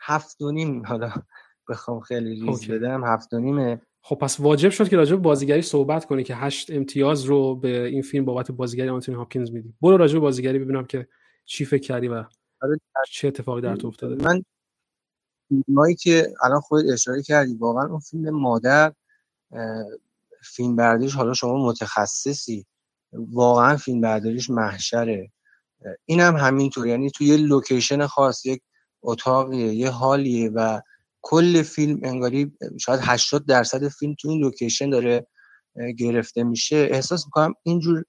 هفت 0.00 0.42
و 0.42 0.50
نیم 0.50 0.86
حالا 0.86 1.12
بخوام 1.68 2.00
خیلی 2.00 2.40
ریز 2.40 2.70
بدم 2.70 3.04
هفت 3.04 3.32
و 3.32 3.38
نیمه 3.38 3.80
خب 4.00 4.16
پس 4.16 4.40
واجب 4.40 4.70
شد 4.70 4.88
که 4.88 4.96
راجع 4.96 5.16
به 5.16 5.22
بازیگری 5.22 5.62
صحبت 5.62 6.04
کنی 6.04 6.24
که 6.24 6.34
هشت 6.34 6.70
امتیاز 6.70 7.24
رو 7.24 7.56
به 7.56 7.84
این 7.84 8.02
فیلم 8.02 8.24
بابت 8.24 8.50
بازیگری 8.50 8.88
آنتونی 8.88 9.18
هاپکینز 9.18 9.50
میدی. 9.50 9.74
برو 9.80 9.96
راجع 9.96 10.14
به 10.14 10.20
بازیگری 10.20 10.58
ببینم 10.58 10.84
که 10.84 11.08
چی 11.44 11.64
فکر 11.64 11.82
کردی 11.82 12.08
و 12.08 12.14
آره، 12.62 12.80
چه 13.10 13.28
اتفاقی 13.28 13.60
در 13.60 13.76
تو 13.76 13.88
افتاده. 13.88 14.24
من 14.24 14.42
فیلمایی 15.48 15.94
که 15.94 16.34
الان 16.42 16.60
خود 16.60 16.84
اشاره 16.92 17.22
کردی 17.22 17.54
واقعا 17.54 17.86
اون 17.86 18.00
فیلم 18.00 18.30
مادر 18.30 18.92
فیلم 20.42 20.76
برداریش 20.76 21.14
حالا 21.14 21.34
شما 21.34 21.66
متخصصی 21.66 22.66
واقعا 23.12 23.76
فیلم 23.76 24.00
برداریش 24.00 24.50
محشره. 24.50 25.32
این 26.04 26.20
هم 26.20 26.36
همینطور. 26.36 26.86
یعنی 26.86 27.10
توی 27.10 27.26
یه 27.26 27.36
لوکیشن 27.36 28.06
خاص 28.06 28.46
یک 28.46 28.62
اتاقیه 29.02 29.74
یه 29.74 29.90
هالیه 29.90 30.50
و 30.50 30.80
کل 31.22 31.62
فیلم 31.62 32.00
انگاری 32.02 32.52
شاید 32.80 33.00
80 33.02 33.46
درصد 33.46 33.88
فیلم 33.88 34.14
تو 34.20 34.28
این 34.28 34.40
لوکیشن 34.40 34.90
داره 34.90 35.26
گرفته 35.98 36.44
میشه. 36.44 36.76
احساس 36.90 37.24
می‌کنم 37.24 37.54
اینجور 37.62 38.04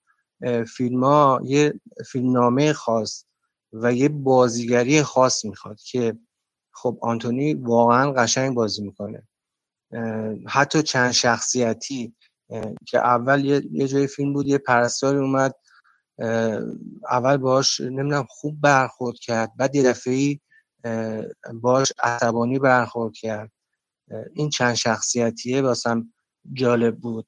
فیلم 0.77 1.03
ها 1.03 1.41
یه 1.43 1.73
فیلمنامه 2.11 2.73
خاص 2.73 3.25
و 3.73 3.93
یه 3.93 4.09
بازیگری 4.09 5.03
خاص 5.03 5.45
می‌خواد 5.45 5.77
که 5.81 6.17
خب 6.71 6.99
آنتونی 7.01 7.53
واقعا 7.53 8.11
قشنگ 8.11 8.55
بازی 8.55 8.81
می‌کنه. 8.81 9.27
حتی 10.47 10.83
چند 10.83 11.11
شخصیتی 11.11 12.15
که 12.87 12.97
اول 12.97 13.45
یه 13.71 13.87
جای 13.87 14.07
فیلم 14.07 14.33
بود 14.33 14.47
یه 14.47 14.57
پرستاری 14.57 15.17
اومد 15.17 15.55
اول 17.09 17.37
باش 17.37 17.81
نمی‌دونم 17.81 18.25
خوب 18.29 18.61
برخورد 18.61 19.17
کرد 19.19 19.51
بعد 19.57 19.75
یه 19.75 19.83
دفعه 19.83 20.39
باش 21.53 21.93
عصبانی 22.03 22.59
برخورد 22.59 23.13
کرد. 23.13 23.51
این 24.33 24.49
چند 24.49 24.73
شخصیتیه 24.73 25.61
واسم 25.61 26.13
جالب 26.53 26.97
بود. 26.97 27.27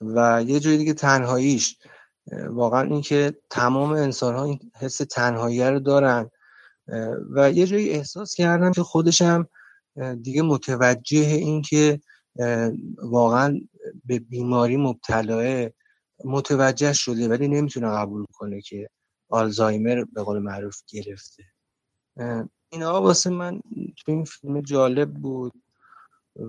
و 0.00 0.44
یه 0.46 0.60
جوری 0.60 0.78
دیگه 0.78 0.92
تنهاییش. 0.92 1.78
واقعا 2.46 2.82
اینکه 2.82 3.34
تمام 3.50 3.90
انسان 3.90 4.34
ها 4.34 4.44
این 4.44 4.58
حس 4.80 4.96
تنهایی 4.96 5.62
رو 5.62 5.80
دارن. 5.80 6.30
و 7.34 7.50
یه 7.50 7.66
جایی 7.66 7.90
احساس 7.90 8.34
کردم 8.34 8.72
که 8.72 8.82
خودشم 8.82 9.48
دیگه 10.22 10.42
متوجه 10.42 11.18
این 11.18 11.62
که 11.62 12.00
واقعا 13.02 13.60
به 14.04 14.18
بیماری 14.18 14.76
مبتلاه 14.76 15.68
متوجه 16.24 16.92
شده 16.92 17.28
ولی 17.28 17.48
نمی‌تونه 17.48 17.88
قبول 17.88 18.24
کنه 18.32 18.60
که 18.60 18.88
آلزایمر 19.28 20.04
به 20.12 20.22
قول 20.22 20.38
معروف 20.38 20.82
گرفته. 20.88 21.42
اینا 22.68 23.02
واسه 23.02 23.30
من 23.30 23.60
تو 23.96 24.12
این 24.12 24.24
فیلم 24.24 24.60
جالب 24.60 25.10
بود 25.10 25.52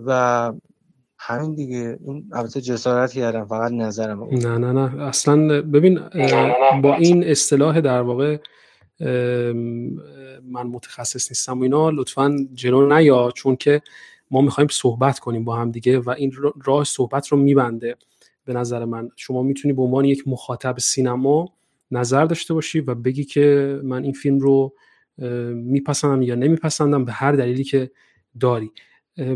و 0.05 0.51
همین 1.17 1.55
دیگه. 1.55 1.99
این 2.07 2.29
البته 2.33 2.61
جسارت 2.61 3.13
کردم 3.13 3.45
فقط 3.45 3.71
نظرم 3.71 4.23
نه 4.23 4.57
نه 4.57 4.71
نه. 4.71 5.03
اصلا 5.03 5.61
ببین 5.61 5.99
با 6.81 6.95
این 6.95 7.23
اصطلاح 7.23 7.81
در 7.81 8.01
واقع 8.01 8.37
من 10.43 10.67
متخصص 10.67 11.31
نیستم 11.31 11.59
و 11.59 11.63
اینا 11.63 11.89
لطفا 11.89 12.47
جلو 12.53 12.97
نیا 12.97 13.31
چون 13.35 13.55
که 13.55 13.81
ما 14.31 14.41
می‌خوایم 14.41 14.67
صحبت 14.71 15.19
کنیم 15.19 15.43
با 15.43 15.55
هم 15.55 15.71
دیگه 15.71 15.99
و 15.99 16.09
این 16.09 16.33
راه 16.65 16.83
صحبت 16.83 17.27
رو 17.27 17.37
میبنده. 17.37 17.95
به 18.45 18.53
نظر 18.53 18.85
من 18.85 19.09
شما 19.15 19.43
می‌تونی 19.43 19.73
به 19.73 19.81
عنوان 19.81 20.05
یک 20.05 20.27
مخاطب 20.27 20.79
سینما 20.79 21.53
نظر 21.91 22.25
داشته 22.25 22.53
باشی 22.53 22.79
و 22.79 22.95
بگی 22.95 23.23
که 23.23 23.79
من 23.83 24.03
این 24.03 24.13
فیلم 24.13 24.39
رو 24.39 24.73
میپسندم 25.53 26.21
یا 26.21 26.35
نمیپسندم 26.35 27.05
به 27.05 27.11
هر 27.11 27.31
دلیلی 27.31 27.63
که 27.63 27.91
داری. 28.39 28.71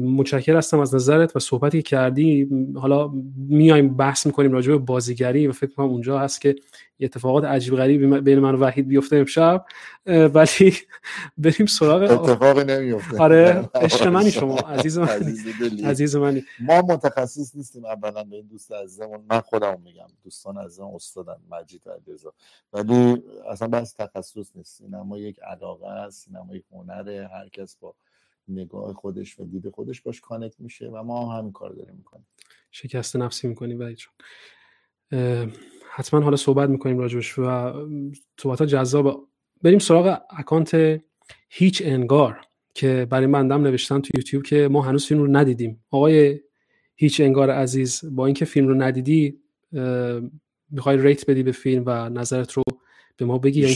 متشکر 0.02 0.57
هستم 0.57 0.80
از 0.80 0.95
نظرت 0.95 1.36
و 1.36 1.40
صحبتی 1.40 1.81
که 1.81 1.90
کردی. 1.90 2.49
حالا 2.76 3.11
میایم 3.36 3.95
بحث 3.95 4.26
می‌کنیم 4.26 4.52
راجع 4.52 4.72
به 4.72 4.77
بازیگری 4.77 5.48
و 5.48 5.52
فکر 5.52 5.72
کنم 5.72 5.86
اونجا 5.90 6.19
هست 6.19 6.41
که 6.41 6.56
اتفاقات 6.99 7.43
عجیب 7.43 7.76
غریبی 7.76 8.19
بین 8.21 8.39
من 8.39 8.55
و 8.55 8.57
وحید 8.57 8.88
بیفته 8.88 9.15
امشب 9.15 9.65
ولی 10.05 10.73
بریم 11.38 11.65
سراغ 11.65 12.01
اتفاقی 12.01 12.63
نمیفته. 12.63 13.17
آره 13.17 13.69
عشق 13.76 14.07
منی 14.07 14.31
شما 14.31 14.55
عزیز 14.55 14.97
من 14.97 15.07
عزیز 15.85 16.15
منی. 16.15 16.43
ما 16.59 16.81
متخصص 16.81 17.55
نیستیم 17.55 17.85
اولا 17.85 18.23
به 18.23 18.35
این 18.35 18.47
دوست 18.47 18.71
عزیزمون. 18.71 19.26
من 19.30 19.39
خودم 19.39 19.81
میگم 19.81 20.07
دوستان 20.23 20.57
عزیزم 20.57 20.88
استادن 20.88 21.35
مجید 21.51 21.81
علیرضا. 21.89 22.34
ولی 22.73 23.23
اصلا 23.49 23.67
بحث 23.67 23.95
تخصص 23.95 24.55
نیست. 24.55 24.77
سینما 24.77 25.17
یک 25.17 25.39
علاقه 25.39 25.88
است 25.88 26.26
سینما 26.26 26.55
یک 26.55 26.63
هنره. 26.71 27.30
هر 27.34 27.49
کس 27.49 27.76
با 27.76 27.93
نگاه 28.47 28.93
خودش 28.93 29.39
و 29.39 29.45
دید 29.45 29.69
خودش 29.69 30.01
باش 30.01 30.21
connect 30.22 30.60
میشه 30.59 30.88
و 30.88 31.03
ما 31.03 31.34
هم 31.34 31.38
همین 31.38 31.51
کار 31.51 31.69
داریم 31.73 31.95
می‌کنیم. 31.95 32.27
شکست 32.71 33.15
نفسی 33.15 33.47
می‌کنیم 33.47 33.80
ولی 33.80 33.95
چون 33.95 34.13
حتما 35.99 36.19
حالا 36.21 36.38
صحبت 36.38 36.69
می‌کنیم 36.69 36.97
راجبش 36.97 37.39
و 37.39 37.73
صحبت 38.39 38.59
ها 38.59 38.65
جذاب 38.65 39.27
بریم 39.63 39.80
سراغ 39.80 40.21
account 40.38 41.02
هیچ 41.49 41.81
انگار 41.85 42.41
که 42.73 43.07
برای 43.09 43.26
من 43.26 43.44
هم 43.44 43.61
نوشتن 43.61 44.01
تو 44.01 44.09
یوتیوب 44.17 44.43
که 44.43 44.67
ما 44.67 44.81
هنوز 44.81 45.05
فیلم 45.05 45.21
رو 45.21 45.27
ندیدیم. 45.38 45.84
آقای 45.91 46.39
هیچ 46.95 47.21
انگار 47.21 47.49
عزیز 47.49 48.01
با 48.11 48.26
اینکه 48.26 48.45
فیلم 48.45 48.67
رو 48.67 48.73
ندیدی 48.73 49.39
می‌خوای 50.71 50.97
ریت 50.97 51.30
بدی 51.30 51.43
به 51.43 51.51
فیلم 51.51 51.84
و 51.85 52.09
نظرت 52.09 52.51
رو 52.51 52.63
به 53.17 53.26
ما 53.26 53.38
بگی 53.38 53.61
یعنی 53.61 53.73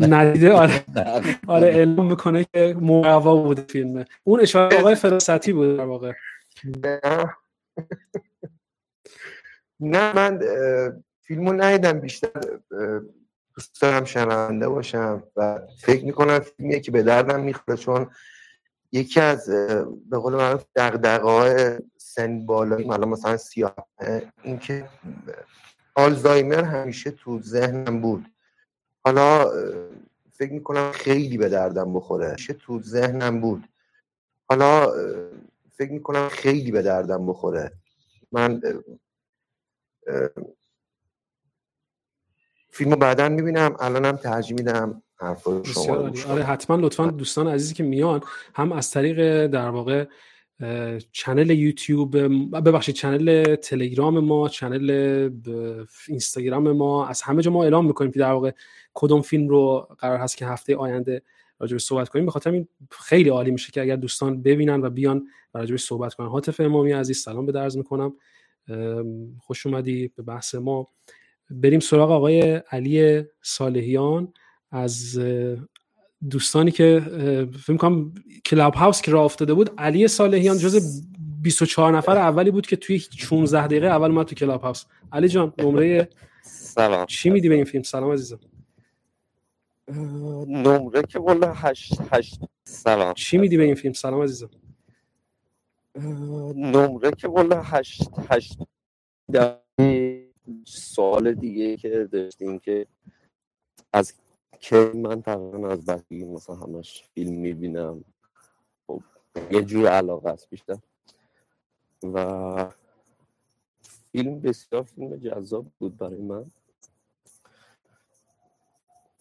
ندیده 0.00 0.52
آره. 0.52 0.84
آره 1.46 1.66
اعلام 1.66 2.06
می‌کنه 2.06 2.46
که 2.54 2.76
محوا 2.80 3.36
بوده 3.36 3.62
فیلمه. 3.62 4.04
اون 4.24 4.40
اشاره 4.40 4.78
آقای 4.78 4.94
فراستی 4.94 5.52
بود 5.52 5.76
در 5.76 5.84
واقع. 5.84 6.12
نه 9.82 10.12
من 10.12 10.40
فیلمو 11.20 11.52
ندیدم 11.52 12.00
بیشتر 12.00 12.30
دوست 13.54 13.82
دارم 13.82 14.04
شنونده 14.04 14.68
باشم 14.68 15.22
و 15.36 15.60
فکر 15.80 16.04
می‌کنم 16.04 16.38
فیلمیه 16.38 16.80
که 16.80 16.90
به 16.90 17.02
دردم 17.02 17.40
می‌خوره 17.40 17.76
چون 17.76 18.10
یکی 18.92 19.20
از 19.20 19.50
به 20.10 20.18
قول 20.18 20.34
معروف 20.34 20.64
دقدقه 20.76 21.28
های 21.28 21.78
سن 21.96 22.46
بالایی 22.46 22.88
حالا 22.88 23.06
مثلا 23.06 23.36
سیاه 23.36 23.74
اینکه 24.42 24.88
آلزایمر 25.94 26.64
همیشه 26.64 27.10
تو 27.10 27.42
ذهنم 27.42 28.00
بود. 28.00 28.26
حالا 29.04 29.52
فکر 30.32 30.52
می‌کنم 30.52 30.92
خیلی 30.92 31.38
به 31.38 31.48
دردم 31.48 31.92
بخوره 31.92 32.36
چه 32.36 32.52
تو 32.52 32.82
ذهنم 32.82 33.40
بود. 33.40 33.64
حالا 34.48 34.92
فکر 35.72 35.92
می‌کنم 35.92 36.28
خیلی 36.28 36.70
به 36.70 36.82
دردم 36.82 37.26
بخوره. 37.26 37.72
من 38.32 38.62
فیلمو 42.70 42.96
بعدا 42.96 43.28
می‌بینم 43.28 43.76
الانم 43.80 44.16
ترجیح 44.16 44.56
میدم 44.56 45.02
شما 45.64 46.12
آره 46.28 46.42
حتما 46.42 46.76
لطفا 46.76 47.06
دوستان 47.06 47.48
عزیزی 47.48 47.74
که 47.74 47.82
میان 47.82 48.20
هم 48.54 48.72
از 48.72 48.90
طریق 48.90 49.46
در 49.46 49.68
واقع 49.68 50.04
channel 51.12 51.50
یوتیوب 51.50 52.16
ببخشید 52.56 52.94
channel 52.94 53.54
تلگرام 53.54 54.18
ما 54.18 54.48
channel 54.48 54.90
اینستاگرام 56.08 56.72
ما 56.72 57.06
از 57.06 57.22
همه 57.22 57.42
جا 57.42 57.50
ما 57.50 57.62
اعلام 57.62 57.86
می‌کنیم 57.86 58.12
که 58.12 58.18
در 58.18 58.32
واقع 58.32 58.50
کدوم 58.94 59.22
فیلم 59.22 59.48
رو 59.48 59.88
قرار 59.98 60.18
هست 60.18 60.36
که 60.36 60.46
هفته 60.46 60.76
آینده 60.76 61.22
راجع 61.60 61.78
صحبت 61.78 62.08
کنیم. 62.08 62.26
بخاطر 62.26 62.50
این 62.50 62.68
خیلی 62.90 63.28
عالی 63.28 63.50
میشه 63.50 63.72
که 63.72 63.82
اگر 63.82 63.96
دوستان 63.96 64.42
ببینن 64.42 64.80
و 64.84 64.90
بیان 64.90 65.26
و 65.54 65.58
راجع 65.58 65.76
صحبت 65.76 66.14
کنن. 66.14 66.26
عاطف 66.26 66.60
امامی 66.60 66.92
عزیز 66.92 67.18
سلام 67.22 67.46
عرض 67.46 67.76
می‌کنم. 67.76 68.14
خوش 69.38 69.66
اومدی 69.66 70.08
به 70.08 70.22
بحث 70.22 70.54
ما. 70.54 70.88
بریم 71.50 71.80
سراغ 71.80 72.10
آقای 72.10 72.40
علی 72.70 73.22
صالحیان 73.42 74.32
از 74.70 75.18
دوستانی 76.30 76.70
که 76.70 77.00
فکر 77.64 77.76
کنم 77.76 78.14
کلاب 78.46 78.74
هاوس 78.74 79.02
که 79.02 79.10
راه 79.10 79.24
افتاده 79.24 79.54
بود. 79.54 79.70
علی 79.78 80.08
صالحیان 80.08 80.58
جز 80.58 81.02
24 81.42 81.96
نفر 81.96 82.18
اولی 82.18 82.50
بود 82.50 82.66
که 82.66 82.76
توی 82.76 82.98
16 82.98 83.66
دقیقه 83.66 83.86
اول 83.86 84.10
اومد 84.10 84.26
تو 84.26 84.34
کلاب 84.34 84.62
هاوس 84.62 84.84
علی 85.12 85.28
جان 85.28 85.52
نمره 85.58 86.08
سلام. 86.42 87.06
چی 87.06 87.30
میدی 87.30 87.48
به 87.48 87.54
این 87.54 87.64
فیلم؟ 87.64 87.82
سلام 87.82 88.12
عزیزم. 88.12 88.40
نمره 90.48 91.02
که 91.02 91.18
والا 91.18 91.52
8 91.52 91.92
8 92.10 92.40
سلام. 92.64 93.14
چی 93.14 93.38
میدی 93.38 93.56
به 93.56 93.64
این 93.64 93.74
فیلم؟ 93.74 93.92
سلام 93.92 94.22
عزیزم. 94.22 94.50
نمره 95.96 97.10
که 97.10 97.28
والا 97.28 97.62
8 97.62 98.10
8 98.28 98.58
سوال 100.66 101.34
دیگه 101.34 101.76
که 101.76 102.08
داشتیم 102.12 102.58
که 102.58 102.86
از 103.92 104.14
که 104.60 104.92
من 104.94 105.22
تقریبا 105.22 105.68
از 105.68 105.86
بچگی 105.86 106.24
مثلا 106.24 106.56
همش 106.56 107.04
فیلم 107.14 107.34
می‌بینم. 107.34 108.04
خب 108.86 109.02
یه 109.50 109.62
جور 109.62 109.88
علاقه 109.88 110.30
است 110.30 110.50
بیشتر. 110.50 110.78
و 112.02 112.72
فیلم 114.12 114.40
بسیار 114.40 114.82
فیلم 114.82 115.16
جذاب 115.16 115.66
بود 115.78 115.96
برای 115.96 116.20
من. 116.20 116.50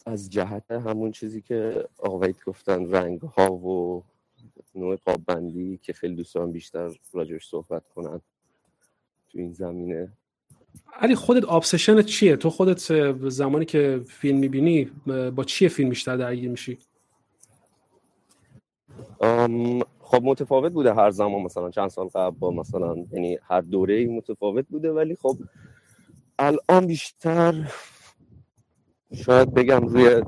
از 0.06 0.30
جهت 0.30 0.72
همون 0.72 1.11
چیزی 1.11 1.41
که 1.41 1.88
آقایت 1.98 2.43
گفتن 2.43 2.91
رنگ 2.91 3.22
ها 3.22 3.53
و 3.53 4.03
نوع 4.76 4.95
قاب 4.95 5.26
بندی 5.26 5.77
که 5.77 5.93
خیلی 5.93 6.15
دوستان 6.15 6.52
بیشتر 6.52 6.89
راجعش 7.14 7.48
صحبت 7.48 7.88
کنن 7.88 8.22
تو 9.30 9.38
این 9.38 9.53
زمینه. 9.53 10.11
علی 10.93 11.15
خودت 11.15 11.45
آبسشن 11.45 12.02
چیه؟ 12.02 12.35
تو 12.35 12.49
خودت 12.49 12.80
زمانی 13.30 13.65
که 13.65 14.02
فیلم 14.07 14.39
می‌بینی 14.39 14.91
با 15.35 15.43
چیه 15.43 15.69
فیلم 15.69 15.89
بیشتر 15.89 16.18
درگیر 16.18 16.49
میشی؟ 16.49 16.77
خب 19.99 20.23
متفاوت 20.23 20.72
بوده 20.72 20.93
هر 20.93 21.10
زمان 21.10 21.41
مثلا 21.41 21.69
چند 21.69 21.89
سال 21.89 22.07
قبل 22.07 22.38
با 22.39 22.52
مثلا 22.52 22.95
یعنی 23.11 23.38
هر 23.43 23.61
دوره 23.61 24.07
متفاوت 24.07 24.65
بوده 24.69 24.91
ولی 24.91 25.15
خب 25.15 25.38
الان 26.39 26.88
بیشتر 26.88 27.72
شاید 29.14 29.53
بگم 29.53 29.88
روی 29.88 30.23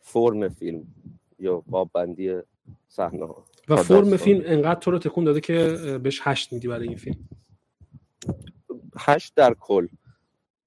فرم 0.00 0.48
فیلم 0.48 0.86
یا 1.38 1.62
باب 1.66 1.90
بندی 1.94 2.36
صحنه. 2.88 3.26
ها 3.26 3.44
و 3.68 3.76
فرم 3.76 4.16
فیلم 4.16 4.42
انقدر 4.44 4.80
تو 4.80 4.90
رو 4.90 4.98
تکون 4.98 5.24
داده 5.24 5.40
که 5.40 5.54
بهش 6.02 6.20
هشت 6.22 6.52
میدی 6.52 6.68
برای 6.68 6.88
این 6.88 6.96
فیلم. 6.96 7.28
هشت 8.98 9.34
در 9.34 9.54
کل. 9.54 9.86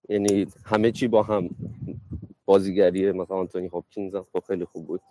یعنی 0.10 0.48
همه 0.66 0.92
چی 0.92 1.08
با 1.08 1.24
هم. 1.24 1.50
بازیگری 2.46 3.12
مثلا 3.12 3.38
آنتونی 3.38 3.68
هاپکینز 3.68 4.16
خب 4.16 4.44
خیلی 4.48 4.66
خوب 4.66 4.88
بود. 4.88 5.02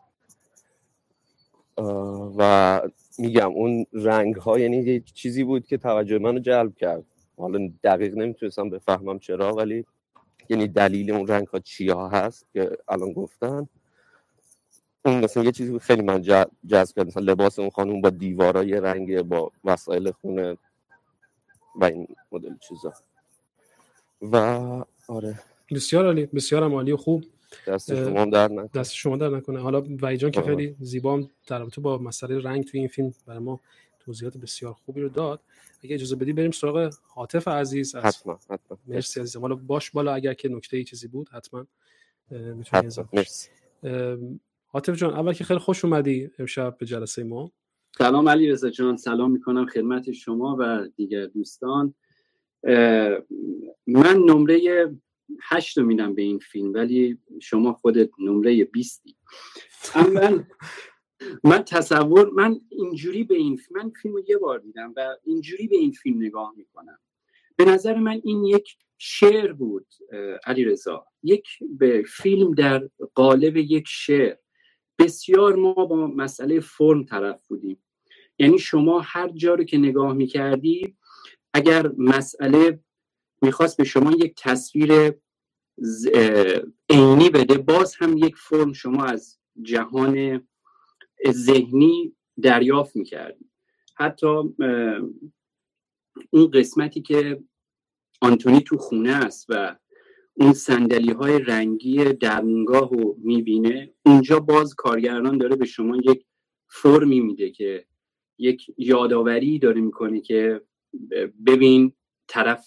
و 2.36 2.80
میگم 3.18 3.50
اون 3.52 3.86
رنگ 3.92 4.34
ها 4.34 4.58
یعنی 4.58 4.76
یه 4.76 5.00
چیزی 5.00 5.44
بود 5.44 5.66
که 5.66 5.76
توجه 5.76 6.18
منو 6.18 6.38
جلب 6.38 6.76
کرد. 6.76 7.04
حالا 7.36 7.70
دقیق 7.84 8.14
نمی‌تونستم 8.14 8.70
بفهمم 8.70 9.18
چرا 9.18 9.54
ولی 9.54 9.84
یعنی 10.48 10.68
دلیل 10.68 11.12
اون 11.12 11.26
رنگ 11.26 11.46
ها 11.46 11.58
چیا 11.58 12.08
هست 12.08 12.46
که 12.52 12.70
الان 12.88 13.12
گفتن. 13.12 13.68
اون 15.04 15.24
مثلا 15.24 15.44
یه 15.44 15.52
چیزی 15.52 15.78
خیلی 15.78 16.02
من 16.02 16.22
جذب 16.66 16.96
کرد 16.96 17.06
مثلا 17.06 17.22
لباس 17.22 17.58
اون 17.58 17.70
خانوم 17.70 18.00
با 18.00 18.10
دیوارای 18.10 18.72
رنگ 18.72 19.22
با 19.22 19.52
وسایل 19.64 20.10
خونه 20.10 20.56
و 21.76 21.84
این 21.84 22.08
مدل 22.32 22.54
چیزا. 22.68 22.92
و 24.22 24.36
آره. 25.08 25.38
بسیار 25.70 26.04
عالی 26.06 26.26
بسیار 26.26 26.62
عالی 26.72 26.92
و 26.92 26.96
خوب. 26.96 27.24
دست 27.66 27.94
شما 27.94 28.24
در 28.24 28.48
نکنه. 28.48 28.70
دست 28.74 28.94
شما 28.94 29.16
در 29.16 29.28
نکنه. 29.28 29.60
حالا 29.60 29.80
ویجان 29.80 30.30
که 30.30 30.42
خیلی 30.42 30.76
زیبا 30.80 31.22
در 31.46 31.58
رابطه 31.58 31.80
با 31.80 31.98
مسئله 31.98 32.38
رنگ 32.38 32.64
توی 32.64 32.80
این 32.80 32.88
فیلم 32.88 33.14
برای 33.26 33.38
ما 33.38 33.60
توضیحات 34.00 34.36
بسیار 34.36 34.72
خوبی 34.72 35.00
رو 35.00 35.08
داد. 35.08 35.40
اگه 35.84 35.94
اجازه 35.94 36.16
بدی 36.16 36.32
بریم 36.32 36.50
سراغ 36.50 36.94
حاطف 37.08 37.48
عزیز 37.48 37.96
حتما 37.96 38.38
حتما. 38.50 38.78
مرسی 38.86 39.20
عزیزم. 39.20 39.40
حالا 39.40 39.54
باش 39.54 39.90
بالا 39.90 40.14
اگر 40.14 40.34
که 40.34 40.48
نکته 40.48 40.76
ای 40.76 40.84
چیزی 40.84 41.08
بود 41.08 41.28
حتما 41.28 41.66
می‌تونی 42.30 42.88
مرسی. 43.12 43.48
حاطف 44.72 44.96
جان 44.96 45.14
اول 45.14 45.32
که 45.32 45.44
خیلی 45.44 45.60
خوش 45.60 45.84
اومدی 45.84 46.30
امشب 46.38 46.78
به 46.78 46.86
جلسه 46.86 47.24
ما. 47.24 47.52
سلام 47.98 48.28
علی 48.28 48.50
رضا 48.50 48.70
جان 48.70 48.96
سلام 48.96 49.30
می‌کنم 49.30 49.66
خدمت 49.66 50.12
شما 50.12 50.56
و 50.60 50.88
دیگر 50.96 51.26
دوستان. 51.26 51.94
من 53.86 54.16
نمره 54.16 54.90
هشت 55.42 55.78
رو 55.78 55.84
میدم 55.84 56.14
به 56.14 56.22
این 56.22 56.38
فیلم 56.38 56.72
ولی 56.74 57.18
شما 57.42 57.72
خودت 57.72 58.10
نمره 58.18 58.64
بیستی. 58.64 59.16
من 60.14 60.46
من 61.44 61.62
تصور 61.62 62.30
من 62.30 62.60
اینجوری 62.68 63.24
به 63.24 63.34
این 63.34 63.56
فیلم 63.56 63.80
من 63.80 63.90
فیلم 64.02 64.14
رو 64.14 64.22
یه 64.28 64.36
بار 64.36 64.58
دیدم 64.58 64.92
و 64.96 65.16
اینجوری 65.24 65.68
به 65.68 65.76
این 65.76 65.92
فیلم 65.92 66.22
نگاه 66.22 66.54
می‌کنم. 66.56 66.98
به 67.56 67.64
نظر 67.64 67.94
من 67.94 68.20
این 68.24 68.44
یک 68.44 68.76
شعر 68.98 69.52
بود 69.52 69.86
علی 70.46 70.64
رضا 70.64 71.06
یک 71.22 71.48
به 71.78 72.04
فیلم 72.08 72.54
در 72.54 72.88
قالب 73.14 73.56
یک 73.56 73.84
شعر. 73.86 74.36
بسیار 75.00 75.54
ما 75.54 75.72
با 75.74 76.06
مسئله 76.06 76.60
فرم 76.60 77.04
طرف 77.04 77.46
بودیم. 77.46 77.82
یعنی 78.38 78.58
شما 78.58 79.00
هر 79.00 79.28
جا 79.28 79.54
رو 79.54 79.64
که 79.64 79.78
نگاه 79.78 80.12
می‌کردی 80.12 80.96
اگر 81.54 81.92
مسئله 81.98 82.80
می‌خواست 83.42 83.76
به 83.76 83.84
شما 83.84 84.12
یک 84.12 84.34
تصویر 84.38 85.12
عینی 86.90 87.30
بده 87.30 87.58
باز 87.58 87.94
هم 87.94 88.18
یک 88.18 88.36
فرم 88.36 88.72
شما 88.72 89.04
از 89.04 89.38
جهان 89.62 90.46
ذهنی 91.30 92.16
دریافت 92.42 92.96
می‌کردی. 92.96 93.50
حتی 93.94 94.26
اون 96.30 96.50
قسمتی 96.54 97.02
که 97.02 97.42
آنتونی 98.20 98.60
تو 98.60 98.76
خونه 98.78 99.10
است 99.10 99.46
و 99.48 99.76
اون 100.34 100.52
سندلی 100.52 101.12
های 101.12 101.38
رنگی 101.38 102.04
درمونگاه 102.04 102.90
رو 102.90 103.16
می‌بینه. 103.18 103.94
اونجا 104.06 104.40
باز 104.40 104.74
کارگردان 104.74 105.38
داره 105.38 105.56
به 105.56 105.66
شما 105.66 105.96
یک 105.96 106.24
فرمی 106.68 107.20
میده 107.20 107.50
که 107.50 107.84
یک 108.38 108.66
یادآوری 108.78 109.58
داره 109.58 109.80
می‌کنه 109.80 110.20
که 110.20 110.60
ببین 111.46 111.92
طرف 112.28 112.66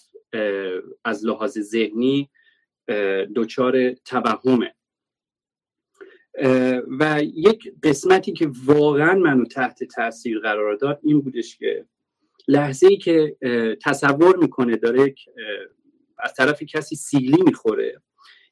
از 1.04 1.26
لحاظ 1.26 1.58
ذهنی 1.58 2.30
دچار 3.34 3.92
توهمه. 3.92 4.74
و 7.00 7.22
یک 7.22 7.72
قسمتی 7.82 8.32
که 8.32 8.50
واقعا 8.64 9.14
منو 9.14 9.44
تحت 9.44 9.84
تاثیر 9.84 10.38
قرار 10.38 10.74
داد 10.74 11.00
این 11.02 11.20
بودش 11.20 11.56
که 11.56 11.86
لحظه 12.48 12.86
ای 12.86 12.96
که 12.96 13.36
تصور 13.82 14.36
می‌کنه 14.36 14.76
داره 14.76 15.14
از 16.24 16.34
طرف 16.34 16.62
کسی 16.62 16.96
سیلی 16.96 17.42
می‌خوره. 17.42 18.02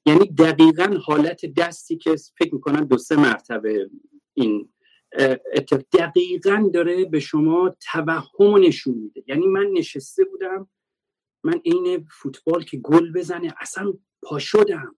یعنی 0.06 0.26
دقیقا 0.26 0.98
حالت 1.04 1.46
دستی 1.54 1.96
که 1.96 2.16
فکر 2.38 2.54
می‌کنن 2.54 2.84
دو 2.84 2.98
سه 2.98 3.16
مرتبه 3.16 3.90
این 4.34 4.72
دقیقا 5.92 6.70
داره 6.74 7.04
به 7.04 7.20
شما 7.20 7.76
توهم 7.92 8.56
نشون 8.56 8.94
میده. 8.94 9.24
یعنی 9.26 9.46
من 9.46 9.66
نشسته 9.66 10.24
بودم 10.24 10.68
من 11.44 11.60
عین 11.64 12.06
فوتبال 12.10 12.64
که 12.64 12.76
گل 12.76 13.12
بزنه 13.12 13.54
اصلا 13.60 13.92
پا 14.22 14.38
شدم. 14.38 14.96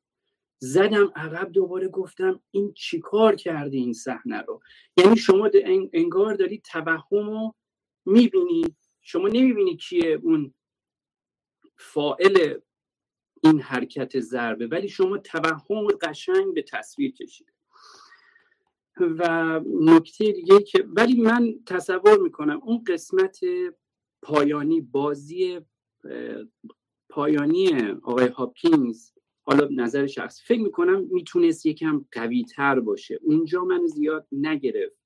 زدم 0.59 1.13
عقب 1.17 1.53
دوباره 1.53 1.89
گفتم 1.89 2.41
این 2.51 2.73
چیکار 2.73 3.35
کرده 3.35 3.77
این 3.77 3.93
صحنه 3.93 4.41
رو؟ 4.41 4.61
یعنی 4.97 5.17
شما 5.17 5.51
انگار 5.93 6.35
داری 6.35 6.63
توهم 6.73 7.31
رو 7.31 7.55
می‌بینی 8.07 8.65
شما 9.01 9.29
نمی‌بینی 9.29 9.77
کیه 9.77 10.21
اون 10.23 10.55
فائل 11.77 12.59
این 13.45 13.61
حرکت 13.61 14.21
ضربه 14.21 14.67
ولی 14.67 14.89
شما 14.89 15.19
توهم 15.19 15.87
قشنگ 15.87 16.55
به 16.55 16.63
تصویر 16.63 17.13
کشید 17.13 17.53
و 19.01 19.61
نکته 19.81 20.33
دیگه 20.33 20.63
که 20.63 20.85
ولی 20.89 21.21
من 21.21 21.55
تصور 21.67 22.19
می‌کنم 22.19 22.61
اون 22.65 22.85
قسمت 22.87 23.41
پایانی 24.23 24.81
بازی 24.81 25.61
پایانی 27.09 27.91
آقای 28.03 28.27
هاپکینز 28.27 29.11
حالا 29.47 29.69
نظر 29.71 30.07
شخص 30.07 30.43
فکر 30.45 30.61
می‌کنم 30.61 31.07
می‌تونست 31.11 31.67
یکم 31.67 32.05
قوی 32.13 32.45
تر 32.45 32.81
باشه. 32.81 33.21
اونجا 33.23 33.65
من 33.65 33.87
زیاد 33.87 34.27
نگرفت. 34.33 34.97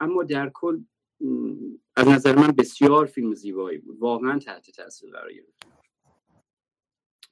اما 0.00 0.22
در 0.22 0.50
کل 0.54 0.80
از 1.96 2.08
نظر 2.08 2.36
من 2.36 2.48
بسیار 2.48 3.06
فیلم 3.06 3.34
زیبایی 3.34 3.78
بود. 3.78 3.98
واقعا 3.98 4.38
تحت 4.38 4.70
تاثیر 4.70 5.10
قرار 5.10 5.32
گرفت. 5.32 5.79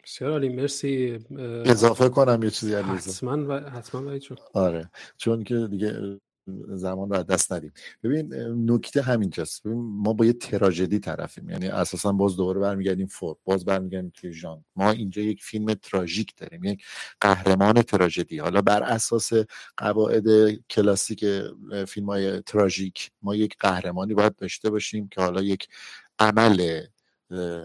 بسیار 0.09 0.31
عالی 0.31 0.49
مرسی. 0.49 1.19
اضافه 1.65 2.09
کنم 2.09 2.43
یه 2.43 2.51
چیزی 2.51 2.75
حتما 2.75 3.47
و 3.49 3.71
حتما 3.71 4.19
آره 4.55 4.91
چون 5.17 5.45
که 5.45 5.69
دیگه 5.71 6.21
زمان 6.69 7.11
رو 7.11 7.17
از 7.17 7.27
دست 7.27 7.53
ندیم. 7.53 7.73
ببین 8.03 8.35
نکته 8.71 9.03
همینجاست. 9.03 9.63
ببین 9.63 9.79
ما 9.79 10.13
با 10.13 10.25
یه 10.25 10.33
تراژدی 10.33 10.99
طرفیم. 10.99 11.51
یعنی 11.51 11.69
اساسا 11.69 12.13
باز 12.13 12.37
دوباره 12.37 12.61
برمیگردیم 12.61 13.07
فور 13.07 13.37
باز 13.45 13.65
برمیگردیم 13.65 14.13
توی 14.15 14.33
ژان 14.33 14.65
ما 14.77 14.91
اینجا 14.91 15.23
یک 15.23 15.43
فیلم 15.43 15.75
تراژیک 15.75 16.37
داریم 16.37 16.65
یک 16.65 16.85
قهرمان 17.21 17.83
تراژدی. 17.83 18.39
حالا 18.39 18.63
بر 18.63 18.83
اساس 18.83 19.31
قواعد 19.77 20.25
کلاسیک 20.71 21.25
فیلم 21.89 22.07
های 22.07 22.41
تراژیک 22.41 23.11
ما 23.23 23.35
یک 23.35 23.57
قهرمانی 23.61 24.15
باید 24.15 24.37
داشته 24.37 24.71
باشیم 24.71 25.09
که 25.09 25.21
حالا 25.21 25.43
یک 25.43 25.69
عمل 26.19 26.83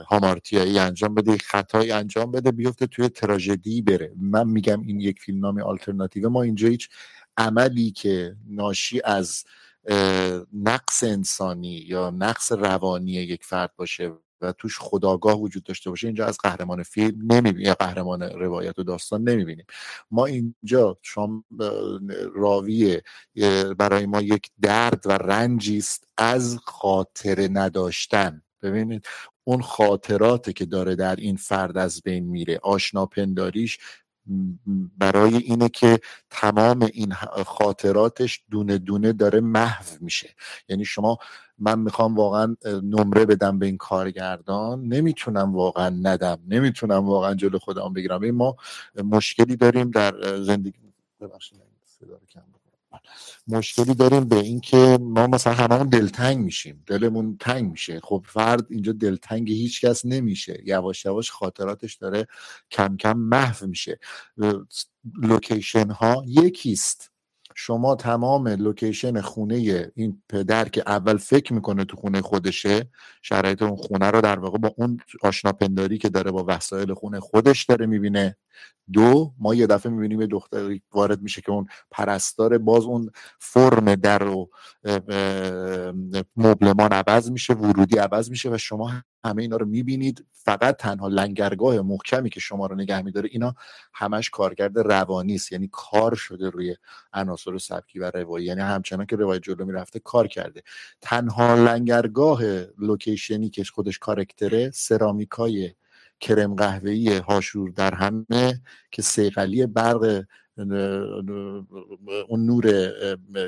هامارتیایی 0.10 0.80
انجام 0.80 1.15
بده 1.15 1.38
خطایی 1.38 1.91
انجام 1.91 2.31
بده 2.31 2.52
بیفته 2.52 2.88
توی 2.88 3.10
تراژدی 3.10 3.81
بره. 3.81 4.14
من 4.18 4.48
میگم 4.48 4.81
این 4.81 4.99
یک 4.99 5.19
فیلم 5.19 5.40
نام 5.40 5.61
آلترناتیو 5.61 6.30
ما 6.30 6.41
اینجا 6.41 6.68
هیچ 6.68 6.90
عملی 7.38 7.91
که 7.91 8.35
ناشی 8.48 9.02
از 9.06 9.44
نقص 10.53 11.03
انسانی 11.03 11.85
یا 11.88 12.10
نقص 12.10 12.52
روانی 12.52 13.11
یک 13.11 13.44
فرد 13.44 13.72
باشه 13.76 14.11
و 14.41 14.52
توش 14.52 14.80
خداگاه 14.80 15.40
وجود 15.40 15.64
داشته 15.64 15.90
باشه 15.90 16.07
اینجا 16.07 16.26
از 16.26 16.38
قهرمان 16.44 16.84
فیلم 16.84 17.31
نمی‌بینیم 17.31 17.68
یا 17.68 17.73
قهرمان 17.73 18.22
روایت 18.22 18.80
و 18.80 18.84
داستان 18.84 19.30
نمی‌بینیم. 19.30 19.65
ما 20.11 20.26
اینجا 20.26 20.98
شما 21.02 21.44
راوی 22.35 23.02
برای 23.77 24.06
ما 24.06 24.22
یک 24.22 24.49
درد 24.61 25.03
و 25.06 25.11
رنجی 25.11 25.77
است 25.77 26.07
از 26.18 26.57
خاطر 26.64 27.49
نداشتن. 27.52 28.41
ببینید 28.61 29.06
اون 29.44 29.61
خاطراتی 29.61 30.53
که 30.53 30.65
داره 30.65 30.95
در 30.95 31.15
این 31.15 31.36
فرد 31.36 31.78
از 31.78 32.02
بین 32.02 32.24
میره 32.24 32.60
آشنا 32.64 33.06
پنداریش 33.06 33.80
برای 34.98 35.36
اینه 35.36 35.70
که 35.70 35.99
تمام 36.30 36.90
این 36.94 37.14
خاطراتش 37.45 38.44
دونه 38.52 38.78
دونه 38.78 39.14
داره 39.14 39.40
محو 39.40 39.86
میشه. 40.02 40.30
یعنی 40.70 40.86
شما 40.86 41.18
من 41.57 41.80
می‌خوام 41.80 42.15
واقعا 42.15 42.56
نمره 42.65 43.26
بدم 43.26 43.60
به 43.60 43.65
این 43.65 43.78
کارگردان 43.78 44.88
نمی‌تونم 44.88 45.56
واقعا 45.56 45.90
ندم 45.90 46.40
نمی‌تونم 46.48 47.06
واقعا 47.10 47.34
جلو 47.34 47.60
خودم 47.60 47.94
بگیرم. 47.94 48.22
این 48.22 48.36
ما 48.36 48.56
مشکلی 49.03 49.56
داریم 49.56 49.91
در 49.91 50.41
زندگی 50.44 50.80
ببخشید 51.22 51.60
مشکلی 53.48 53.94
داریم 53.94 54.26
به 54.26 54.36
اینکه 54.36 54.98
ما 55.02 55.28
مثلا 55.28 55.53
هممون 55.53 55.90
دلتنگ 55.90 56.38
میشیم 56.38 56.84
دلمون 56.86 57.38
تنگ 57.40 57.72
میشه. 57.72 57.99
خب 58.03 58.26
فرد 58.28 58.65
اینجا 58.70 58.91
دلتنگ 58.91 59.49
هیچ 59.49 59.86
کس 59.86 60.06
نمیشه. 60.06 60.61
یواش 60.65 61.06
یواش 61.06 61.32
خاطراتش 61.32 61.95
داره 61.95 62.28
کم 62.72 62.98
کم 62.98 63.18
محو 63.18 63.68
میشه. 63.68 63.99
لوکیشن 65.22 65.90
ها 65.90 66.24
یکیست 66.28 67.14
شما 67.56 67.95
تمام 67.95 68.48
لوکیشن 68.48 69.22
خونه 69.22 69.91
این 69.95 70.24
پدر 70.30 70.70
که 70.70 70.84
اول 70.88 71.18
فکر 71.18 71.53
می‌کنه 71.53 71.86
تو 71.86 71.98
خونه 71.98 72.22
خودشه 72.22 72.90
شرایط 73.22 73.61
اون 73.61 73.76
خونه 73.76 74.11
رو 74.11 74.22
در 74.22 74.40
واقع 74.40 74.57
با 74.57 74.74
اون 74.78 74.98
آشناپنداری 75.22 75.98
که 75.98 76.10
داره 76.10 76.32
با 76.32 76.45
وسایل 76.48 76.94
خونه 76.94 77.20
خودش 77.20 77.65
داره 77.65 77.86
می‌بینه. 77.86 78.38
دو 78.93 79.34
ما 79.39 79.55
یه 79.55 79.68
دفعه 79.68 79.91
می‌بینیم 79.91 80.22
یه 80.22 80.27
دختری 80.27 80.81
وارد 80.91 81.22
میشه 81.22 81.41
که 81.41 81.51
اون 81.51 81.68
پرستار 81.91 82.57
باز 82.57 82.84
اون 82.84 83.10
فرم 83.39 83.95
در 83.95 84.27
و 84.27 84.49
مبلمان 86.35 86.93
عوض 86.93 87.31
میشه 87.31 87.53
ورودی 87.53 87.97
عوض 87.97 88.30
میشه 88.30 88.49
و 88.49 88.57
شما 88.57 88.91
همه 89.26 89.41
اینا 89.41 89.57
رو 89.57 89.65
می‌بینید. 89.65 90.26
فقط 90.31 90.77
تنها 90.77 91.07
لنگرگاه 91.07 91.81
محکمی 91.81 92.30
که 92.30 92.39
شما 92.39 92.65
رو 92.65 92.76
نگه 92.76 93.01
میداره 93.01 93.30
اینا 93.31 93.55
همش 93.93 94.30
کارگرد 94.30 94.80
روانی 94.80 95.35
است. 95.35 95.51
یعنی 95.51 95.69
کار 95.72 96.15
شده 96.15 96.49
روی 96.49 96.76
عناصر 97.14 97.57
سبکی 97.57 97.99
و 97.99 98.11
روایی. 98.11 98.45
یعنی 98.45 98.61
همچنان 98.61 99.05
که 99.05 99.15
روایت 99.15 99.41
جلو 99.43 99.65
می‌رفته 99.65 99.99
کار 99.99 100.27
کرده. 100.27 100.64
تنها 101.01 101.55
لنگرگاه 101.55 102.41
لوکیشنی 102.77 103.49
که 103.49 103.64
خودش 103.64 103.99
کارکتره 103.99 104.72
سرامیکای 104.72 105.73
کرم 106.19 106.56
قهوه‌ای 106.56 107.18
هاشور 107.18 107.69
در 107.69 107.94
همه 107.95 108.61
که 108.91 109.02
سیقلی 109.02 109.65
برق 109.65 110.23
اون 112.27 112.45
نور 112.45 112.94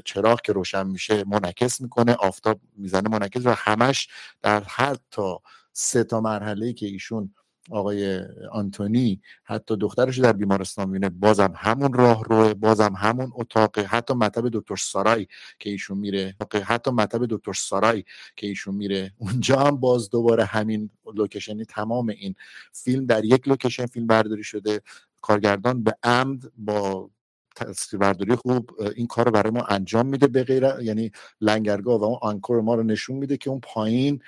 چراغ 0.05 0.41
که 0.41 0.53
روشن 0.53 0.87
میشه 0.87 1.23
منعکس 1.23 1.81
می‌کنه 1.81 2.13
آفتاب 2.13 2.59
می‌زنه 2.77 3.09
منعکس 3.09 3.45
و 3.45 3.49
همش 3.49 4.07
در 4.41 4.63
هر 4.67 4.97
تا 5.11 5.41
سه 5.73 6.03
تا 6.03 6.21
مرحله 6.21 6.73
که 6.73 6.85
ایشون 6.85 7.33
آقای 7.71 8.19
آنتونی 8.51 9.21
حتی 9.43 9.77
دخترش 9.77 10.19
در 10.19 10.33
بیمارستان 10.33 10.89
می‌بینه. 10.89 11.09
بازم 11.09 11.53
همون 11.55 11.93
راه 11.93 12.23
روه 12.23 12.53
بازم 12.53 12.93
همون 12.97 13.31
اتاق 13.35 13.79
حتی 13.79 14.13
مطب 14.13 14.49
دکتر 14.53 14.75
سارای 14.75 15.27
که 15.59 15.69
ایشون 15.69 15.97
میره. 15.97 16.35
حتی 16.65 16.91
مطب 16.91 17.25
دکتر 17.29 17.53
سارای 17.53 18.03
که 18.35 18.47
ایشون 18.47 18.75
میره. 18.75 19.11
اونجا 19.17 19.59
هم 19.59 19.77
باز 19.77 20.09
دوباره 20.09 20.45
همین 20.45 20.89
لوکیشنی 21.15 21.65
تمام 21.65 22.09
این 22.09 22.35
فیلم 22.71 23.05
در 23.05 23.25
یک 23.25 23.47
لوکیشن 23.47 23.85
فیلم 23.85 24.07
برداری 24.07 24.43
شده. 24.43 24.81
کارگردان 25.21 25.83
به 25.83 25.95
عمد 26.03 26.51
با 26.57 27.09
تصویربرداری 27.55 28.35
خوب 28.35 28.71
این 28.95 29.07
کار 29.07 29.25
رو 29.25 29.31
برای 29.31 29.51
ما 29.51 29.61
انجام 29.61 30.05
میده 30.05 30.27
به 30.27 30.43
غیر 30.43 30.63
یعنی 30.81 31.11
لنگرگاه 31.41 31.99
و 31.99 32.03
اون 32.03 32.19
anchor 32.22 32.61
ما 32.61 32.75
رو 32.75 32.83
نشون 32.83 33.17
میده 33.17 33.37
که 33.37 33.49
اون 33.49 33.59
پایین 33.59 34.21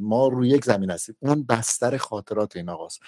ما 0.00 0.28
روی 0.28 0.48
یک 0.48 0.64
زمین 0.64 0.90
هستیم. 0.90 1.16
اون 1.20 1.42
بستر 1.42 1.96
خاطرات 1.96 2.56
این 2.56 2.68
آقاست. 2.68 3.00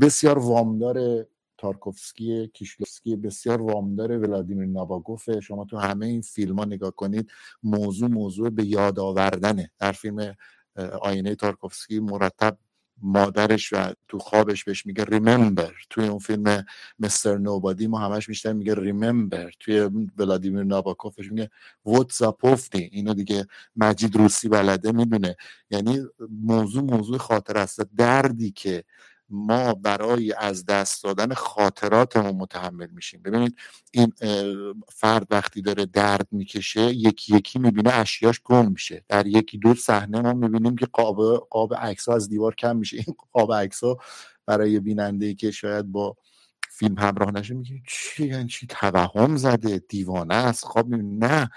بسیار 0.00 0.38
وامدار 0.38 1.26
تارکوفسکی 1.58 2.48
کیشلوفسکی 2.48 3.16
بسیار 3.16 3.62
وامدار 3.62 4.18
ولادیمیر 4.18 4.66
ناباکوفه 4.66 5.40
شما 5.40 5.64
تو 5.64 5.78
همه 5.78 6.06
این 6.06 6.20
فیلم 6.20 6.58
ها 6.58 6.64
نگاه 6.64 6.90
کنید 6.90 7.30
موضوع 7.62 8.08
موضوع 8.08 8.50
به 8.50 8.64
یاد 8.64 8.98
آوردنه. 8.98 9.70
در 9.78 9.92
فیلم 9.92 10.34
آینه 11.00 11.34
تارکوفسکی 11.34 12.00
مرتب 12.00 12.58
مادرش 13.02 13.72
و 13.72 13.92
تو 14.08 14.18
خوابش 14.18 14.64
بهش 14.64 14.86
میگه 14.86 15.04
ریممبر 15.04 15.72
توی 15.90 16.06
اون 16.08 16.18
فیلم 16.18 16.64
مستر 16.98 17.38
نوبادی 17.38 17.86
ما 17.86 17.98
همش 17.98 18.28
میشتر 18.28 18.52
میگه 18.52 18.74
ریممبر 18.74 19.50
توی 19.60 19.90
ولادیمیر 20.18 20.62
ناباکوفش 20.62 21.30
میگه 21.30 21.50
واتزاپوفتی 21.84 22.88
اینو 22.92 23.14
دیگه 23.14 23.46
مجید 23.76 24.16
روسی 24.16 24.48
بلده 24.48 24.92
می‌دونه. 24.92 25.36
یعنی 25.70 26.00
موضوع 26.42 26.82
موضوع 26.82 27.18
خاطر 27.18 27.58
است. 27.58 27.80
دردی 27.96 28.50
که 28.50 28.84
ما 29.30 29.74
برای 29.74 30.32
از 30.32 30.66
دست 30.66 31.04
دادن 31.04 31.34
خاطراتمون 31.34 32.36
متحمل 32.36 32.86
میشیم. 32.90 33.22
ببینید 33.22 33.56
این 33.92 34.12
فرد 34.88 35.26
وقتی 35.30 35.62
داره 35.62 35.86
درد 35.86 36.28
می‌کشه 36.30 36.80
یکی 36.80 37.36
یکی 37.36 37.58
می‌بینه 37.58 37.94
اشیاش 37.94 38.40
گم 38.44 38.70
میشه. 38.72 39.04
در 39.08 39.26
یکی 39.26 39.58
دو 39.58 39.74
صحنه 39.74 40.20
ما 40.20 40.32
می‌بینیم 40.32 40.76
که 40.76 40.86
قاب 40.86 41.48
قاب 41.50 41.74
عکس 41.74 42.08
از 42.08 42.28
دیوار 42.28 42.54
کم 42.54 42.76
میشه. 42.76 42.96
این 42.96 43.16
قاب 43.32 43.52
عکس 43.52 43.80
برای 44.46 44.80
بیننده 44.80 45.34
که 45.34 45.50
شاید 45.50 45.92
با 45.92 46.16
فیلم 46.78 46.98
همراه 46.98 47.30
نشه 47.30 47.54
میگه 47.54 47.80
چی 47.88 48.26
یعنی 48.26 48.46
چی؟ 48.46 48.66
توهم 48.66 49.36
زده 49.36 49.78
دیوانه 49.78 50.34
است. 50.34 50.64
خواب 50.64 50.94
نه. 50.94 51.50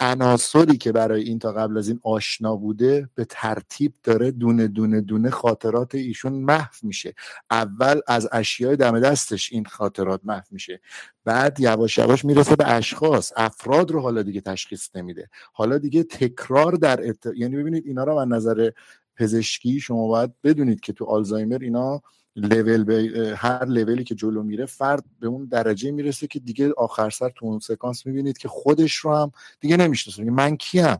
عناصری 0.00 0.76
که 0.76 0.92
برای 0.92 1.22
این 1.22 1.38
تا 1.38 1.52
قبل 1.52 1.78
از 1.78 1.88
این 1.88 2.00
آشنا 2.02 2.56
بوده 2.56 3.08
به 3.14 3.24
ترتیب 3.24 3.94
داره 4.02 4.30
دونه 4.30 4.68
دونه 4.68 5.00
دونه 5.00 5.30
خاطرات 5.30 5.94
ایشون 5.94 6.32
محو 6.32 6.72
میشه. 6.82 7.14
اول 7.50 8.00
از 8.06 8.28
اشیای 8.32 8.76
دم 8.76 9.00
دستش 9.00 9.52
این 9.52 9.64
خاطرات 9.64 10.20
محو 10.24 10.44
میشه. 10.50 10.80
بعد 11.24 11.60
یواش 11.60 11.98
یواش 11.98 12.24
می‌رسه 12.24 12.56
به 12.56 12.72
اشخاص. 12.72 13.32
افراد 13.36 13.90
رو 13.90 14.00
حالا 14.00 14.22
دیگه 14.22 14.40
تشخیص 14.40 14.88
نمیده. 14.94 15.30
حالا 15.52 15.78
دیگه 15.78 16.02
تکرار 16.02 16.72
در 16.72 17.08
ات... 17.08 17.26
یعنی 17.36 17.56
ببینید 17.56 17.86
اینا 17.86 18.04
رو 18.04 18.14
من 18.14 18.36
نظر 18.36 18.70
پزشکی 19.16 19.80
شما 19.80 20.08
باید 20.08 20.32
بدونید 20.44 20.80
که 20.80 20.92
تو 20.92 21.04
آلزایمر 21.04 21.58
اینا 21.60 22.02
لول 22.36 22.84
به 22.84 23.34
هر 23.36 23.64
لولی 23.64 24.04
که 24.04 24.14
جلو 24.14 24.42
میره 24.42 24.66
فرد 24.66 25.04
به 25.20 25.26
اون 25.26 25.44
درجه 25.44 25.90
می‌رسه 25.90 26.26
که 26.26 26.38
دیگه 26.38 26.72
آخر 26.76 27.10
سر 27.10 27.28
تو 27.28 27.46
اون 27.46 27.58
سکانس 27.58 28.06
می‌بینید 28.06 28.38
که 28.38 28.48
خودش 28.48 28.94
رو 28.94 29.16
هم 29.16 29.32
دیگه 29.60 29.76
نمی‌شناسه. 29.76 30.24
من 30.24 30.56
کیم؟ 30.56 30.96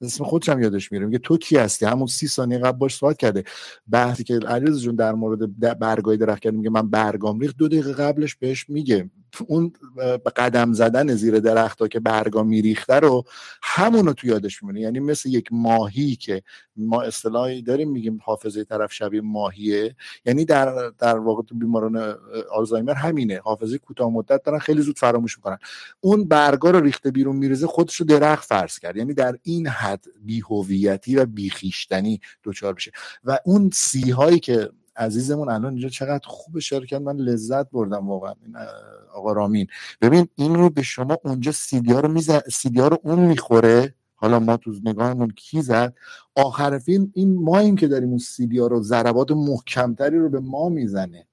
اسم 0.00 0.24
خودش 0.24 0.48
هم 0.48 0.62
یادش 0.62 0.92
میره. 0.92 1.06
میگه 1.06 1.18
تو 1.18 1.36
کی 1.36 1.56
هستی؟ 1.56 1.86
همون 1.86 2.06
سی 2.06 2.28
ثانیه 2.28 2.58
قبل 2.58 2.78
باش 2.78 2.96
صحبت 2.96 3.16
کرده. 3.16 3.44
بحثی 3.90 4.24
که 4.24 4.38
علیرضا 4.38 4.80
جون 4.80 4.94
در 4.94 5.12
مورد 5.12 5.58
برگای 5.78 6.16
درخت 6.16 6.42
کرد 6.42 6.54
میگه 6.54 6.70
من 6.70 6.90
برگام 6.90 7.40
ریخت. 7.40 7.56
دو 7.56 7.68
دقیقه 7.68 7.92
قبلش 7.92 8.34
بهش 8.34 8.70
میگه. 8.70 9.10
اون 9.40 9.72
قدم 10.36 10.72
زدن 10.72 11.14
زیر 11.14 11.40
درخت 11.40 11.80
ها 11.80 11.88
که 11.88 12.00
برگا 12.00 12.42
میریخته 12.42 12.94
رو 12.94 13.24
همون 13.62 14.06
رو 14.06 14.12
تو 14.12 14.26
یادش 14.26 14.62
میمونه. 14.62 14.80
یعنی 14.80 15.00
مثل 15.00 15.28
یک 15.28 15.48
ماهی 15.50 16.16
که 16.16 16.42
ما 16.76 17.02
اصطلاحی 17.02 17.62
داریم 17.62 17.90
میگیم 17.90 18.18
حافظه 18.24 18.64
طرف 18.64 18.92
شبیه 18.92 19.20
ماهیه. 19.20 19.96
یعنی 20.26 20.44
در 20.44 20.90
در 20.98 21.18
واقع 21.18 21.42
تو 21.42 21.54
بیماران 21.54 22.16
آلزایمر 22.52 22.94
همینه. 22.94 23.40
حافظه 23.44 23.78
کوتاه 23.78 24.10
مدت 24.10 24.42
دارن 24.42 24.58
خیلی 24.58 24.82
زود 24.82 24.98
فراموش 24.98 25.38
می‌کنن. 25.38 25.58
اون 26.00 26.28
برگا 26.28 26.70
رو 26.70 26.80
ریخته 26.80 27.10
بیرون 27.10 27.36
میریزه 27.36 27.66
خودش 27.66 27.96
رو 27.96 28.06
درخت 28.06 28.48
فرض 28.48 28.78
کرد. 28.78 28.96
یعنی 28.96 29.14
در 29.14 29.38
این 29.42 29.66
حد 29.66 30.04
بیهویتی 30.20 31.16
و 31.16 31.26
بیخیشتنی 31.26 32.20
دچار 32.44 32.72
بشه 32.72 32.92
و 33.24 33.38
اون 33.44 33.70
سی 33.72 34.10
هایی 34.10 34.38
که 34.38 34.70
عزیزمون 34.96 35.48
الان 35.48 35.72
اینجا 35.72 35.88
چقدر 35.88 36.28
خوب 36.28 36.56
اشاره 36.56 36.86
کرد 36.86 37.02
من 37.02 37.16
لذت 37.16 37.70
بردم 37.70 38.08
واقعا. 38.08 38.34
این 38.42 38.56
آقا 39.14 39.32
رامین. 39.32 39.66
ببین 40.00 40.28
این 40.34 40.54
رو 40.54 40.70
به 40.70 40.82
شما 40.82 41.18
اونجا 41.24 41.52
سیدی 41.52 41.92
ها 41.92 42.00
رو 42.00 42.08
میزن 42.08 42.40
سیدی 42.52 42.80
ها 42.80 42.88
رو 42.88 42.98
اون 43.02 43.18
می‌خوره. 43.18 43.94
حالا 44.14 44.40
ما 44.40 44.56
تو 44.56 44.74
نگاهمون 44.84 45.30
کی 45.30 45.62
زد؟ 45.62 45.94
آخر 46.36 46.78
فیلم 46.78 47.10
این 47.14 47.34
ماییم 47.34 47.76
که 47.76 47.88
داریم 47.88 48.08
اون 48.08 48.18
سیدی 48.18 48.58
ها 48.58 48.66
رو 48.66 48.82
ضربات 48.82 49.30
محکمتری 49.30 50.18
رو 50.18 50.28
به 50.28 50.40
ما 50.40 50.68
می‌زنه. 50.68 51.26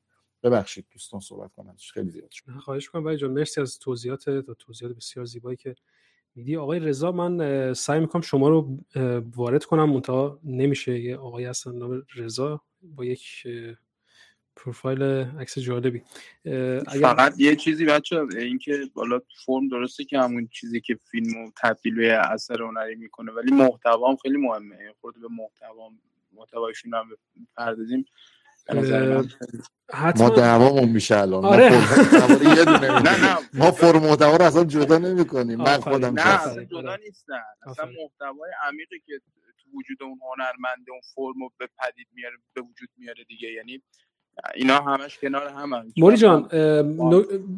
ببخشید 0.43 0.85
دوستان 0.91 1.19
صحبت 1.19 1.51
کنن 1.53 1.75
خیلی 1.93 2.09
زیاد 2.09 2.31
شد. 2.31 2.45
خواهش 2.63 2.89
کنم 2.89 3.15
جان 3.15 3.31
مرسی 3.31 3.61
از 3.61 3.79
توضیحات 3.79 4.29
توضیحات 4.59 4.95
بسیار 4.95 5.25
زیبایی 5.25 5.57
که 5.57 5.75
میدی؟ 6.35 6.57
آقای 6.57 6.79
رضا 6.79 7.11
من 7.11 7.73
سعی 7.73 7.99
می‌کنم 7.99 8.21
شما 8.21 8.49
رو 8.49 8.77
وارد 9.35 9.65
کنم. 9.65 9.89
منتها 9.89 10.39
نمیشه 10.43 10.99
یه 10.99 11.17
آقای 11.17 11.45
هستن 11.45 11.75
نام 11.75 12.03
رضا 12.15 12.61
با 12.81 13.05
یک 13.05 13.47
پروفایل 14.55 15.03
عکس 15.03 15.59
جالبی. 15.59 16.01
اگر... 16.45 17.01
فقط 17.01 17.39
یه 17.39 17.55
چیزی 17.55 17.85
بچه 17.85 18.25
اینکه 18.37 18.89
بالا 18.93 19.21
فرم 19.45 19.67
درسته 19.67 20.05
که 20.05 20.19
همون 20.19 20.47
چیزی 20.51 20.81
که 20.81 20.95
فیلمو 21.11 21.51
تبدیل 21.61 21.95
به 21.95 22.31
اثر 22.31 22.61
هنری 22.61 22.95
می‌کنه 22.95 23.31
ولی 23.31 23.51
محتوا 23.51 24.09
هم 24.09 24.15
خیلی 24.15 24.37
مهمه. 24.37 24.93
خود 25.01 25.15
به 25.21 25.27
محتوا 25.27 25.89
محتوای 26.31 26.73
فیلم 26.73 26.93
هم 26.93 27.09
پردازیم 29.89 30.27
ما 30.27 30.35
دعوامون 30.35 30.89
میشه 30.89 31.17
الان. 31.17 31.45
آره. 31.45 31.69
ما 31.69 32.53
یه 32.57 32.65
دونه 32.65 32.99
نه 33.01 33.25
نه. 33.25 33.37
ما 33.53 33.71
فرم 33.71 34.01
محتوا 34.01 34.35
رو 34.35 34.45
اصلا 34.45 34.63
جدا 34.63 34.97
نمی 34.97 35.25
کنیم 35.25 35.57
من 35.57 35.77
خودم 35.79 36.13
نه 36.19 36.27
اصلا 36.27 36.63
جدا 36.63 36.95
نیستن. 36.95 37.33
اصلا 37.67 37.85
محتوای 37.85 38.51
عمیقی 38.67 38.99
که 39.05 39.21
تو 39.63 39.69
وجود 39.79 40.03
اون 40.03 40.19
هنرمنده 40.21 40.91
اون 40.91 41.01
فرم 41.15 41.43
رو 41.43 41.51
به 41.57 41.67
پدید 41.79 42.07
میاره 42.13 42.35
به 42.53 42.61
وجود 42.61 42.89
میاره 42.97 43.23
دیگه. 43.23 43.51
یعنی 43.51 43.81
اینا 44.55 44.81
همش 44.81 45.17
کنار 45.17 45.47
هم 45.47 45.91
موری 45.97 46.17
جان 46.17 46.49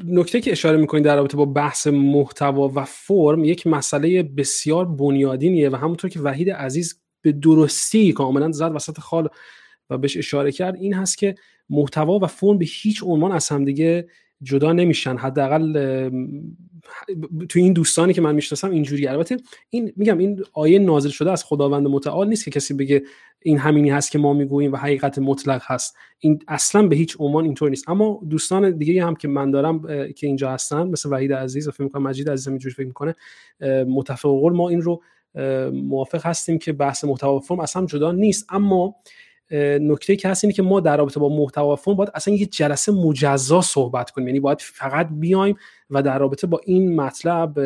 نکته 0.08 0.42
که 0.42 0.52
اشاره 0.52 0.78
می‌کنید 0.78 1.06
در 1.06 1.16
رابطه 1.16 1.38
با 1.38 1.46
بحث 1.46 1.88
محتوا 1.88 2.68
و 2.76 2.86
فرم 2.86 3.44
یک 3.44 3.68
مسئله 3.68 4.24
بسیار 4.24 4.86
بنیادینیه 4.86 5.70
و 5.70 5.76
همونطور 5.76 6.10
که 6.10 6.20
وحید 6.20 6.50
عزیز 6.50 7.02
به 7.22 7.32
درستی 7.32 8.14
کاملا 8.14 8.52
زد 8.52 8.72
وسط 8.76 9.00
خال 9.00 9.30
و 9.92 9.98
بهش 9.98 10.18
اشاره 10.18 10.52
کرد 10.52 10.76
این 10.76 10.94
هست 10.94 11.18
که 11.18 11.36
محتوا 11.70 12.20
و 12.20 12.28
فرم 12.28 12.58
به 12.58 12.66
هیچ 12.70 13.04
عنوان 13.04 13.32
از 13.32 13.50
همدیگه 13.50 14.08
جدا 14.44 14.74
نمیشن. 14.74 15.18
حداقل 15.18 16.10
تو 17.50 17.60
این 17.60 17.74
دوستانی 17.74 18.14
که 18.14 18.22
من 18.22 18.36
می‌شناسم 18.36 18.72
اینجوری. 18.72 19.08
البته 19.08 19.38
این 19.70 19.94
میگم 19.96 20.18
این 20.18 20.44
آیه 20.54 20.80
نازل 20.80 21.10
شده 21.10 21.32
از 21.32 21.44
خداوند 21.44 21.88
متعال 21.88 22.30
نیست 22.30 22.46
که 22.46 22.52
کسی 22.52 22.74
بگه 22.74 23.04
این 23.42 23.58
همینی 23.58 23.90
هست 23.90 24.12
که 24.12 24.20
ما 24.20 24.34
می‌گوییم 24.34 24.74
و 24.74 24.76
حقیقت 24.76 25.20
مطلق 25.20 25.62
هست. 25.66 25.96
این 26.20 26.40
اصلا 26.48 26.88
به 26.88 26.96
هیچ 26.96 27.16
عنوان 27.20 27.46
اینطور 27.46 27.70
نیست. 27.70 27.90
اما 27.90 28.22
دوستان 28.30 28.78
دیگه 28.78 29.06
هم 29.06 29.16
که 29.16 29.28
من 29.28 29.52
دارم 29.52 29.82
که 30.14 30.28
اینجا 30.28 30.52
هستن 30.52 30.84
مثل 30.88 31.10
وحید 31.10 31.34
عزیز 31.34 31.68
و 31.68 31.72
فکر 31.72 31.84
می‌کنم 31.84 32.04
مجید 32.04 32.30
عزیز 32.30 32.48
اینجوری 32.48 32.76
فکر 32.76 32.88
می‌کنه 32.88 33.16
متفق 33.88 34.30
ما 34.30 34.70
این 34.70 34.82
رو 34.82 35.04
موافق 35.74 36.26
هستیم 36.26 36.58
که 36.58 36.74
بحث 36.74 37.06
محتوا 37.06 37.40
فرم 37.40 37.60
اصلا 37.60 37.86
جدا 37.86 38.12
نیست. 38.12 38.46
اما 38.50 38.96
نکته 39.82 40.16
که 40.16 40.30
هست 40.30 40.44
اینه 40.44 40.54
که 40.54 40.62
ما 40.62 40.80
در 40.80 40.98
رابطه 40.98 41.20
با 41.20 41.30
محتوا 41.30 41.76
فرم 41.76 41.96
باید 41.96 42.12
اصلا 42.14 42.34
یه 42.34 42.46
جلسه 42.46 42.92
مجزا 42.92 43.62
صحبت 43.62 44.10
کنیم. 44.10 44.28
یعنی 44.28 44.40
باید 44.40 44.62
فقط 44.62 45.10
بیایم 45.12 45.56
و 45.90 46.02
در 46.04 46.20
رابطه 46.20 46.48
با 46.48 46.62
این 46.66 46.96
مطلب 46.96 47.60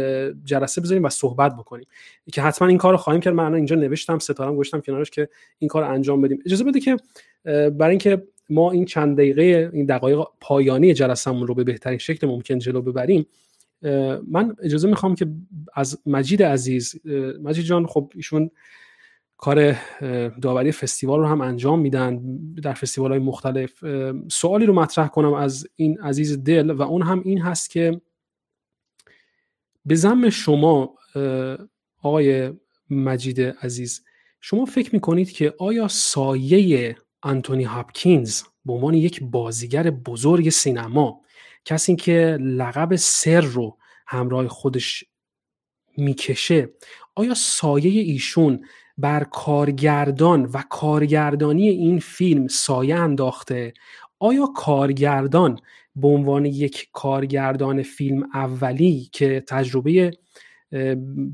جلسه 0.44 0.82
بذاریم 0.82 1.04
و 1.04 1.10
صحبت 1.10 1.56
بکنیم. 1.56 1.86
که 2.32 2.42
حتما 2.42 2.68
این 2.68 2.78
کار 2.78 2.92
رو 2.92 2.98
خواهیم 2.98 3.22
کرد. 3.22 3.34
من 3.34 3.54
اینجا 3.54 3.76
نوشتم 3.76 4.20
ستارم 4.20 4.56
گوشتم 4.56 4.80
کنارش 4.80 5.10
که 5.10 5.30
این 5.60 5.68
کار 5.68 5.84
انجام 5.84 6.22
بدیم. 6.22 6.40
اجازه 6.46 6.64
بده 6.64 6.80
که 6.80 6.98
برای 7.44 7.90
اینکه 7.90 8.24
ما 8.50 8.72
این 8.72 8.86
چند 8.86 9.18
دقیقه 9.18 9.70
این 9.74 9.86
دقایق 9.86 10.20
پایانی 10.42 10.94
جلسهمون 10.94 11.48
رو 11.48 11.54
به 11.56 11.64
بهترین 11.64 11.98
شکل 11.98 12.28
ممکن 12.28 12.60
جلو 12.60 12.82
ببریم 12.82 13.26
من 14.32 14.56
اجازه 14.64 14.88
می‌خوام 14.88 15.16
که 15.16 15.28
از 15.74 16.00
مجید 16.06 16.44
عزیز 16.44 16.96
مجید 17.44 17.66
جان 17.66 17.86
خب 17.86 18.12
ایشون 18.16 18.52
کار 19.38 19.78
داوری 20.42 20.72
فستیوال 20.72 21.20
رو 21.20 21.26
هم 21.26 21.42
انجام 21.42 21.80
میدن 21.80 22.22
در 22.64 22.74
فستیوال 22.74 23.12
های 23.12 23.20
مختلف 23.20 23.84
سوالی 24.32 24.66
رو 24.66 24.74
مطرح 24.74 25.08
کنم 25.08 25.34
از 25.34 25.68
این 25.76 26.00
عزیز 26.00 26.44
دل 26.44 26.72
و 26.72 26.82
اون 26.82 27.02
هم 27.02 27.22
این 27.26 27.42
هست 27.42 27.70
که 27.70 28.02
به 29.86 29.96
زم 29.96 30.30
شما 30.30 30.96
آقای 32.02 32.54
مجید 32.90 33.42
عزیز 33.42 34.04
شما 34.42 34.66
فکر 34.66 34.90
می‌کنید 34.94 35.32
که 35.32 35.54
آیا 35.60 35.88
سایه 35.88 36.96
انتونی 37.24 37.64
هاپکینز 37.64 38.42
به 38.66 38.74
عنوان 38.74 38.94
یک 38.94 39.24
بازیگر 39.24 39.90
بزرگ 39.90 40.50
سینما 40.50 41.22
کسی 41.66 41.96
که 41.96 42.38
لقب 42.42 42.96
سر 42.96 43.42
رو 43.42 43.78
همراه 44.08 44.48
خودش 44.48 45.06
می‌کشه 45.98 46.70
آیا 47.16 47.34
سایه 47.34 48.02
ایشون 48.02 48.66
بر 48.98 49.24
کارگردان 49.24 50.44
و 50.54 50.64
کارگردانی 50.70 51.70
این 51.70 52.00
فیلم 52.00 52.48
سایه 52.48 52.96
انداخته 52.96 53.74
آیا 54.20 54.48
کارگردان 54.56 55.60
به 55.96 56.08
عنوان 56.08 56.46
یک 56.46 56.90
کارگردان 56.94 57.84
فیلم 57.84 58.24
اولی 58.34 59.10
که 59.12 59.44
تجربه 59.48 60.12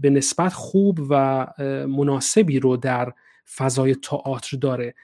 به 0.02 0.10
نسبت 0.10 0.54
خوب 0.54 1.00
و 1.10 1.48
مناسبی 1.88 2.60
رو 2.60 2.78
در 2.78 3.14
فضای 3.56 3.96
تئاتر 3.96 4.58
داره 4.58 4.96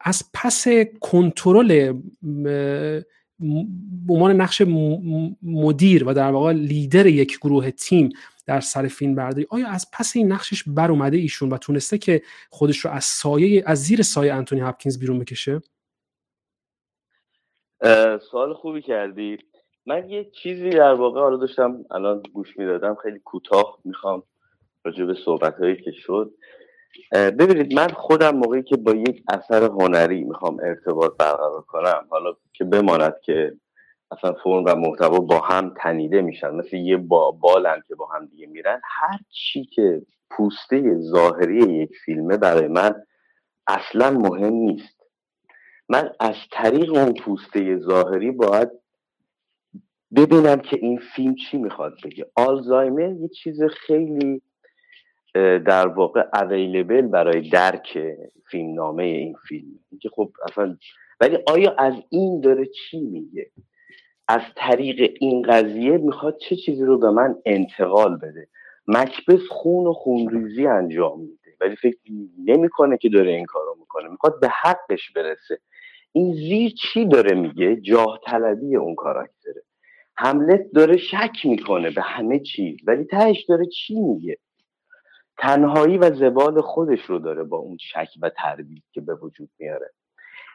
از 0.00 0.22
پس 0.34 0.66
کنترل 1.00 1.92
به 4.06 4.14
عنوان 4.14 4.40
نقش 4.40 4.62
مدیر 5.42 6.08
و 6.08 6.14
در 6.14 6.30
واقع 6.30 6.52
لیدر 6.52 7.06
یک 7.06 7.38
گروه 7.38 7.70
تیم 7.70 8.08
در 8.46 8.60
سر 8.60 8.88
فیلم 8.88 9.14
برداری 9.14 9.46
آیا 9.50 9.68
از 9.68 9.86
پس 9.92 10.16
این 10.16 10.32
نقشش 10.32 10.64
بر 10.66 10.90
اومده 10.90 11.16
ایشون 11.16 11.48
و 11.48 11.58
تونسته 11.58 11.98
که 11.98 12.22
خودش 12.50 12.78
رو 12.78 12.90
از 12.90 13.04
سایه 13.04 13.62
از 13.66 13.78
زیر 13.78 14.02
سایه 14.02 14.34
انتونی 14.34 14.60
هاپکینز 14.60 14.98
بیرون 14.98 15.18
بکشه؟ 15.18 15.62
سوال 18.30 18.54
خوبی 18.54 18.82
کردی. 18.82 19.38
من 19.86 20.10
یه 20.10 20.30
چیزی 20.42 20.70
در 20.70 20.92
واقع 20.92 21.20
حالا 21.20 21.36
داشتم 21.36 21.84
الان 21.90 22.22
گوش 22.32 22.58
می‌دادم 22.58 22.94
خیلی 23.02 23.18
کوتاه 23.18 23.78
می‌خوام 23.84 24.22
راجع 24.84 25.04
به 25.04 25.14
صحبت 25.24 25.58
هایی 25.58 25.76
که 25.82 25.90
شد. 25.90 26.34
ببینید 27.12 27.74
من 27.74 27.88
خودم 27.88 28.36
موقعی 28.36 28.62
که 28.62 28.76
با 28.76 28.92
یک 28.92 29.22
اثر 29.28 29.64
هنری 29.64 30.24
می‌خوام 30.24 30.60
ارتباط 30.62 31.12
برقرار 31.18 31.62
کنم 31.62 32.06
حالا 32.10 32.34
که 32.52 32.64
بماند 32.64 33.14
که 33.24 33.56
اصلا 34.10 34.32
فرم 34.44 34.64
و 34.66 34.74
محتوا 34.74 35.18
با 35.18 35.40
هم 35.40 35.74
تنیده 35.78 36.22
میشن 36.22 36.50
مثل 36.54 36.76
یه 36.76 36.96
با 36.96 37.30
بالن 37.30 37.82
که 37.88 37.94
با 37.94 38.06
هم 38.06 38.26
دیگه 38.26 38.46
میرن 38.46 38.80
هر 38.84 39.18
چی 39.30 39.64
که 39.64 40.02
پوسته 40.30 40.98
ظاهری 40.98 41.58
یک 41.58 41.90
فیلمه 42.04 42.36
برای 42.36 42.68
من 42.68 42.94
اصلا 43.66 44.10
مهم 44.10 44.54
نیست. 44.54 45.02
من 45.88 46.10
از 46.20 46.36
طریق 46.52 46.92
اون 46.94 47.14
پوسته 47.14 47.78
ظاهری 47.78 48.30
باید 48.30 48.70
ببینم 50.16 50.56
که 50.60 50.76
این 50.82 51.00
فیلم 51.16 51.34
چی 51.34 51.58
می‌خواد 51.58 51.94
بگه. 52.04 52.26
آلزایمر 52.36 53.12
یه 53.12 53.28
چیز 53.28 53.62
خیلی 53.62 54.42
در 55.66 55.86
واقع 55.86 56.24
اویلیبل 56.32 57.00
برای 57.02 57.48
درک 57.48 57.98
فیلم 58.50 58.74
نامه 58.74 59.02
این 59.02 59.34
فیلم. 59.48 59.78
که 60.00 60.08
خب 60.08 60.30
اصلا 60.50 60.76
ولی 61.20 61.38
آیا 61.46 61.74
از 61.78 61.94
این 62.10 62.40
داره 62.40 62.66
چی 62.66 63.00
میگه؟ 63.00 63.50
از 64.28 64.42
طریق 64.56 65.16
این 65.20 65.42
قضیه 65.42 65.98
می‌خواد 65.98 66.36
چه 66.38 66.56
چیزی 66.56 66.84
رو 66.84 66.98
به 66.98 67.10
من 67.10 67.36
انتقال 67.46 68.16
بده؟ 68.16 68.48
مکبس 68.86 69.40
خون 69.50 69.86
و 69.86 69.92
خونریزی 69.92 70.66
انجام 70.66 71.20
میده. 71.20 71.56
ولی 71.60 71.76
فکر 71.76 71.98
نمی‌کنه 72.44 72.98
که 72.98 73.08
داره 73.08 73.30
این 73.30 73.44
کارو 73.44 73.76
می‌کنه. 73.80 74.08
می‌خواد 74.08 74.40
به 74.40 74.48
حقش 74.48 75.10
برسه. 75.10 75.58
این 76.12 76.32
زیر 76.32 76.70
چی 76.70 77.06
داره 77.06 77.36
میگه؟ 77.36 77.76
جاه 77.76 78.20
طلبی 78.26 78.76
اون 78.76 78.94
کاراکتره. 78.94 79.62
حملت 80.16 80.60
داره 80.74 80.96
شک 80.96 81.36
می‌کنه 81.44 81.90
به 81.90 82.02
همه 82.02 82.38
چیز. 82.38 82.76
ولی 82.86 83.04
تهش 83.04 83.44
داره 83.48 83.66
چی 83.66 84.00
میگه؟ 84.00 84.38
تنهایی 85.38 85.98
و 85.98 86.14
زبال 86.14 86.60
خودش 86.60 87.04
رو 87.04 87.18
داره 87.18 87.42
با 87.44 87.56
اون 87.56 87.76
شک 87.80 88.08
و 88.22 88.30
تردید 88.36 88.82
که 88.92 89.00
به 89.00 89.14
وجود 89.14 89.48
میاره. 89.58 89.90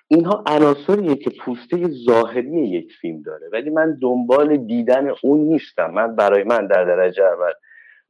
اینها 0.08 0.44
عناصریه 0.48 1.16
که 1.16 1.30
پوسته 1.30 1.88
ظاهری 1.88 2.70
یک 2.70 2.92
فیلم 3.02 3.22
داره. 3.22 3.50
ولی 3.54 3.70
من 3.70 3.98
دنبال 4.02 4.58
دیدن 4.58 5.14
اون 5.24 5.40
نیستم. 5.40 5.92
من 5.92 6.16
برای 6.16 6.44
من 6.44 6.68
در 6.68 6.86
درجه 6.86 7.24
اول 7.24 7.52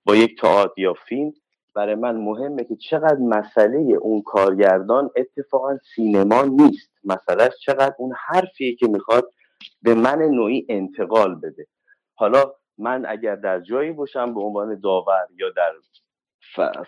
با 0.06 0.16
یک 0.16 0.42
تئاتر 0.42 0.82
یا 0.82 0.94
فیلم 0.94 1.34
برای 1.76 1.96
من 1.96 2.16
مهمه 2.16 2.64
که 2.64 2.76
چقدر 2.76 3.18
مسئله 3.18 3.78
اون 3.78 4.22
کارگردان 4.22 5.10
اتفاقا 5.16 5.78
سینما 5.96 6.42
نیست. 6.44 6.92
مسئله 7.04 7.50
چقدر 7.66 7.96
اون 7.98 8.14
حرفیه 8.28 8.76
که 8.76 8.88
می‌خواد 8.88 9.32
به 9.82 9.96
من 9.96 10.22
نوعی 10.22 10.66
انتقال 10.70 11.36
بده. 11.36 11.68
حالا 12.16 12.54
من 12.78 13.06
اگر 13.06 13.36
در 13.36 13.60
جایی 13.60 13.92
باشم 13.92 14.34
به 14.34 14.42
عنوان 14.42 14.80
داور 14.80 15.28
یا 15.38 15.50
در 15.50 15.72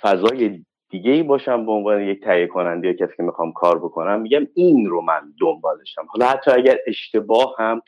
فضای 0.02 0.66
دیگه 0.90 1.12
ای 1.12 1.24
باشم 1.24 1.66
به 1.66 1.72
عنوان 1.72 2.02
یک 2.02 2.24
تهیه 2.24 2.48
کننده 2.48 2.88
یا 2.88 2.94
کسی 2.94 3.14
که 3.18 3.24
می‌خوام 3.24 3.52
کار 3.52 3.80
بکنم 3.80 4.22
میگم 4.22 4.48
این 4.54 4.86
رو 4.86 5.02
من 5.02 5.34
دنبالشم 5.42 6.06
حالا 6.08 6.26
حتی 6.26 6.52
اگر 6.52 6.78
اشتباه 6.88 7.56
هم 7.60 7.82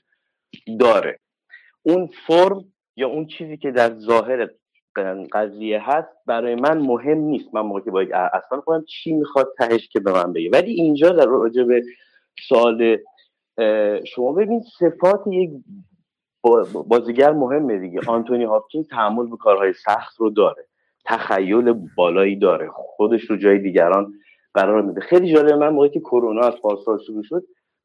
داره. 0.80 1.20
اون 1.84 2.10
فرم 2.28 2.66
یا 2.95 3.08
اون 3.08 3.26
چیزی 3.26 3.58
که 3.58 3.72
در 3.72 3.94
ظاهر 3.94 4.50
قضیه 5.34 5.90
هست 5.90 6.10
برای 6.26 6.56
من 6.56 6.78
مهم 6.78 7.18
نیست. 7.18 7.56
من 7.56 7.62
موقعی 7.62 7.84
که 7.84 7.91
با 7.91 8.04
یک 8.04 8.10
اصلا 8.14 8.62
خودم 8.62 8.86
چی 8.88 9.14
می‌خواد 9.14 9.54
تهش 9.58 9.90
که 9.90 10.00
به 10.00 10.12
من 10.12 10.34
بگه. 10.34 10.50
ولی 10.54 10.72
اینجا 10.72 11.10
در 11.10 11.26
راجع 11.26 11.64
به 11.64 11.84
سوال 12.48 12.98
شما 14.06 14.32
ببین 14.32 14.62
صفات 14.80 15.22
یک 15.28 15.52
بازیگر 16.88 17.32
مهمه 17.32 17.80
دیگه. 17.80 18.00
آنتونی 18.08 18.44
هاپکینز 18.44 18.88
تحمل 18.88 19.28
به 19.28 19.38
کارهای 19.38 19.74
سخت 19.74 20.20
رو 20.20 20.30
داره. 20.30 20.68
تخیل 21.06 21.74
بالایی 21.98 22.36
داره. 22.36 22.70
خودش 22.74 23.22
رو 23.24 23.38
جای 23.38 23.60
دیگران 23.60 24.14
قرار 24.54 24.82
میده. 24.82 25.02
خیلی 25.02 25.34
جالب 25.34 25.54
من 25.54 25.70
موقعی 25.70 25.90
که 25.90 26.00
کرونا 26.00 26.42
از 26.42 26.54
پارسال 26.62 27.00
شروع 27.00 27.24
شد 27.24 27.44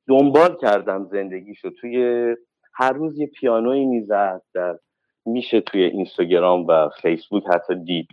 دنبال 0.09 0.57
کردم 0.57 1.09
زندگیشو. 1.13 1.71
توی 1.71 2.37
هر 2.75 2.93
روز 2.93 3.19
یه 3.19 3.27
پیانوی 3.27 3.85
می‌زد 3.85 4.43
در 4.55 4.79
میشه 5.27 5.61
توی 5.61 5.83
اینستاگرام 5.83 6.67
و 6.67 6.89
فیسبوک 7.03 7.43
حتی 7.47 7.75
دید. 7.75 8.09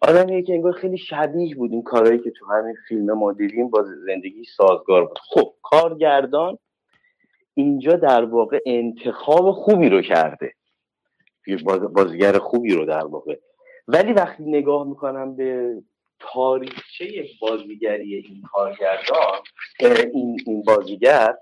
آدمیه 0.00 0.42
که 0.42 0.52
انگار 0.52 0.72
خیلی 0.72 0.98
شبیه 0.98 1.54
بود 1.54 1.72
این 1.72 1.82
کارهایی 1.82 2.18
که 2.18 2.30
تو 2.30 2.46
همین 2.46 2.74
فیلم 2.88 3.12
ما 3.12 3.32
دیدیم 3.32 3.70
با 3.70 3.82
زندگی 4.06 4.44
سازگار 4.56 5.04
بود. 5.04 5.18
خب 5.18 5.52
کارگردان 5.62 6.58
اینجا 7.54 7.92
در 7.92 8.24
واقع 8.24 8.58
انتخاب 8.66 9.50
خوبی 9.50 9.88
رو 9.88 10.02
کرده. 10.02 10.52
بازیگر 11.94 12.38
خوبی 12.38 12.74
رو 12.74 12.84
در 12.84 13.04
واقع 13.06 13.36
ولی 13.88 14.12
وقتی 14.12 14.42
نگاه 14.42 14.88
می‌کنم 14.88 15.36
به 15.36 15.82
تاریخچه 16.18 17.24
بازیگری 17.40 18.14
این 18.14 18.42
کارگردان 18.52 19.40
این, 20.12 20.36
این 20.46 20.62
بازیگر 20.62 21.34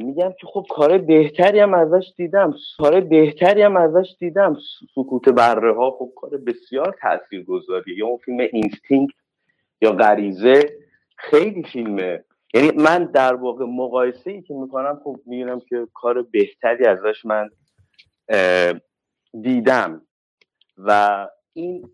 میگم 0.00 0.32
که 0.40 0.46
خب 0.46 0.66
کار 0.70 0.98
بهتری 0.98 1.60
هم 1.60 1.74
ازش 1.74 2.12
دیدم 2.16 2.54
کار 2.78 3.00
بهتری 3.00 3.62
هم 3.62 3.76
ازش 3.76 4.16
دیدم. 4.18 4.56
سکوت 4.94 5.28
بره 5.28 5.74
ها 5.74 5.90
خب 5.90 6.12
کار 6.16 6.30
بسیار 6.30 6.96
تأثیر 7.00 7.44
گذاریه 7.44 7.98
یا 7.98 8.06
اون 8.06 8.16
فیلم 8.16 8.38
اینستینکت 8.38 9.14
یا 9.80 9.92
غریزه 9.92 10.78
خیلی 11.16 11.62
فیلمه. 11.62 12.24
یعنی 12.54 12.70
من 12.70 13.04
در 13.04 13.34
واقع 13.34 13.64
مقایسه 13.64 14.30
ای 14.30 14.42
که 14.42 14.54
می‌کنم 14.54 15.00
خب 15.04 15.16
می‌بینم 15.26 15.60
که 15.60 15.86
کار 15.94 16.22
بهتری 16.22 16.84
ازش 16.84 17.24
من 17.24 17.50
دیدم. 19.42 20.02
و 20.76 21.28
این 21.52 21.90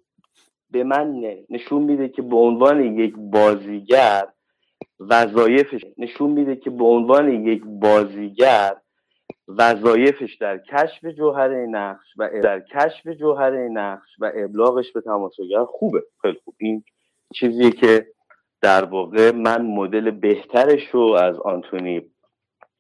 به 0.71 0.85
من 0.85 1.23
نشون 1.51 1.83
میده 1.83 2.09
که 2.09 2.23
به 2.23 2.37
عنوان 2.37 2.99
یک 2.99 3.15
بازیگر 3.17 4.29
وظایفش 5.01 5.81
نشون 5.99 6.31
میده 6.31 6.57
که 6.57 6.71
به 6.71 6.85
عنوان 6.85 7.47
یک 7.47 7.63
بازیگر 7.67 8.77
وظایفش 9.49 10.35
در 10.35 10.59
کشف 10.59 11.05
جوهره 11.05 11.67
نقش 11.67 12.07
و 12.17 12.31
در 12.43 12.61
کشف 12.61 13.09
جوهره 13.09 13.69
نقش 13.69 14.09
و 14.19 14.33
ابلاغش 14.35 14.93
به 14.93 15.01
تماشاگر 15.01 15.65
خوبه 15.65 16.03
خیلی 16.23 16.39
خوب. 16.45 16.55
این 16.59 16.85
چیزیه 17.35 17.71
که 17.71 18.07
در 18.61 18.85
واقع 18.85 19.31
من 19.31 19.67
مدل 19.67 20.11
بهترش 20.11 20.89
رو 20.89 21.13
از 21.13 21.39
آنتونی 21.39 22.13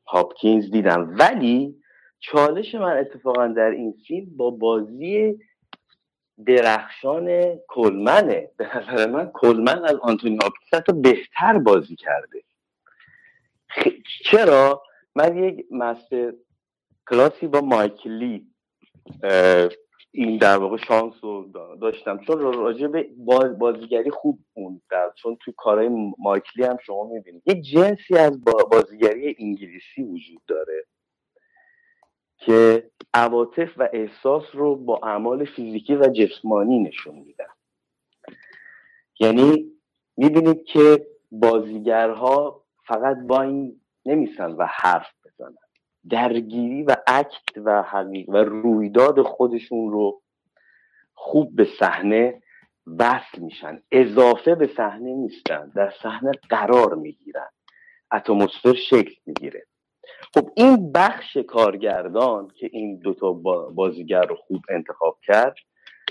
هاپکینز 0.06 0.70
دیدم. 0.70 1.14
ولی 1.18 1.76
چالش 2.20 2.74
من 2.74 2.98
اتفاقا 2.98 3.46
در 3.46 3.70
این 3.70 3.94
فیلم 4.06 4.36
با 4.36 4.50
بازی 4.50 5.38
درخشان 6.46 7.58
کلمنه. 7.68 8.50
به 8.56 8.76
نظر 8.76 9.10
من 9.10 9.30
کلمن 9.34 9.84
از 9.84 9.96
آنتونی 10.02 10.38
هاپکینز 10.42 11.02
بهتر 11.02 11.58
بازی 11.58 11.96
کرده. 11.96 12.42
چرا؟ 14.24 14.82
من 15.14 15.36
یک 15.36 15.66
مستر 15.70 16.32
کلاسی 17.10 17.46
با 17.46 17.60
مایکلی 17.60 18.46
این 20.10 20.38
در 20.38 20.56
واقع 20.56 20.76
شانس 20.76 21.14
رو 21.22 21.52
داشتم. 21.80 22.18
چون 22.18 22.38
راجع 22.40 22.86
به 22.86 23.08
بازیگری 23.58 24.10
خوب 24.10 24.38
در 24.90 25.10
چون 25.14 25.36
تو 25.40 25.52
کارهای 25.52 25.88
مایکلی 26.18 26.64
هم 26.64 26.76
شما 26.86 27.04
می‌بینید. 27.04 27.42
یه 27.46 27.54
جنسی 27.54 28.16
از 28.16 28.44
بازیگری 28.44 29.36
انگلیسی 29.38 30.02
وجود 30.02 30.42
داره 30.46 30.86
که 32.36 32.90
عواطف 33.14 33.68
و 33.76 33.88
احساس 33.92 34.44
رو 34.52 34.76
با 34.76 35.00
اعمال 35.02 35.44
فیزیکی 35.44 35.96
و 35.96 36.08
جسمانی 36.08 36.78
نشون 36.78 37.14
میدن. 37.14 37.44
یعنی 39.20 39.72
می‌بینید 40.16 40.64
که 40.64 41.06
بازیگرها 41.30 42.64
فقط 42.86 43.16
با 43.26 43.42
این 43.42 43.80
نمیسن 44.06 44.52
و 44.52 44.66
حرف 44.70 45.12
بزنن. 45.24 45.56
درگیری 46.10 46.82
و 46.82 46.96
اکت 47.06 47.56
و 47.56 47.82
حقیق 47.82 48.28
و 48.28 48.36
رویداد 48.36 49.22
خودشون 49.22 49.90
رو 49.90 50.22
خوب 51.14 51.56
به 51.56 51.64
صحنه 51.78 52.42
وصل 52.98 53.38
میشن. 53.38 53.82
اضافه 53.90 54.54
به 54.54 54.66
صحنه 54.76 55.14
نیستن 55.14 55.72
در 55.74 55.92
صحنه 56.02 56.30
قرار 56.48 56.94
می‌گیرن. 56.94 57.48
اتمسفر 58.12 58.72
شکل 58.72 59.14
می‌گیره. 59.26 59.66
خب 60.34 60.50
این 60.56 60.92
بخش 60.92 61.36
کارگردان 61.36 62.48
که 62.48 62.70
این 62.72 62.98
دوتا 62.98 63.32
بازیگر 63.74 64.22
رو 64.22 64.36
خوب 64.36 64.60
انتخاب 64.68 65.18
کرد 65.26 65.56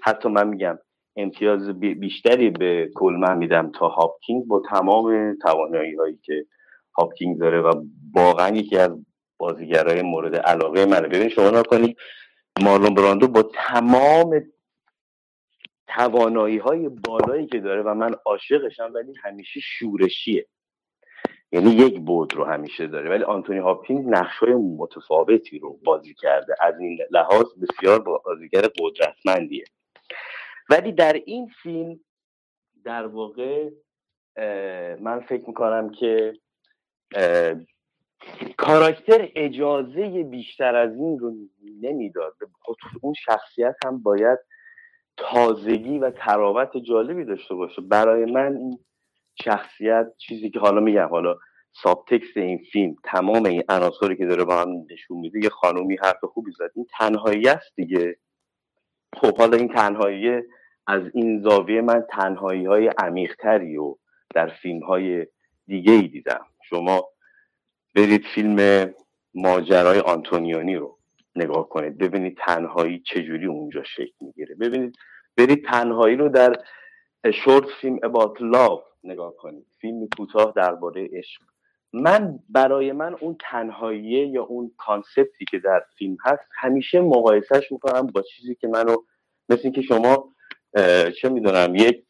حتی 0.04 0.30
من 0.30 0.48
میگم 0.48 0.80
امتیاز 1.16 1.70
بیشتری 1.80 2.50
به 2.50 2.90
کلمن 2.96 3.38
میدم 3.38 3.72
تا 3.72 3.88
هاپکینگ 3.88 4.48
با 4.48 4.62
تمام 4.70 5.36
توانایی 5.42 5.96
هایی 5.96 6.20
که 6.24 6.46
هاپکینگ 6.98 7.40
داره 7.40 7.62
و 7.62 7.84
واقعا 8.16 8.56
یکی 8.56 8.78
از 8.78 8.92
بازیگرای 9.38 10.02
مورد 10.02 10.36
علاقه 10.36 10.86
منه. 10.86 11.08
ببین 11.08 11.30
شما 11.30 11.50
نکنید 11.50 11.98
مارلون 12.62 12.94
براندو 12.94 13.28
با 13.28 13.44
تمام 13.44 14.42
توانایی 15.88 16.58
های 16.58 16.90
بالایی 16.90 17.48
که 17.48 17.60
داره 17.60 17.82
و 17.82 17.94
من 17.94 18.16
عاشقشم 18.26 18.92
ولی 18.96 19.14
همیشه 19.24 19.60
شورشیه. 19.60 20.48
یعنی 21.52 21.70
یک 21.70 22.00
بود 22.00 22.34
رو 22.34 22.44
همیشه 22.44 22.88
داره. 22.88 23.10
ولی 23.10 23.24
آنتونی 23.24 23.60
هاپکینز 23.60 24.08
نقش 24.08 24.38
های 24.38 24.54
متفاوتی 24.54 25.60
رو 25.60 25.80
بازی 25.84 26.14
کرده. 26.14 26.56
از 26.62 26.80
این 26.80 26.98
لحاظ 27.12 27.46
بسیار 27.62 28.00
بازیگر 28.00 28.62
قدرتمندیه. 28.80 29.64
ولی 30.70 30.92
در 30.92 31.14
این 31.14 31.48
فیلم 31.64 32.00
در 32.86 33.08
واقع 33.08 33.70
من 35.00 35.20
فکر 35.30 35.48
می‌کنم 35.48 35.90
که 35.90 36.34
کاراکتر 38.58 39.30
اجازه 39.36 40.24
بیشتر 40.24 40.76
از 40.76 40.96
این 40.96 41.20
رو 41.20 41.34
نمی‌داد. 41.82 42.36
اون 43.02 43.14
شخصیت 43.14 43.76
هم 43.86 44.02
باید 44.04 44.40
تازگی 45.18 46.00
و 46.00 46.12
تراوت 46.12 46.78
جالبی 46.78 47.26
داشته 47.26 47.56
باشه. 47.56 47.82
برای 47.82 48.32
من 48.32 48.72
شخصیت 49.44 50.08
چیزی 50.18 50.50
که 50.50 50.60
حالا 50.60 50.82
میگم 50.82 51.08
حالا 51.10 51.36
سابتکس 51.84 52.38
این 52.38 52.58
فیلم 52.72 52.96
تمام 53.04 53.46
این 53.46 53.64
عناصری 53.70 54.18
که 54.18 54.26
داره 54.26 54.44
با 54.44 54.62
هم 54.62 54.70
نشون 54.92 55.18
میده 55.18 55.40
یه 55.44 55.50
خانومی 55.50 55.98
حرف 56.04 56.24
خوبی 56.24 56.52
زد. 56.52 56.72
این 56.76 56.86
تنهایی 57.00 57.48
است 57.48 57.76
دیگه. 57.76 58.18
خب 59.16 59.38
حالا 59.38 59.58
این 59.58 59.68
تنهایی 59.68 60.42
از 60.88 61.04
این 61.14 61.42
زاویه 61.42 61.82
من 61.82 62.06
تنهایی 62.10 62.66
های 62.66 62.88
عمیقتری 62.98 63.78
و 63.78 63.96
در 64.36 64.48
فیلم 64.48 64.84
های 64.84 65.28
دیگه 65.68 65.94
ای 65.94 66.08
دیدم. 66.08 66.46
شما 66.70 67.08
برید 67.96 68.26
فیلم 68.36 68.90
ماجرای 69.34 70.00
آنتونیانی 70.00 70.76
رو 70.76 70.98
نگاه 71.36 71.70
کنید. 71.70 71.98
ببینید 71.98 72.38
تنهایی 72.38 73.00
چجوری 73.00 73.46
اونجا 73.46 73.84
شکل 73.84 74.14
می‌گیره. 74.22 74.56
ببینید 74.56 74.96
برید 75.38 75.66
تنهایی 75.66 76.16
رو 76.16 76.30
در 76.30 76.56
شورت 77.30 77.66
فیلم 77.82 77.98
About 77.98 78.40
Love 78.40 78.82
نگاه 79.04 79.36
کنید. 79.36 79.66
فیلم 79.82 80.08
کوتاه 80.18 80.54
درباره 80.56 81.10
عشق. 81.14 81.42
من 81.94 82.40
برای 82.50 82.92
من 82.92 83.16
اون 83.20 83.38
تنهاییه 83.40 84.28
یا 84.28 84.44
اون 84.44 84.72
کانسپتی 84.78 85.46
که 85.52 85.60
در 85.60 85.84
فیلم 85.98 86.18
هست 86.26 86.44
همیشه 86.60 87.02
مقایسهش 87.02 87.72
می‌کنم 87.72 88.08
با 88.08 88.22
چیزی 88.22 88.56
که 88.56 88.68
منو 88.68 88.96
مثل 89.50 89.70
که 89.72 89.82
شما 89.82 90.34
چه 91.22 91.30
می‌دونم 91.30 91.76
یک 91.76 92.04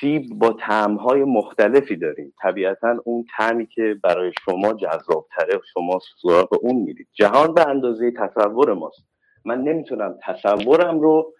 سیب 0.00 0.22
با 0.38 0.52
تعمهای 0.52 1.24
مختلفی 1.24 1.96
داریم 1.96 2.34
طبیعتا 2.42 2.96
اون 3.04 3.24
تعمی 3.36 3.66
که 3.66 3.96
برای 4.02 4.32
شما 4.44 4.72
جذابتره 4.72 5.60
شما 5.72 5.98
سراغ 6.22 6.58
اون 6.62 6.76
میرید. 6.76 7.08
جهان 7.12 7.54
به 7.54 7.68
اندازه 7.68 8.10
تصور 8.10 8.72
ماست. 8.74 9.06
من 9.44 9.60
نمی‌تونم 9.60 10.18
تصورم 10.22 11.00
رو 11.00 11.34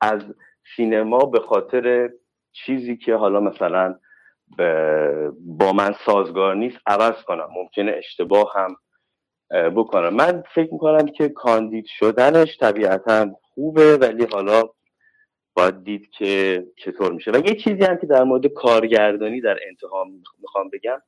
از 0.00 0.22
سینما 0.76 1.18
به 1.18 1.40
خاطر 1.40 2.10
چیزی 2.52 2.96
که 2.96 3.14
حالا 3.14 3.40
مثلا 3.40 3.98
با 5.40 5.72
من 5.72 5.94
سازگار 6.06 6.54
نیست 6.54 6.78
عوض 6.86 7.22
کنم. 7.22 7.48
ممکنه 7.56 7.92
اشتباه 7.92 8.52
هم 8.54 8.76
بکنم. 9.70 10.14
من 10.14 10.42
فکر 10.54 10.72
می‌کنم 10.72 11.06
که 11.06 11.28
کاندید 11.28 11.86
شدنش 11.86 12.58
طبیعتا 12.58 13.30
خوبه 13.42 13.96
ولی 13.96 14.26
حالا 14.32 14.62
باید 15.54 15.84
دید 15.84 16.10
که 16.10 16.64
چطور 16.76 17.12
میشه. 17.12 17.30
و 17.30 17.36
یه 17.46 17.54
چیزی 17.54 17.84
هم 17.84 17.96
که 17.96 18.06
در 18.06 18.22
مورد 18.22 18.46
کارگردانی 18.46 19.40
در 19.40 19.58
انتها 19.68 20.04
می‌خوام 20.40 20.70
بگم. 20.72 21.02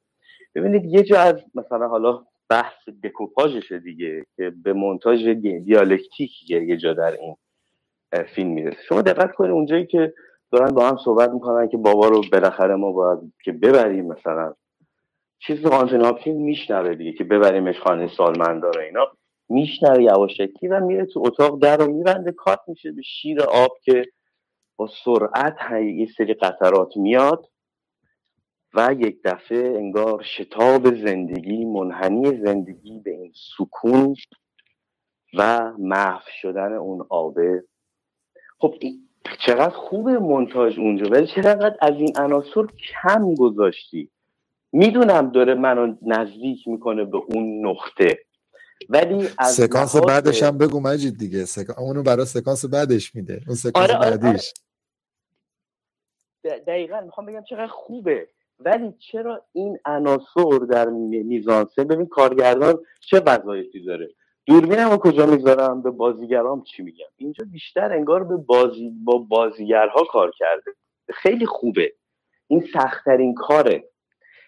ببینید 0.55 0.85
یه 0.85 1.03
جا 1.03 1.21
از 1.21 1.45
مثلا 1.55 1.89
حالا 1.89 2.25
بحث 2.49 2.89
دکوپاژشه 3.05 3.79
دیگه 3.79 4.27
که 4.37 4.53
به 4.63 4.73
مونتاژ 4.73 5.29
دیالکتیک 5.29 6.51
یه 6.51 6.77
جا 6.77 6.95
در 6.95 7.13
این 7.13 7.37
فیلم 8.35 8.51
می‌رسه 8.51 8.79
شما 8.89 9.03
دقت 9.03 9.33
کنید 9.35 9.51
اونجایی 9.51 9.87
که 9.87 10.15
دارن 10.53 10.75
با 10.75 10.89
هم 10.89 10.97
صحبت 11.05 11.31
می‌کنن 11.31 11.69
که 11.69 11.77
بابا 11.77 12.09
رو 12.09 12.23
بالاخره 12.33 12.75
ما 12.75 12.93
باید 12.93 13.19
که 13.45 13.53
ببریم 13.53 14.07
مثلا. 14.07 14.55
چیز 15.39 15.67
آنتونی 15.67 16.05
هاپکین 16.05 16.37
میشنوه 16.43 16.95
دیگه 16.95 17.13
که 17.13 17.25
ببریمش 17.25 17.81
خانه 17.81 18.09
سالمندار 18.09 18.79
اینا 18.79 19.07
میشنوه 19.49 20.03
یواشکی 20.03 20.69
و 20.69 20.81
میره 20.81 21.07
تو 21.07 21.23
اتاق 21.27 21.63
در 21.63 21.77
رو 21.77 21.93
میبنده 21.93 22.33
کات 22.33 22.61
میشه 22.67 22.93
به 22.93 23.03
شیر 23.03 23.43
آب 23.43 23.71
که 23.85 24.05
با 24.77 24.89
سرعت 25.05 25.57
یه 25.73 26.07
سری 26.19 26.35
قطرات 26.35 26.97
میاد 26.97 27.47
و 28.75 28.95
یک 28.99 29.23
دفعه 29.25 29.59
انگار 29.77 30.23
شتاب 30.23 30.95
زندگی 30.95 31.65
منحنی 31.65 32.37
زندگی 32.45 33.01
به 33.01 33.11
این 33.11 33.33
سکون 33.59 34.15
و 35.35 35.73
محو 35.79 36.23
شدن 36.43 36.73
اون 36.73 37.07
آبه 37.11 37.65
خب 38.59 38.75
چقدر 39.47 39.75
خوب 39.75 40.09
منتاج 40.09 40.79
اونجا 40.79 41.11
ولی 41.11 41.27
چقدر 41.27 41.77
از 41.81 41.95
این 41.95 42.13
عناصر 42.17 42.67
کم 43.03 43.35
گذاشتی؟ 43.35 44.11
می‌دونم 44.73 45.31
داره 45.31 45.55
منو 45.55 45.95
نزدیک 46.03 46.69
می‌کنه 46.69 47.05
به 47.05 47.19
اون 47.19 47.67
نقطه 47.67 48.19
ولی 48.89 49.29
از 49.39 49.53
سکانس 49.53 49.97
بعدش 49.97 50.43
هم 50.43 50.59
بگو 50.59 50.81
مجید 50.81 51.19
دیگه 51.19 51.45
سکانس 51.45 51.79
اونو 51.79 52.03
برای 52.03 52.27
سکانس 52.27 52.65
بعدش 52.65 53.15
میده 53.15 53.41
اون 53.47 53.57
سکانس 53.57 53.91
آره, 53.91 54.07
آره، 54.07 54.17
بعدیش. 54.17 54.53
آره. 56.45 56.59
دقیقا 56.59 57.01
می‌خوام 57.01 57.27
بگم 57.27 57.45
چقدر 57.51 57.67
خوبه 57.67 58.29
ولی 58.61 58.95
چرا 58.99 59.45
این 59.53 59.79
عناصر 59.85 60.59
در 60.71 60.89
میزانسه 60.89 61.85
ببین 61.85 62.07
کارگردان 62.07 62.79
چه 63.01 63.21
وظایفی 63.21 63.85
داره؟ 63.85 64.09
دوربینم 64.49 64.97
کجا 64.97 65.27
می‌ذارم؟ 65.27 65.83
به 65.83 65.91
بازیگرام 65.91 66.63
چی 66.63 66.83
میگم؟ 66.83 67.07
اینجا 67.17 67.45
بیشتر 67.53 67.93
انگار 67.93 68.25
به 68.25 68.37
بازی 68.37 68.93
با 69.05 69.19
بازیگرها 69.19 70.05
کار 70.05 70.33
کرده. 70.39 70.71
خیلی 71.11 71.47
خوبه. 71.47 71.93
این 72.47 72.61
سختترین 72.61 73.35
کاره. 73.35 73.89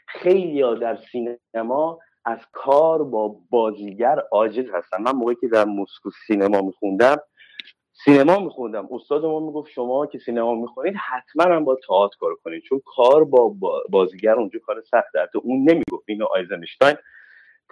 خیلی 0.09 0.63
ها 0.63 0.75
در 0.75 0.99
سینما 1.13 1.99
از 2.25 2.39
کار 2.53 3.05
با 3.05 3.37
بازیگر 3.51 4.23
عاجز 4.33 4.71
هستن. 4.73 5.03
من 5.03 5.13
موقعی 5.13 5.37
که 5.41 5.49
در 5.49 5.65
مسکو 5.65 6.11
سینما 6.27 6.61
میخوندم 6.61 7.17
سینما 8.05 8.39
میخوندم. 8.39 8.89
استاد 8.93 9.25
ما 9.25 9.41
می‌گفت 9.41 9.71
شما 9.71 10.07
که 10.07 10.19
سینما 10.19 10.55
می‌خونید 10.55 10.95
حتما 10.97 11.55
هم 11.55 11.65
با 11.65 11.79
تئاتر 11.87 12.17
کار 12.21 12.35
کنید. 12.45 12.63
چون 12.63 12.83
کار 12.85 13.25
با 13.25 13.55
بازیگر 13.89 14.35
اونجا 14.35 14.59
کار 14.59 14.81
سخت 14.81 15.13
تو 15.33 15.41
اون 15.45 15.71
نمی‌گفت. 15.71 16.05
اینو 16.07 16.27
آیزنشتاین 16.27 16.97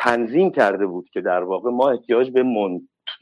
تنظیم 0.01 0.51
کرده 0.51 0.87
بود 0.87 1.09
که 1.13 1.21
در 1.21 1.43
واقع 1.43 1.71
ما 1.71 1.91
احتیاج 1.91 2.31
به 2.31 2.43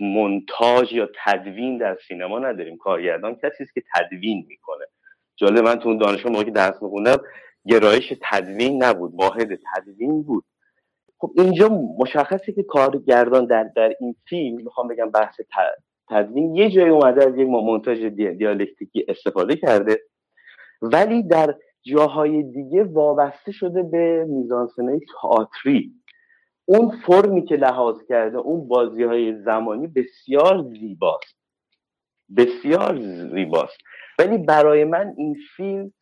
منتاج 0.00 0.92
یا 0.92 1.08
تدوین 1.24 1.78
در 1.78 1.96
سینما 2.08 2.38
نداریم. 2.38 2.76
کارگردان 2.76 3.34
کسی 3.34 3.62
است 3.62 3.74
که 3.74 3.82
تدوین 3.94 4.44
می‌کنه. 4.48 4.84
جالب 5.36 5.64
من 5.64 5.78
تو 5.78 5.88
اون 5.88 5.98
دانشگاه 5.98 6.32
موقعی 6.32 6.44
که 6.44 6.50
درس 6.50 6.82
میخوندم 6.82 7.16
گرایش 7.66 8.14
تدوین 8.30 8.82
نبود 8.84 9.12
واحد 9.14 9.58
تدوین 9.74 10.22
بود. 10.22 10.44
خب 11.18 11.32
اینجا 11.36 11.68
مشخصه 11.98 12.52
که 12.52 12.62
کارگردان 12.62 13.46
در 13.46 13.70
در 13.76 13.92
این 14.00 14.16
فیلم 14.28 14.56
می‌خوام 14.56 14.88
بگم 14.88 15.10
بحث 15.10 15.40
تدوین 16.10 16.54
یه 16.54 16.70
جایی 16.70 16.88
اومده 16.88 17.26
از 17.26 17.36
یک 17.36 17.48
مونتاژ 17.48 17.98
دیالکتیکی 17.98 19.04
استفاده 19.08 19.56
کرده 19.56 20.00
ولی 20.82 21.22
در 21.22 21.54
جاهای 21.82 22.42
دیگه 22.42 22.84
وابسته 22.84 23.52
شده 23.52 23.82
به 23.82 24.24
میزانسنه 24.28 25.00
تئاتری. 25.22 25.92
اون 26.68 26.90
فرمی 27.06 27.44
که 27.44 27.56
لحاظ 27.56 27.96
کرده 28.08 28.38
اون 28.38 28.68
بازی 28.68 29.02
های 29.02 29.42
زمانی 29.42 29.86
بسیار 29.86 30.62
زیباست. 30.62 31.36
بسیار 32.36 33.00
زیباست. 33.34 33.78
ولی 34.18 34.38
برای 34.38 34.84
من 34.84 35.14
این 35.16 35.36
فیلم 35.56 35.92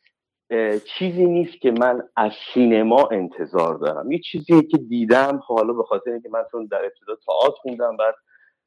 چیزی 0.98 1.26
نیست 1.26 1.60
که 1.60 1.70
من 1.70 2.02
از 2.16 2.32
سینما 2.54 3.08
انتظار 3.12 3.74
دارم. 3.74 4.12
یه 4.12 4.18
چیزی 4.18 4.62
که 4.62 4.78
دیدم 4.78 5.40
خب 5.46 5.54
حالا 5.54 5.72
به 5.72 5.82
خاطر 5.82 6.10
اینکه 6.10 6.28
من 6.28 6.42
چون 6.52 6.66
در 6.66 6.84
ابتدا 6.84 7.16
تئاتر 7.26 7.56
خوندم 7.56 7.96
بعد 7.96 8.14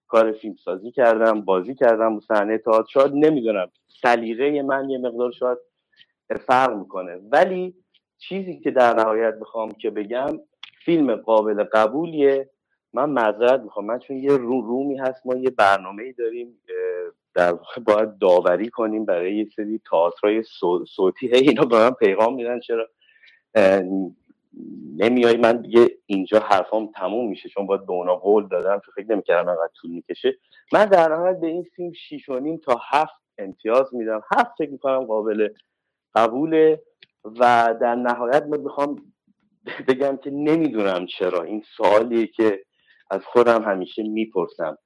کار 0.07 0.31
فیلم 0.31 0.55
سازی 0.55 0.91
کردم 0.91 1.41
بازی 1.41 1.75
کردم 1.75 2.19
صحنه 2.19 2.57
تئاتر 2.57 2.89
شاید 2.89 3.11
نمی‌دونم. 3.13 3.71
سلیقه 4.01 4.61
من 4.61 4.89
یه 4.89 4.97
مقدار 4.97 5.31
شاید 5.31 5.57
فرق 6.47 6.77
می‌کنه. 6.77 7.15
ولی 7.31 7.75
چیزی 8.17 8.59
که 8.59 8.71
در 8.71 8.93
نهایت 8.93 9.33
می‌خوام 9.39 9.71
که 9.71 9.89
بگم 9.89 10.39
فیلم 10.87 11.15
قابل 11.15 11.63
قبولیه. 11.63 12.49
من 12.93 13.09
معذرت 13.09 13.61
می‌خوام. 13.61 13.85
من 13.85 13.99
چون 13.99 14.17
یه 14.17 14.37
رو 14.37 14.61
رومی 14.61 14.97
هست 14.97 15.25
ما 15.25 15.35
یه 15.35 15.49
برنامه 15.49 16.03
ای 16.03 16.13
داریم 16.13 16.61
در 17.33 17.53
باید 17.85 18.17
داوری 18.17 18.69
کنیم 18.69 19.05
برای 19.05 19.35
یه 19.35 19.47
سری 19.55 19.81
تئاترای 19.89 20.43
صوتی. 20.95 21.27
هی 21.27 21.49
اینا 21.49 21.65
به 21.65 21.79
من 21.79 21.91
پیغام 21.91 22.35
میدن. 22.35 22.59
چرا؟ 22.59 22.87
نمیای 24.97 25.37
من 25.37 25.61
دیگه 25.61 25.87
اینجا 26.05 26.39
حرفام 26.39 26.91
تموم 26.95 27.29
میشه. 27.29 27.49
چون 27.49 27.65
باید 27.65 27.85
به 27.85 27.93
اونا 27.93 28.15
قول 28.15 28.47
دادم. 28.47 28.81
چون 28.85 28.93
فکر 28.95 29.11
نمی‌کردم 29.11 29.49
انقدر 29.49 29.71
طول 29.81 29.91
می‌کشه. 29.91 30.37
من 30.73 30.85
در 30.85 31.15
نهایت 31.15 31.39
به 31.39 31.47
این 31.47 31.63
فیلم 31.63 31.91
شیش 31.93 32.29
و 32.29 32.39
نیم 32.39 32.57
تا 32.57 32.81
هفت 32.89 33.21
امتیاز 33.37 33.95
میدم. 33.95 34.21
هفت 34.31 34.51
فکر 34.57 34.71
می‌کنم 34.71 35.05
قابل 35.05 35.49
قبوله. 36.15 36.81
و 37.39 37.75
در 37.81 37.95
نهایت 37.95 38.43
من 38.43 38.59
می‌خوام 38.59 38.95
بگم 39.87 40.17
که 40.17 40.31
نمی‌دونم 40.31 41.05
چرا. 41.05 41.43
این 41.43 41.63
سوالیه 41.77 42.27
که 42.27 42.63
از 43.11 43.21
خودم 43.25 43.63
همیشه 43.63 44.03
می‌پرسم. 44.03 44.77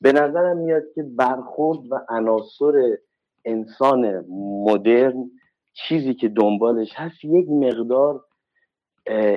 به 0.00 0.12
نظرم 0.12 0.56
میاد 0.56 0.82
که 0.94 1.02
برخورد 1.02 1.78
و 1.92 2.00
عناصر 2.08 2.96
انسان 3.44 4.24
مدرن 4.64 5.30
چیزی 5.74 6.14
که 6.14 6.28
دنبالش 6.28 6.92
هست 6.94 7.24
یک 7.24 7.48
مقدار 7.48 8.24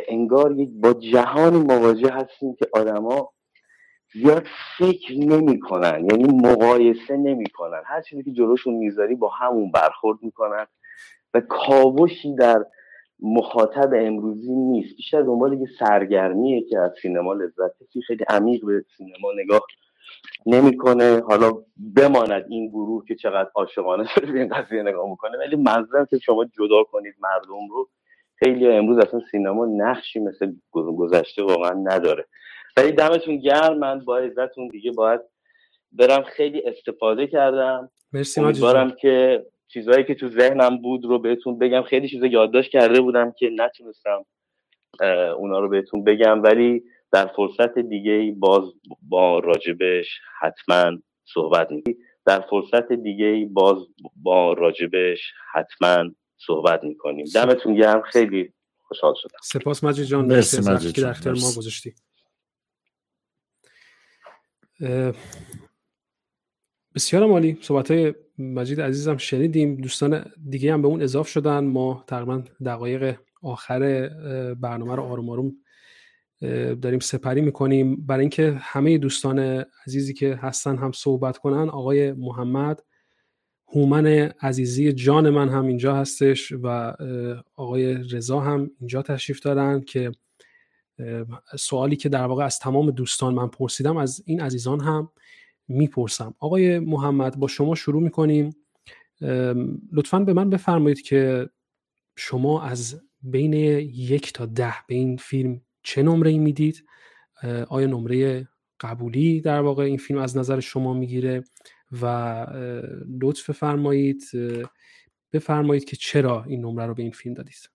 انگار 0.07 0.59
یک 0.59 0.69
با 0.73 0.93
جهانی 0.93 1.59
مواجه 1.59 2.09
هستیم 2.09 2.55
که 2.55 2.67
آدما 2.73 3.31
زیاد 4.13 4.45
فکر 4.77 5.13
نمی‌کنن 5.13 6.07
یعنی 6.11 6.23
مقایسه 6.23 7.17
نمی‌کنن. 7.17 7.81
هر 7.85 8.01
چیزی 8.01 8.23
که 8.23 8.31
جلوشون 8.31 8.73
می‌ذاری 8.73 9.15
با 9.15 9.29
همون 9.29 9.71
برخورد 9.71 10.19
می‌کنن 10.21 10.65
و 11.33 11.39
کاوشی 11.39 12.35
در 12.35 12.65
مخاطب 13.21 13.93
امروزی 13.93 14.51
نیست. 14.55 14.95
بیشتر 14.95 15.21
دنبال 15.21 15.53
یه 15.53 15.67
سرگرمیه 15.79 16.61
که 16.61 16.79
از 16.79 16.91
سینما 17.01 17.33
لذت 17.33 17.71
خیلی 18.07 18.25
عمیق 18.29 18.65
به 18.65 18.85
سینما 18.97 19.31
نگاه 19.43 19.61
نمی‌کنه. 20.45 21.21
حالا 21.21 21.51
بماند 21.95 22.45
این 22.49 22.67
گروه 22.67 23.05
که 23.07 23.15
چقدر 23.15 23.49
عاشقانه 23.55 24.03
داره 24.15 24.31
به 24.31 24.39
این 24.39 24.47
قضیه 24.47 24.83
نگاه 24.83 25.09
می‌کنه. 25.09 25.37
ولی 25.37 25.55
منظورم 25.55 26.05
که 26.05 26.17
شما 26.17 26.45
جدا 26.45 26.83
کنید 26.83 27.15
مردم 27.19 27.69
رو 27.69 27.89
خیلی 28.35 28.67
امروز 28.67 28.97
اصلا 28.97 29.21
سینما 29.31 29.65
نقشی 29.65 30.19
مثل 30.19 30.53
گذشته 30.71 31.43
واقعا 31.43 31.73
نداره. 31.73 32.25
ولی 32.77 32.91
دمتون 32.91 33.37
گرم. 33.37 33.77
من 33.77 33.99
با 34.05 34.17
عزتون 34.17 34.67
دیگه 34.67 34.91
باید 34.91 35.21
برم. 35.91 36.23
خیلی 36.23 36.61
استفاده 36.65 37.27
کردم. 37.27 37.91
مرسی 38.13 38.41
امیدوارم 38.41 38.91
که 38.91 39.45
چیزهایی 39.73 40.03
که 40.03 40.15
تو 40.15 40.29
ذهنم 40.29 40.81
بود 40.81 41.05
رو 41.05 41.19
بهتون 41.19 41.59
بگم. 41.59 41.81
خیلی 41.81 42.09
چیزا 42.09 42.25
یادداشت 42.25 42.71
کرده 42.71 43.01
بودم 43.01 43.31
که 43.31 43.49
نتونستم 43.55 44.25
اونا 45.37 45.59
رو 45.59 45.69
بهتون 45.69 46.03
بگم. 46.03 46.43
ولی 46.43 46.83
در 47.11 47.27
فرصت 47.27 47.79
دیگه 47.79 48.35
باز 48.37 48.63
با 49.01 49.39
راجبش 49.39 50.19
حتما 50.41 50.97
صحبت 51.25 51.71
می‌کنیم. 51.71 51.97
در 52.25 52.39
فرصت 52.39 52.91
دیگه 52.93 53.49
باز 53.51 53.77
با 54.15 54.53
راجبش 54.53 55.31
حتما 55.53 56.11
صحبت 56.37 56.83
می‌کنیم. 56.83 57.25
دمتون 57.35 57.75
گرم. 57.75 58.01
خیلی 58.01 58.53
خوشحال 58.87 59.13
شدم. 59.17 59.37
سپاس 59.43 59.83
مجید 59.83 60.05
جان. 60.05 60.25
مرسی 60.25 60.71
مجید 60.71 60.95
که 60.95 61.01
در 61.01 61.09
اختیار 61.09 61.35
ما 61.35 61.51
گذاشتی. 61.57 61.93
بسیار 66.95 67.25
مالی 67.25 67.57
صحبت 67.61 67.91
های 67.91 68.13
مجید 68.39 68.81
عزیزم 68.81 69.17
شنیدیم 69.17 69.75
دوستان 69.75 70.25
دیگه 70.49 70.73
هم 70.73 70.81
به 70.81 70.87
اون 70.87 71.01
اضاف 71.01 71.27
شدن. 71.27 71.63
ما 71.63 72.03
تقریبا 72.07 72.43
دقایق 72.65 73.15
آخر 73.41 74.09
برنامه 74.59 74.95
رو 74.95 75.03
آروم 75.03 75.29
آروم 75.29 75.51
داریم 76.75 76.99
سپری 76.99 77.41
می‌کنیم. 77.41 78.05
برای 78.05 78.21
اینکه 78.21 78.57
همه 78.59 78.97
دوستان 78.97 79.39
عزیزی 79.87 80.13
که 80.13 80.35
هستن 80.35 80.77
هم 80.77 80.91
صحبت 80.91 81.37
کنن 81.37 81.69
آقای 81.69 82.11
محمد 82.11 82.83
هومن 83.67 84.07
عزیزی 84.41 84.93
جان 84.93 85.29
من 85.29 85.49
هم 85.49 85.65
اینجا 85.65 85.95
هستش 85.95 86.51
و 86.63 86.93
آقای 87.55 87.93
رضا 87.93 88.39
هم 88.39 88.71
اینجا 88.79 89.01
تشریف 89.01 89.39
دارن 89.39 89.81
که 89.81 90.11
سوالی 91.59 91.95
که 91.95 92.09
در 92.09 92.25
واقع 92.25 92.45
از 92.45 92.59
تمام 92.59 92.91
دوستان 92.91 93.33
من 93.33 93.47
پرسیدم 93.47 93.97
از 93.97 94.23
این 94.25 94.41
عزیزان 94.41 94.79
هم 94.79 95.09
می‌پرسم. 95.69 96.35
آقای 96.39 96.79
محمد 96.79 97.39
با 97.39 97.47
شما 97.47 97.75
شروع 97.75 98.03
می‌کنیم. 98.03 98.55
لطفا 99.91 100.19
به 100.19 100.33
من 100.33 100.49
بفرمایید 100.49 101.01
که 101.01 101.49
شما 102.15 102.61
از 102.61 103.01
بین 103.21 103.53
یک 103.53 104.33
تا 104.33 104.45
ده 104.45 104.73
به 104.87 104.95
این 104.95 105.17
فیلم 105.17 105.61
چه 105.83 106.03
نمره 106.03 106.37
می‌دید؟ 106.37 106.83
آیا 107.67 107.87
نمره 107.87 108.47
قبولی 108.79 109.41
در 109.41 109.61
واقع 109.61 109.83
این 109.83 109.97
فیلم 109.97 110.19
از 110.19 110.37
نظر 110.37 110.59
شما 110.59 110.93
می‌گیره؟ 110.93 111.43
و 112.01 112.05
لطف 113.21 113.51
فرمایید 113.51 114.23
بفرمایید 115.33 115.85
که 115.85 115.95
چرا 115.95 116.43
این 116.43 116.65
نمره 116.65 116.85
رو 116.85 116.93
به 116.93 117.03
این 117.03 117.11
فیلم 117.11 117.35
دادید. 117.35 117.69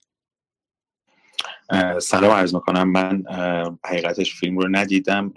سلام 1.99 2.31
عرض 2.31 2.55
می‌کنم. 2.55 2.91
من 2.93 3.24
حقیقتش 3.85 4.35
فیلم 4.35 4.59
رو 4.59 4.69
ندیدم 4.70 5.32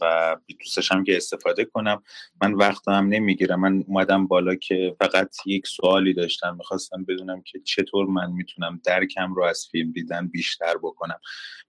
و 0.00 0.36
دوستشم 0.60 1.04
که 1.04 1.16
استفاده 1.16 1.64
کنم. 1.64 2.02
من 2.42 2.54
وقتم 2.54 3.06
نمی‌گیرم. 3.08 3.60
من 3.60 3.84
اومدم 3.86 4.26
بالا 4.26 4.54
که 4.54 4.96
فقط 5.00 5.36
یک 5.46 5.66
سوالی 5.66 6.14
داشتم. 6.14 6.56
می‌خواستم 6.56 7.04
بدونم 7.04 7.42
که 7.42 7.60
چطور 7.60 8.06
من 8.06 8.32
می‌تونم 8.32 8.80
درکم 8.84 9.34
رو 9.34 9.44
از 9.44 9.68
فیلم 9.70 9.92
دیدن 9.92 10.28
بیشتر 10.28 10.74
بکنم. 10.82 11.18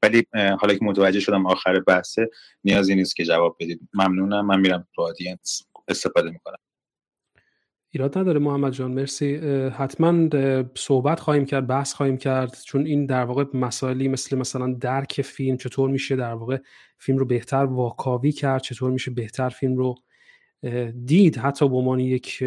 ولی 0.01 0.25
حالا 0.33 0.73
که 0.73 0.85
متوجه 0.85 1.19
شدم 1.19 1.45
آخر 1.45 1.79
بحثه 1.79 2.29
نیازی 2.63 2.95
نیست 2.95 3.15
که 3.15 3.25
جواب 3.25 3.57
بدید. 3.59 3.79
ممنونم. 3.93 4.45
من 4.45 4.59
میرم 4.59 4.87
تو 4.95 5.01
آدینس 5.01 5.63
استفاده 5.87 6.29
می‌کنم. 6.29 6.57
ایراد 7.95 8.17
نداره 8.17 8.39
محمد 8.39 8.71
جان. 8.71 8.91
مرسی. 8.91 9.35
حتما 9.69 10.29
صحبت 10.75 11.19
خواهیم 11.19 11.45
کرد 11.45 11.67
بحث 11.67 11.93
خواهیم 11.93 12.17
کرد 12.17 12.57
چون 12.65 12.85
این 12.85 13.05
در 13.05 13.25
واقع 13.25 13.45
مسائلی 13.53 14.07
مثل 14.07 14.37
مثلا 14.37 14.73
درک 14.73 15.21
فیلم 15.21 15.57
چطور 15.57 15.89
میشه 15.89 16.15
در 16.15 16.33
واقع 16.33 16.57
فیلم 16.97 17.17
رو 17.17 17.25
بهتر 17.25 17.65
واکاوی 17.65 18.31
کرد 18.31 18.61
چطور 18.61 18.91
میشه 18.91 19.11
بهتر 19.11 19.49
فیلم 19.49 19.75
رو 19.75 19.95
دید. 21.05 21.37
حتی 21.37 21.69
به 21.69 21.75
عنوان 21.75 21.99
یک 21.99 22.43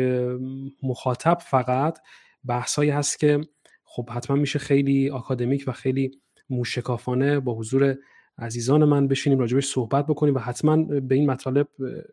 مخاطب 0.82 1.38
فقط 1.40 1.98
بحثایی 2.44 2.90
هست 2.90 3.18
که 3.18 3.40
خب 3.84 4.10
حتما 4.10 4.36
میشه 4.36 4.58
خیلی 4.58 5.10
آکادمیک 5.10 5.64
و 5.66 5.72
خیلی 5.72 6.10
موشکافانه 6.50 7.40
با 7.40 7.54
حضور 7.54 7.96
عزیزان 8.38 8.84
من 8.84 9.08
بشینیم 9.08 9.38
راجبش 9.38 9.66
صحبت 9.66 10.06
بکنیم 10.06 10.34
و 10.34 10.38
حتما 10.38 10.76
به 11.00 11.14
این 11.14 11.30
مطالب 11.30 11.68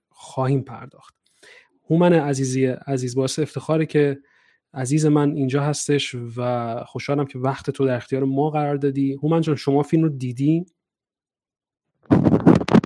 خواهیم 0.10 0.62
پرداخت. 0.62 1.23
هومن 1.90 2.14
عزیزی 2.14 2.66
عزیز 2.66 3.16
باعث 3.16 3.40
افتخاره 3.40 3.86
که 3.86 4.20
عزیز 4.74 5.06
من 5.06 5.32
اینجا 5.32 5.64
هستش 5.64 6.16
و 6.38 6.78
خوشحالم 6.84 7.26
که 7.26 7.40
وقت 7.40 7.70
تو 7.70 7.86
در 7.86 7.96
اختیار 7.96 8.24
ما 8.24 8.50
قرار 8.50 8.76
دادی. 8.76 9.14
هومن 9.14 9.42
جان 9.42 9.56
شما 9.56 9.84
فیلم 9.84 10.04
رو 10.04 10.10
دیدی؟ 10.10 10.66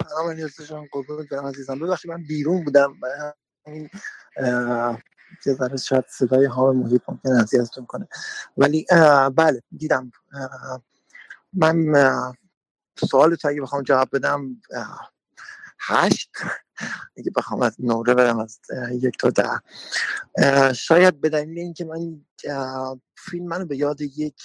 سلام 0.09 0.35
جان 1.31 1.45
عزیزم. 1.45 1.79
ببخشید 1.79 2.11
من 2.11 2.23
بیرون 2.27 2.63
بودم. 2.63 2.93
یه 5.45 5.53
ذره 5.53 5.77
شاید 5.77 6.05
صدای 6.09 6.45
ها 6.45 6.71
محیط 6.71 7.01
ممکن 7.07 7.31
اذیتتون 7.31 7.85
کنه. 7.85 8.07
ولی 8.57 8.85
بله 9.35 9.61
دیدم. 9.77 10.11
من 11.53 11.93
سوال 12.95 13.35
تو 13.35 13.47
اگه 13.47 13.61
بخوام 13.61 13.83
جواب 13.83 14.09
بدم 14.13 14.61
هشت 15.79 16.31
اگه 17.17 17.31
بخوام 17.35 17.61
از 17.61 17.75
نوره 17.79 18.13
برم 18.13 18.39
از 18.39 18.59
یک 18.91 19.17
تا 19.17 19.29
ده. 19.29 19.61
شاید 20.73 21.21
به 21.21 21.29
دلیل 21.29 21.59
اینکه 21.59 21.85
من 21.85 22.21
فیلم 23.15 23.47
منو 23.47 23.65
به 23.65 23.77
یاد 23.77 24.01
یک 24.01 24.41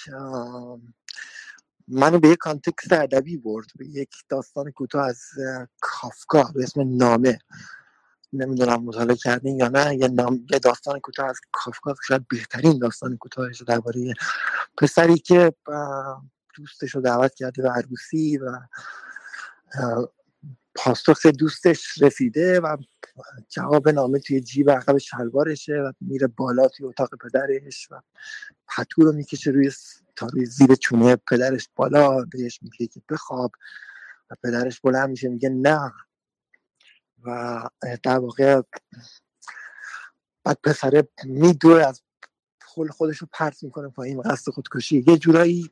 منو 1.89 2.19
به 2.19 2.29
یک 2.29 2.39
کانتکست 2.39 2.93
ادبی 2.93 3.37
برد 3.37 3.67
به 3.77 3.87
یک 3.87 4.11
داستان 4.29 4.71
کوتاه 4.71 5.07
از 5.07 5.21
کافکا 5.81 6.43
به 6.55 6.63
اسم 6.63 6.97
نامه. 6.97 7.39
نمی‌دونم 8.33 8.83
مطالعه 8.83 9.17
کردین 9.17 9.57
یا 9.57 9.69
نه 9.69 9.97
یه, 9.97 10.09
نام، 10.09 10.47
یه 10.51 10.59
داستان 10.59 11.01
کوتاه 11.01 11.29
از 11.29 11.41
کافکا 11.53 11.95
شاید 12.07 12.29
بهترین 12.29 12.79
داستان 12.79 13.17
کوتاهش 13.17 13.63
درباره 13.63 14.15
پسری 14.79 15.19
که 15.19 15.53
دوستش 16.57 16.95
رو 16.95 17.01
دعوت 17.01 17.35
کرده 17.35 17.63
به 17.63 17.71
عروسی 17.71 18.39
و 18.39 18.59
پاسخ 20.75 21.27
دوستش 21.27 22.03
رسیده 22.03 22.61
و 22.61 22.77
جواب 23.49 23.89
نامه 23.89 24.19
توی 24.19 24.41
جیب 24.41 24.71
عقب 24.71 24.99
شلوارشه 24.99 25.73
و 25.73 25.93
میره 26.01 26.27
بالا 26.27 26.69
توی 26.69 26.87
اتاق 26.87 27.11
پدرش 27.17 27.89
و 27.91 28.01
پتو 28.69 29.03
رو 29.03 29.13
می‌کشه 29.13 29.51
روی 29.51 29.73
تا 30.17 30.27
روی 30.27 30.47
زیر 30.47 30.75
چونه 30.75 31.17
پدرش 31.17 31.69
بالا 31.77 32.25
بهش 32.25 32.59
میگه 32.63 32.87
که 32.87 33.03
بخواب 33.09 33.53
و 34.31 34.35
پدرش 34.43 34.81
بلند 34.81 35.11
میشه 35.11 35.29
میگه 35.29 35.49
نه. 35.49 35.93
و 37.25 37.63
در 38.03 38.19
واقع 38.19 38.63
بعد 40.45 40.59
پسره 40.65 41.09
میدوه 41.25 41.87
از 41.87 42.03
خل 42.63 42.89
خودش 42.89 43.19
رو 43.19 43.29
پرت 43.33 43.63
می‌کنه 43.63 43.89
پایین 43.89 44.23
قصد 44.23 44.53
خودکشی. 44.53 45.05
یه 45.07 45.19
جورایی 45.19 45.71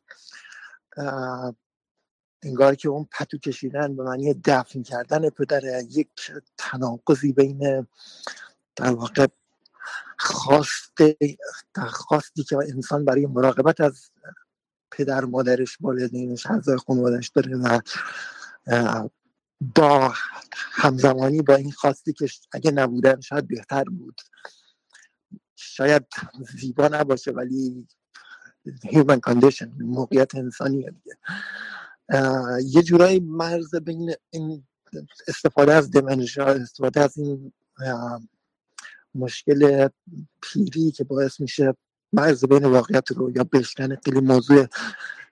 انگار 2.42 2.74
که 2.74 2.88
اون 2.88 3.08
پتو 3.12 3.38
کشیدن 3.38 3.96
به 3.96 4.02
معنی 4.02 4.34
دفن 4.34 4.82
کردن 4.82 5.30
پدر 5.30 5.82
یک 5.90 6.32
تناقضی 6.58 7.32
بین 7.32 7.86
در 8.76 8.92
واقع 8.92 9.26
خواست 10.18 10.92
درخواستی 11.74 12.44
که 12.44 12.56
انسان 12.56 13.04
برای 13.04 13.26
مراقبت 13.26 13.80
از 13.80 14.10
پدر 14.90 15.24
مادرش 15.24 15.76
والدینش 15.80 16.46
اعضای 16.46 16.76
خانوادش 16.76 17.28
داره 17.28 17.56
و 17.56 17.80
با 19.76 20.14
همزمانی 20.72 21.42
با 21.42 21.54
این 21.54 21.72
خواستی 21.72 22.12
که 22.12 22.28
اگه 22.52 22.70
نبودن 22.70 23.20
شاید 23.20 23.48
بهتر 23.48 23.84
بود. 23.84 24.20
شاید 25.56 26.06
زیبا 26.58 26.88
نباشه 26.88 27.30
ولی 27.30 27.86
human 28.66 29.20
condition 29.30 29.68
موقعیت 29.80 30.34
انسانیه 30.34 30.90
دیگه. 30.90 31.16
یه 32.64 32.82
جورایی 32.82 33.20
مرز 33.20 33.74
بین 33.74 34.12
این 34.30 34.64
استفاده 35.28 35.74
از 35.74 35.90
دمنشا 35.90 36.46
استفاده 36.46 37.00
از 37.00 37.18
این 37.18 37.52
مشکل 39.14 39.88
پیری 40.42 40.90
که 40.90 41.04
باعث 41.04 41.40
میشه 41.40 41.74
مرز 42.12 42.44
بین 42.44 42.64
واقعیت 42.64 43.10
رو 43.10 43.30
یا 43.36 43.44
بشکن 43.44 43.96
خیلی 43.96 44.20
موضوع 44.20 44.66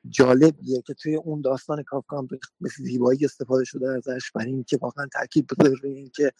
جالبیه 0.08 0.82
که 0.82 0.94
توی 0.94 1.14
اون 1.14 1.40
داستان 1.40 1.82
کافکا 1.82 2.22
به 2.60 2.68
زیبایی 2.76 3.24
استفاده 3.24 3.64
شده 3.64 3.88
ازش 3.88 4.30
برای 4.30 4.52
اینکه 4.52 4.78
واقعا 4.80 5.06
تاکید 5.12 5.46
بذاره 5.46 5.74
روی 5.82 5.92
اینکه 5.92 6.32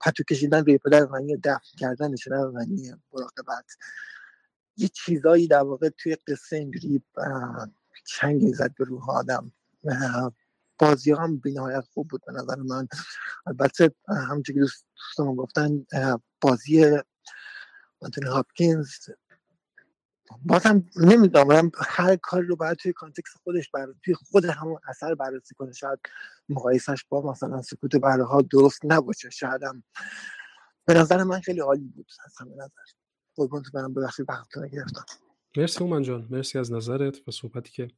پتو 0.00 0.22
کشیدن 0.22 0.64
روی 0.64 0.78
پدر 0.78 1.06
معنی 1.06 1.36
دفن 1.36 1.76
کردنش 1.78 2.28
نه 2.28 2.44
معنی 2.44 2.94
مراقبت. 3.12 3.66
یه 4.76 4.88
چیزایی 4.88 5.48
در 5.48 5.62
واقع 5.62 5.88
توی 5.88 6.16
قصه 6.28 6.56
اینجوری 6.56 7.02
چنگ 8.06 8.42
می‌زد 8.42 8.74
به 8.78 8.84
روح 8.84 9.10
آدم. 9.10 9.52
بازی 10.78 11.12
هم 11.12 11.38
بینهایت 11.38 11.84
خوب 11.94 12.08
بود 12.08 12.20
به 12.26 12.32
نظر 12.32 12.56
من. 12.56 12.88
البته 13.46 13.94
همچه 14.28 14.52
که 14.52 14.60
دوستان 14.60 15.34
گفتن 15.36 15.86
بازی 16.40 16.98
آنتونی 18.00 18.26
هاپکینز 18.28 18.90
بازم 20.44 20.84
نمی‌دونم 20.96 21.70
هر 21.76 22.16
کار 22.16 22.42
رو 22.42 22.56
باید 22.56 22.76
توی 22.76 22.92
کانتکس 22.92 23.30
خودش 23.42 23.70
بر 23.70 23.86
توی 24.04 24.14
خود 24.14 24.44
همون 24.44 24.78
اثر 24.88 25.14
بررسی 25.14 25.54
کنه. 25.54 25.72
شاید 25.72 25.98
مقایسش 26.48 27.04
با 27.08 27.30
مثلا 27.30 27.62
سکوت 27.62 27.96
برده 27.96 28.22
ها 28.22 28.42
درست 28.42 28.80
نباشه 28.84 29.30
شاید 29.30 29.62
هم. 29.62 29.84
به 30.84 30.94
نظر 30.94 31.22
من 31.22 31.40
خیلی 31.40 31.60
عالی 31.60 31.88
بود 31.88 32.06
از 32.24 32.34
همه 32.38 32.54
نظر. 32.54 32.68
قربونت 33.36 33.64
برم 33.74 33.94
ببخشید 33.94 34.26
وقتتون 34.28 34.68
گرفتم. 34.68 35.04
مرسی 35.56 35.84
اومن 35.84 36.02
جان 36.02 36.28
مرسی 36.30 36.58
از 36.58 36.72
نظرت 36.72 37.28
و 37.28 37.30
صحبتی 37.30 37.72
که 37.72 37.88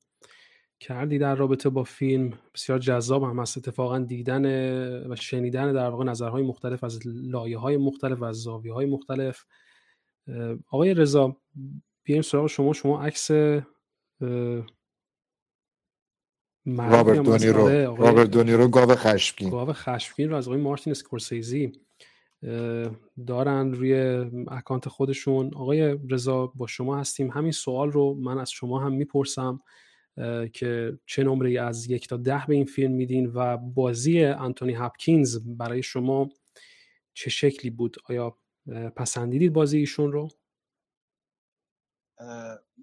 کردی 0.81 1.19
در 1.19 1.35
رابطه 1.35 1.69
با 1.69 1.85
فیلم؟ 1.85 2.33
بسیار 2.55 2.79
جذاب 2.79 3.23
هم 3.23 3.41
هست. 3.41 3.59
اتفاقا 3.59 3.99
دیدن 3.99 4.47
و 5.11 5.17
شنیدن 5.17 5.73
در 5.73 5.89
واقع 5.89 6.05
نظرهای 6.05 6.43
مختلف 6.43 6.85
از 6.85 7.01
لایه 7.05 7.59
های 7.59 7.77
مختلف 7.77 8.21
و 8.21 8.25
از 8.25 8.37
زاویه 8.37 8.73
های 8.73 8.87
مختلف 8.87 9.45
آقای 10.71 10.95
رضا 10.95 11.37
بیایم 12.03 12.23
سراغ 12.23 12.47
شما. 12.47 12.73
شما 12.73 13.03
عکس 13.03 13.31
رابرت 13.31 14.67
دونیرو. 17.23 17.61
آره، 17.61 17.85
رابرت 17.85 18.31
دونیرو 18.31 18.69
گاو 18.69 18.95
خشمگین. 18.95 19.51
گاو 19.51 19.73
خشمگین 19.73 20.31
رو 20.31 20.37
از 20.37 20.49
آقای 20.49 20.61
مارتین 20.61 20.91
اسکورسیزی 20.91 21.73
دارن 23.27 23.73
روی 23.73 23.95
اکانت 24.49 24.89
خودشون. 24.89 25.55
آقای 25.55 25.99
رضا 26.11 26.47
با 26.47 26.67
شما 26.67 26.99
هستیم. 26.99 27.31
همین 27.31 27.53
سوال 27.53 27.93
رو 27.93 28.15
من 28.15 28.39
از 28.39 28.51
شما 28.51 28.79
هم 28.79 28.93
می‌پرسم. 28.93 29.61
که 30.53 30.99
چه 31.07 31.25
نمره 31.25 31.61
از 31.63 31.91
یک 31.91 32.09
تا 32.09 32.17
ده 32.17 32.45
به 32.49 32.55
این 32.55 32.65
فیلم 32.65 32.93
میدین 32.93 33.27
و 33.35 33.57
بازی 33.57 34.25
انتونی 34.25 34.75
هپکینز 34.75 35.39
برای 35.39 35.83
شما 35.83 36.29
چه 37.15 37.31
شکلی 37.31 37.71
بود؟ 37.71 37.97
آیا 38.09 38.39
پسندیدید 38.97 39.53
بازی 39.53 39.79
ایشون 39.79 40.13
رو؟ 40.13 40.29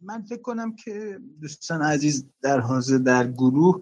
من 0.02 0.22
فکر 0.30 0.42
کنم 0.42 0.76
که 0.76 1.20
دوستان 1.42 1.82
عزیز 1.82 2.30
در 2.42 2.60
حاضر 2.60 2.98
در 2.98 3.28
گروه 3.28 3.82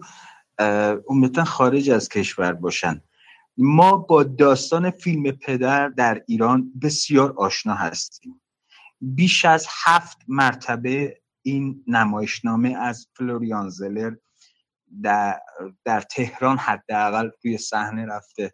عمدتا 1.08 1.44
خارج 1.44 1.90
از 1.90 2.08
کشور 2.08 2.52
باشن. 2.52 3.02
ما 3.56 3.96
با 3.96 4.22
داستان 4.22 4.90
فیلم 4.90 5.30
پدر 5.30 5.88
در 5.88 6.22
ایران 6.26 6.72
بسیار 6.82 7.34
آشنا 7.36 7.74
هستیم. 7.74 8.40
بیش 9.00 9.44
از 9.44 9.66
هفت 9.84 10.18
مرتبه 10.28 11.21
این 11.42 11.84
نمایشنامه 11.86 12.76
از 12.76 13.08
فلوریان 13.16 13.68
زلر 13.68 14.14
در, 15.02 15.40
در 15.84 16.00
تهران 16.00 16.58
حداقل 16.58 17.30
روی 17.44 17.58
صحنه 17.58 18.06
رفته 18.06 18.52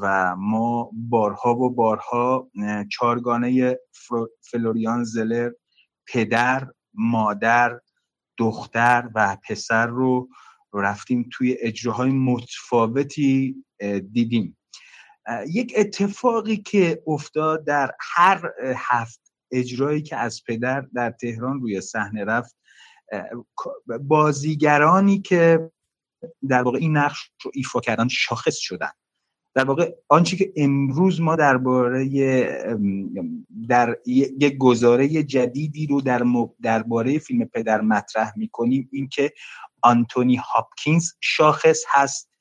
و 0.00 0.36
ما 0.36 0.90
بارها 0.92 1.54
و 1.54 1.74
بارها 1.74 2.50
چارگانه 2.92 3.78
فلوریان 4.50 5.04
زلر 5.04 5.50
پدر 6.06 6.68
مادر 6.94 7.80
دختر 8.38 9.10
و 9.14 9.36
پسر 9.48 9.86
رو 9.86 10.28
رفتیم 10.74 11.28
توی 11.32 11.56
اجراهای 11.60 12.10
متفاوتی 12.10 13.64
دیدیم. 14.12 14.56
یک 15.46 15.72
اتفاقی 15.76 16.56
که 16.56 17.02
افتاد 17.06 17.66
در 17.66 17.90
هر 18.00 18.50
هفت 18.76 19.23
اجرایی 19.54 20.02
که 20.02 20.16
از 20.16 20.42
پدر 20.48 20.80
در 20.80 21.10
تهران 21.10 21.60
روی 21.60 21.80
صحنه 21.80 22.24
رفت 22.24 22.56
بازیگرانی 24.00 25.20
که 25.20 25.70
در 26.48 26.62
واقع 26.62 26.78
این 26.78 26.96
نقش 26.96 27.30
رو 27.42 27.50
ایفا 27.54 27.80
کردن 27.80 28.08
شاخص 28.08 28.56
شدن. 28.56 28.90
در 29.54 29.64
واقع 29.64 29.94
آنچه 30.08 30.36
که 30.36 30.52
امروز 30.56 31.20
ما 31.20 31.36
درباره 31.36 32.08
در 33.68 33.96
یک 34.06 34.58
گزاره 34.58 35.22
جدیدی 35.22 35.86
رو 35.86 36.00
در 36.00 36.26
درباره 36.62 37.18
فیلم 37.18 37.44
پدر 37.44 37.80
مطرح 37.80 38.32
می‌کنیم 38.36 38.88
این 38.92 39.08
که 39.08 39.32
آنتونی 39.82 40.36
هاپکینز 40.36 41.10
شاخص 41.20 41.82
هست. 41.88 42.33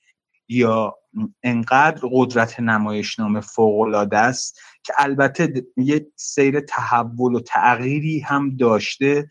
یا 0.53 0.95
انقدر 1.43 2.01
قدرت 2.11 2.59
نمایشنامه 2.59 3.41
فوق 3.41 4.07
است 4.11 4.59
که 4.83 4.93
البته 4.97 5.65
یک 5.77 6.05
سیر 6.15 6.59
تحول 6.59 7.35
و 7.35 7.39
تغییری 7.39 8.19
هم 8.19 8.57
داشته 8.57 9.27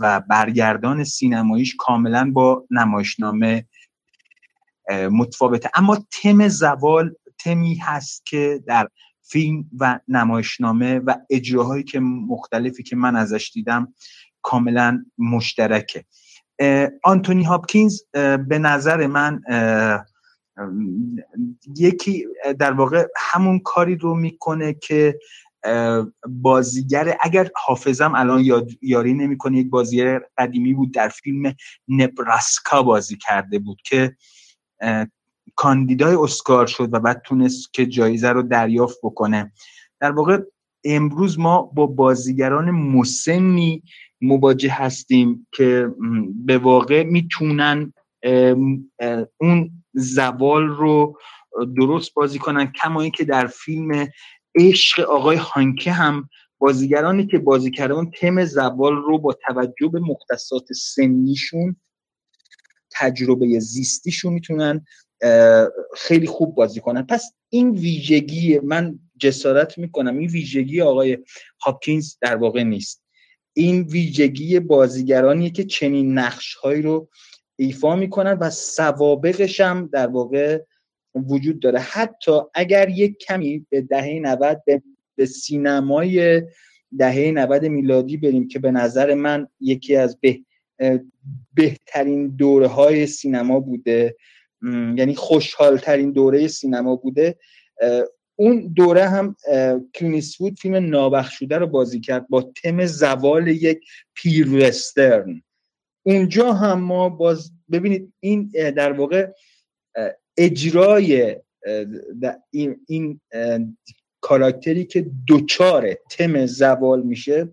و 0.00 0.20
برگردان 0.20 1.04
سینماییش 1.04 1.76
کاملا 1.78 2.30
با 2.30 2.66
نمایشنامه 2.70 3.66
متفاوته. 4.90 5.70
اما 5.74 5.98
تم 6.22 6.48
زوال 6.48 7.14
تمی 7.38 7.74
هست 7.74 8.26
که 8.26 8.62
در 8.66 8.88
فیلم 9.22 9.64
و 9.78 10.00
نمایشنامه 10.08 10.98
و 10.98 11.16
اجراهایی 11.30 11.84
که 11.84 12.00
مختلفی 12.00 12.82
که 12.82 12.96
من 12.96 13.16
ازش 13.16 13.50
دیدم 13.54 13.94
کاملا 14.42 15.04
مشترکه. 15.18 16.04
آنتونی 17.04 17.44
هاپکینز 17.44 18.00
به 18.48 18.58
نظر 18.58 19.06
من 19.06 19.40
یکی 21.76 22.26
در 22.58 22.72
واقع 22.72 23.06
همون 23.16 23.58
کاری 23.58 23.96
رو 23.96 24.14
می‌کنه 24.14 24.74
که 24.74 25.18
بازیگر 26.28 27.16
اگر 27.20 27.50
حافظم 27.56 28.14
الان 28.14 28.44
یاری 28.82 29.14
نمی‌کنه 29.14 29.58
یک 29.58 29.70
بازیگر 29.70 30.22
قدیمی 30.38 30.74
بود 30.74 30.94
در 30.94 31.08
فیلم 31.08 31.54
نبراسکا 31.88 32.82
بازی 32.82 33.16
کرده 33.16 33.58
بود 33.58 33.78
که 33.84 34.16
کاندیدای 35.54 36.14
اسکار 36.14 36.66
شد 36.66 36.94
و 36.94 37.00
بعد 37.00 37.22
تونست 37.24 37.74
که 37.74 37.86
جایزه 37.86 38.28
رو 38.28 38.42
دریافت 38.42 38.98
بکنه. 39.02 39.52
در 40.00 40.10
واقع 40.10 40.38
امروز 40.84 41.38
ما 41.38 41.62
با 41.62 41.86
بازیگران 41.86 42.70
مسنی 42.70 43.82
مواجه 44.20 44.72
هستیم 44.72 45.46
که 45.52 45.94
به 46.44 46.58
واقع 46.58 47.04
می‌تونن 47.04 47.92
اون 49.40 49.83
زوال 49.94 50.66
رو 50.66 51.18
درست 51.76 52.14
بازی 52.14 52.38
کنن 52.38 52.72
کما 52.72 53.02
اینکه 53.02 53.24
در 53.24 53.46
فیلم 53.46 54.08
عشق 54.54 55.00
آقای 55.00 55.36
هانکه 55.36 55.92
هم 55.92 56.28
بازیگرانی 56.58 57.26
که 57.26 57.38
بازی 57.38 57.70
کردن 57.70 58.10
تم 58.10 58.44
زوال 58.44 58.96
رو 58.96 59.18
با 59.18 59.32
توجه 59.32 59.88
به 59.88 60.00
مختصات 60.00 60.72
سنیشون 60.72 61.76
تجربه 62.92 63.58
زیستیشون 63.60 64.32
می‌تونن 64.32 64.84
خیلی 65.96 66.26
خوب 66.26 66.54
بازی 66.54 66.80
کنن. 66.80 67.02
پس 67.02 67.32
این 67.48 67.70
ویژگی 67.70 68.58
من 68.58 68.98
جسارت 69.18 69.78
می‌کنم 69.78 70.18
این 70.18 70.30
ویژگی 70.30 70.80
آقای 70.80 71.18
هاپکینز 71.64 72.14
در 72.20 72.36
واقع 72.36 72.62
نیست. 72.62 73.04
این 73.52 73.82
ویژگی 73.82 74.60
بازیگرانیه 74.60 75.50
که 75.50 75.64
چنین 75.64 76.18
نقش 76.18 76.54
هایی 76.54 76.82
رو 76.82 77.08
ایفا 77.56 77.96
می‌کنن 77.96 78.32
و 78.32 78.50
سوابقش 78.50 79.60
هم 79.60 79.88
در 79.92 80.06
واقع 80.06 80.62
وجود 81.14 81.60
داره. 81.60 81.78
حتی 81.78 82.40
اگر 82.54 82.88
یک 82.88 83.18
کمی 83.18 83.66
به 83.70 83.80
دهه 83.80 84.20
90 84.22 84.62
به, 85.16 85.26
سینمای 85.26 86.42
دهه 86.98 87.30
90 87.30 87.64
میلادی 87.64 88.16
بریم 88.16 88.48
که 88.48 88.58
به 88.58 88.70
نظر 88.70 89.14
من 89.14 89.48
یکی 89.60 89.96
از 89.96 90.20
به 90.20 90.40
بهترین 91.54 92.28
دوره 92.28 92.66
های 92.66 93.06
سینما 93.06 93.60
بوده 93.60 94.16
یعنی 94.96 95.14
خوشحال 95.14 95.78
ترین 95.78 96.12
دوره 96.12 96.48
سینما 96.48 96.96
بوده 96.96 97.38
اون 98.36 98.72
دوره 98.76 99.08
هم 99.08 99.36
کلینیسوود 99.94 100.58
فیلم 100.58 100.90
نابخشوده 100.90 101.58
رو 101.58 101.66
بازی 101.66 102.00
کرد 102.00 102.28
با 102.28 102.52
تم 102.62 102.86
زوال 102.86 103.48
یک 103.48 103.80
پیر 104.14 104.54
وسترن. 104.54 105.42
اونجا 106.06 106.52
هم 106.52 106.80
ما 106.80 107.08
باز 107.08 107.52
ببینید 107.72 108.12
این 108.20 108.50
در 108.76 108.92
واقع 108.92 109.32
اجرای 110.36 111.36
این, 112.50 112.80
این 112.86 113.20
کاراکتری 114.20 114.84
که 114.84 115.06
دوچار 115.26 115.94
تم 116.10 116.46
زوال 116.46 117.02
میشه 117.02 117.48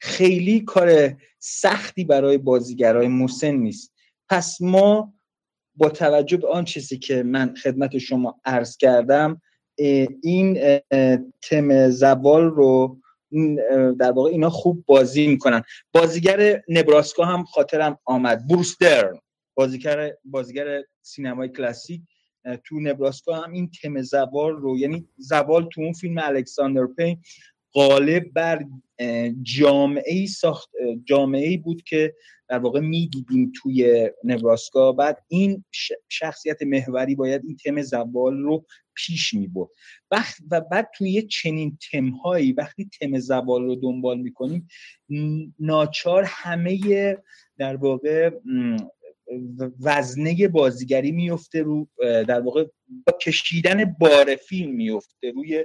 خیلی 0.00 0.60
کار 0.60 1.16
سختی 1.38 2.04
برای 2.04 2.38
بازیگرای 2.38 3.08
مسن 3.08 3.50
نیست. 3.50 3.92
پس 4.28 4.60
ما 4.60 5.14
با 5.74 5.88
توجه 5.88 6.36
به 6.36 6.48
آن 6.48 6.64
چیزی 6.64 6.98
که 6.98 7.22
من 7.22 7.54
خدمت 7.54 7.98
شما 7.98 8.40
عرض 8.44 8.76
کردم 8.76 9.42
این 10.22 10.80
تم 11.42 11.90
زوال 11.90 12.44
رو 12.44 13.00
در 13.98 14.12
واقع 14.12 14.30
اینا 14.30 14.50
خوب 14.50 14.84
بازی 14.86 15.26
می‌کنن. 15.26 15.62
بازیگر 15.92 16.62
نبراسکا 16.68 17.24
هم 17.24 17.44
خاطرم 17.44 17.98
آمد. 18.04 18.46
بروستر 18.46 19.12
بازیگر 19.54 20.12
بازیگر 20.24 20.82
سینمای 21.02 21.48
کلاسیک 21.48 22.02
تو 22.64 22.80
نبراسکا 22.80 23.34
هم 23.34 23.52
این 23.52 23.70
تم 23.82 24.02
زوال 24.02 24.52
رو 24.52 24.78
یعنی 24.78 25.08
زوال 25.16 25.68
تو 25.72 25.80
اون 25.80 25.92
فیلم 25.92 26.18
الکساندر 26.18 26.86
پین 26.86 27.18
غالب 27.74 28.32
بر 28.32 28.64
جامعه 29.42 30.26
ساخت 30.26 30.70
جامعه 31.04 31.58
بود 31.58 31.82
که 31.82 32.14
در 32.48 32.58
واقع 32.58 32.80
می‌دیدیم 32.80 33.52
توی 33.62 34.10
نبراسکا. 34.24 34.92
بعد 34.92 35.24
این 35.28 35.64
شخصیت 36.08 36.62
محوری 36.62 37.14
باید 37.14 37.42
این 37.44 37.56
تم 37.56 37.82
زوال 37.82 38.36
رو 38.36 38.64
پیش 38.96 39.34
می 39.34 39.46
برد. 39.46 39.70
و 40.50 40.60
بعد 40.60 40.90
توی 40.94 41.10
یه 41.10 41.22
چنین 41.22 41.78
تمهایی 41.92 42.52
وقتی 42.52 42.90
تم 43.00 43.18
زوال 43.18 43.64
رو 43.64 43.76
دنبال 43.76 44.18
می‌کنیم 44.18 44.68
ناچار 45.58 46.24
همه 46.26 47.16
در 47.58 47.76
واقع 47.76 48.30
وزنه 49.80 50.48
بازیگری 50.48 51.12
میفته 51.12 51.62
رو 51.62 51.88
در 52.00 52.40
واقع 52.40 52.64
با 53.06 53.18
کشیدن 53.22 53.84
بار 53.84 54.36
فیلم 54.36 54.74
میفته 54.74 55.30
روی 55.30 55.64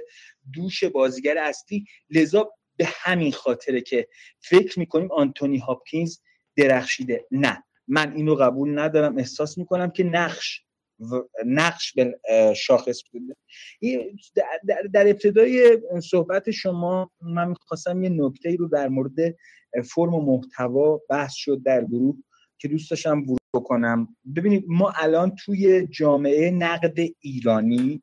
دوش 0.52 0.84
بازیگر 0.84 1.38
اصلی. 1.38 1.84
لذا 2.10 2.50
به 2.76 2.88
همین 2.88 3.32
خاطره 3.32 3.80
که 3.80 4.08
فکر 4.40 4.78
می‌کنیم 4.78 5.12
آنتونی 5.12 5.58
هاپکینز 5.58 6.18
درخشیده. 6.56 7.26
نه 7.30 7.64
من 7.88 8.12
اینو 8.12 8.34
قبول 8.34 8.78
ندارم. 8.78 9.18
احساس 9.18 9.58
می‌کنم 9.58 9.90
که 9.90 10.04
نقش 10.04 10.62
نقش 11.46 11.92
به 11.92 12.18
شاخص 12.56 13.02
بوده. 13.12 13.36
در, 14.92 15.08
ابتدای 15.08 15.78
صحبت 16.10 16.50
شما 16.50 17.10
من 17.22 17.48
می‌خواستم 17.48 18.02
یه 18.02 18.08
نکته 18.08 18.56
رو 18.56 18.68
در 18.68 18.88
مورد 18.88 19.36
فرم 19.84 20.14
و 20.14 20.20
محتوا 20.20 21.00
بحث 21.08 21.34
شد 21.34 21.62
در 21.62 21.84
گروه 21.84 22.16
که 22.58 22.68
دوست 22.68 22.90
داشتم 22.90 23.22
ورود 23.22 23.40
بکنم. 23.54 24.16
ببینید 24.36 24.64
ما 24.68 24.92
الان 24.96 25.34
توی 25.44 25.86
جامعه 25.86 26.50
نقد 26.50 26.98
ایرانی 27.20 28.02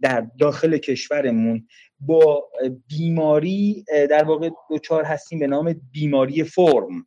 در 0.00 0.26
داخل 0.38 0.78
کشورمون 0.78 1.66
با 2.00 2.50
بیماری 2.88 3.84
در 4.10 4.24
واقع 4.24 4.50
دچار 4.70 5.04
هستیم 5.04 5.38
به 5.38 5.46
نام 5.46 5.80
بیماری 5.92 6.44
فرم. 6.44 7.06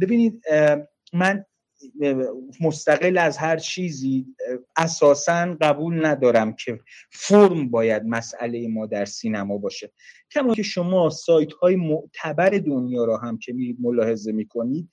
ببینید 0.00 0.42
من 1.12 1.44
مستقل 2.60 3.18
از 3.18 3.38
هر 3.38 3.56
چیزی 3.56 4.26
اساسا 4.76 5.56
قبول 5.60 6.06
ندارم 6.06 6.52
که 6.52 6.80
فرم 7.10 7.70
باید 7.70 8.02
مسئله 8.04 8.68
ما 8.68 8.86
در 8.86 9.04
سینما 9.04 9.58
باشه. 9.58 9.92
کما 10.30 10.54
که 10.54 10.62
شما 10.62 11.10
سایت 11.10 11.52
های 11.52 11.76
معتبر 11.76 12.50
دنیا 12.50 13.04
را 13.04 13.16
هم 13.16 13.38
که 13.38 13.52
میرید 13.52 13.76
ملاحظه 13.80 14.32
می‌کنید 14.32 14.88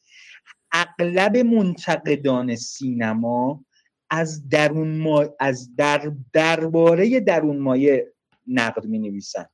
اغلب 0.72 1.38
منتقدان 1.38 2.56
سینما 2.56 3.66
از 4.10 4.50
درون 4.50 4.98
ما 4.98 5.26
از 5.40 5.76
در 5.76 6.12
درباره 6.34 7.20
درون 7.20 7.58
مایه 7.58 8.14
نقد 8.48 8.86
می 8.86 9.00
نویسن 9.00 9.46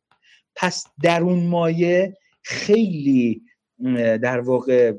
پس 0.55 0.85
درون 1.03 1.47
مایه 1.47 2.17
خیلی 2.43 3.41
در 4.21 4.39
واقع 4.39 4.93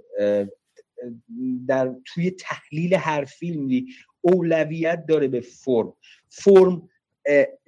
در 1.68 1.94
توی 2.04 2.30
تحلیل 2.30 2.94
هر 2.94 3.24
فیلمی 3.24 3.86
اولویت 4.20 5.06
داره 5.06 5.28
به 5.28 5.40
فرم. 5.40 5.92
فرم 6.28 6.88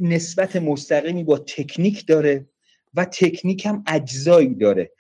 نسبت 0.01 0.57
مستقیمی 0.57 1.25
با 1.25 1.39
تکنیک 1.39 2.07
داره 2.07 2.47
و 2.95 3.05
تکنیک 3.05 3.67
هم 3.67 3.85
اجزایی 3.87 4.55
داره. 4.55 4.93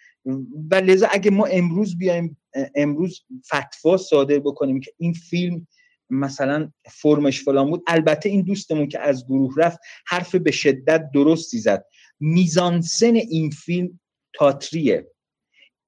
و 0.71 0.75
لذا 0.75 1.09
اگه 1.11 1.31
ما 1.31 1.47
امروز 1.47 1.99
بیایم 1.99 2.37
امروز 2.75 3.25
فتوا 3.47 3.97
صادر 3.97 4.39
بکنیم 4.39 4.81
که 4.81 4.93
این 4.99 5.13
فیلم 5.13 5.67
مثلا 6.11 6.73
فرمش 6.91 7.43
فلان 7.43 7.71
بود 7.71 7.83
البته 7.87 8.29
این 8.29 8.43
دوستمون 8.43 8.89
که 8.89 9.01
از 9.01 9.27
گروه 9.27 9.55
رفت 9.57 9.79
حرف 10.07 10.35
به 10.35 10.51
شدت 10.51 11.11
درستی 11.15 11.59
زد. 11.59 11.85
میزانسن 12.21 13.15
این 13.15 13.51
فیلم 13.51 14.01
تاتریه. 14.33 15.11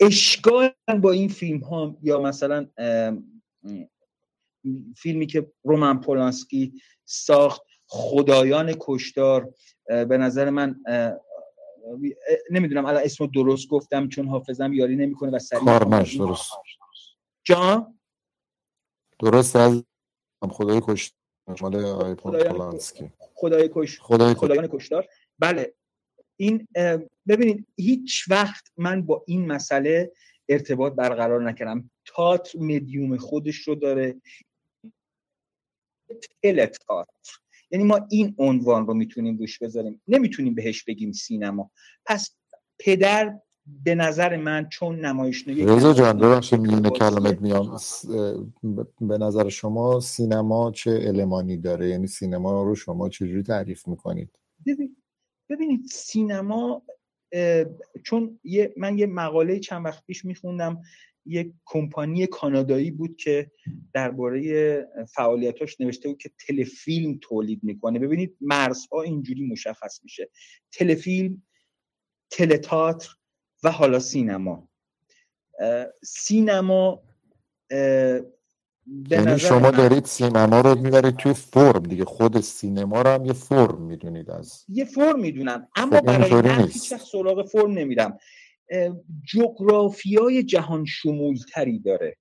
اشکال 0.00 0.70
با 1.02 1.12
این 1.12 1.28
فیلم 1.28 1.60
ها 1.60 1.96
یا 2.02 2.20
مثلا 2.20 2.66
فیلمی 4.96 5.26
که 5.26 5.52
رومن 5.64 6.00
پولانسکی 6.00 6.72
ساخت 7.04 7.62
خدایان 7.86 8.74
کشدار 8.80 9.54
به 9.86 10.18
نظر 10.18 10.50
من 10.50 10.80
نمی‌دونم 12.50 12.86
الان 12.86 13.02
اسمو 13.04 13.26
درست 13.26 13.68
گفتم 13.68 14.08
چون 14.08 14.28
حافظم 14.28 14.72
یاری 14.72 14.96
نمی‌کنه 14.96 15.30
و 15.30 15.38
سریع 15.38 15.64
کارمش 15.64 16.16
درست. 16.16 16.52
جان؟ 17.44 17.98
درست 19.18 19.56
از 19.56 19.84
خدای 20.50 20.80
کشدار 20.84 21.18
مال 21.60 21.84
آقای 21.84 22.14
پولانسکی. 22.14 23.12
خدای 23.34 23.70
کش 23.74 24.00
خدای 24.00 24.34
خدایان 24.34 24.66
کشدار 24.66 25.08
بله. 25.38 25.74
این 26.40 26.68
ببینید 27.28 27.66
هیچ 27.76 28.24
وقت 28.30 28.64
من 28.76 29.02
با 29.02 29.24
این 29.26 29.46
مسئله 29.46 30.12
ارتباط 30.48 30.92
برقرار 30.92 31.50
نکردم. 31.50 31.90
تاتر 32.04 32.58
مدیوم 32.58 33.16
خودش 33.16 33.56
رو 33.56 33.74
داره. 33.74 34.16
تلتاتر 36.42 37.38
یعنی 37.70 37.84
ما 37.84 38.06
این 38.10 38.34
عنوان 38.38 38.86
رو 38.86 38.94
می‌تونیم 38.94 39.38
روش 39.38 39.58
بذاریم. 39.58 40.02
نمی‌تونیم 40.08 40.54
بهش 40.54 40.84
بگیم 40.84 41.12
سینما. 41.12 41.70
پس 42.06 42.36
پدر 42.78 43.38
به 43.84 43.94
نظر 43.94 44.36
من 44.36 44.68
چون 44.68 45.04
نمایش 45.04 45.48
رضا 45.48 45.92
جان 45.92 46.18
ببخشید 46.18 46.60
میونه 46.60 46.90
کلمت 46.90 47.40
میام. 47.40 47.78
به 49.00 49.18
نظر 49.18 49.48
شما 49.48 50.00
سینما 50.00 50.70
چه 50.70 51.00
المانی 51.02 51.56
داره؟ 51.56 51.88
یعنی 51.88 52.06
سینما 52.06 52.62
رو 52.62 52.74
شما 52.74 53.08
چجوری 53.08 53.42
تعریف 53.42 53.88
می‌کنید؟ 53.88 54.30
ببینید 55.48 55.86
سینما 55.86 56.82
چون 58.04 58.40
یه 58.44 58.74
من 58.76 58.98
یه 58.98 59.06
مقاله 59.06 59.58
چند 59.58 59.84
وقت 59.84 60.06
پیش 60.06 60.24
میخوندم 60.24 60.82
یک 61.26 61.52
کمپانی 61.64 62.26
کانادایی 62.26 62.90
بود 62.90 63.16
که 63.16 63.50
درباره 63.94 64.88
فعالیتاش 65.14 65.80
نوشته 65.80 66.08
بود 66.08 66.18
که 66.18 66.30
تلفیلم 66.46 67.18
تولید 67.22 67.60
می‌کنه. 67.62 67.98
ببینید 67.98 68.36
مرزها 68.40 69.02
اینجوری 69.02 69.46
مشخص 69.46 70.00
میشه. 70.02 70.30
تلفیلم 70.72 71.42
تلتاتر 72.30 73.08
و 73.62 73.70
حالا 73.70 73.98
سینما. 73.98 74.68
سینما 76.02 77.02
یعنی 79.10 79.38
شما 79.38 79.70
دارید 79.70 80.04
سینما 80.04 80.60
رو 80.60 80.74
می‌برید 80.80 81.16
توی 81.16 81.34
فرم 81.34 81.82
دیگه 81.82 82.04
خود 82.04 82.40
سینما 82.40 83.02
رو 83.02 83.10
هم 83.10 83.24
یه 83.24 83.32
فرم 83.32 83.82
می‌دونید 83.82 84.30
از. 84.30 84.64
یه 84.68 84.84
فرم 84.84 85.20
می‌دونم 85.20 85.68
اما 85.76 85.96
خب 85.96 86.06
برای 86.06 86.42
من 86.42 86.68
هیچ 86.68 86.94
سراغ 86.94 87.46
فرم 87.46 87.70
نمیرم. 87.70 88.18
جغرافیای 89.24 90.42
جهان 90.42 90.84
شمولتری 90.84 91.78
داره. 91.78 92.16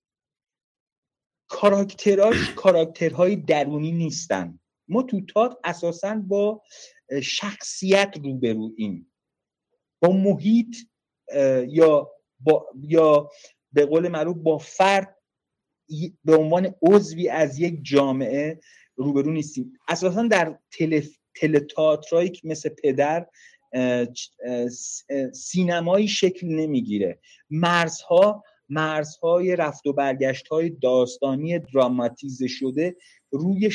کاراکتراش 1.49 2.35
کاراکترهای 2.61 3.35
درونی 3.35 3.91
نیستن. 3.91 4.59
ما 4.87 5.03
تو 5.03 5.21
تات 5.25 5.57
اساسا 5.63 6.15
با 6.27 6.61
شخصیت 7.23 8.13
روبرویم 8.23 9.13
با 10.01 10.09
محیط 10.09 10.75
یا 11.67 12.11
با 12.39 12.67
یا 12.81 13.29
به 13.73 13.85
قول 13.85 14.07
معروف 14.07 14.37
با 14.37 14.57
فرد 14.57 15.16
به 16.25 16.35
عنوان 16.35 16.75
عضوی 16.81 17.29
از 17.29 17.59
یک 17.59 17.79
جامعه 17.83 18.59
روبرو 18.95 19.31
نیستیم 19.31 19.73
اساسا 19.87 20.27
در 20.27 20.57
تل 20.71 21.01
مثل 22.43 22.69
پدر 22.69 23.27
سینمایی 25.33 26.07
شکل 26.07 26.47
نمی‌گیره. 26.47 27.19
مرزها 27.49 28.43
مرزهای 28.69 29.55
رفت 29.55 29.87
و 29.87 29.93
برگشت 29.93 30.47
های 30.47 30.69
داستانی 30.69 31.59
دراماتیزه 31.59 32.47
شده 32.47 32.95
روی 33.31 33.71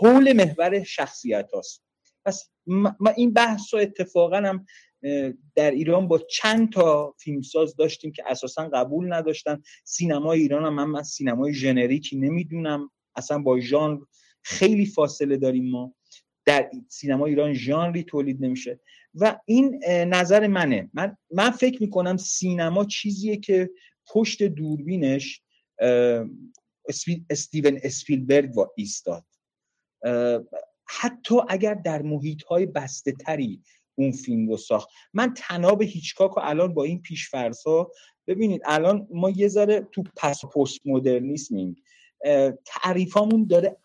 حول 0.00 0.32
محور 0.32 0.82
شخصیت 0.84 1.50
هاست. 1.52 1.82
پس 2.24 2.50
ما 2.66 3.10
این 3.16 3.32
بحث 3.32 3.74
رو 3.74 3.80
اتفاقا 3.80 4.36
هم 4.36 4.66
در 5.54 5.70
ایران 5.70 6.08
با 6.08 6.18
چند 6.18 6.72
تا 6.72 7.14
فیلمساز 7.18 7.76
داشتیم 7.76 8.12
که 8.12 8.22
اساسا 8.26 8.68
قبول 8.68 9.12
نداشتن. 9.12 9.62
سینما 9.84 10.32
ایران 10.32 10.64
هم 10.64 10.74
من, 10.74 10.84
من 10.84 11.02
سینمای 11.02 11.54
ژنریکی 11.54 12.16
نمی‌دونم. 12.16 12.90
اصلا 13.16 13.38
با 13.38 13.60
ژانر 13.60 14.00
خیلی 14.42 14.86
فاصله 14.86 15.36
داریم 15.36 15.70
ما. 15.70 15.94
در 16.44 16.70
سینما 16.88 17.26
ایران 17.26 17.54
ژانری 17.54 18.02
تولید 18.02 18.44
نمیشه. 18.44 18.80
و 19.14 19.38
این 19.46 19.84
نظر 19.88 20.46
منه. 20.46 20.90
من 20.94 21.16
من 21.30 21.50
فکر 21.50 21.82
می‌کنم 21.82 22.16
سینما 22.16 22.84
چیزیه 22.84 23.36
که 23.36 23.70
پشت 24.06 24.42
دوربینش 24.42 25.42
استیون 27.30 27.78
اسپیلبرگ 27.82 28.58
و 28.58 28.66
ایستاد. 28.76 29.24
حتی 30.86 31.34
اگر 31.48 31.74
در 31.74 32.02
محیط 32.02 32.42
های 32.42 32.66
بسته 32.66 33.12
تری 33.12 33.62
اون 33.96 34.12
فیلم 34.12 34.48
رو 34.48 34.56
ساخت. 34.56 34.88
من 35.12 35.34
تناب 35.36 35.82
هیچکاک 35.82 36.36
و 36.36 36.40
الان 36.42 36.74
با 36.74 36.84
این 36.84 37.02
ها 37.66 37.90
ببینید 38.26 38.62
الان 38.64 39.08
ما 39.10 39.30
یه 39.30 39.48
ذره 39.48 39.88
تو 39.92 40.02
پس 40.16 40.44
پست 40.44 40.80
مدرنیسمیم 40.84 41.76
تعریفامون 42.66 43.46
داره 43.46 43.76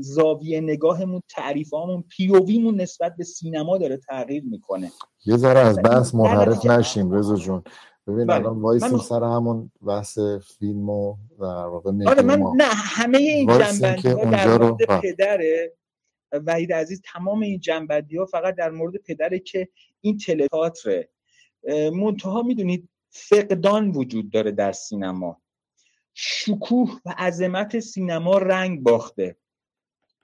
زاویه 0.00 0.60
نگاهمون 0.60 1.22
تعریفامون 1.28 2.04
پیوویمون 2.08 2.80
نسبت 2.80 3.16
به 3.16 3.24
سینما 3.24 3.78
داره 3.78 3.96
تغییر 3.96 4.44
می‌کنه. 4.44 4.92
یه 5.26 5.36
ذره 5.36 5.60
از 5.60 5.78
بحث 5.84 6.14
منحرف 6.14 6.66
نشیم 6.66 7.12
رضا 7.12 7.36
جون. 7.36 7.62
ببین 8.06 8.26
بله. 8.26 8.34
الان 8.36 8.60
وایسیم 8.60 8.90
من... 8.90 8.98
سر 8.98 9.24
همون 9.24 9.70
بحث 9.86 10.18
فیلم 10.58 10.90
و 10.90 11.16
در 11.40 11.44
واقع 11.46 11.90
آره 12.06 12.22
من 12.22 12.42
نه 12.56 12.64
همه 12.64 13.18
این 13.18 13.46
جنبندی 13.46 14.08
ها 14.08 14.24
در 14.24 14.58
مورد 14.58 15.00
پدره 15.02 15.72
وحید 16.32 16.72
عزیز 16.72 17.02
تمام 17.04 17.40
این 17.40 17.60
جنبندی 17.60 18.16
ها 18.16 18.26
فقط 18.26 18.54
در 18.54 18.70
مورد 18.70 18.96
پدره 18.96 19.38
که 19.38 19.68
این 20.00 20.18
تلتاتره 20.18 21.08
منتها 21.92 22.42
می‌دونید 22.42 22.88
فقدان 23.10 23.90
وجود 23.90 24.30
داره 24.30 24.50
در 24.50 24.72
سینما. 24.72 25.42
شکوه 26.14 27.00
و 27.04 27.14
عظمت 27.18 27.78
سینما 27.80 28.38
رنگ 28.38 28.82
باخته. 28.82 29.36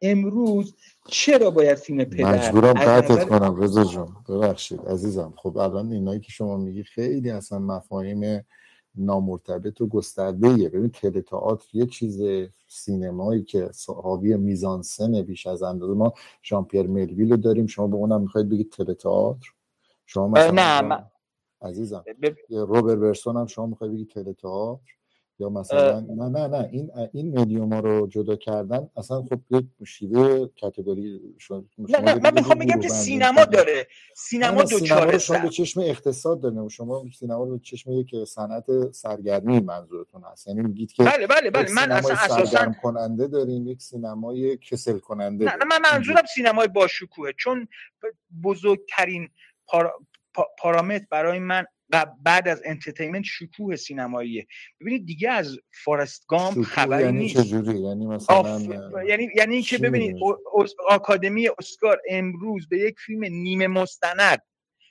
امروز 0.02 0.76
چرا 1.08 1.50
باید 1.50 1.78
فیلم 1.78 2.04
پدر 2.04 2.24
مجبورم 2.24 2.72
قطعت 2.72 3.28
کنم 3.28 3.56
رضا 3.62 3.84
جون. 3.84 4.16
ببخشید 4.28 4.80
عزیزم. 4.80 5.34
خب 5.36 5.58
الان 5.58 5.92
اینایی 5.92 6.20
که 6.20 6.32
شما 6.32 6.56
میگی 6.56 6.82
خیلی 6.82 7.30
اصلا 7.30 7.58
مفاهیم 7.58 8.46
نامرتبط 8.96 9.80
و 9.80 9.86
گسترده 9.86 10.48
ایه 10.48 10.68
ببین 10.68 10.90
تئاتر 11.22 11.66
یه 11.72 11.86
چیز 11.86 12.22
سینمایی 12.68 13.42
که 13.42 13.70
حاوی 13.86 14.36
میزانسن 14.36 15.22
بیش 15.22 15.46
از 15.46 15.62
اندازه 15.62 15.94
ما 15.94 16.12
ژان 16.42 16.64
پیر 16.64 16.86
ملویل 16.86 17.30
رو 17.30 17.36
داریم. 17.36 17.66
شما 17.66 17.86
به 17.86 17.96
اونم 17.96 18.20
می‌خواید 18.20 18.48
بگید 18.48 18.70
تئاتر؟ 18.70 19.48
شما 20.06 20.28
مثلا 20.28 20.80
نه 20.80 21.10
عزیزم 21.62 22.04
روبر 22.50 22.96
برسون 22.96 23.36
هم 23.36 23.46
شما 23.46 23.66
می‌خواید 23.66 23.92
بگید 23.92 24.32
تئاتر؟ 24.32 24.94
یا 25.38 25.48
مثلا 25.48 26.00
نه 26.00 26.28
نه 26.28 26.46
نه 26.48 26.68
این 26.72 26.90
این 27.12 27.38
مدیوم 27.38 27.72
ها 27.72 27.80
رو 27.80 28.06
جدا 28.06 28.36
کردن 28.36 28.88
اصلا 28.96 29.22
خب 29.22 29.40
یک 29.50 29.66
شیوه 29.86 30.48
کاتگوری 30.60 31.20
شد 31.38 31.64
نه 31.78 32.00
نه 32.00 32.14
من 32.14 32.34
می‌خوام 32.34 32.58
بگم 32.58 32.80
که 32.80 32.88
سینما 32.88 33.44
داره. 33.44 33.86
سینما 34.16 34.62
دو 34.62 34.80
چاره 34.80 35.18
شما 35.18 35.38
به 35.38 35.48
چشم 35.48 35.80
اقتصاد 35.80 36.40
داریم 36.40 36.68
شما 36.68 37.04
سینما 37.18 37.44
رو 37.44 37.50
به 37.50 37.58
چشم 37.64 37.92
یک 37.92 38.24
صنعت 38.26 38.90
سرگرمی 38.92 39.60
منظورتون 39.60 40.22
هست. 40.32 40.46
یعنی 40.46 40.62
میگید 40.62 40.92
که 40.92 41.04
بله 41.04 41.26
بله 41.26 41.50
بله. 41.50 41.72
من 41.72 41.92
اصلا 41.92 42.16
اساسا 42.16 42.72
کننده 42.82 43.28
داریم 43.28 43.68
یک 43.68 43.82
سینمای 43.82 44.56
کسل 44.56 44.98
کننده 44.98 45.44
نه, 45.44 45.52
نه 45.56 45.64
من 45.64 45.80
منظورم 45.92 46.24
سینمای 46.34 46.68
باشکوهه. 46.68 47.32
چون 47.32 47.68
بزرگترین 48.42 49.28
پارامتر 50.58 51.06
برای 51.10 51.38
من 51.38 51.64
بعد 52.22 52.48
از 52.48 52.62
entertainment 52.64 53.24
شکوه 53.24 53.76
سینماییه. 53.76 54.46
ببینید 54.80 55.06
دیگه 55.06 55.30
از 55.30 55.58
فارست 55.84 56.24
گام 56.28 56.62
خبری 56.62 57.04
یعنی 57.04 57.18
نیست. 57.18 57.52
یعنی 57.52 58.06
مثلا 58.06 58.60
یعنی 59.08 59.28
یعنی 59.36 59.54
اینکه 59.54 59.78
ببینید 59.78 60.16
آکادمی 60.88 61.48
اسکار 61.48 62.00
امروز 62.10 62.68
به 62.68 62.78
یک 62.78 62.94
فیلم 62.98 63.24
نیمه 63.24 63.66
مستند 63.66 64.42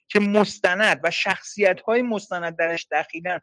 که 0.07 0.19
مستند 0.19 0.99
و 1.03 1.11
شخصیت 1.11 1.81
های 1.81 2.01
مستند 2.01 2.55
درش 2.55 2.87
دخیلن. 2.91 3.39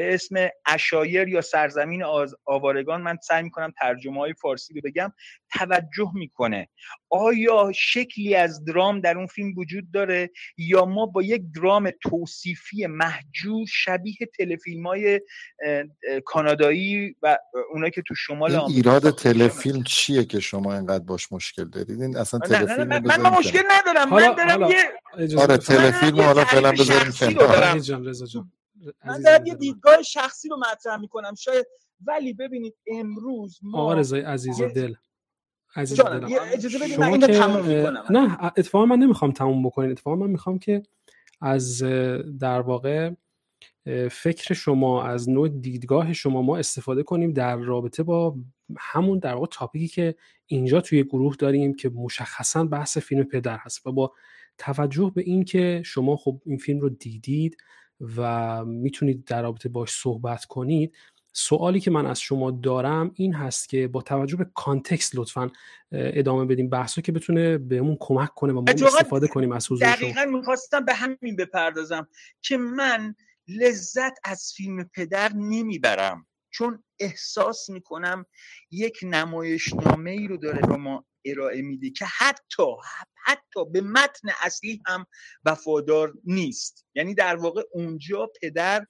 به 0.00 0.14
اسم 0.14 0.48
اشایر 0.66 1.28
یا 1.28 1.40
سرزمین 1.40 2.02
آوارگان 2.46 3.02
من 3.02 3.18
سعی 3.22 3.42
می‌کنم 3.42 3.72
ترجمه 3.80 4.20
های 4.20 4.34
فارسی 4.34 4.74
رو 4.74 4.80
بگم 4.84 5.12
توجه 5.52 6.10
می‌کنه. 6.14 6.68
آیا 7.10 7.72
شکلی 7.74 8.34
از 8.34 8.64
درام 8.64 9.00
در 9.00 9.18
اون 9.18 9.26
فیلم 9.26 9.54
وجود 9.56 9.92
داره 9.92 10.30
یا 10.56 10.84
ما 10.84 11.06
با 11.06 11.22
یک 11.22 11.42
درام 11.54 11.90
توصیفی 12.02 12.86
محجور 12.86 13.66
شبیه 13.68 14.16
تلفیلم 14.38 14.86
های 14.86 15.20
کانادایی 16.24 17.16
و 17.22 17.38
اونایی 17.72 17.90
که 17.90 18.02
تو 18.06 18.14
شمال 18.14 18.54
این 18.56 18.76
ایراد 18.76 19.10
تلفیلم 19.10 19.82
چیه 19.82 20.24
که 20.24 20.40
شما 20.40 20.74
اینقدر 20.74 21.04
باش 21.04 21.32
مشکل 21.32 21.64
دارید؟ 21.64 22.02
این 22.02 22.16
اصلا 22.16 22.40
تلفیلم 22.40 22.88
من, 22.88 23.02
من, 23.04 23.20
من 23.20 23.30
مشکل 23.30 23.62
ندارم. 23.70 24.10
من 24.10 24.34
دارم 24.34 24.70
یه 24.70 25.38
آره 25.38 25.56
تلفیلم 25.56 26.20
حالا 26.20 26.44
فعلا 26.44 26.72
بذاریم 26.72 27.12
کنار. 27.12 28.59
من 29.06 29.22
دارم 29.22 29.46
یه 29.46 29.54
دیدگاه 29.54 30.02
شخصی 30.02 30.48
رو 30.48 30.56
مطرح 30.72 30.96
می‌کنم. 31.00 31.34
شاید 31.34 31.66
ولی 32.06 32.32
ببینید 32.32 32.74
امروز 32.86 33.58
ما 33.62 33.78
آقا 33.78 33.94
رضای 33.94 34.20
عزیز 34.20 34.62
دل 34.62 34.94
عزیز 35.76 36.00
دل 36.00 36.38
اجازه 36.52 36.78
بدید 36.78 37.00
من 37.00 37.06
اینو 37.06 37.26
تموم 37.26 37.66
می‌کنم. 37.66 38.04
نه 38.10 38.44
اتفاقا 38.44 38.86
من 38.86 38.98
نمی‌خوام 38.98 39.32
تموم 39.32 39.62
بکنین. 39.62 39.90
اتفاقا 39.90 40.16
من 40.16 40.30
می‌خوام 40.30 40.58
که 40.58 40.82
از 41.40 41.82
در 42.40 42.60
واقع 42.60 43.10
فکر 44.10 44.54
شما 44.54 45.04
از 45.04 45.28
نوع 45.28 45.48
دیدگاه 45.48 46.12
شما 46.12 46.42
ما 46.42 46.56
استفاده 46.56 47.02
کنیم 47.02 47.32
در 47.32 47.56
رابطه 47.56 48.02
با 48.02 48.36
همون 48.78 49.18
در 49.18 49.34
واقع 49.34 49.46
تاپیکی 49.50 49.88
که 49.88 50.14
اینجا 50.46 50.80
توی 50.80 51.04
گروه 51.04 51.36
داریم 51.36 51.74
که 51.74 51.88
مشخصا 51.88 52.64
بحث 52.64 52.98
فیلم 52.98 53.24
پدر 53.24 53.56
هست 53.56 53.86
و 53.86 53.92
با 53.92 54.12
توجه 54.58 55.12
به 55.14 55.22
این 55.22 55.44
که 55.44 55.82
شما 55.84 56.16
خب 56.16 56.42
این 56.46 56.58
فیلم 56.58 56.80
رو 56.80 56.88
دیدید 56.88 57.56
و 58.16 58.64
می‌تونید 58.64 59.24
در 59.24 59.42
رابطه 59.42 59.68
باش 59.68 59.90
صحبت 59.90 60.44
کنید 60.44 60.94
سوالی 61.32 61.80
که 61.80 61.90
من 61.90 62.06
از 62.06 62.20
شما 62.20 62.50
دارم 62.50 63.10
این 63.14 63.34
هست 63.34 63.68
که 63.68 63.88
با 63.88 64.02
توجه 64.02 64.36
به 64.36 64.46
کانتکست 64.54 65.16
لطفا 65.16 65.50
ادامه 65.92 66.44
بدیم 66.44 66.68
بحثو 66.68 67.00
که 67.00 67.12
بتونه 67.12 67.58
بهمون 67.58 67.96
کمک 68.00 68.34
کنه 68.34 68.52
و 68.52 68.60
ما 68.60 68.72
استفاده 68.72 69.28
کنیم 69.28 69.52
از 69.52 69.72
حضور 69.72 69.92
دقیقا 69.92 70.24
می‌خواستم 70.24 70.84
به 70.84 70.94
همین 70.94 71.36
بپردازم 71.38 72.08
که 72.42 72.56
من 72.56 73.14
لذت 73.48 74.12
از 74.24 74.52
فیلم 74.56 74.84
پدر 74.84 75.32
نمی‌برم 75.34 76.26
چون 76.50 76.82
احساس 76.98 77.70
می‌کنم 77.70 78.26
یک 78.70 78.98
نمایشنامه 79.02 80.10
ای 80.10 80.28
رو 80.28 80.36
داره 80.36 80.60
به 80.60 80.76
ما 80.76 81.04
ارائه 81.24 81.62
میده 81.62 81.90
که 81.90 82.04
حتی 82.04 82.62
حتی 83.24 83.64
به 83.72 83.80
متن 83.80 84.28
اصلی 84.42 84.82
هم 84.86 85.06
وفادار 85.44 86.14
نیست. 86.24 86.86
یعنی 86.94 87.14
در 87.14 87.36
واقع 87.36 87.62
اونجا 87.72 88.30
پدر 88.42 88.86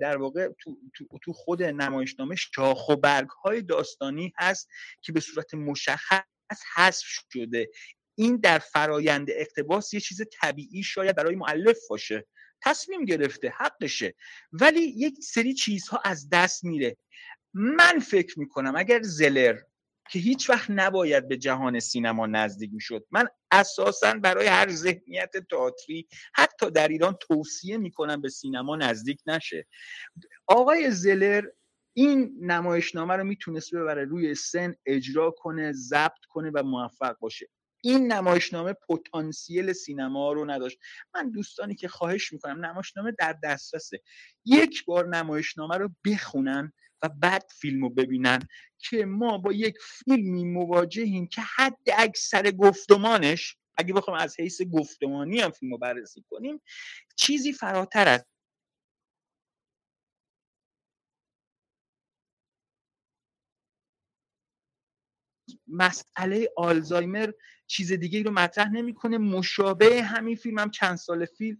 در 0.00 0.16
واقع 0.16 0.48
تو, 0.60 0.78
تو, 1.22 1.32
خود 1.32 1.62
نمایشنامه 1.62 2.36
شاخ 2.36 2.88
و 2.88 2.96
برگ 2.96 3.28
های 3.28 3.62
داستانی 3.62 4.32
هست 4.36 4.68
که 5.02 5.12
به 5.12 5.20
صورت 5.20 5.54
مشخص 5.54 6.22
حذف 6.74 7.06
شده. 7.32 7.70
این 8.14 8.36
در 8.36 8.58
فرایند 8.58 9.30
اقتباس 9.30 9.94
یه 9.94 10.00
چیز 10.00 10.22
طبیعی 10.40 10.82
شاید 10.82 11.16
برای 11.16 11.36
معلف 11.36 11.78
باشه. 11.88 12.26
تصمیم 12.62 13.04
گرفته 13.04 13.52
حقشه. 13.58 14.14
ولی 14.52 14.80
یک 14.80 15.14
سری 15.22 15.54
چیزها 15.54 16.00
از 16.04 16.28
دست 16.28 16.64
میره. 16.64 16.96
من 17.54 17.98
فکر 17.98 18.38
می‌کنم 18.38 18.76
اگر 18.76 19.02
زلر 19.02 19.58
که 20.10 20.18
هیچ 20.18 20.50
وقت 20.50 20.70
نباید 20.70 21.28
به 21.28 21.36
جهان 21.36 21.80
سینما 21.80 22.26
نزدیک 22.26 22.70
می‌شد. 22.72 23.06
من 23.10 23.28
اساسا 23.50 24.14
برای 24.14 24.46
هر 24.46 24.70
ذهنیت 24.70 25.30
تئاتری 25.50 26.08
حتی 26.34 26.70
در 26.70 26.88
ایران 26.88 27.16
توصیه 27.20 27.76
می‌کنم 27.76 28.20
به 28.20 28.28
سینما 28.28 28.76
نزدیک 28.76 29.20
نشه. 29.26 29.66
آقای 30.46 30.90
زلر 30.90 31.42
این 31.96 32.36
نمایشنامه 32.40 33.16
رو 33.16 33.24
می‌تونست 33.24 33.74
ببره 33.74 34.04
روی 34.04 34.34
سن 34.34 34.74
اجرا 34.86 35.30
کنه 35.30 35.72
ضبط 35.72 36.24
کنه 36.28 36.50
و 36.54 36.62
موفق 36.62 37.18
باشه. 37.18 37.48
این 37.82 38.12
نمایشنامه 38.12 38.72
پتانسیل 38.72 39.72
سینما 39.72 40.32
رو 40.32 40.50
نداشت. 40.50 40.78
من 41.14 41.30
دوستانی 41.30 41.74
که 41.74 41.88
خواهش 41.88 42.32
می‌کنم 42.32 42.64
نمایشنامه 42.64 43.12
در 43.18 43.36
دسترسه. 43.42 44.00
یک 44.44 44.84
بار 44.84 45.08
نمایشنامه 45.08 45.76
رو 45.76 45.90
بخونن 46.06 46.72
و 47.02 47.08
بعد 47.08 47.44
فیلم 47.60 47.82
رو 47.82 47.90
ببینن 47.90 48.38
که 48.78 49.04
ما 49.04 49.38
با 49.38 49.52
یک 49.52 49.78
فیلمی 49.80 50.44
مواجهیم 50.44 51.26
که 51.26 51.40
حد 51.56 51.78
اکثر 51.98 52.50
گفتمانش 52.50 53.56
اگه 53.76 53.94
بخوام 53.94 54.16
از 54.16 54.40
حیث 54.40 54.62
گفتمانی 54.62 55.40
هم 55.40 55.50
فیلم 55.50 55.72
رو 55.72 55.78
بررسی 55.78 56.24
کنیم 56.30 56.60
چیزی 57.16 57.52
فراتر 57.52 58.08
از 58.08 58.24
مسئله 65.68 66.48
آلزایمر 66.56 67.30
چیز 67.66 67.92
دیگه 67.92 68.18
ای 68.18 68.24
رو 68.24 68.30
مطرح 68.30 68.68
نمی‌کنه. 68.68 69.18
مشابه 69.18 70.02
همین 70.02 70.36
فیلم 70.36 70.58
هم 70.58 70.70
چند 70.70 70.96
سال 70.96 71.26
فیلم 71.26 71.58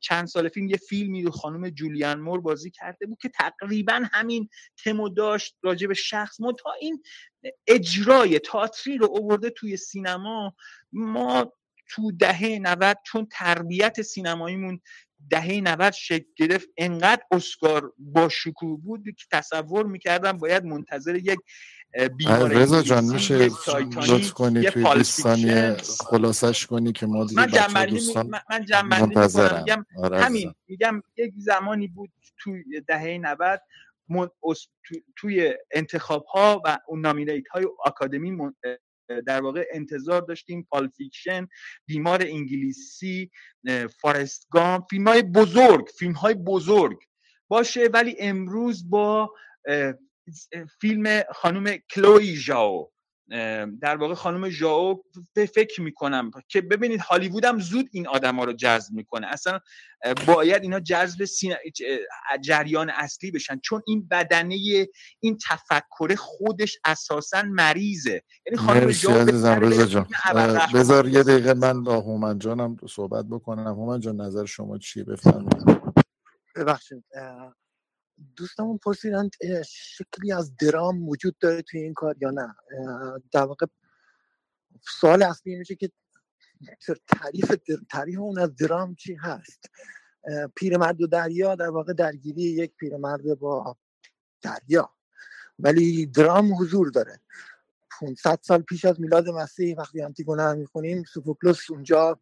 چند 0.00 0.26
سال 0.26 0.48
فیلم 0.48 0.68
یه 0.68 0.76
فیلمی 0.76 1.22
رو 1.22 1.30
خانم 1.30 1.70
جولیان 1.70 2.20
مور 2.20 2.40
بازی 2.40 2.70
کرده 2.70 3.06
بود 3.06 3.18
که 3.22 3.28
تقریبا 3.28 4.02
همین 4.12 4.48
تمو 4.84 5.08
داشت 5.08 5.56
راجع 5.62 5.86
به 5.86 5.94
شخص. 5.94 6.40
ما 6.40 6.52
تا 6.52 6.72
این 6.80 7.02
اجرای 7.66 8.38
تاتری 8.38 8.98
رو 8.98 9.06
اوورده 9.06 9.50
توی 9.50 9.76
سینما 9.76 10.54
ما 10.92 11.52
تو 11.90 12.12
دهه 12.12 12.58
90 12.62 12.98
چون 13.06 13.28
تربیت 13.32 14.02
سینماییمون 14.02 14.80
دهه 15.30 15.60
90 15.60 15.92
شکل 15.92 16.26
گرفت 16.36 16.68
انقدر 16.76 17.22
اسکار 17.30 17.92
با 17.98 18.28
شکوه 18.28 18.80
بود 18.80 19.04
که 19.04 19.26
تصور 19.32 19.86
می‌کردم 19.86 20.32
باید 20.32 20.64
منتظر 20.64 21.16
یک 21.16 21.38
رضا 22.50 22.82
جان 22.82 23.04
میشه 23.04 23.34
لطف 24.08 24.32
کنی 24.32 24.62
توی 24.62 24.84
20 24.94 25.22
ثانیه 25.22 25.76
خلاصش 26.00 26.66
کنی 26.66 26.92
که 26.92 27.06
ما 27.06 27.24
دیگه 27.24 27.40
من 27.40 27.50
جنبندی 27.50 28.14
من 28.50 28.64
جنبندی 28.64 29.14
میگم 29.58 29.86
آره 29.96 30.20
همین 30.20 30.54
میگم 30.68 31.02
یک 31.16 31.32
زمانی 31.36 31.88
بود 31.88 32.10
توی 32.38 32.80
دهه 32.80 33.18
90 33.18 33.60
توی 35.16 35.54
انتخاب 35.70 36.24
ها 36.24 36.62
و 36.64 36.78
اون 36.88 37.00
نامینیت 37.00 37.48
های 37.48 37.66
آکادمی 37.84 38.38
در 39.26 39.40
واقع 39.40 39.64
انتظار 39.72 40.20
داشتیم 40.20 40.66
پالپ 40.70 40.88
فیکشن 40.88 41.48
بیمار 41.86 42.22
انگلیسی 42.22 43.30
فارست 44.00 44.46
گام 44.50 44.86
فیلم 44.90 45.08
های 45.08 45.22
بزرگ 45.22 45.88
فیلم 45.98 46.12
های 46.12 46.34
بزرگ 46.34 46.98
باشه. 47.48 47.88
ولی 47.92 48.16
امروز 48.20 48.90
با 48.90 49.34
فیلم 50.80 51.22
خانم 51.34 51.76
کلوی 51.90 52.36
ژاو. 52.36 52.90
در 53.80 53.96
واقع 53.96 54.14
خانم 54.14 54.48
ژاو 54.48 55.02
به 55.34 55.46
فکر 55.46 55.80
می‌کنم 55.80 56.30
که 56.48 56.60
ببینید 56.60 57.00
هالیوود 57.00 57.44
هم 57.44 57.58
زود 57.58 57.88
این 57.92 58.08
آدما 58.08 58.44
رو 58.44 58.52
جذب 58.52 58.94
می‌کنه. 58.94 59.26
اصلا 59.26 59.60
باید 60.26 60.62
اینا 60.62 60.80
جذب 60.80 61.24
جریان 62.40 62.90
اصلی 62.90 63.30
بشن. 63.30 63.58
چون 63.58 63.82
این 63.86 64.08
بدنه 64.10 64.56
این 65.20 65.38
تفکر 65.48 66.14
خودش 66.18 66.78
اساسا 66.84 67.42
مریضه. 67.42 68.22
یعنی 68.46 68.66
خانم 68.66 68.90
ژاو 68.90 69.24
بذار 70.74 71.08
یه 71.08 71.22
دقیقه 71.22 71.54
من 71.54 71.82
با 71.82 72.00
هومن 72.00 72.38
جانم 72.38 72.76
صحبت 72.90 73.24
بکنم. 73.24 73.74
هومن 73.74 74.00
جان 74.00 74.20
نظر 74.20 74.44
شما 74.44 74.78
چیه؟ 74.78 75.04
بفرمایید. 75.04 75.82
ببخشید 76.56 77.04
دوستمون 78.36 78.78
پرسیدن 78.78 79.30
شکلی 79.66 80.32
از 80.32 80.56
درام 80.56 81.08
وجود 81.08 81.38
داره 81.38 81.62
توی 81.62 81.80
این 81.80 81.94
کار 81.94 82.16
یا 82.20 82.30
نه؟ 82.30 82.54
در 83.32 83.42
واقع 83.42 83.66
سوال 85.00 85.22
اصلی 85.22 85.56
میشه 85.56 85.74
که 85.74 85.90
تعریف 87.06 87.52
تعریف 87.90 88.18
اون 88.18 88.38
از 88.38 88.56
درام 88.56 88.94
چی 88.94 89.14
هست؟ 89.14 89.70
پیرمرد 90.56 91.00
و 91.00 91.06
دریا 91.06 91.54
در 91.54 91.70
واقع 91.70 91.92
درگیری 91.92 92.42
یک 92.42 92.76
پیرمرد 92.76 93.34
با 93.34 93.76
دریا 94.42 94.90
ولی 95.58 96.06
درام 96.06 96.54
حضور 96.60 96.90
داره. 96.90 97.20
500 98.00 98.38
سال 98.42 98.62
پیش 98.62 98.84
از 98.84 99.00
میلاد 99.00 99.28
مسیح 99.28 99.76
وقتی 99.76 100.02
انتیگونه 100.02 100.52
می‌خونیم 100.52 101.04
سوفوکلوس 101.04 101.70
اونجا 101.70 102.20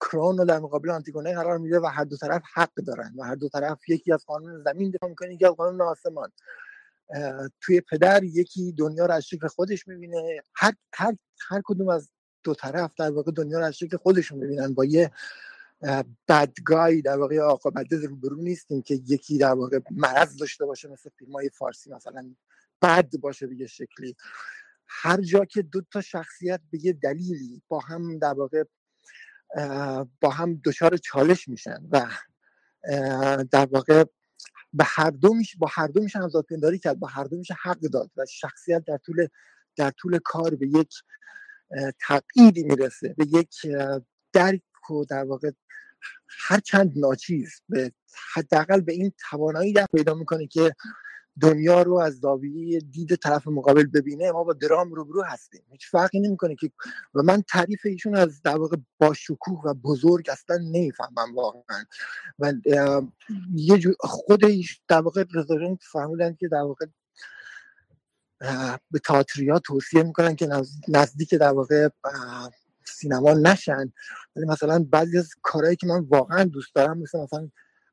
کرون 0.00 0.38
رو 0.38 0.44
در 0.44 0.58
مقابل 0.58 0.90
آنتیگونه 0.90 1.34
قرار 1.34 1.58
میده 1.58 1.80
و 1.80 1.86
هر 1.86 2.04
دو 2.04 2.16
طرف 2.16 2.42
حق 2.54 2.74
دارن 2.74 3.14
و 3.16 3.24
هر 3.24 3.34
دو 3.34 3.48
طرف 3.48 3.88
یکی 3.88 4.12
از 4.12 4.26
قانون 4.26 4.62
زمین 4.62 4.90
دفاع 4.90 5.08
می‌کنه 5.08 5.34
یکی 5.34 5.46
از 5.46 5.52
قانون 5.52 5.80
آسمان. 5.80 6.32
توی 7.60 7.80
پدر 7.80 8.24
یکی 8.24 8.72
دنیا 8.72 9.06
رو 9.06 9.14
از 9.14 9.24
شکل 9.24 9.46
خودش 9.46 9.88
می‌بینه. 9.88 10.42
هر, 10.54 10.74
هر, 10.94 11.16
هر 11.48 11.62
کدوم 11.64 11.88
از 11.88 12.10
دو 12.42 12.54
طرف 12.54 12.90
در 12.98 13.10
واقع 13.10 13.32
دنیا 13.32 13.58
رو 13.58 13.64
از 13.64 13.74
شکل 13.74 13.96
خودشون 13.96 14.38
می‌بینن 14.38 14.74
با 14.74 14.84
یه 14.84 15.10
بدگای 16.28 17.02
در 17.02 17.18
واقع 17.18 17.40
آقا 17.40 17.70
بده 17.70 18.06
روبرو 18.06 18.36
نیستیم 18.36 18.82
که 18.82 18.94
یکی 18.94 19.38
در 19.38 19.52
واقع 19.52 19.80
مرض 19.90 20.36
داشته 20.36 20.64
باشه 20.64 20.88
مثل 20.88 21.10
فیلم 21.18 21.32
های 21.32 21.48
فارسی 21.48 21.90
مثلا 21.90 22.34
بد 22.82 23.16
باشه 23.16 23.46
به 23.46 23.56
یه 23.56 23.66
شکلی. 23.66 24.16
هر 24.86 25.20
جا 25.20 25.44
که 25.44 25.62
دو 25.62 25.80
تا 25.80 26.00
شخصیت 26.00 26.60
به 26.70 26.84
یه 26.84 26.92
دلیلی 26.92 27.62
با 27.68 27.80
هم 27.80 28.18
در 28.18 28.32
واقع 28.32 28.64
با 30.20 30.30
هم 30.30 30.60
دچار 30.64 30.96
چالش 30.96 31.48
میشن 31.48 31.88
و 31.92 32.06
در 33.50 33.66
واقع 33.66 34.04
به 34.72 34.84
هر 34.86 35.10
دو 35.10 35.34
میشه 35.34 35.58
با 35.58 35.68
هر 35.70 35.86
دو 35.86 36.02
میشه 36.02 36.18
همزاد 36.18 36.44
پنداری 36.44 36.78
کرد 36.78 36.98
با 36.98 37.08
هر 37.08 37.24
دو 37.24 37.36
میشه 37.36 37.54
حق 37.62 37.78
داد 37.78 38.10
و 38.16 38.26
شخصیت 38.28 38.84
در 38.86 38.96
طول 38.96 39.28
در 39.76 39.90
طول 39.90 40.18
کار 40.24 40.54
به 40.54 40.66
یک 40.66 40.94
تقییدی 42.00 42.62
می‌رسه 42.62 43.14
به 43.18 43.26
یک 43.32 43.54
درک 44.32 44.90
و 44.90 45.04
در 45.04 45.24
واقع 45.24 45.50
هر 46.28 46.60
چند 46.60 46.92
ناچیز 46.96 47.62
به 47.68 47.92
حداقل 48.34 48.80
به 48.80 48.92
این 48.92 49.12
توانایی 49.30 49.72
در 49.72 49.86
پیدا 49.94 50.14
می‌کنه 50.14 50.46
که 50.46 50.74
دنیا 51.40 51.82
رو 51.82 51.94
از 51.94 52.14
زاویه 52.18 52.80
دید 52.80 53.14
طرف 53.14 53.46
مقابل 53.46 53.86
ببینه 53.86 54.32
ما 54.32 54.44
با 54.44 54.52
درام 54.52 54.92
روبرو 54.92 55.22
هستیم. 55.22 55.62
هیچ 55.70 55.86
فرقی 55.90 56.20
نمی‌کنه 56.20 56.54
که 56.54 56.70
و 57.14 57.22
من 57.22 57.42
تعریف 57.42 57.80
ایشون 57.84 58.14
از 58.16 58.42
در 58.42 58.56
واقع 58.56 58.76
با 58.98 59.14
شکوه 59.14 59.62
و 59.64 59.74
بزرگ 59.74 60.30
اصلا 60.30 60.56
نمی‌فهمم 60.56 61.34
واقعا. 61.34 61.84
و 62.38 62.52
یه 63.54 63.78
جو 63.78 63.92
خود 64.00 64.42
در 64.88 65.00
واقع 65.00 65.24
رضا 65.34 65.78
فهمیدن 65.92 66.34
که 66.34 66.48
در 66.48 66.62
واقع 66.62 66.86
به 68.90 68.98
تاتریا 69.04 69.58
توصیه 69.58 70.02
می‌کنن 70.02 70.36
که 70.36 70.48
نزدیک 70.88 71.34
در 71.34 71.52
واقع 71.52 71.88
سینما 72.84 73.32
نشن. 73.32 73.92
ولی 74.36 74.46
مثلا 74.46 74.86
بعضی 74.90 75.18
از 75.18 75.30
کارهایی 75.42 75.76
که 75.76 75.86
من 75.86 76.00
واقعا 76.00 76.44
دوست 76.44 76.74
دارم 76.74 76.98
مثل 76.98 77.18
مثلا 77.18 77.50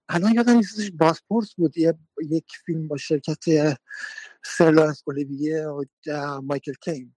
الان 0.10 0.34
یادم 0.34 0.58
نیستش 0.58 0.92
باسپورس 0.92 1.54
بود. 1.56 1.78
یه 1.78 1.94
یک 2.30 2.46
فیلم 2.66 2.88
با 2.88 2.98
شرکت 2.98 3.44
سرلانس 4.46 5.04
اولیویه 5.08 5.68
و 5.68 5.84
مایکل 6.42 6.74
کین 6.82 7.16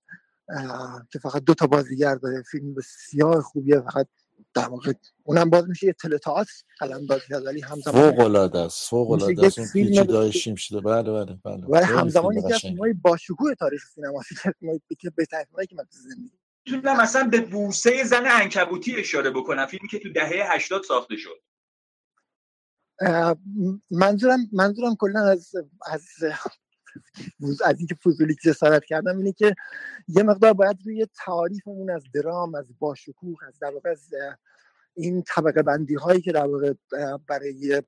که 1.12 1.18
فقط 1.18 1.44
دو 1.44 1.54
تا 1.54 1.66
بازیگر 1.66 2.14
داره. 2.14 2.42
فیلم 2.42 2.74
بسیار 2.74 3.42
خوبیه. 3.42 3.80
فقط 3.80 4.06
در 4.54 4.68
واقع 4.68 4.92
اونم 5.22 5.50
باز 5.50 5.68
میشه 5.68 5.86
یه 5.86 5.92
تلتئاتر 5.92 6.52
قلم 6.78 7.06
کرد 7.28 7.46
ولی 7.46 7.60
همزمان 7.60 8.10
فوق 8.10 8.20
العاده 8.20 8.58
است 8.58 8.88
فوق 8.88 9.10
العاده 9.10 9.46
است. 9.46 9.58
اون 9.58 9.68
فیلم 9.68 10.08
این 10.10 10.56
شده 10.56 10.80
بله 10.80 11.02
بله 11.02 11.38
بله 11.44 11.66
و 11.66 11.86
خیلی 11.86 11.98
همزمان 11.98 12.36
یکی 12.36 12.52
از 12.52 12.60
فیلم‌های 12.60 12.92
باشکوه 12.92 13.54
تاریخ 13.54 13.84
سینما 13.94 14.22
که 14.88 14.94
که 15.00 15.10
بهترین 15.10 15.44
فیلمایی 15.44 15.66
که 15.66 15.74
من 15.74 15.84
تو 15.84 15.98
زندگی 15.98 16.30
می‌تونم 16.66 17.00
مثلا 17.00 17.28
به 17.28 17.40
بوسه 17.40 18.04
زن 18.04 18.24
انکبوتی 18.26 18.96
اشاره 18.96 19.30
بکنم. 19.30 19.66
فیلمی 19.66 19.88
که 19.88 19.98
تو 19.98 20.12
دهه 20.12 20.54
80 20.54 20.82
ساخته 20.82 21.16
شد. 21.16 21.42
منظورم 23.90 24.38
منظورم 24.52 24.96
کلا 24.98 25.20
از 25.20 25.52
از 25.86 26.04
از 27.64 27.78
اینکه 27.78 27.94
فضولی 27.94 28.36
جسارت 28.44 28.84
کردم 28.84 29.18
اینه 29.18 29.32
که 29.32 29.54
یه 30.08 30.22
مقدار 30.22 30.52
باید 30.52 30.76
روی 30.84 31.06
تعاریفمون 31.24 31.90
از 31.90 32.04
درام 32.14 32.54
از 32.54 32.72
باشکوه 32.78 33.38
از 33.48 33.58
در 33.58 33.72
از 33.90 34.10
این 34.94 35.22
طبقه 35.22 35.62
بندی 35.62 35.94
هایی 35.94 36.20
که 36.20 36.32
در 36.32 36.46
واقع 36.46 36.72
برای 37.28 37.82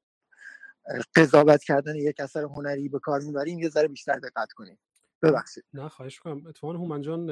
قضاوت 1.17 1.63
کردن 1.63 1.97
یک 1.97 2.21
اثر 2.21 2.43
هنری 2.43 2.89
به 2.89 2.99
کار 2.99 3.21
می‌بریم 3.21 3.59
یه 3.59 3.69
ذره 3.69 3.89
بیشتر 3.89 4.19
دقت 4.19 4.53
کنیم. 4.53 4.79
ببخشید. 5.23 5.65
نه 5.73 5.89
خواهش 5.89 6.19
کنم 6.19 6.47
اتفاقا 6.47 6.75
هومن 6.75 7.03
جان 7.03 7.31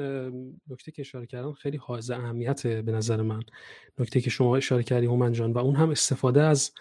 نکته 0.67 0.91
که 0.91 1.01
اشاره 1.01 1.25
کردن 1.25 1.51
خیلی 1.51 1.77
حائز 1.77 2.11
اهمیت 2.11 2.67
به 2.67 2.91
نظر 2.91 3.21
من. 3.21 3.39
نکته 3.97 4.21
که 4.21 4.29
شما 4.29 4.57
اشاره 4.57 4.83
کردی 4.83 5.05
هومن 5.05 5.31
جان 5.31 5.53
و 5.53 5.57
اون 5.57 5.75
هم 5.75 5.89
استفاده 5.89 6.41
از 6.41 6.71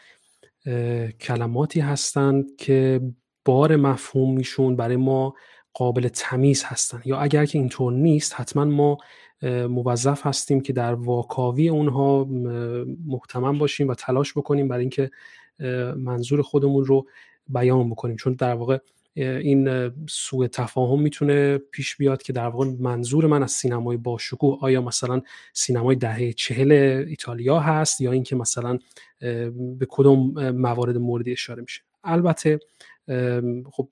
کلماتی 1.21 1.81
هستند 1.81 2.57
که 2.57 3.01
بار 3.45 3.77
مفهومیشون 3.77 4.77
برای 4.77 4.97
ما 4.97 5.35
قابل 5.73 6.09
تمیز 6.09 6.65
هستن. 6.65 7.03
یا 7.05 7.19
اگر 7.19 7.47
که 7.47 7.59
اینطور 7.59 7.93
نیست 7.93 8.35
حتما 8.35 8.65
ما 8.65 8.99
موظف 9.69 10.27
هستیم 10.27 10.61
که 10.61 10.73
در 10.73 10.95
واکاوی 10.95 11.69
اونها 11.69 12.25
محتمم 13.07 13.59
باشیم 13.59 13.89
و 13.89 13.95
تلاش 13.95 14.33
بکنیم 14.33 14.69
برای 14.69 14.81
اینکه 14.81 15.11
منظور 15.97 16.43
خودمون 16.43 16.85
رو 16.85 17.07
بیان 17.49 17.91
بکنیم. 17.91 18.17
چون 18.17 18.33
در 18.33 18.55
واقع 18.55 18.79
این 19.17 19.91
سوء 20.09 20.47
تفاهم 20.47 21.03
می‌تونه 21.03 21.59
پیش 21.59 21.97
بیاد 21.97 22.23
که 22.23 22.33
در 22.33 22.47
واقع 22.47 22.67
منظور 22.81 23.27
من 23.27 23.43
از 23.43 23.51
سینمای 23.53 23.97
باشکوه 23.97 24.59
آیا 24.63 24.81
مثلا 24.81 25.23
سینمای 25.53 25.97
دهه 25.97 26.33
چهل 26.33 26.73
ایتالیا 27.09 27.61
هست 27.61 28.01
یا 28.01 28.13
اینکه 28.13 28.37
مثلا 28.37 28.79
به 29.79 29.87
کدوم 29.89 30.51
موارد 30.51 30.97
موردی 30.97 31.33
اشاره 31.33 31.63
میشه. 31.63 31.83
البته 32.05 32.59
خب 33.71 33.89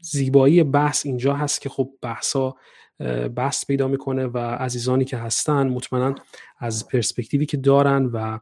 زیبایی 0.00 0.62
بحث 0.62 1.06
اینجا 1.06 1.34
هست 1.34 1.60
که 1.60 1.68
خب 1.68 1.90
بحثا 2.02 2.54
بحث 3.36 3.66
پیدا 3.66 3.88
می‌کنه 3.88 4.26
و 4.26 4.38
عزیزانی 4.38 5.04
که 5.04 5.16
هستن 5.16 5.68
مطمئنا 5.68 6.14
از 6.58 6.88
پرسپکتیوی 6.88 7.46
که 7.46 7.56
دارن 7.56 8.06
و 8.12 8.38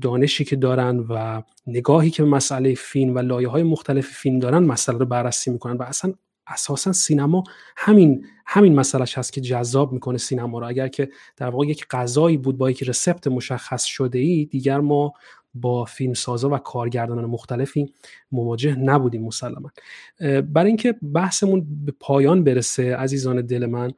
دانشی 0.00 0.44
که 0.44 0.56
دارن 0.56 0.98
و 0.98 1.42
نگاهی 1.66 2.10
که 2.10 2.22
به 2.22 2.28
مسئله 2.28 2.74
فیلم 2.74 3.14
و 3.14 3.18
لایه 3.18 3.48
های 3.48 3.62
مختلف 3.62 4.06
فیلم 4.06 4.38
دارن 4.38 4.58
مسئله 4.58 4.98
رو 4.98 5.06
بررسی 5.06 5.50
می‌کنن 5.50 5.76
و 5.76 5.82
اصلا 5.82 6.14
اساسا 6.46 6.92
سینما 6.92 7.44
همین 7.76 8.26
همین 8.46 8.74
مسئلهش 8.74 9.18
هست 9.18 9.32
که 9.32 9.40
جذاب 9.40 9.92
می‌کنه 9.92 10.18
سینما 10.18 10.58
رو. 10.58 10.66
اگر 10.66 10.88
که 10.88 11.08
در 11.36 11.50
واقع 11.50 11.66
یک 11.66 11.86
غذایی 11.90 12.36
بود 12.36 12.58
با 12.58 12.70
یک 12.70 12.82
رسپت 12.82 13.26
مشخص 13.26 13.84
شده 13.84 14.18
ای 14.18 14.44
دیگر 14.44 14.80
ما 14.80 15.12
با 15.54 15.84
فیلمسازا 15.84 16.50
و 16.50 16.58
کارگردانان 16.58 17.24
مختلفی 17.24 17.92
مواجه 18.32 18.74
نبودیم 18.74 19.22
مسلما. 19.22 19.70
برای 20.20 20.66
اینکه 20.66 20.92
بحثمون 20.92 21.66
به 21.84 21.92
پایان 22.00 22.44
برسه 22.44 22.96
عزیزان 22.96 23.40
دل 23.40 23.66
من 23.66 23.92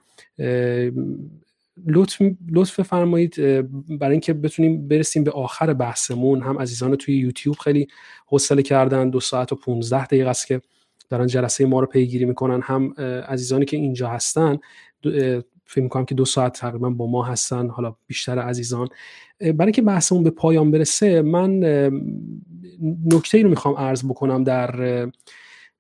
لطف 1.87 2.23
لطف 2.53 2.81
بفرمایید 2.81 3.35
اه، 3.39 3.63
برای 3.99 4.13
اینکه 4.13 4.33
بتونیم 4.33 4.89
برسیم 4.89 5.25
به 5.25 5.31
آخر 5.31 5.73
بحثمون. 5.75 6.43
هم 6.43 6.59
عزیزان 6.59 6.97
توی 6.97 7.17
یوتیوب 7.17 7.57
خیلی 7.57 7.87
حوصله 8.27 8.63
کردن 8.63 9.11
دو 9.11 9.21
ساعت 9.21 9.53
و 9.53 9.57
15 9.57 10.07
دقیقه 10.07 10.31
است 10.31 10.47
که 10.47 10.61
دارن 11.09 11.27
جلسه 11.27 11.67
ما 11.67 11.81
رو 11.81 11.87
پیگیری 11.87 12.25
می‌کنن. 12.25 12.61
هم 12.63 12.93
عزیزانی 13.29 13.65
که 13.65 13.77
اینجا 13.77 14.09
هستن 14.09 14.59
فکر 15.67 15.83
می‌کنم 15.83 16.05
که 16.05 16.15
دو 16.15 16.25
ساعت 16.25 16.59
تقریبا 16.61 16.91
با 16.91 17.07
ما 17.07 17.25
هستن. 17.25 17.69
حالا 17.69 17.97
بیشتر 18.07 18.39
عزیزان. 18.39 18.89
برای 19.55 19.73
که 19.73 19.83
بحثمون 19.83 20.23
به 20.23 20.31
پایان 20.31 20.71
برسه 20.71 21.23
من 21.23 21.51
نکته 23.13 23.39
ای 23.39 23.45
رو 23.45 23.51
می‌خوام 23.51 23.77
عرض 23.77 24.05
بکنم 24.05 24.45
در 24.45 25.07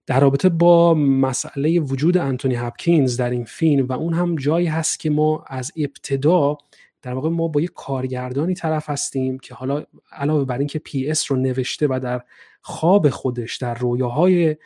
در 0.07 0.21
رابطه 0.21 0.49
با 0.49 0.95
مسئله 0.95 1.81
وجود 1.81 2.17
انتونی 2.17 2.55
هپکینز 2.55 3.17
در 3.17 3.31
این 3.31 3.45
فیلم 3.45 3.87
و 3.87 3.93
اون 3.93 4.15
هم 4.15 4.37
جایی 4.37 4.67
هست 4.67 5.01
که 5.01 5.11
ما 5.11 5.45
از 5.47 5.73
ابتدا 5.77 6.59
در 7.03 7.15
واقع 7.15 7.29
ما 7.29 7.49
با 7.49 7.61
یک 7.61 7.71
کارگردانی 7.75 8.55
طرف 8.55 8.91
هستیم 8.91 9.39
که 9.39 9.55
حالا 9.55 9.85
علاوه 10.13 10.45
بر 10.45 10.59
اینکه 10.59 10.79
پیس 10.79 11.31
رو 11.31 11.37
نوشته 11.37 11.87
و 11.91 12.01
در 12.03 12.23
خواب 12.63 13.11
خودش 13.11 13.57
در 13.57 13.75
رویاهای 13.75 14.57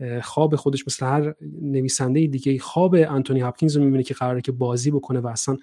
اه، 0.00 0.20
خواب 0.20 0.56
خودش 0.56 0.86
مثل 0.86 1.06
هر 1.06 1.34
نویسنده 1.62 2.26
دیگه 2.26 2.58
خواب 2.58 2.94
انتونی 2.94 3.40
هاپکینز 3.40 3.76
رو 3.76 3.84
می‌بینه 3.84 4.02
که 4.02 4.14
قراره 4.14 4.40
که 4.40 4.52
بازی 4.52 4.90
بکنه 4.90 5.20
و 5.20 5.26
اصلا 5.26 5.56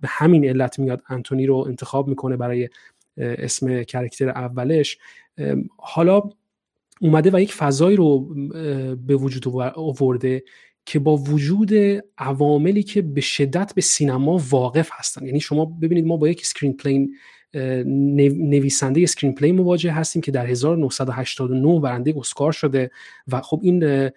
به 0.00 0.08
همین 0.08 0.48
علت 0.48 0.78
میاد 0.78 1.02
انتونی 1.08 1.46
رو 1.46 1.56
انتخاب 1.56 2.08
می‌کنه 2.08 2.36
برای 2.36 2.68
اسم 3.18 3.82
character 3.82 4.28
اولش. 4.28 4.98
حالا 5.76 6.22
اومده 7.00 7.30
و 7.32 7.40
یک 7.40 7.52
فضایی 7.52 7.96
رو 7.96 8.20
به 8.96 9.16
وجود 9.16 9.48
آور- 9.48 9.72
آورده 9.76 10.44
که 10.86 10.98
با 10.98 11.16
وجود 11.16 11.72
عواملی 12.18 12.82
که 12.82 13.02
به 13.02 13.20
شدت 13.20 13.72
به 13.74 13.80
سینما 13.80 14.40
واقف 14.50 14.88
هستن. 14.92 15.26
یعنی 15.26 15.40
شما 15.40 15.64
ببینید 15.64 16.06
ما 16.06 16.16
با 16.16 16.28
یک 16.28 16.40
screenplay 16.44 17.08
نویسنده 18.36 19.02
screenplay 19.02 19.52
مواجه 19.52 19.92
هستیم 19.92 20.22
که 20.22 20.30
در 20.32 20.46
1989 20.46 21.80
برنده 21.80 22.14
اسکار 22.16 22.52
شده 22.52 22.90
و 23.28 23.40
خب 23.40 23.60
این 23.62 24.10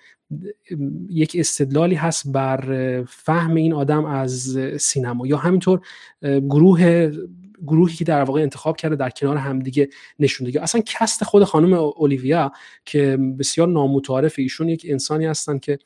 یک 1.10 1.36
استدلالی 1.40 1.96
هست 1.96 2.32
بر 2.32 3.04
فهم 3.08 3.56
این 3.56 3.74
آدم 3.74 4.06
از 4.06 4.58
سینما. 4.80 5.28
یا 5.28 5.38
همینطور 5.38 5.82
گروه 6.22 7.12
گروهی 7.62 7.96
که 7.96 8.06
در 8.06 8.24
واقع 8.24 8.42
انتخاب 8.42 8.78
کرده 8.78 8.96
در 8.96 9.10
کنار 9.10 9.38
همدیگه 9.38 9.90
نشونده 10.20 10.56
یا 10.56 10.62
اصلا 10.62 10.82
کست 10.86 11.24
خود 11.24 11.44
خانم 11.44 11.74
اولیویا 11.74 12.52
که 12.86 13.18
بسیار 13.40 13.68
نامتعارف 13.68 14.36
ایشون 14.38 14.70
یک 14.70 14.86
انسانی 14.90 15.26
هستن 15.26 15.58
که 15.58 15.80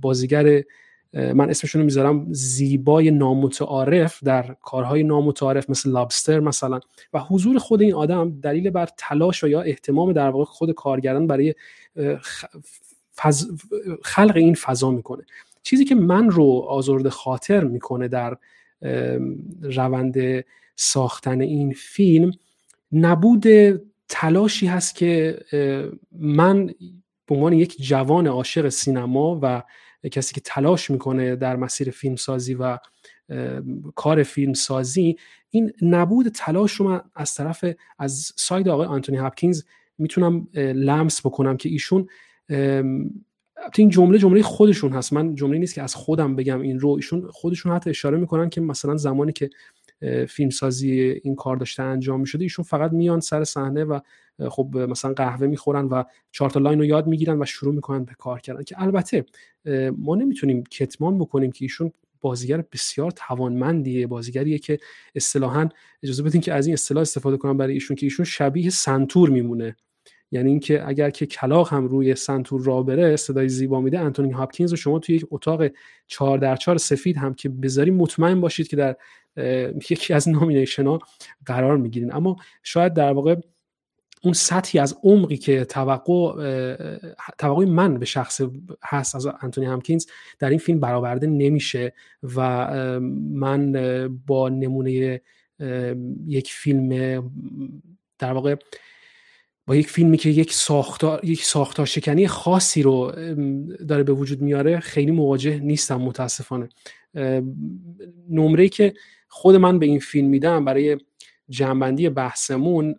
بازیگر 0.00 0.62
من 1.12 1.50
اسمشون 1.50 1.80
رو 1.80 1.84
می‌ذارم 1.84 2.26
زیبای 2.30 3.10
نامتعارف 3.10 4.24
در 4.24 4.56
کارهای 4.62 5.02
نامتعارف 5.02 5.70
مثل 5.70 5.90
لابستر 5.90 6.40
مثلا. 6.40 6.80
و 7.12 7.18
حضور 7.18 7.58
خود 7.58 7.82
این 7.82 7.94
آدم 7.94 8.40
دلیل 8.40 8.70
بر 8.70 8.88
تلاش 8.96 9.44
و 9.44 9.48
یا 9.48 9.60
احتمام 9.60 10.12
در 10.12 10.30
واقع 10.30 10.44
خود 10.44 10.72
کارگردان 10.72 11.26
برای 11.26 11.54
خلق 14.02 14.36
این 14.36 14.54
فضا 14.54 14.90
می‌کنه. 14.90 15.24
چیزی 15.62 15.84
که 15.84 15.94
من 15.94 16.30
رو 16.30 16.44
آزرده 16.68 17.10
خاطر 17.10 17.64
می‌کنه 17.64 18.08
در 18.08 18.36
روند 19.62 20.44
ساختن 20.76 21.40
این 21.40 21.72
فیلم 21.72 22.32
نبود 22.92 23.44
تلاشی 24.08 24.66
هست 24.66 24.94
که 24.94 25.38
من 26.12 26.66
به 27.26 27.34
عنوان 27.34 27.52
یک 27.52 27.82
جوان 27.82 28.26
عاشق 28.26 28.68
سینما 28.68 29.38
و 29.42 29.62
کسی 30.08 30.34
که 30.34 30.40
تلاش 30.40 30.90
می‌کنه 30.90 31.36
در 31.36 31.56
مسیر 31.56 31.90
فیلمسازی 31.90 32.54
و 32.54 32.78
کار 33.94 34.22
فیلمسازی 34.22 35.16
این 35.50 35.72
نبود 35.82 36.28
تلاش 36.28 36.72
رو 36.72 36.88
من 36.88 37.00
از 37.14 37.34
طرف 37.34 37.64
از 37.98 38.32
ساید 38.36 38.68
آقای 38.68 38.86
آنتونی 38.86 39.18
هاپکینز 39.18 39.62
می‌تونم 39.98 40.48
لمس 40.54 41.26
بکنم 41.26 41.56
که 41.56 41.68
ایشون 41.68 42.08
البته 43.60 43.82
این 43.82 43.88
جمله 43.88 44.18
جمله 44.18 44.42
خودشون 44.42 44.92
هست. 44.92 45.12
من 45.12 45.34
جمله 45.34 45.58
نیست 45.58 45.74
که 45.74 45.82
از 45.82 45.94
خودم 45.94 46.36
بگم 46.36 46.60
این 46.60 46.80
رو. 46.80 46.88
ایشون 46.88 47.28
خودشون 47.30 47.72
حتی 47.72 47.90
اشاره 47.90 48.18
می‌کنن 48.18 48.50
که 48.50 48.60
مثلا 48.60 48.96
زمانی 48.96 49.32
که 49.32 49.50
فیلمسازی 50.28 50.90
این 51.00 51.34
کار 51.34 51.56
داشته 51.56 51.82
انجام 51.82 52.20
می‌شده 52.20 52.44
ایشون 52.44 52.64
فقط 52.64 52.92
میان 52.92 53.20
سر 53.20 53.44
صحنه 53.44 53.84
و 53.84 54.00
خب 54.48 54.76
مثلا 54.76 55.12
قهوه 55.12 55.46
می‌خورن 55.46 55.84
و 55.84 56.04
چهار 56.32 56.50
تا 56.50 56.60
لاین 56.60 56.78
رو 56.78 56.84
یاد 56.84 57.06
می‌گیرن 57.06 57.42
و 57.42 57.44
شروع 57.44 57.74
می‌کنن 57.74 58.04
به 58.04 58.12
کار 58.18 58.40
کردن. 58.40 58.62
که 58.62 58.82
البته 58.82 59.24
ما 59.98 60.14
نمی‌تونیم 60.14 60.64
کتمان 60.70 61.18
بکنیم 61.18 61.52
که 61.52 61.64
ایشون 61.64 61.92
بازیگر 62.20 62.64
بسیار 62.72 63.10
توانمندیه 63.10 64.06
بازیگریه 64.06 64.58
که 64.58 64.78
اصطلاحا 65.14 65.68
اجازه 66.02 66.22
بدین 66.22 66.40
که 66.40 66.54
از 66.54 66.66
این 66.66 66.72
اصطلاح 66.72 67.00
استفاده 67.00 67.36
کنم 67.36 67.56
برای 67.56 67.74
ایشون 67.74 67.96
که 67.96 68.06
ایشون 68.06 68.24
شبیه 68.24 68.70
سنتور 68.70 69.30
میمونه. 69.30 69.76
یعنی 70.30 70.50
اینکه 70.50 70.88
اگر 70.88 71.10
که 71.10 71.26
کلاق 71.26 71.72
هم 71.72 71.86
روی 71.86 72.14
سنتور 72.14 72.62
را 72.62 72.82
بره 72.82 73.16
صدای 73.16 73.48
زیبا 73.48 73.80
میده 73.80 74.00
انتونی 74.00 74.30
هاپکینز 74.30 74.70
رو 74.70 74.76
شما 74.76 74.98
توی 74.98 75.14
یک 75.14 75.26
اتاق 75.30 75.62
چهار 76.06 76.38
در 76.38 76.56
چهار 76.56 76.78
سفید 76.78 77.16
هم 77.16 77.34
که 77.34 77.48
بذاری 77.48 77.90
مطمئن 77.90 78.40
باشید 78.40 78.68
که 78.68 78.76
در 78.76 78.96
یکی 79.90 80.14
از 80.14 80.28
نامینیشن 80.28 80.86
ها 80.86 80.98
قرار 81.46 81.76
می‌گیرین. 81.76 82.14
اما 82.14 82.36
شاید 82.62 82.94
در 82.94 83.12
واقع 83.12 83.36
اون 84.22 84.32
سطحی 84.32 84.80
از 84.80 84.98
عمقی 85.02 85.36
که 85.36 85.64
توقع 85.64 86.32
توقع 87.38 87.64
من 87.64 87.98
به 87.98 88.04
شخص 88.04 88.40
هست 88.84 89.14
از 89.14 89.26
انتونی 89.40 89.66
همکینز 89.66 90.06
در 90.38 90.50
این 90.50 90.58
فیلم 90.58 90.80
برآورده 90.80 91.26
نمیشه 91.26 91.92
و 92.36 92.40
من 93.32 93.72
با 94.26 94.48
نمونه 94.48 95.20
یک 96.26 96.52
فیلم 96.52 96.88
در 98.18 98.32
واقع 98.32 98.56
با 99.70 99.76
یک 99.76 99.90
فیلمی 99.90 100.16
که 100.16 100.30
یک 100.30 100.52
ساختار 100.52 101.24
یک 101.24 101.44
ساختار 101.44 101.86
شکنی 101.86 102.28
خاصی 102.28 102.82
رو 102.82 103.12
داره 103.88 104.02
به 104.02 104.12
وجود 104.12 104.40
میاره 104.40 104.80
خیلی 104.80 105.10
مواجه 105.10 105.58
نیستم 105.58 105.96
متاسفانه. 105.96 106.68
نمره 108.30 108.68
که 108.68 108.94
خود 109.28 109.56
من 109.56 109.78
به 109.78 109.86
این 109.86 109.98
فیلم 109.98 110.28
میدم 110.28 110.64
برای 110.64 110.98
جنبندی 111.48 112.08
بحثمون 112.08 112.94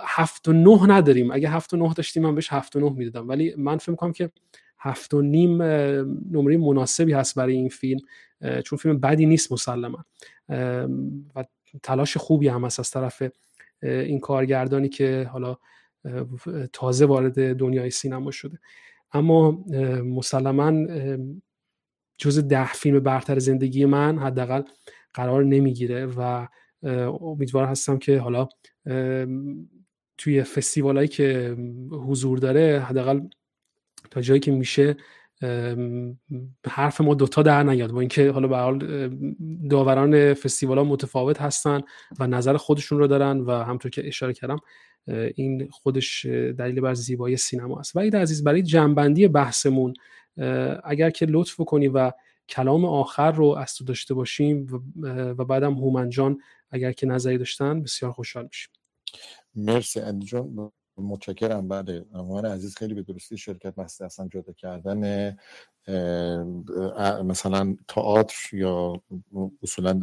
هفت 0.00 0.48
و 0.48 0.52
نه 0.52 0.86
نداریم. 0.86 1.30
اگه 1.30 1.50
هفت 1.50 1.74
و 1.74 1.76
نه 1.76 1.94
داشتیم 1.94 2.22
من 2.22 2.34
بهش 2.34 2.52
هفت 2.52 2.76
و 2.76 2.80
نه 2.80 2.90
می‌دادم. 2.90 3.28
ولی 3.28 3.54
من 3.58 3.76
فکر 3.76 3.90
می‌کنم 3.90 4.12
که 4.12 4.30
هفت 4.78 5.14
و 5.14 5.22
نیم 5.22 5.62
نمره 6.32 6.56
مناسبی 6.56 7.12
هست 7.12 7.34
برای 7.34 7.54
این 7.54 7.68
فیلم 7.68 8.00
چون 8.64 8.78
فیلم 8.78 9.00
بدی 9.00 9.26
نیست 9.26 9.52
مسلما. 9.52 10.04
و 11.36 11.44
تلاش 11.82 12.16
خوبی 12.16 12.48
هم 12.48 12.64
هست 12.64 12.80
از 12.80 12.90
طرف 12.90 13.22
این 13.84 14.20
کارگردانی 14.20 14.88
که 14.88 15.28
حالا 15.32 15.56
تازه 16.72 17.06
وارد 17.06 17.56
دنیای 17.56 17.90
سینما 17.90 18.30
شده. 18.30 18.58
اما 19.12 19.64
مسلما 20.04 20.86
جز 22.18 22.38
ده 22.48 22.72
فیلم 22.72 23.00
برتر 23.00 23.38
زندگی 23.38 23.84
من 23.84 24.18
حداقل 24.18 24.62
قرار 25.14 25.44
نمی‌گیره 25.44 26.06
و 26.06 26.46
امیدوار 27.20 27.64
هستم 27.64 27.98
که 27.98 28.18
حالا 28.18 28.48
توی 30.18 30.42
فستیوال 30.42 31.06
که 31.06 31.56
حضور 31.90 32.38
داره 32.38 32.80
حداقل 32.80 33.20
تا 34.10 34.20
جایی 34.20 34.40
که 34.40 34.52
میشه 34.52 34.96
حرف 36.66 37.00
ما 37.00 37.14
دوتا 37.14 37.42
در 37.42 37.62
نیاد. 37.62 37.92
با 37.92 38.00
اینکه 38.00 38.30
حالا 38.30 38.48
به 38.48 38.56
حال 38.56 38.78
داوران 39.70 40.34
فستیوال 40.34 40.78
ها 40.78 40.84
متفاوت 40.84 41.42
هستن 41.42 41.80
و 42.18 42.26
نظر 42.26 42.56
خودشون 42.56 42.98
رو 42.98 43.06
دارن 43.06 43.40
و 43.40 43.52
همطور 43.52 43.90
که 43.90 44.08
اشاره 44.08 44.32
کردم 44.32 44.58
این 45.34 45.68
خودش 45.70 46.26
دلیل 46.26 46.80
بر 46.80 46.94
زیبایی 46.94 47.36
سینما 47.36 47.80
است. 47.80 47.96
و 47.96 48.00
عزیز 48.00 48.44
برای 48.44 48.62
جنبندی 48.62 49.28
بحثمون 49.28 49.94
اگر 50.84 51.10
که 51.10 51.26
لطف 51.26 51.56
کنی 51.56 51.88
و 51.88 52.12
کلام 52.48 52.84
آخر 52.84 53.32
رو 53.32 53.46
از 53.46 53.74
تو 53.74 53.84
داشته 53.84 54.14
باشیم 54.14 54.66
و 55.38 55.44
بعدم 55.44 55.74
هومن 55.74 56.08
جان 56.08 56.38
اگر 56.70 56.92
که 56.92 57.06
نظری 57.06 57.38
داشتن 57.38 57.82
بسیار 57.82 58.12
خوشحال 58.12 58.44
میشیم. 58.44 58.72
مرسی 59.54 60.00
اندی 60.00 60.26
جان. 60.26 60.72
متشکرم. 60.98 61.68
بله 61.68 62.04
امان 62.14 62.46
عزیز 62.46 62.76
خیلی 62.76 62.94
به 62.94 63.02
درستی 63.02 63.36
شرکت 63.38 63.78
مسته 63.78 64.04
اصلا 64.04 64.28
جدا 64.28 64.52
کردن 64.52 65.36
مثلا 67.24 67.76
تئاتر 67.88 68.34
یا 68.56 69.02
اصولا 69.62 70.00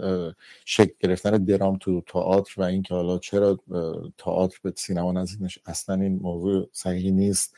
شکل 0.65 0.93
گرفتن 0.99 1.31
درام 1.45 1.77
تو 1.77 2.01
تئاتر 2.01 2.61
و 2.61 2.63
اینکه 2.63 2.93
حالا 2.95 3.17
چرا 3.17 3.59
تئاتر 4.17 4.57
به 4.63 4.73
سینما 4.77 5.11
نزدیک 5.11 5.59
اصلا 5.65 5.95
این 5.95 6.19
موضوع 6.21 6.69
صحیح 6.73 7.11
نیست. 7.11 7.55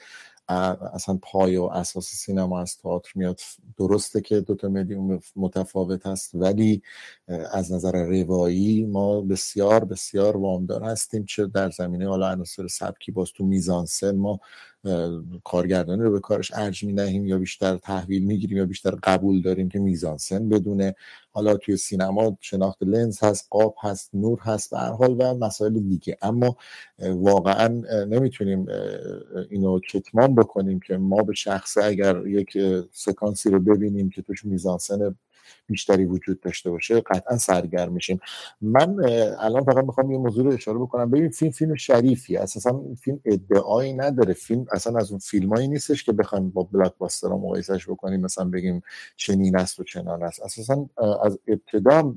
اصلا 0.47 1.19
پای 1.21 1.57
و 1.57 1.63
اساس 1.63 2.05
سینما 2.05 2.61
از 2.61 2.77
تئاتر 2.77 3.11
میاد. 3.15 3.39
درسته 3.77 4.21
که 4.21 4.39
دوتا 4.39 4.67
مدیوم 4.67 5.19
متفاوت 5.35 6.05
هست 6.05 6.35
ولی 6.35 6.81
از 7.51 7.71
نظر 7.71 8.05
روایی 8.05 8.85
ما 8.85 9.21
بسیار 9.21 9.85
بسیار 9.85 10.37
وامدار 10.37 10.83
هستیم 10.83 11.25
چه 11.25 11.47
در 11.47 11.69
زمینه 11.69 12.07
حالا 12.07 12.29
عناصر 12.29 12.67
سبکی 12.67 13.11
باز 13.11 13.31
تو 13.31 13.45
میزانسن 13.45 14.15
ما 14.15 14.39
کارگردانی 15.43 16.01
رو 16.01 16.11
به 16.11 16.19
کارش 16.19 16.51
ارج 16.55 16.83
می 16.83 16.93
نهیم 16.93 17.25
یا 17.25 17.37
بیشتر 17.37 17.77
تحویل 17.77 18.23
می‌گیریم 18.23 18.57
یا 18.57 18.65
بیشتر 18.65 18.95
قبول 19.03 19.41
داریم 19.41 19.69
که 19.69 19.79
میزانسن 19.79 20.49
بدونه. 20.49 20.95
حالا 21.31 21.57
توی 21.57 21.77
سینما 21.77 22.37
شناخت 22.41 22.83
لنز 22.83 23.23
هست 23.23 23.47
قاب 23.49 23.75
هست 23.81 24.15
نور 24.15 24.39
هست 24.39 24.71
به 24.71 24.77
هر 24.77 24.91
حال 24.91 25.15
و 25.19 25.33
مسائل 25.33 25.79
دیگه. 25.79 26.17
اما 26.21 26.57
واقعا 26.99 27.67
نمی‌تونیم 28.05 28.65
اینو 29.49 29.79
کتمان 29.79 30.35
بکنیم 30.35 30.79
که 30.79 30.97
ما 30.97 31.23
به 31.23 31.33
شخصه 31.33 31.83
اگر 31.83 32.27
یک 32.27 32.57
سکانسی 32.91 33.49
رو 33.49 33.59
ببینیم 33.59 34.09
که 34.09 34.21
توش 34.21 34.45
میزانسن 34.45 35.15
بیشتری 35.67 36.05
وجود 36.05 36.39
داشته 36.39 36.71
باشه 36.71 37.01
قطعا 37.01 37.37
سرگرم 37.37 37.93
میشیم. 37.93 38.19
من 38.61 38.95
الان 39.39 39.63
فقط 39.63 39.85
می‌خوام 39.85 40.11
یه 40.11 40.17
موضوع 40.17 40.45
رو 40.45 40.53
اشاره 40.53 40.79
بکنم. 40.79 41.11
ببین 41.11 41.29
فیلم 41.29 41.51
فیلم 41.51 41.75
شریفی 41.75 42.37
اساسا 42.37 42.83
فیلم 43.01 43.19
ادعایی 43.25 43.93
نداره. 43.93 44.33
فیلم 44.33 44.65
اصلا 44.71 44.99
از 44.99 45.11
اون 45.11 45.19
فیلمایی 45.19 45.67
نیستش 45.67 46.03
که 46.03 46.11
بخوایم 46.11 46.49
با 46.49 46.63
بلاک 46.63 46.93
باستر 46.97 47.27
مقایسش 47.27 47.89
بکنیم. 47.89 48.21
مثلا 48.21 48.45
بگیم 48.45 48.81
چنین 49.15 49.57
است 49.57 49.79
و 49.79 49.83
چنان 49.83 50.23
است. 50.23 50.41
اساسا 50.43 50.89
از 51.23 51.39
ابتدا 51.47 52.15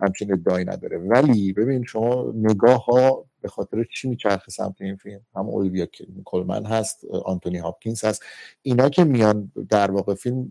همچین 0.00 0.32
ادعایی 0.32 0.64
نداره. 0.64 0.98
ولی 0.98 1.52
ببین 1.52 1.84
شما 1.84 2.32
نگاه 2.34 2.84
ها 2.84 3.24
به 3.40 3.48
خاطر 3.48 3.84
چی 3.94 4.08
میچرخه 4.08 4.50
سمت 4.50 4.74
این 4.80 4.96
فیلم؟ 4.96 5.20
هم 5.36 5.48
اولویا 5.48 5.86
کلمن 6.24 6.66
هست 6.66 7.04
آنتونی 7.04 7.58
هاپکینز 7.58 8.04
هست. 8.04 8.22
اینا 8.62 8.88
که 8.88 9.04
میان 9.04 9.52
در 9.68 9.90
واقع 9.90 10.14
فیلم 10.14 10.50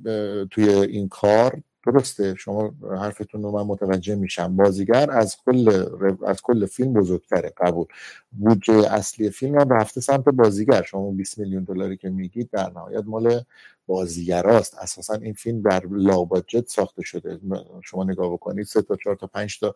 توی 0.52 0.70
این 0.70 1.08
کار 1.08 1.62
درسته 1.86 2.36
شما 2.36 2.74
حرفتون 3.00 3.44
رو 3.44 3.52
من 3.52 3.62
متوجه 3.62 4.16
میشم. 4.16 4.56
بازیگر 4.56 5.12
از 5.12 5.38
کل 5.46 5.86
از 6.28 6.42
کل 6.42 6.66
فیلم 6.66 6.94
بزرگتره 6.94 7.54
قبول. 7.58 7.86
بودجه 8.32 8.94
اصلی 8.94 9.30
فیلم 9.30 9.60
هم 9.60 9.70
رفته 9.70 10.02
سمت 10.02 10.30
بازیگر. 10.30 10.82
شما 10.82 11.12
20 11.12 11.40
میلیون 11.40 11.64
دلاری 11.64 11.98
که 11.98 12.10
میگید 12.10 12.50
در 12.52 12.70
نهایت 12.70 13.04
مال 13.06 13.42
بازیگراست. 13.88 14.78
اساسا 14.78 15.14
این 15.14 15.34
فیلم 15.34 15.62
در 15.62 15.84
low 15.92 16.17
budget 16.17 16.68
ساخته 16.68 17.02
شده. 17.02 17.40
شما 17.84 18.04
نگاه 18.04 18.34
بکنید 18.34 18.66
سه 18.66 18.82
تا 18.82 18.96
چهار 18.96 19.16
تا 19.16 19.28
پنج 19.28 19.60
تا 19.60 19.76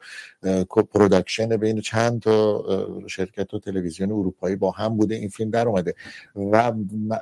production 0.93 1.57
بین 1.57 1.81
چند 1.81 2.21
تا 2.21 2.63
شرکت 3.07 3.53
و 3.53 3.59
تلویزیون 3.59 4.11
اروپایی 4.11 4.55
با 4.55 4.71
هم 4.71 4.97
بوده 4.97 5.15
این 5.15 5.29
فیلم 5.29 5.49
در 5.49 5.67
اومده. 5.67 5.95
و 6.35 6.71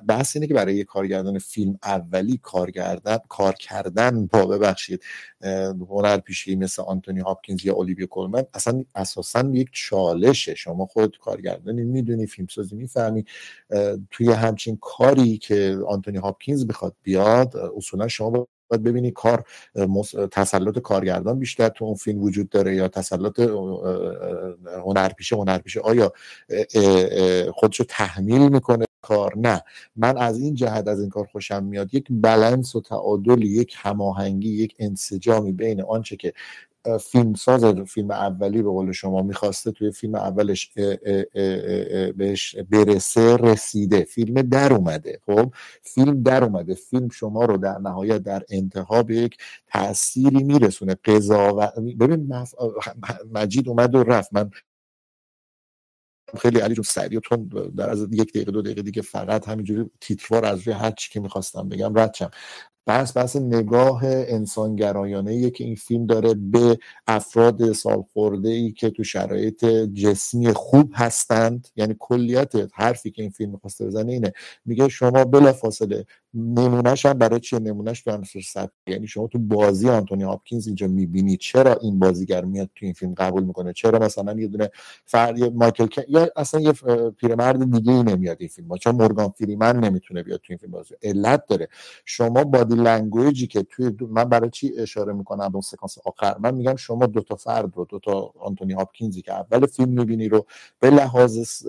بحث 0.08 0.36
اینه 0.36 0.48
که 0.48 0.54
برای 0.54 0.84
کارگردان 0.84 1.40
فیلم 1.40 1.80
اولی 1.84 2.40
کارگردن 2.44 3.18
کار 3.30 3.54
کردن 3.54 4.26
با 4.26 4.46
ببخشید 4.46 5.04
هنر 5.90 6.18
پیشی 6.18 6.56
مثل 6.56 6.82
آنتونی 6.82 7.20
هاپکینز 7.20 7.66
یا 7.66 7.74
اولیویا 7.74 8.06
کولمن 8.06 8.44
اصلا 8.54 8.84
اساسا 8.96 9.50
یک 9.54 9.70
چالشه. 9.72 10.56
شما 10.56 10.86
خود 10.86 11.18
کارگردانی 11.18 11.84
می‌دونی 11.84 12.28
فیلمسازی 12.28 12.76
می‌فهمی. 12.76 13.26
توی 14.12 14.32
همچین 14.32 14.78
کاری 14.82 15.38
که 15.38 15.78
آنتونی 15.88 16.18
هاپکینز 16.18 16.68
بخواد 16.76 16.96
بیاد 17.04 17.58
اصولا 17.78 18.08
شما 18.08 18.48
باید 18.68 18.84
ببینی 18.84 19.12
کار 19.12 19.44
تسلط 20.32 20.80
کارگردان 20.80 21.40
بیشتر 21.40 21.70
تو 21.70 21.86
اون 21.86 21.96
فیلم 21.96 22.24
وجود 22.24 22.50
داره 22.50 22.76
یا 22.76 22.88
تسلط 22.88 23.40
هنرپیشه 24.86 25.36
هنرپیشه 25.36 25.80
آیا 25.80 26.14
خودشو 27.54 27.84
تحمیل 27.84 28.50
می‌کنه 28.50 28.86
کار؟ 29.02 29.34
نه. 29.38 29.62
من 29.96 30.18
از 30.18 30.38
این 30.40 30.54
جهت 30.54 30.88
از 30.88 31.00
این 31.00 31.10
کار 31.10 31.26
خوشم 31.26 31.64
میاد. 31.64 31.94
یک 31.94 32.08
بلنس 32.10 32.76
و 32.76 32.82
تعادلی 32.82 33.48
یک 33.48 33.74
هماهنگی 33.78 34.50
یک 34.50 34.76
انسجامی 34.80 35.52
بین 35.52 35.82
آنچه 35.82 36.16
که 36.16 36.34
فیلمساز 37.02 37.66
فیلم 37.66 38.12
اولی 38.12 38.62
به 38.62 38.70
قول 38.70 38.92
شما 38.92 39.22
می‌خواسته 39.22 39.72
توی 39.72 39.92
فیلم 39.92 40.16
اولش 40.16 40.72
بهش 42.18 42.56
برسه 42.56 43.38
رسیده. 43.38 44.04
فیلم 44.04 44.42
در 44.42 44.74
اومده. 44.74 45.20
خب؟ 45.26 45.54
فیلم 45.82 46.24
در 46.24 46.44
اومده. 46.44 46.74
فیلم 46.76 47.10
شما 47.10 47.46
رو 47.46 47.58
در 47.58 47.78
نهایت 47.78 48.18
در 48.18 48.44
انتها 48.50 49.04
به 49.04 49.16
یک 49.16 49.38
تأثیری 49.68 50.44
میرسونه. 50.44 50.96
قضاوت 51.06 51.74
ببین 51.80 52.34
مجید 53.32 53.70
اومد 53.70 53.96
و 53.96 54.04
رفت. 54.04 54.34
من 54.34 54.50
خیلی 56.38 56.60
علی 56.60 56.76
جون 56.76 56.84
سریع 56.84 57.20
تون 57.20 57.48
در 57.78 57.90
از 57.90 58.08
یک 58.12 58.30
دقیقه 58.34 58.52
دو 58.52 58.62
دقیقه 58.62 58.82
دیگه 58.82 59.02
فقط 59.02 59.48
همینجوری 59.48 59.90
تیتروار 60.02 60.46
از 60.46 60.62
روی 60.68 60.74
هر 60.74 60.92
چی 60.92 61.12
که 61.12 61.20
می‌خواستم 61.20 61.70
بگم 61.70 62.00
رد 62.00 62.14
شم. 62.14 62.30
بحث 62.86 63.18
بحث 63.18 63.36
نگاه 63.36 64.02
انسانگرایانه 64.06 65.50
که 65.50 65.64
این 65.64 65.76
فیلم 65.76 66.06
داره 66.06 66.34
به 66.34 66.78
افراد 67.08 67.72
سالخورده 67.74 68.50
ای 68.50 68.72
که 68.72 68.90
تو 68.90 69.04
شرایط 69.04 69.66
جسمی 69.94 70.54
خوب 70.54 70.92
هستند. 70.96 71.68
یعنی 71.76 71.96
کلیت 72.00 72.54
حرفی 72.74 73.12
که 73.12 73.22
این 73.22 73.32
فیلم 73.32 73.52
می‌خواسته 73.52 73.86
بزنه 73.86 74.12
اینه. 74.12 74.34
میگه 74.66 74.88
شما 74.90 75.26
بلا 75.26 75.54
فاصله 75.54 76.06
نمونهش 76.36 77.06
هم 77.06 77.14
برای 77.14 77.40
چه 77.40 77.60
نمونهش 77.60 78.02
تو 78.02 78.42
سطح. 78.46 78.72
یعنی 78.88 79.08
شما 79.08 79.28
تو 79.28 79.40
بازی 79.40 79.90
آنتونی 79.90 80.24
هاپکینز 80.24 80.68
اینجا 80.68 80.88
می‌بینید 80.88 81.40
چرا 81.40 81.76
این 81.82 82.00
بازیگر 82.00 82.46
میاد 82.46 82.70
تو 82.76 82.86
این 82.86 82.94
فیلم 82.94 83.14
قبول 83.14 83.44
می‌کنه؟ 83.44 83.74
چرا 83.74 84.00
مثلا 84.00 84.34
یه 84.34 84.48
دونه 84.48 84.70
فرد 85.06 85.44
مایکل 85.44 86.02
یا 86.08 86.30
اصلا 86.36 86.62
یه 86.62 86.72
پیرمرد 87.12 87.72
دیگه 87.72 87.92
ای 87.92 88.04
نمیاد 88.04 88.38
این 88.40 88.50
فیلم. 88.50 88.78
چون 88.78 88.96
مورگان 88.96 89.30
فریمن 89.30 89.80
نمی‌تونه 89.80 90.24
بیاد 90.24 90.40
تو 90.40 90.46
این 90.50 90.58
فیلم 90.58 90.72
بازی. 90.72 90.96
علت 91.04 91.46
داره. 91.48 91.68
شما 92.06 92.44
body 92.44 92.76
language 92.76 93.40
ی 93.40 93.48
که 93.48 93.64
توی 93.64 93.92
من 94.10 94.24
برای 94.24 94.50
چی 94.50 94.74
اشاره 94.78 95.14
می‌کنم 95.14 95.50
اون 95.54 95.62
سکانس 95.62 95.98
آخر؟ 96.06 96.38
من 96.40 96.56
میگم 96.56 96.76
شما 96.76 97.06
دو 97.06 97.22
تا 97.22 97.36
فرد 97.36 97.72
رو 97.76 97.86
دو 97.86 98.00
تا 98.00 98.34
آنتونی 98.40 98.74
هاپکینزی 98.74 99.22
که 99.22 99.34
اول 99.34 99.66
فیلم 99.66 99.90
می‌بینی 99.90 100.30
رو 100.30 100.46
به 100.80 100.90
لحاظ 100.90 101.66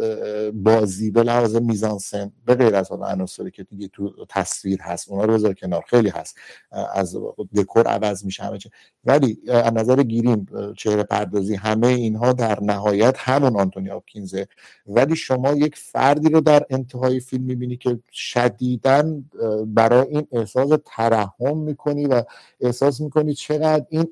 بازی 0.55 1.11
به 1.11 1.23
لحاظ 1.23 1.57
میزانسن 1.57 2.33
به 2.47 2.55
غیر 2.55 2.75
از 2.75 2.93
عناصری 2.93 3.51
که 3.51 3.63
دیگه 3.65 3.89
تو 3.89 4.27
تصویر 4.57 4.81
هست 4.83 5.09
اونا 5.09 5.25
رو 5.25 5.35
بذار 5.35 5.55
کنار 5.55 5.85
خیلی 5.87 6.09
هست. 6.09 6.37
از 6.95 7.17
دکور 7.57 7.87
عوض 7.87 8.25
میشه 8.25 8.43
همه 8.43 8.59
چه 8.59 8.71
ولی 9.05 9.39
از 9.49 9.73
نظر 9.73 10.03
گیریم 10.03 10.47
چهره 10.77 11.03
پردازی 11.03 11.55
همه 11.55 11.87
اینها 11.87 12.33
در 12.33 12.63
نهایت 12.63 13.15
همون 13.19 13.57
آنتونی 13.57 13.89
هاپکینزه. 13.89 14.47
ولی 14.87 15.17
شما 15.17 15.53
یک 15.53 15.77
فردی 15.77 16.29
رو 16.29 16.41
در 16.41 16.67
انتهای 16.71 17.21
فیلم 17.21 17.45
می‌بینی 17.45 17.77
که 17.77 17.99
شدیدا 18.13 19.23
برای 19.67 20.07
این 20.09 20.27
احساس 20.33 20.71
ترحم 20.85 21.57
می‌کنی 21.57 22.07
و 22.07 22.23
احساس 22.61 23.01
می‌کنی 23.01 23.35
چقدر 23.35 23.87
این 23.89 24.09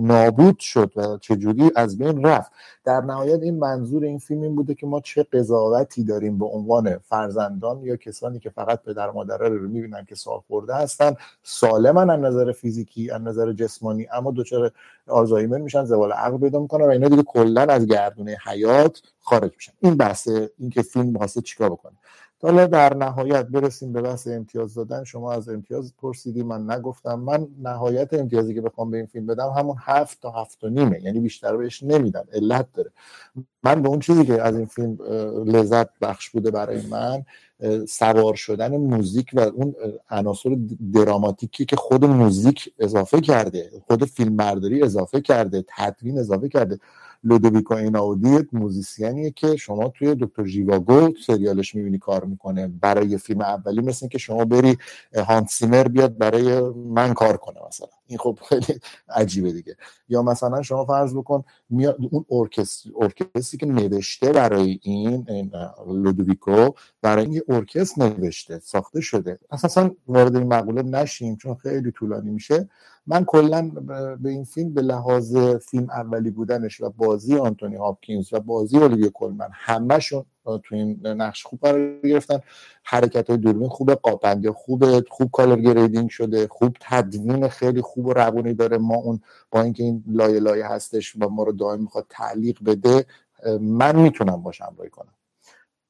نابود 0.00 0.58
شد 0.58 0.92
و 0.96 1.18
چجوری 1.18 1.70
از 1.76 1.98
بین 1.98 2.24
رفت. 2.24 2.52
در 2.84 3.00
نهایت 3.00 3.42
این 3.42 3.58
منظور 3.58 4.04
این 4.04 4.18
فیلم 4.18 4.42
این 4.42 4.54
بوده 4.54 4.74
که 4.74 4.86
ما 4.86 5.00
چه 5.00 5.22
قضاوتی 5.22 6.04
داریم 6.04 6.38
به 6.38 6.44
عنوان 6.44 6.98
فرزندان 6.98 7.82
یا 7.82 7.96
کسانی 7.96 8.38
که 8.38 8.50
فقط 8.50 8.82
پدر 8.82 9.10
مادره 9.10 9.48
رو 9.48 9.61
می‌بینن 9.68 10.04
که 10.04 10.14
سال 10.14 10.40
خورده 10.40 10.74
هستن. 10.74 11.14
سالمن 11.42 12.10
از 12.10 12.20
نظر 12.20 12.52
فیزیکی 12.52 13.10
از 13.10 13.22
نظر 13.22 13.52
جسمانی 13.52 14.06
اما 14.12 14.32
دچار 14.36 14.70
آلزایمر 15.06 15.58
میشن 15.58 15.84
زوال 15.84 16.12
عقل 16.12 16.38
پیدا 16.38 16.60
می‌کنن 16.60 16.84
و 16.84 16.88
اینا 16.88 17.08
دیگه 17.08 17.22
کلا 17.22 17.62
از 17.62 17.86
گردونه 17.86 18.36
حیات 18.44 19.02
خارج 19.20 19.52
میشن. 19.56 19.72
این 19.80 19.94
بحثه 19.94 20.50
این 20.58 20.70
که 20.70 20.82
فیلم 20.82 21.16
واسه 21.16 21.40
چیکار 21.40 21.70
بکنه؟ 21.70 21.94
حالا 22.42 22.66
در 22.66 22.96
نهایت 22.96 23.46
برسیم 23.46 23.92
به 23.92 24.02
بحث 24.02 24.28
امتیاز 24.28 24.74
دادن. 24.74 25.04
شما 25.04 25.32
از 25.32 25.48
امتیاز 25.48 25.92
پرسیدی 25.98 26.42
من 26.42 26.70
نگفتم. 26.70 27.14
من 27.14 27.48
نهایت 27.62 28.14
امتیازی 28.14 28.54
که 28.54 28.60
بخوام 28.60 28.90
به 28.90 28.96
این 28.96 29.06
فیلم 29.06 29.26
بدم 29.26 29.48
همون 29.48 29.76
هفت 29.80 30.22
تا 30.22 30.30
هفت 30.30 30.64
و 30.64 30.68
نیمه 30.68 31.02
یعنی 31.02 31.20
بیشتر 31.20 31.56
بهش 31.56 31.82
نمیدم. 31.82 32.24
علت 32.32 32.66
داره. 32.74 32.90
من 33.62 33.82
به 33.82 33.88
اون 33.88 34.00
چیزی 34.00 34.24
که 34.26 34.42
از 34.42 34.56
این 34.56 34.66
فیلم 34.66 34.98
لذت 35.46 35.88
بخش 36.00 36.30
بوده 36.30 36.50
برای 36.50 36.86
من 36.86 37.24
سوار 37.86 38.34
شدن 38.34 38.76
موزیک 38.76 39.30
و 39.32 39.40
اون 39.40 39.74
عناصر 40.10 40.56
دراماتیکی 40.94 41.64
که 41.64 41.76
خود 41.76 42.04
موزیک 42.04 42.72
اضافه 42.78 43.20
کرده 43.20 43.70
خود 43.86 44.04
فیلم 44.04 44.36
برداری 44.36 44.82
اضافه 44.82 45.20
کرده 45.20 45.64
تدوین 45.76 46.18
اضافه 46.18 46.48
کرده. 46.48 46.78
لودویکو 47.24 47.74
ایناودی 47.74 48.38
موزیسیانیه 48.52 49.30
که 49.30 49.56
شما 49.56 49.88
توی 49.88 50.16
دکتر 50.20 50.44
ژیواگو 50.44 51.12
سریالش 51.26 51.74
می‌بینی 51.74 51.98
کار 51.98 52.24
می‌کنه. 52.24 52.68
برای 52.68 53.18
فیلم 53.18 53.40
اولی 53.40 53.80
مثل 53.80 54.08
که 54.08 54.18
شما 54.18 54.44
بری 54.44 54.78
هانسیمر 55.28 55.88
بیاد 55.88 56.18
برای 56.18 56.60
من 56.74 57.14
کار 57.14 57.36
کنه 57.36 57.60
مثلا. 57.68 57.88
این 58.06 58.18
خب 58.18 58.38
خیلی 58.48 58.80
عجیبه 59.08 59.52
دیگه. 59.52 59.76
یا 60.08 60.22
مثلا 60.22 60.62
شما 60.62 60.84
فرض 60.84 61.14
بکن 61.14 61.44
میاد 61.70 61.96
اون 62.10 62.24
ارکستر 62.30 62.90
ارکستری 63.00 63.58
که 63.58 63.66
نوشته 63.66 64.32
برای 64.32 64.78
این, 64.82 65.24
این 65.28 65.52
لودویکو 65.86 66.70
برای 67.02 67.24
این 67.24 67.42
ارکستر 67.48 68.02
نوشته 68.02 68.58
ساخته 68.58 69.00
شده. 69.00 69.38
اساسا 69.50 69.90
وارد 70.08 70.36
این 70.36 70.46
مقوله 70.46 70.82
نشیم 70.82 71.36
چون 71.36 71.54
خیلی 71.54 71.90
طولانی 71.90 72.30
میشه. 72.30 72.68
من 73.06 73.24
کلا 73.24 73.70
به 74.20 74.28
این 74.28 74.44
فیلم 74.44 74.74
به 74.74 74.82
لحاظ 74.82 75.36
فیلم 75.36 75.90
اولی 75.90 76.30
بودنش 76.30 76.80
و 76.80 76.90
بازی 76.90 77.36
آنتونی 77.36 77.76
هاپکینز 77.76 78.32
و 78.32 78.40
بازی 78.40 78.78
اولیوی 78.78 79.10
کلمن 79.14 79.48
همشون 79.52 80.24
تو 80.44 80.74
این 80.74 81.06
نقش 81.06 81.44
خوب 81.44 81.60
قرار 81.60 82.00
گرفتن. 82.00 82.40
حرکت 82.84 83.30
های 83.30 83.38
دوربین 83.38 83.68
خوبه 83.68 83.94
قاب 83.94 84.13
بندی 84.13 84.50
خوبه 84.50 85.04
خوب 85.10 85.30
color 85.30 85.60
grading 85.60 86.10
شده 86.10 86.48
خوب 86.48 86.76
تدوین 86.80 87.48
خیلی 87.48 87.80
خوب 87.80 88.06
و 88.06 88.12
روونی 88.12 88.54
داره. 88.54 88.78
ما 88.78 88.94
اون 88.94 89.20
با 89.50 89.62
اینکه 89.62 89.82
این 89.82 90.04
لایه 90.06 90.40
لایه 90.40 90.66
هستش 90.66 91.16
و 91.16 91.28
ما 91.28 91.42
رو 91.42 91.52
دائم 91.52 91.80
می‌خواد 91.80 92.06
تعلیق 92.08 92.58
بده 92.64 93.06
من 93.60 93.96
می‌تونم 93.96 94.42
باش 94.42 94.60
همراهی 94.60 94.90
کنم. 94.90 95.14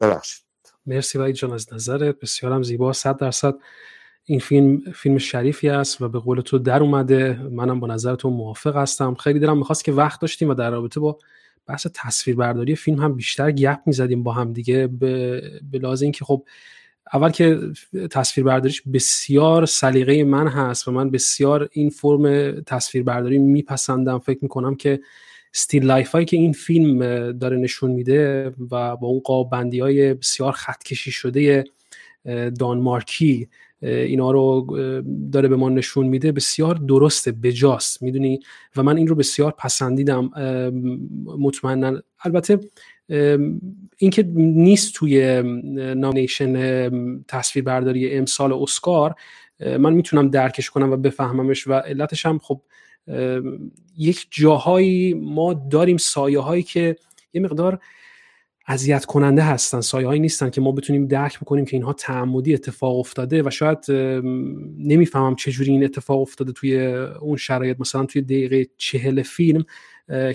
ببخشید. 0.00 0.44
مرسی 0.86 1.18
وحید 1.18 1.34
جان 1.34 1.52
از 1.52 1.72
نظرت. 1.72 2.20
بسیارم 2.20 2.62
زیبا. 2.62 2.92
صد 2.92 3.16
درصد 3.16 3.54
این 4.24 4.38
فیلم 4.38 4.82
فیلم 4.94 5.18
شریفی 5.18 5.68
است 5.68 6.00
و 6.00 6.08
به 6.08 6.18
قول 6.18 6.40
تو 6.40 6.58
در 6.58 6.82
اومده. 6.82 7.40
منم 7.50 7.80
با 7.80 7.86
نظر 7.86 8.14
تو 8.14 8.30
موافق 8.30 8.76
هستم. 8.76 9.14
خیلی 9.14 9.38
دلم 9.38 9.58
می‌خواست 9.58 9.84
که 9.84 9.92
وقت 9.92 10.20
داشتیم 10.20 10.48
و 10.48 10.54
در 10.54 10.70
رابطه 10.70 11.00
با 11.00 11.18
بحث 11.66 11.86
تصویربرداری 11.94 12.76
فیلم 12.76 13.00
هم 13.00 13.14
بیشتر 13.14 13.50
گپ 13.50 13.78
می‌زدیم 13.86 14.22
با 14.22 14.32
هم 14.32 14.52
دیگه. 14.52 14.86
به, 14.86 15.42
به 15.70 15.78
لازم 15.78 16.04
اینکه 16.04 16.24
خب 16.24 16.44
اول 17.12 17.30
که 17.30 17.60
تصویربرداریش 18.10 18.82
بسیار 18.82 19.66
سلیقه 19.66 20.24
من 20.24 20.48
هست 20.48 20.88
و 20.88 20.92
من 20.92 21.10
بسیار 21.10 21.68
این 21.72 21.90
فرم 21.90 22.52
تصویربرداری 22.60 23.38
میپسندم. 23.38 24.18
فکر 24.18 24.38
می‌کنم 24.42 24.74
که 24.74 25.00
still 25.52 25.84
life 25.84 26.12
هایی 26.12 26.26
که 26.26 26.36
این 26.36 26.52
فیلم 26.52 26.98
داره 27.32 27.56
نشون 27.56 27.90
میده 27.90 28.52
و 28.70 28.96
با 28.96 29.08
اون 29.08 29.20
قاب 29.20 29.50
بندی 29.50 29.80
های 29.80 30.14
بسیار 30.14 30.52
خطکشی 30.52 31.10
شده 31.10 31.64
دانمارکی 32.58 33.48
اینا 33.82 34.30
رو 34.30 34.66
داره 35.32 35.48
به 35.48 35.56
ما 35.56 35.68
نشون 35.68 36.06
میده. 36.06 36.32
بسیار 36.32 36.74
درسته 36.74 37.32
بجاست. 37.32 38.02
می‌دونی؟ 38.02 38.40
و 38.76 38.82
من 38.82 38.96
این 38.96 39.06
رو 39.06 39.14
بسیار 39.14 39.54
پسندیدم. 39.58 40.30
مطمئنا 41.26 42.00
البته 42.24 42.60
اینکه 43.96 44.22
نیست 44.36 44.94
توی 44.94 45.42
nomination 45.94 47.22
تصویر 47.28 47.64
برداری 47.64 48.14
امسال 48.14 48.52
اسکار 48.52 49.14
من 49.78 49.92
می‌تونم 49.92 50.28
درکش 50.28 50.70
کنم 50.70 50.92
و 50.92 50.96
بفهممش 50.96 51.68
و 51.68 51.72
علتش 51.72 52.26
هم 52.26 52.38
خب 52.38 52.60
یک 53.98 54.26
جاهایی 54.30 55.14
ما 55.14 55.54
داریم 55.54 55.96
سایه 55.96 56.40
هایی 56.40 56.62
که 56.62 56.96
یه 57.32 57.40
مقدار 57.40 57.78
اذیت 58.68 59.04
کننده 59.04 59.42
هستن 59.42 59.80
سایه 59.80 60.06
هایی 60.06 60.20
نیستن 60.20 60.50
که 60.50 60.60
ما 60.60 60.72
بتونیم 60.72 61.06
درک 61.06 61.40
بکنیم 61.40 61.64
که 61.64 61.76
اینها 61.76 61.92
تعمدی 61.92 62.54
اتفاق 62.54 62.98
افتاده 62.98 63.42
و 63.42 63.50
شاید 63.50 63.78
نمی‌فهمم 64.78 65.36
چجوری 65.36 65.70
این 65.70 65.84
اتفاق 65.84 66.20
افتاده 66.20 66.52
توی 66.52 66.86
اون 67.20 67.36
شرایط. 67.36 67.80
مثلا 67.80 68.06
توی 68.06 68.22
دقیقه 68.22 68.66
چهل 68.76 69.22
فیلم 69.22 69.64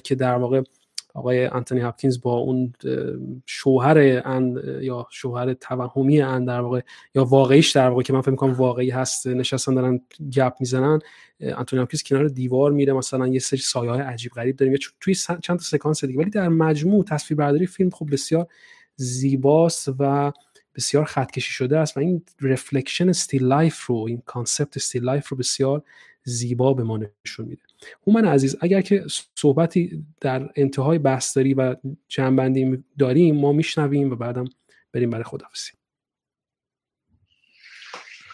که 0.03 0.15
در 0.15 0.35
واقع 0.35 0.61
آقای 1.13 1.45
انتونی 1.45 1.81
هاپکینز 1.81 2.21
با 2.21 2.33
اون 2.33 2.73
شوهر 3.45 4.21
ان 4.25 4.61
یا 4.81 5.07
شوهر 5.09 5.53
توهمی 5.53 6.21
ان 6.21 6.45
در 6.45 6.61
واقع 6.61 6.81
یا 7.15 7.25
واقعیش 7.25 7.71
در 7.71 7.89
واقع 7.89 8.01
که 8.01 8.13
من 8.13 8.21
فکر 8.21 8.31
می‌کنم 8.31 8.53
واقعی 8.53 8.89
هست 8.89 9.27
نشستن 9.27 9.73
دارن 9.73 10.01
گپ 10.35 10.53
می‌زنن 10.59 10.99
انتونی 11.39 11.79
هاپکینز 11.79 12.03
کنار 12.03 12.27
دیوار 12.27 12.71
میره 12.71 12.93
مثلا 12.93 13.27
یه 13.27 13.39
سری 13.39 13.59
سایه 13.59 13.91
های 13.91 14.01
عجیب 14.01 14.31
غریب 14.31 14.55
داریم. 14.55 14.73
یا 14.73 14.79
توی 14.99 15.15
چند 15.15 15.39
تا 15.41 15.57
سکانس 15.57 16.05
دیگه. 16.05 16.19
ولی 16.19 16.29
در 16.29 16.49
مجموع 16.49 17.03
تصویر 17.03 17.37
برداری 17.37 17.67
فیلم 17.67 17.89
خب 17.89 18.07
بسیار 18.11 18.47
زیباست 18.95 19.89
و 19.99 20.31
بسیار 20.75 21.05
خطکشی 21.05 21.51
شده 21.51 21.79
است 21.79 21.97
و 21.97 21.99
این 21.99 22.21
reflection 22.41 23.09
still 23.09 23.43
life 23.43 23.85
رو 23.85 23.95
این 24.07 24.21
concept 24.25 24.77
still 24.77 25.03
life 25.03 25.27
رو 25.27 25.37
بسیار 25.37 25.83
زیبا 26.23 26.73
به 26.73 26.83
ما 26.83 26.99
نشون 27.25 27.45
میده. 27.45 27.61
هومن 28.07 28.25
عزیز 28.25 28.55
اگر 28.61 28.81
که 28.81 29.05
صحبتی 29.35 30.05
در 30.21 30.49
انتهای 30.55 30.99
بحث 30.99 31.37
داری 31.37 31.53
و 31.53 31.75
جمع 32.07 32.40
بندی 32.40 32.83
داریم 32.99 33.35
ما 33.35 33.51
میشنویم 33.51 34.11
و 34.11 34.15
بعدم 34.15 34.45
بریم 34.93 35.09
برای 35.09 35.23
خدافزی 35.23 35.76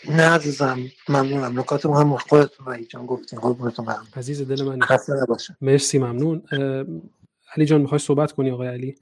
نه 0.10 0.24
عزیزم 0.24 0.80
ممنونم. 1.10 1.60
نکات 1.60 1.86
مهم 1.86 2.18
خودتون 2.18 2.68
و 2.68 2.78
جان 2.78 3.06
گفتین 3.06 3.40
قربونتون 3.40 3.86
برم. 3.86 4.08
عزیز 4.16 4.48
دل 4.48 4.64
من 4.64 4.82
خسته 4.82 5.14
نباشم. 5.14 5.58
مرسی 5.62 5.98
ممنون. 5.98 6.42
علی 7.56 7.66
جان 7.66 7.82
می‌خوای 7.82 8.00
صحبت 8.00 8.32
کنی 8.32 8.52
آقای 8.52 8.68
علی؟ 8.68 8.96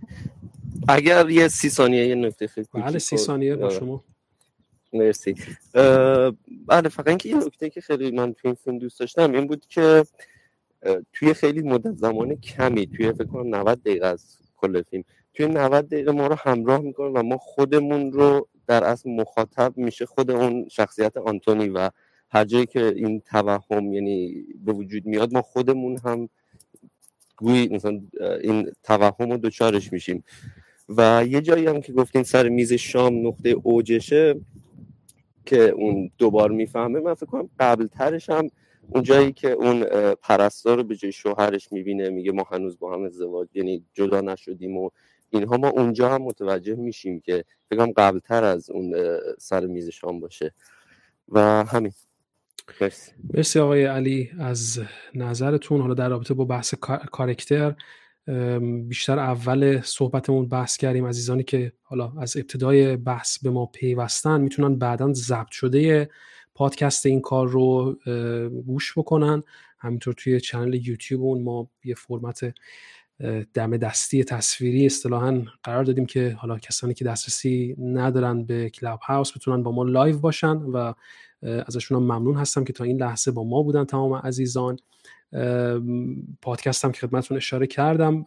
اگر 0.87 1.29
یه 1.29 1.47
سی 1.47 1.69
ثانیه 1.69 2.07
یه 2.07 2.15
نکته 2.15 2.47
فکر 2.47 2.67
بله 2.73 2.99
سی 2.99 3.17
ثانیه 3.17 3.55
با 3.55 3.69
شما. 3.69 4.03
مرسی. 4.93 5.35
بله 6.67 6.89
فقط 6.89 7.07
اینکه 7.07 7.29
یه 7.29 7.35
نکته 7.35 7.69
که 7.69 7.81
خیلی 7.81 8.11
من 8.11 8.33
تو 8.33 8.47
این 8.47 8.55
فیلم 8.63 8.77
دوست 8.77 8.99
داشتم 8.99 9.31
این 9.31 9.47
بود 9.47 9.65
که 9.65 10.05
توی 11.13 11.33
خیلی 11.33 11.61
مدت 11.61 11.95
زمان 11.95 12.35
کمی 12.35 12.87
توی 12.87 13.13
فکر 13.13 13.23
کنم 13.23 13.55
90 13.55 13.81
دقیقه 13.81 14.07
از 14.07 14.37
کل 14.57 14.81
فیلم 14.81 15.03
توی 15.33 15.45
90 15.45 15.87
دقیقه 15.87 16.11
ما 16.11 16.27
رو 16.27 16.35
همراه 16.39 16.81
می‌کنه 16.81 17.07
و 17.19 17.23
ما 17.23 17.37
خودمون 17.37 18.11
رو 18.11 18.47
در 18.67 18.83
اصل 18.83 19.09
مخاطب 19.09 19.73
میشه 19.77 20.05
خود 20.05 20.31
اون 20.31 20.67
شخصیت 20.71 21.17
آنتونی 21.17 21.69
و 21.69 21.89
هر 22.29 22.45
جایی 22.45 22.65
که 22.65 22.85
این 22.85 23.21
توهم 23.21 23.93
یعنی 23.93 24.45
به 24.65 24.73
وجود 24.73 25.05
میاد 25.05 25.33
ما 25.33 25.41
خودمون 25.41 25.97
هم 26.05 26.29
گویی 27.37 27.67
مثلا 27.67 28.01
این 28.41 28.71
توهم 28.83 29.31
رو 29.31 29.37
دوچارش 29.37 29.93
میشیم. 29.93 30.23
و 30.89 31.25
یه 31.27 31.41
جایی 31.41 31.65
هم 31.65 31.81
که 31.81 31.93
گفتین 31.93 32.23
سر 32.23 32.49
میز 32.49 32.73
شام 32.73 33.27
نقطه 33.27 33.49
اوجشه 33.49 34.35
که 35.45 35.61
اون 35.61 36.11
دوبار 36.17 36.51
می‌فهمه 36.51 36.99
من 36.99 37.13
فکر 37.13 37.25
کنم 37.25 37.49
قبل 37.59 37.87
ترش 37.87 38.29
هم 38.29 38.49
اون 38.89 39.03
جایی 39.03 39.31
که 39.31 39.51
اون 39.51 39.83
پرستار 40.15 40.77
رو 40.77 40.83
به 40.83 40.95
جای 40.95 41.11
شوهرش 41.11 41.71
می‌بینه 41.71 42.09
میگه 42.09 42.31
ما 42.31 42.43
هنوز 42.51 42.79
با 42.79 42.93
هم 42.93 43.03
ازدواج 43.03 43.47
یعنی 43.53 43.85
جدا 43.93 44.21
نشدیم 44.21 44.77
و 44.77 44.89
اینها 45.31 45.57
ما 45.57 45.67
اونجا 45.67 46.09
هم 46.09 46.21
متوجه 46.21 46.75
میشیم 46.75 47.19
که 47.19 47.45
فکرم 47.69 47.91
قبل 47.91 48.19
تر 48.19 48.43
از 48.43 48.69
اون 48.69 48.95
سر 49.39 49.65
میز 49.65 49.89
شام 49.89 50.19
باشه. 50.19 50.53
و 51.27 51.65
همین. 51.65 51.91
مرسی. 52.81 53.11
مرسی 53.33 53.59
آقای 53.59 53.85
علی 53.85 54.31
از 54.39 54.79
نظرتون. 55.15 55.81
حالا 55.81 55.93
در 55.93 56.09
رابطه 56.09 56.33
با 56.33 56.45
بحث 56.45 56.73
کارکتر 57.11 57.75
بیشتر 58.87 59.19
اول 59.19 59.81
صحبتمون 59.81 60.47
بحث 60.47 60.77
کردیم. 60.77 61.05
عزیزانی 61.05 61.43
که 61.43 61.73
حالا 61.81 62.13
از 62.19 62.37
ابتدای 62.37 62.97
بحث 62.97 63.39
به 63.39 63.49
ما 63.49 63.65
پیوستن 63.65 64.41
می‌تونن 64.41 64.75
بعدا 64.75 65.13
ضبط 65.13 65.51
شده 65.51 66.09
پادکست 66.55 67.05
این 67.05 67.21
کار 67.21 67.47
رو 67.47 67.97
گوش 68.65 68.97
بکنن. 68.97 69.43
همینطور 69.79 70.13
توی 70.13 70.39
channel 70.39 70.73
یوتیوب 70.73 71.21
اون 71.23 71.43
ما 71.43 71.69
یه 71.83 71.95
فرمت 71.95 72.53
دم 73.53 73.77
دستی 73.77 74.23
تصویری 74.23 74.85
اصطلاحا 74.85 75.43
قرار 75.63 75.83
دادیم 75.83 76.05
که 76.05 76.35
حالا 76.39 76.57
کسانی 76.57 76.93
که 76.93 77.05
دسترسی 77.05 77.75
ندارن 77.79 78.43
به 78.43 78.69
Clubhouse 78.69 79.37
بتونن 79.37 79.63
با 79.63 79.71
ما 79.71 79.83
live 79.83 80.19
باشن 80.19 80.57
و 80.57 80.93
ازشون 81.43 82.03
ممنون 82.03 82.35
هستم 82.35 82.63
که 82.63 82.73
تا 82.73 82.83
این 82.83 83.01
لحظه 83.01 83.31
با 83.31 83.43
ما 83.43 83.63
بودن 83.63 83.85
تمام 83.85 84.13
عزیزان. 84.13 84.77
پادکست 86.41 86.85
هم 86.85 86.91
که 86.91 87.07
خدمتتون 87.07 87.37
اشاره 87.37 87.67
کردم 87.67 88.25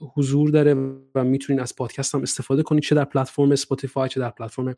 حضور 0.00 0.50
داره 0.50 0.74
و 1.14 1.24
می‌تونین 1.24 1.62
از 1.62 1.76
پادکست 1.76 2.14
هم 2.14 2.22
استفاده 2.22 2.62
کنید 2.62 2.82
چه 2.82 2.94
در 2.94 3.04
پلتفرم 3.04 3.54
Spotify 3.54 4.08
چه 4.08 4.20
در 4.20 4.30
پلتفرم 4.30 4.74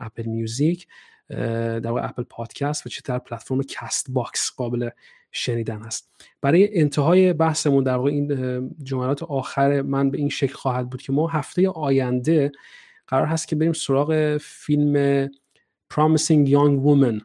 Apple 0.00 0.22
Music 0.22 0.86
در 1.28 1.92
Apple 1.92 2.22
Podcast 2.22 2.86
و 2.86 2.88
چه 2.88 3.02
در 3.04 3.18
پلتفرم 3.18 3.62
Castbox 3.62 4.52
قابل 4.56 4.90
شنیدن 5.32 5.80
هست 5.80 6.10
برای 6.40 6.80
انتهای 6.80 7.32
بحثمون 7.32 7.84
در 7.84 7.96
واقع 7.96 8.10
این 8.10 8.74
جملات 8.82 9.22
آخر 9.22 9.82
من 9.82 10.10
به 10.10 10.18
این 10.18 10.28
شکل 10.28 10.54
خواهد 10.54 10.90
بود 10.90 11.02
که 11.02 11.12
ما 11.12 11.28
هفته 11.28 11.68
آینده 11.68 12.52
قرار 13.06 13.26
هست 13.26 13.48
که 13.48 13.56
بریم 13.56 13.72
سراغ 13.72 14.36
فیلم 14.40 15.26
Promising 15.94 16.48
Young 16.48 16.84
Woman. 16.86 17.22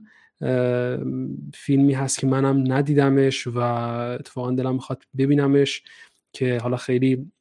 فیلمی 1.54 1.94
هست 1.94 2.20
که 2.20 2.28
منم 2.28 2.74
ندیدمش 2.74 3.48
و 3.48 3.58
اتفاقا 3.60 4.52
دلم 4.52 4.74
می‌خواد 4.74 5.04
ببینمش 5.18 5.84
که 6.34 6.58
حالا 6.58 6.78
خیلی 6.78 7.32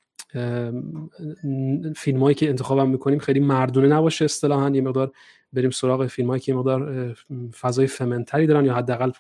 فیلم 1.97 2.23
هایی 2.23 2.35
که 2.35 2.49
انتخابم 2.49 2.91
می‌کنیم 2.91 3.19
خیلی 3.19 3.41
مردونه 3.41 3.89
نباشه 3.89 4.25
اصطلاحا 4.25 4.71
یه 4.71 4.81
مقدار 4.81 5.13
بریم 5.57 5.71
سراغ 5.71 6.07
فیلم 6.07 6.29
هایی 6.29 6.41
که 6.41 6.55
مقدار 6.55 7.13
فضای 7.61 7.87
فمنتری 7.87 8.47
دارن 8.47 8.65
یا 8.65 8.75
حداقل 8.75 9.11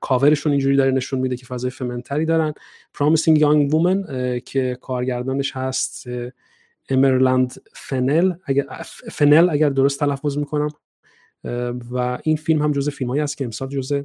کاورشون 0.00 0.52
اینجوری 0.52 0.76
داره 0.76 0.90
نشون 0.90 1.20
میده 1.20 1.36
که 1.36 1.46
فضای 1.46 1.70
فمنتری 1.70 2.24
دارن. 2.24 2.54
Promising 2.96 3.38
Young 3.38 3.72
Woman 3.72 4.12
که 4.44 4.78
کارگردانش 4.80 5.56
هست 5.56 6.06
امرلند 6.88 7.54
فنل 7.72 8.34
اگر 8.44 8.64
فنل 9.12 9.50
اگر 9.50 9.68
درست 9.68 10.00
تلفظ 10.00 10.38
می‌کنم. 10.38 10.68
و 11.90 12.18
این 12.22 12.36
فیلم 12.36 12.62
هم 12.62 12.72
جزء 12.72 12.90
فیلم 12.90 13.10
هایی 13.10 13.22
است 13.22 13.36
که 13.36 13.44
امسال 13.44 13.68
جزء 13.68 14.02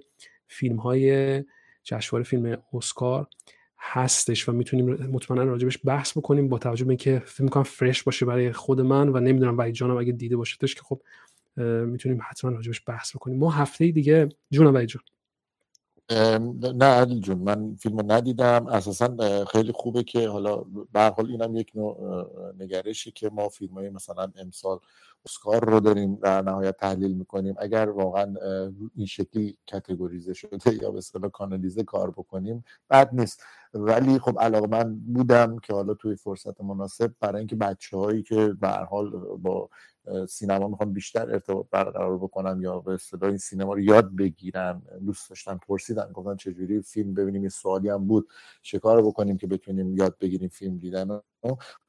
فیلم 0.48 0.76
های 0.76 1.44
جشنواره 1.84 2.24
فیلم 2.24 2.58
اسکار 2.74 3.28
هستش 3.80 4.50
و 4.50 4.52
می‌تونیم 4.52 4.94
مطمئنا 4.94 5.44
راجبش 5.44 5.80
بحث 5.86 6.18
بکنیم 6.18 6.50
با 6.50 6.58
توجه 6.58 6.86
به 6.86 6.90
اینکه 6.90 7.22
فیلم 7.26 7.50
کنم 7.50 7.64
فرش 7.64 8.04
باشه 8.04 8.26
برای 8.26 8.52
خود 8.52 8.82
من 8.82 9.10
و 9.10 9.20
نمی‌دونم 9.20 9.58
وحید 9.58 9.74
جانم 9.74 9.98
اگه 9.98 10.12
دیده 10.12 10.38
باشدش 10.38 10.76
که 10.76 10.82
خب 10.84 11.02
می‌تونیم 11.56 12.20
حتما 12.30 12.52
راجبش 12.52 12.82
بحث 12.88 13.16
بکنیم. 13.16 13.40
ما 13.40 13.52
هفته 13.52 13.92
دیگه 13.92 14.30
جونم 14.52 14.74
وحید 14.74 14.90
جان 14.90 15.04
نه 16.76 16.86
علی 16.86 17.20
جون 17.20 17.38
من 17.38 17.76
فیلم 17.76 18.12
ندیدم. 18.12 18.68
اساسا 18.68 19.46
خیلی 19.46 19.72
خوبه 19.72 20.04
که 20.04 20.30
حالا 20.30 20.58
به 20.94 21.02
حال 21.18 21.28
اینم 21.32 21.56
یک 21.56 21.72
نوع 21.76 22.28
نگرشی 22.60 23.12
که 23.12 23.30
ما 23.30 23.50
فیلم 23.50 23.74
های 23.74 23.90
مثلا 23.90 24.32
امسال 24.36 24.80
اسکار 25.26 25.66
رو 25.66 25.80
داریم 25.80 26.16
در 26.16 26.42
نهایت 26.42 26.78
تحلیل 26.78 27.14
می‌کنیم. 27.14 27.56
اگر 27.58 27.90
واقعا 27.90 28.34
این 28.96 29.06
شکلی 29.06 29.58
کتگوریزه 29.68 30.34
شده 30.34 30.74
یا 30.82 30.92
به 30.92 30.98
اصطلاح 30.98 31.30
کانالیزه 31.30 31.84
کار 31.84 32.12
بکنیم 32.12 32.64
بد 32.90 33.10
نیست. 33.14 33.44
ولی 33.74 34.20
خب 34.20 34.40
علاقه 34.40 34.68
من 34.68 35.00
بودم 35.00 35.60
که 35.60 35.74
حالا 35.74 35.94
توی 35.94 36.16
فرصت 36.16 36.62
مناسب 36.62 37.14
برای 37.20 37.40
اینکه 37.40 37.56
بچه 37.56 37.98
هایی 37.98 38.24
که 38.24 38.48
به 38.62 38.70
حال 38.70 39.10
با 39.38 39.70
سینما 40.30 40.68
می‌خوام 40.68 40.94
بیشتر 40.94 41.32
ارتباط 41.32 41.66
برقرار 41.72 42.18
بکنم 42.18 42.62
یا 42.62 42.80
به 42.80 42.94
اصطلاح 42.94 43.30
این 43.30 43.38
سینما 43.38 43.74
رو 43.74 43.80
یاد 43.80 44.16
بگیرن. 44.16 44.82
دوست 45.06 45.30
داشتن 45.30 45.58
پرسیدن 45.68 46.12
گفتن 46.14 46.36
چجوری 46.36 46.82
فیلم 46.82 47.14
ببینیم 47.14 47.42
این 47.42 47.50
سوالی 47.50 47.90
هم 47.90 48.08
بود. 48.08 48.30
چه 48.62 48.80
کار 48.80 49.02
بکنیم 49.02 49.38
که 49.38 49.48
بتونیم 49.48 49.98
یاد 49.98 50.18
بگیریم 50.20 50.50
فیلم 50.50 50.78
دیدن؟ 50.78 51.22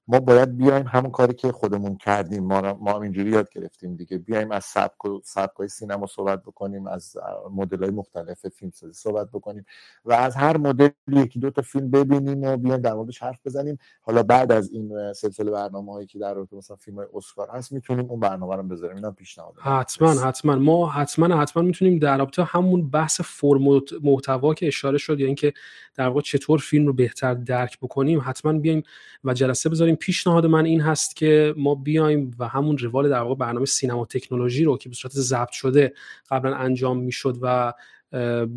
ما 0.09 0.21
باید 0.21 0.57
بیایم 0.57 0.87
همون 0.87 1.11
کاری 1.11 1.35
که 1.35 1.53
خودمون 1.53 1.97
کردیم. 1.97 2.45
ما, 2.45 2.61
ما 2.61 2.93
هم 2.93 3.01
اینجوری 3.01 3.31
یاد 3.31 3.51
گرفتیم 3.51 3.97
دیگه. 3.97 4.19
بیایم 4.19 4.51
از 4.51 4.65
سبک 4.65 5.05
و 5.05 5.21
سبکای 5.25 5.69
سینما 5.69 6.07
صحبت 6.07 6.43
بکنیم 6.43 6.87
از 6.87 7.17
مدل 7.53 7.85
های 7.85 7.91
مختلف 7.91 8.49
فیلم 8.49 8.71
سازی 8.75 8.93
صحبت 8.93 9.29
بکنیم 9.31 9.65
و 10.05 10.13
از 10.13 10.37
هر 10.37 10.57
مدل 10.57 10.89
یکی 11.09 11.39
دو 11.39 11.51
تا 11.51 11.63
فیلم 11.63 11.91
ببینیم 11.91 12.43
و 12.43 12.57
بیایم 12.57 12.81
در 12.81 12.95
موردش 12.95 13.23
حرف 13.23 13.41
بزنیم. 13.47 13.79
حالا 14.03 14.23
بعد 14.23 14.53
از 14.53 14.71
این 14.71 15.13
سلسله 15.13 15.51
برنامه 15.51 15.93
هایی 15.93 16.07
که 16.07 16.19
در 16.19 16.35
رابطه 16.35 16.57
مثلا 16.57 16.77
فیلم 16.77 16.97
های 16.97 17.07
اسکار 17.15 17.49
هست 17.51 17.73
می‌تونیم 17.73 18.11
اون 18.11 18.21
برنامه 18.21 18.57
رو 18.57 18.63
بذاریم. 18.63 18.97
اینا 18.97 19.11
پیشنهاد 19.11 19.55
حتما 19.59 20.11
حتما. 20.11 20.57
ما 20.57 20.87
حتما 20.87 21.37
حتما 21.37 21.63
می‌تونیم 21.63 21.99
در 21.99 22.19
رابطه 22.19 22.45
همون 22.45 22.91
بحث 22.91 23.21
فرم 23.21 23.81
محتوا 24.03 24.55
که 24.55 24.67
اشاره 24.67 24.99
شد 24.99 25.21
یا 25.21 25.27
اینکه 25.27 25.53
در 25.95 26.09
واقع 26.09 26.21
چطور 26.21 26.59
فیلم 26.59 26.87
رو 26.87 26.93
بهتر 26.93 27.35
درک 27.35 27.79
بکنیم 27.79 28.23
حتما 28.25 28.53
بیایم 28.53 28.83
و 29.25 29.35
جلسه 29.45 29.69
بذاریم. 29.69 29.97
پیشنهاد 29.97 30.47
من 30.47 30.65
این 30.65 30.81
هست 30.81 31.17
که 31.17 31.55
ما 31.57 31.75
بیایم 31.75 32.31
و 32.39 32.49
همون 32.49 32.79
روال 32.79 33.09
در 33.09 33.21
واقع 33.21 33.35
برنامه 33.35 33.67
سینما 33.67 34.05
تکنولوژی 34.05 34.65
رو 34.65 34.79
که 34.79 34.89
به 34.89 34.95
صورت 34.95 35.15
ضبط 35.15 35.51
شده 35.51 35.95
قبلا 36.31 36.57
انجام 36.57 36.99
می‌شد 36.99 37.39
و 37.43 37.73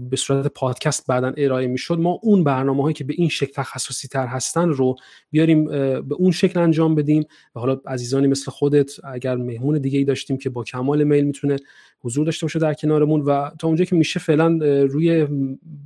به 0.10 0.16
صورت 0.18 0.48
پادکست 0.48 1.08
بعدا 1.08 1.34
ارائه 1.38 1.68
می‌شد 1.68 2.00
ما 2.00 2.20
اون 2.24 2.44
برنامه 2.44 2.84
هایی 2.84 2.94
که 2.94 3.04
به 3.04 3.14
این 3.18 3.30
شکل 3.30 3.52
تخصصی 3.54 4.08
تر 4.08 4.28
هستن 4.28 4.70
رو 4.70 4.96
بیاریم 5.32 5.66
به 6.02 6.16
اون 6.18 6.32
شکل 6.32 6.60
انجام 6.60 6.96
بدیم. 6.96 7.26
و 7.56 7.60
حالا 7.60 7.82
عزیزانی 7.86 8.28
مثل 8.28 8.52
خودت 8.52 9.06
اگر 9.06 9.36
مهمون 9.36 9.78
دیگه 9.78 9.98
ای 9.98 10.06
داشتیم 10.06 10.38
که 10.38 10.50
با 10.50 10.64
کمال 10.64 11.04
میل 11.04 11.24
می‌تونه 11.24 11.56
حضور 12.00 12.26
داشته 12.26 12.46
باشه 12.46 12.60
در 12.60 12.74
کنارمون. 12.74 13.22
و 13.22 13.50
تا 13.60 13.68
اونجا 13.68 13.86
که 13.86 13.96
میشه 13.96 14.20
فعلا 14.20 14.60
روی 14.84 15.28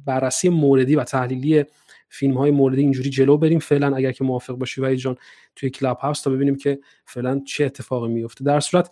بررسی 0.06 0.50
موردی 0.50 0.96
و 0.96 1.04
تحلیلی 1.04 1.66
فیلم 2.12 2.38
های 2.38 2.52
موردی 2.52 2.82
اینجوری 2.82 3.10
جلو 3.10 3.38
بریم. 3.38 3.60
فعلا 3.60 3.96
اگر 3.96 4.12
که 4.12 4.24
موافق 4.24 4.54
باشی 4.54 4.82
و 4.82 4.96
جان 4.96 5.16
توی 5.56 5.70
کلاب 5.70 5.98
هاوس 5.98 6.22
تا 6.22 6.32
ببینیم 6.32 6.56
که 6.56 6.80
فعلا 7.06 7.42
چه 7.46 7.66
اتفاقی 7.66 8.10
میفته 8.10 8.44
در 8.44 8.60
صورت 8.60 8.90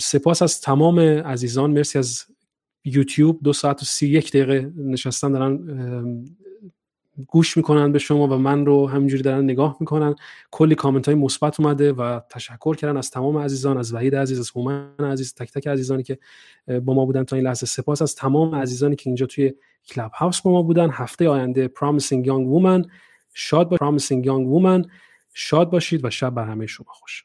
سپاس 0.00 0.42
از 0.42 0.60
تمام 0.60 0.98
عزیزان. 1.00 1.70
مرسی 1.70 1.98
از 1.98 2.24
یوتیوب. 2.84 3.40
دو 3.42 3.52
ساعت 3.52 3.82
و 3.82 3.84
سی 3.84 4.08
یک 4.08 4.32
دقیقه 4.32 4.72
نشستن 4.76 5.32
دارن 5.32 5.58
گوش 7.26 7.56
می‌کنن 7.56 7.92
به 7.92 7.98
شما 7.98 8.28
و 8.28 8.38
من 8.38 8.66
رو 8.66 8.88
همینجوری 8.88 9.22
دارن 9.22 9.44
نگاه 9.44 9.76
می‌کنن. 9.80 10.14
کلی 10.50 10.74
کامنت 10.74 11.06
های 11.08 11.14
مثبت 11.14 11.60
اومده 11.60 11.92
و 11.92 12.20
تشکر 12.30 12.76
کردن 12.76 12.96
از 12.96 13.10
تمام 13.10 13.38
عزیزان 13.38 13.78
از 13.78 13.94
وحید 13.94 14.14
عزیز 14.14 14.38
از 14.38 14.50
هومن 14.50 14.90
عزیز 14.98 15.34
تک 15.34 15.52
تک 15.52 15.66
عزیزانی 15.66 16.02
که 16.02 16.18
با 16.82 16.94
ما 16.94 17.04
بودن 17.04 17.24
تا 17.24 17.36
این 17.36 17.44
لحظه. 17.44 17.66
سپاس 17.66 18.02
از 18.02 18.14
تمام 18.14 18.54
عزیزانی 18.54 18.96
که 18.96 19.02
اینجا 19.06 19.26
توی 19.26 19.54
کلاب 19.86 20.12
هاوس 20.12 20.40
با 20.40 20.50
ما 20.50 20.62
بودن. 20.62 20.90
هفته 20.90 21.28
آینده 21.28 21.70
Promising 21.78 22.26
Young 22.26 22.46
Woman. 22.54 22.88
شاد 23.34 23.68
با 23.68 23.76
Promising 23.76 24.24
Young 24.24 24.54
Woman. 24.54 24.88
شاد 25.34 25.70
باشید 25.70 26.04
و 26.04 26.10
شب 26.10 26.30
بر 26.30 26.44
همه 26.44 26.66
شما 26.66 26.86
خوش. 26.88 27.24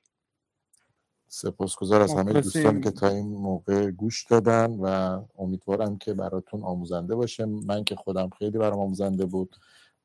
سپاسگزار 1.35 2.01
از 2.01 2.13
همه 2.13 2.33
دوستان 2.33 2.81
که 2.81 2.91
تا 2.91 3.07
این 3.07 3.27
موقع 3.27 3.91
گوش 3.91 4.23
دادن 4.23 4.71
و 4.71 5.21
امیدوارم 5.37 5.97
که 5.97 6.13
براتون 6.13 6.63
آموزنده 6.63 7.15
باشه 7.15 7.45
من 7.45 7.83
که 7.83 7.95
خودم 7.95 8.29
خیلی 8.29 8.57
برام 8.57 8.79
آموزنده 8.79 9.25
بود 9.25 9.55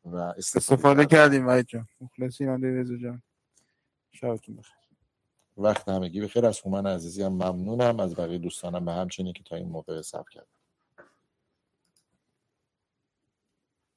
و 0.05 0.17
استفاده, 0.17 0.75
استفاده 0.75 1.07
کردیم 1.07 1.49
وحید 1.49 1.67
جان. 1.67 1.87
مخلصیم 2.01 2.65
رضا 2.65 2.97
جان. 2.97 3.23
شبتون 4.11 4.57
بخیر. 4.57 4.75
وقت 5.57 5.89
همگی 5.89 6.21
بخیر. 6.21 6.47
از 6.47 6.61
هومن 6.61 6.87
عزیزی 6.87 7.23
هم 7.23 7.33
ممنونم. 7.33 8.01
از 8.01 8.15
بقیه 8.15 8.39
دوستانم 8.39 8.85
به 8.85 8.93
همچنین 8.93 9.33
که 9.33 9.43
تا 9.43 9.57
این 9.57 9.69
موقع 9.69 10.03
صبر 10.03 10.31
کردن. 10.31 10.60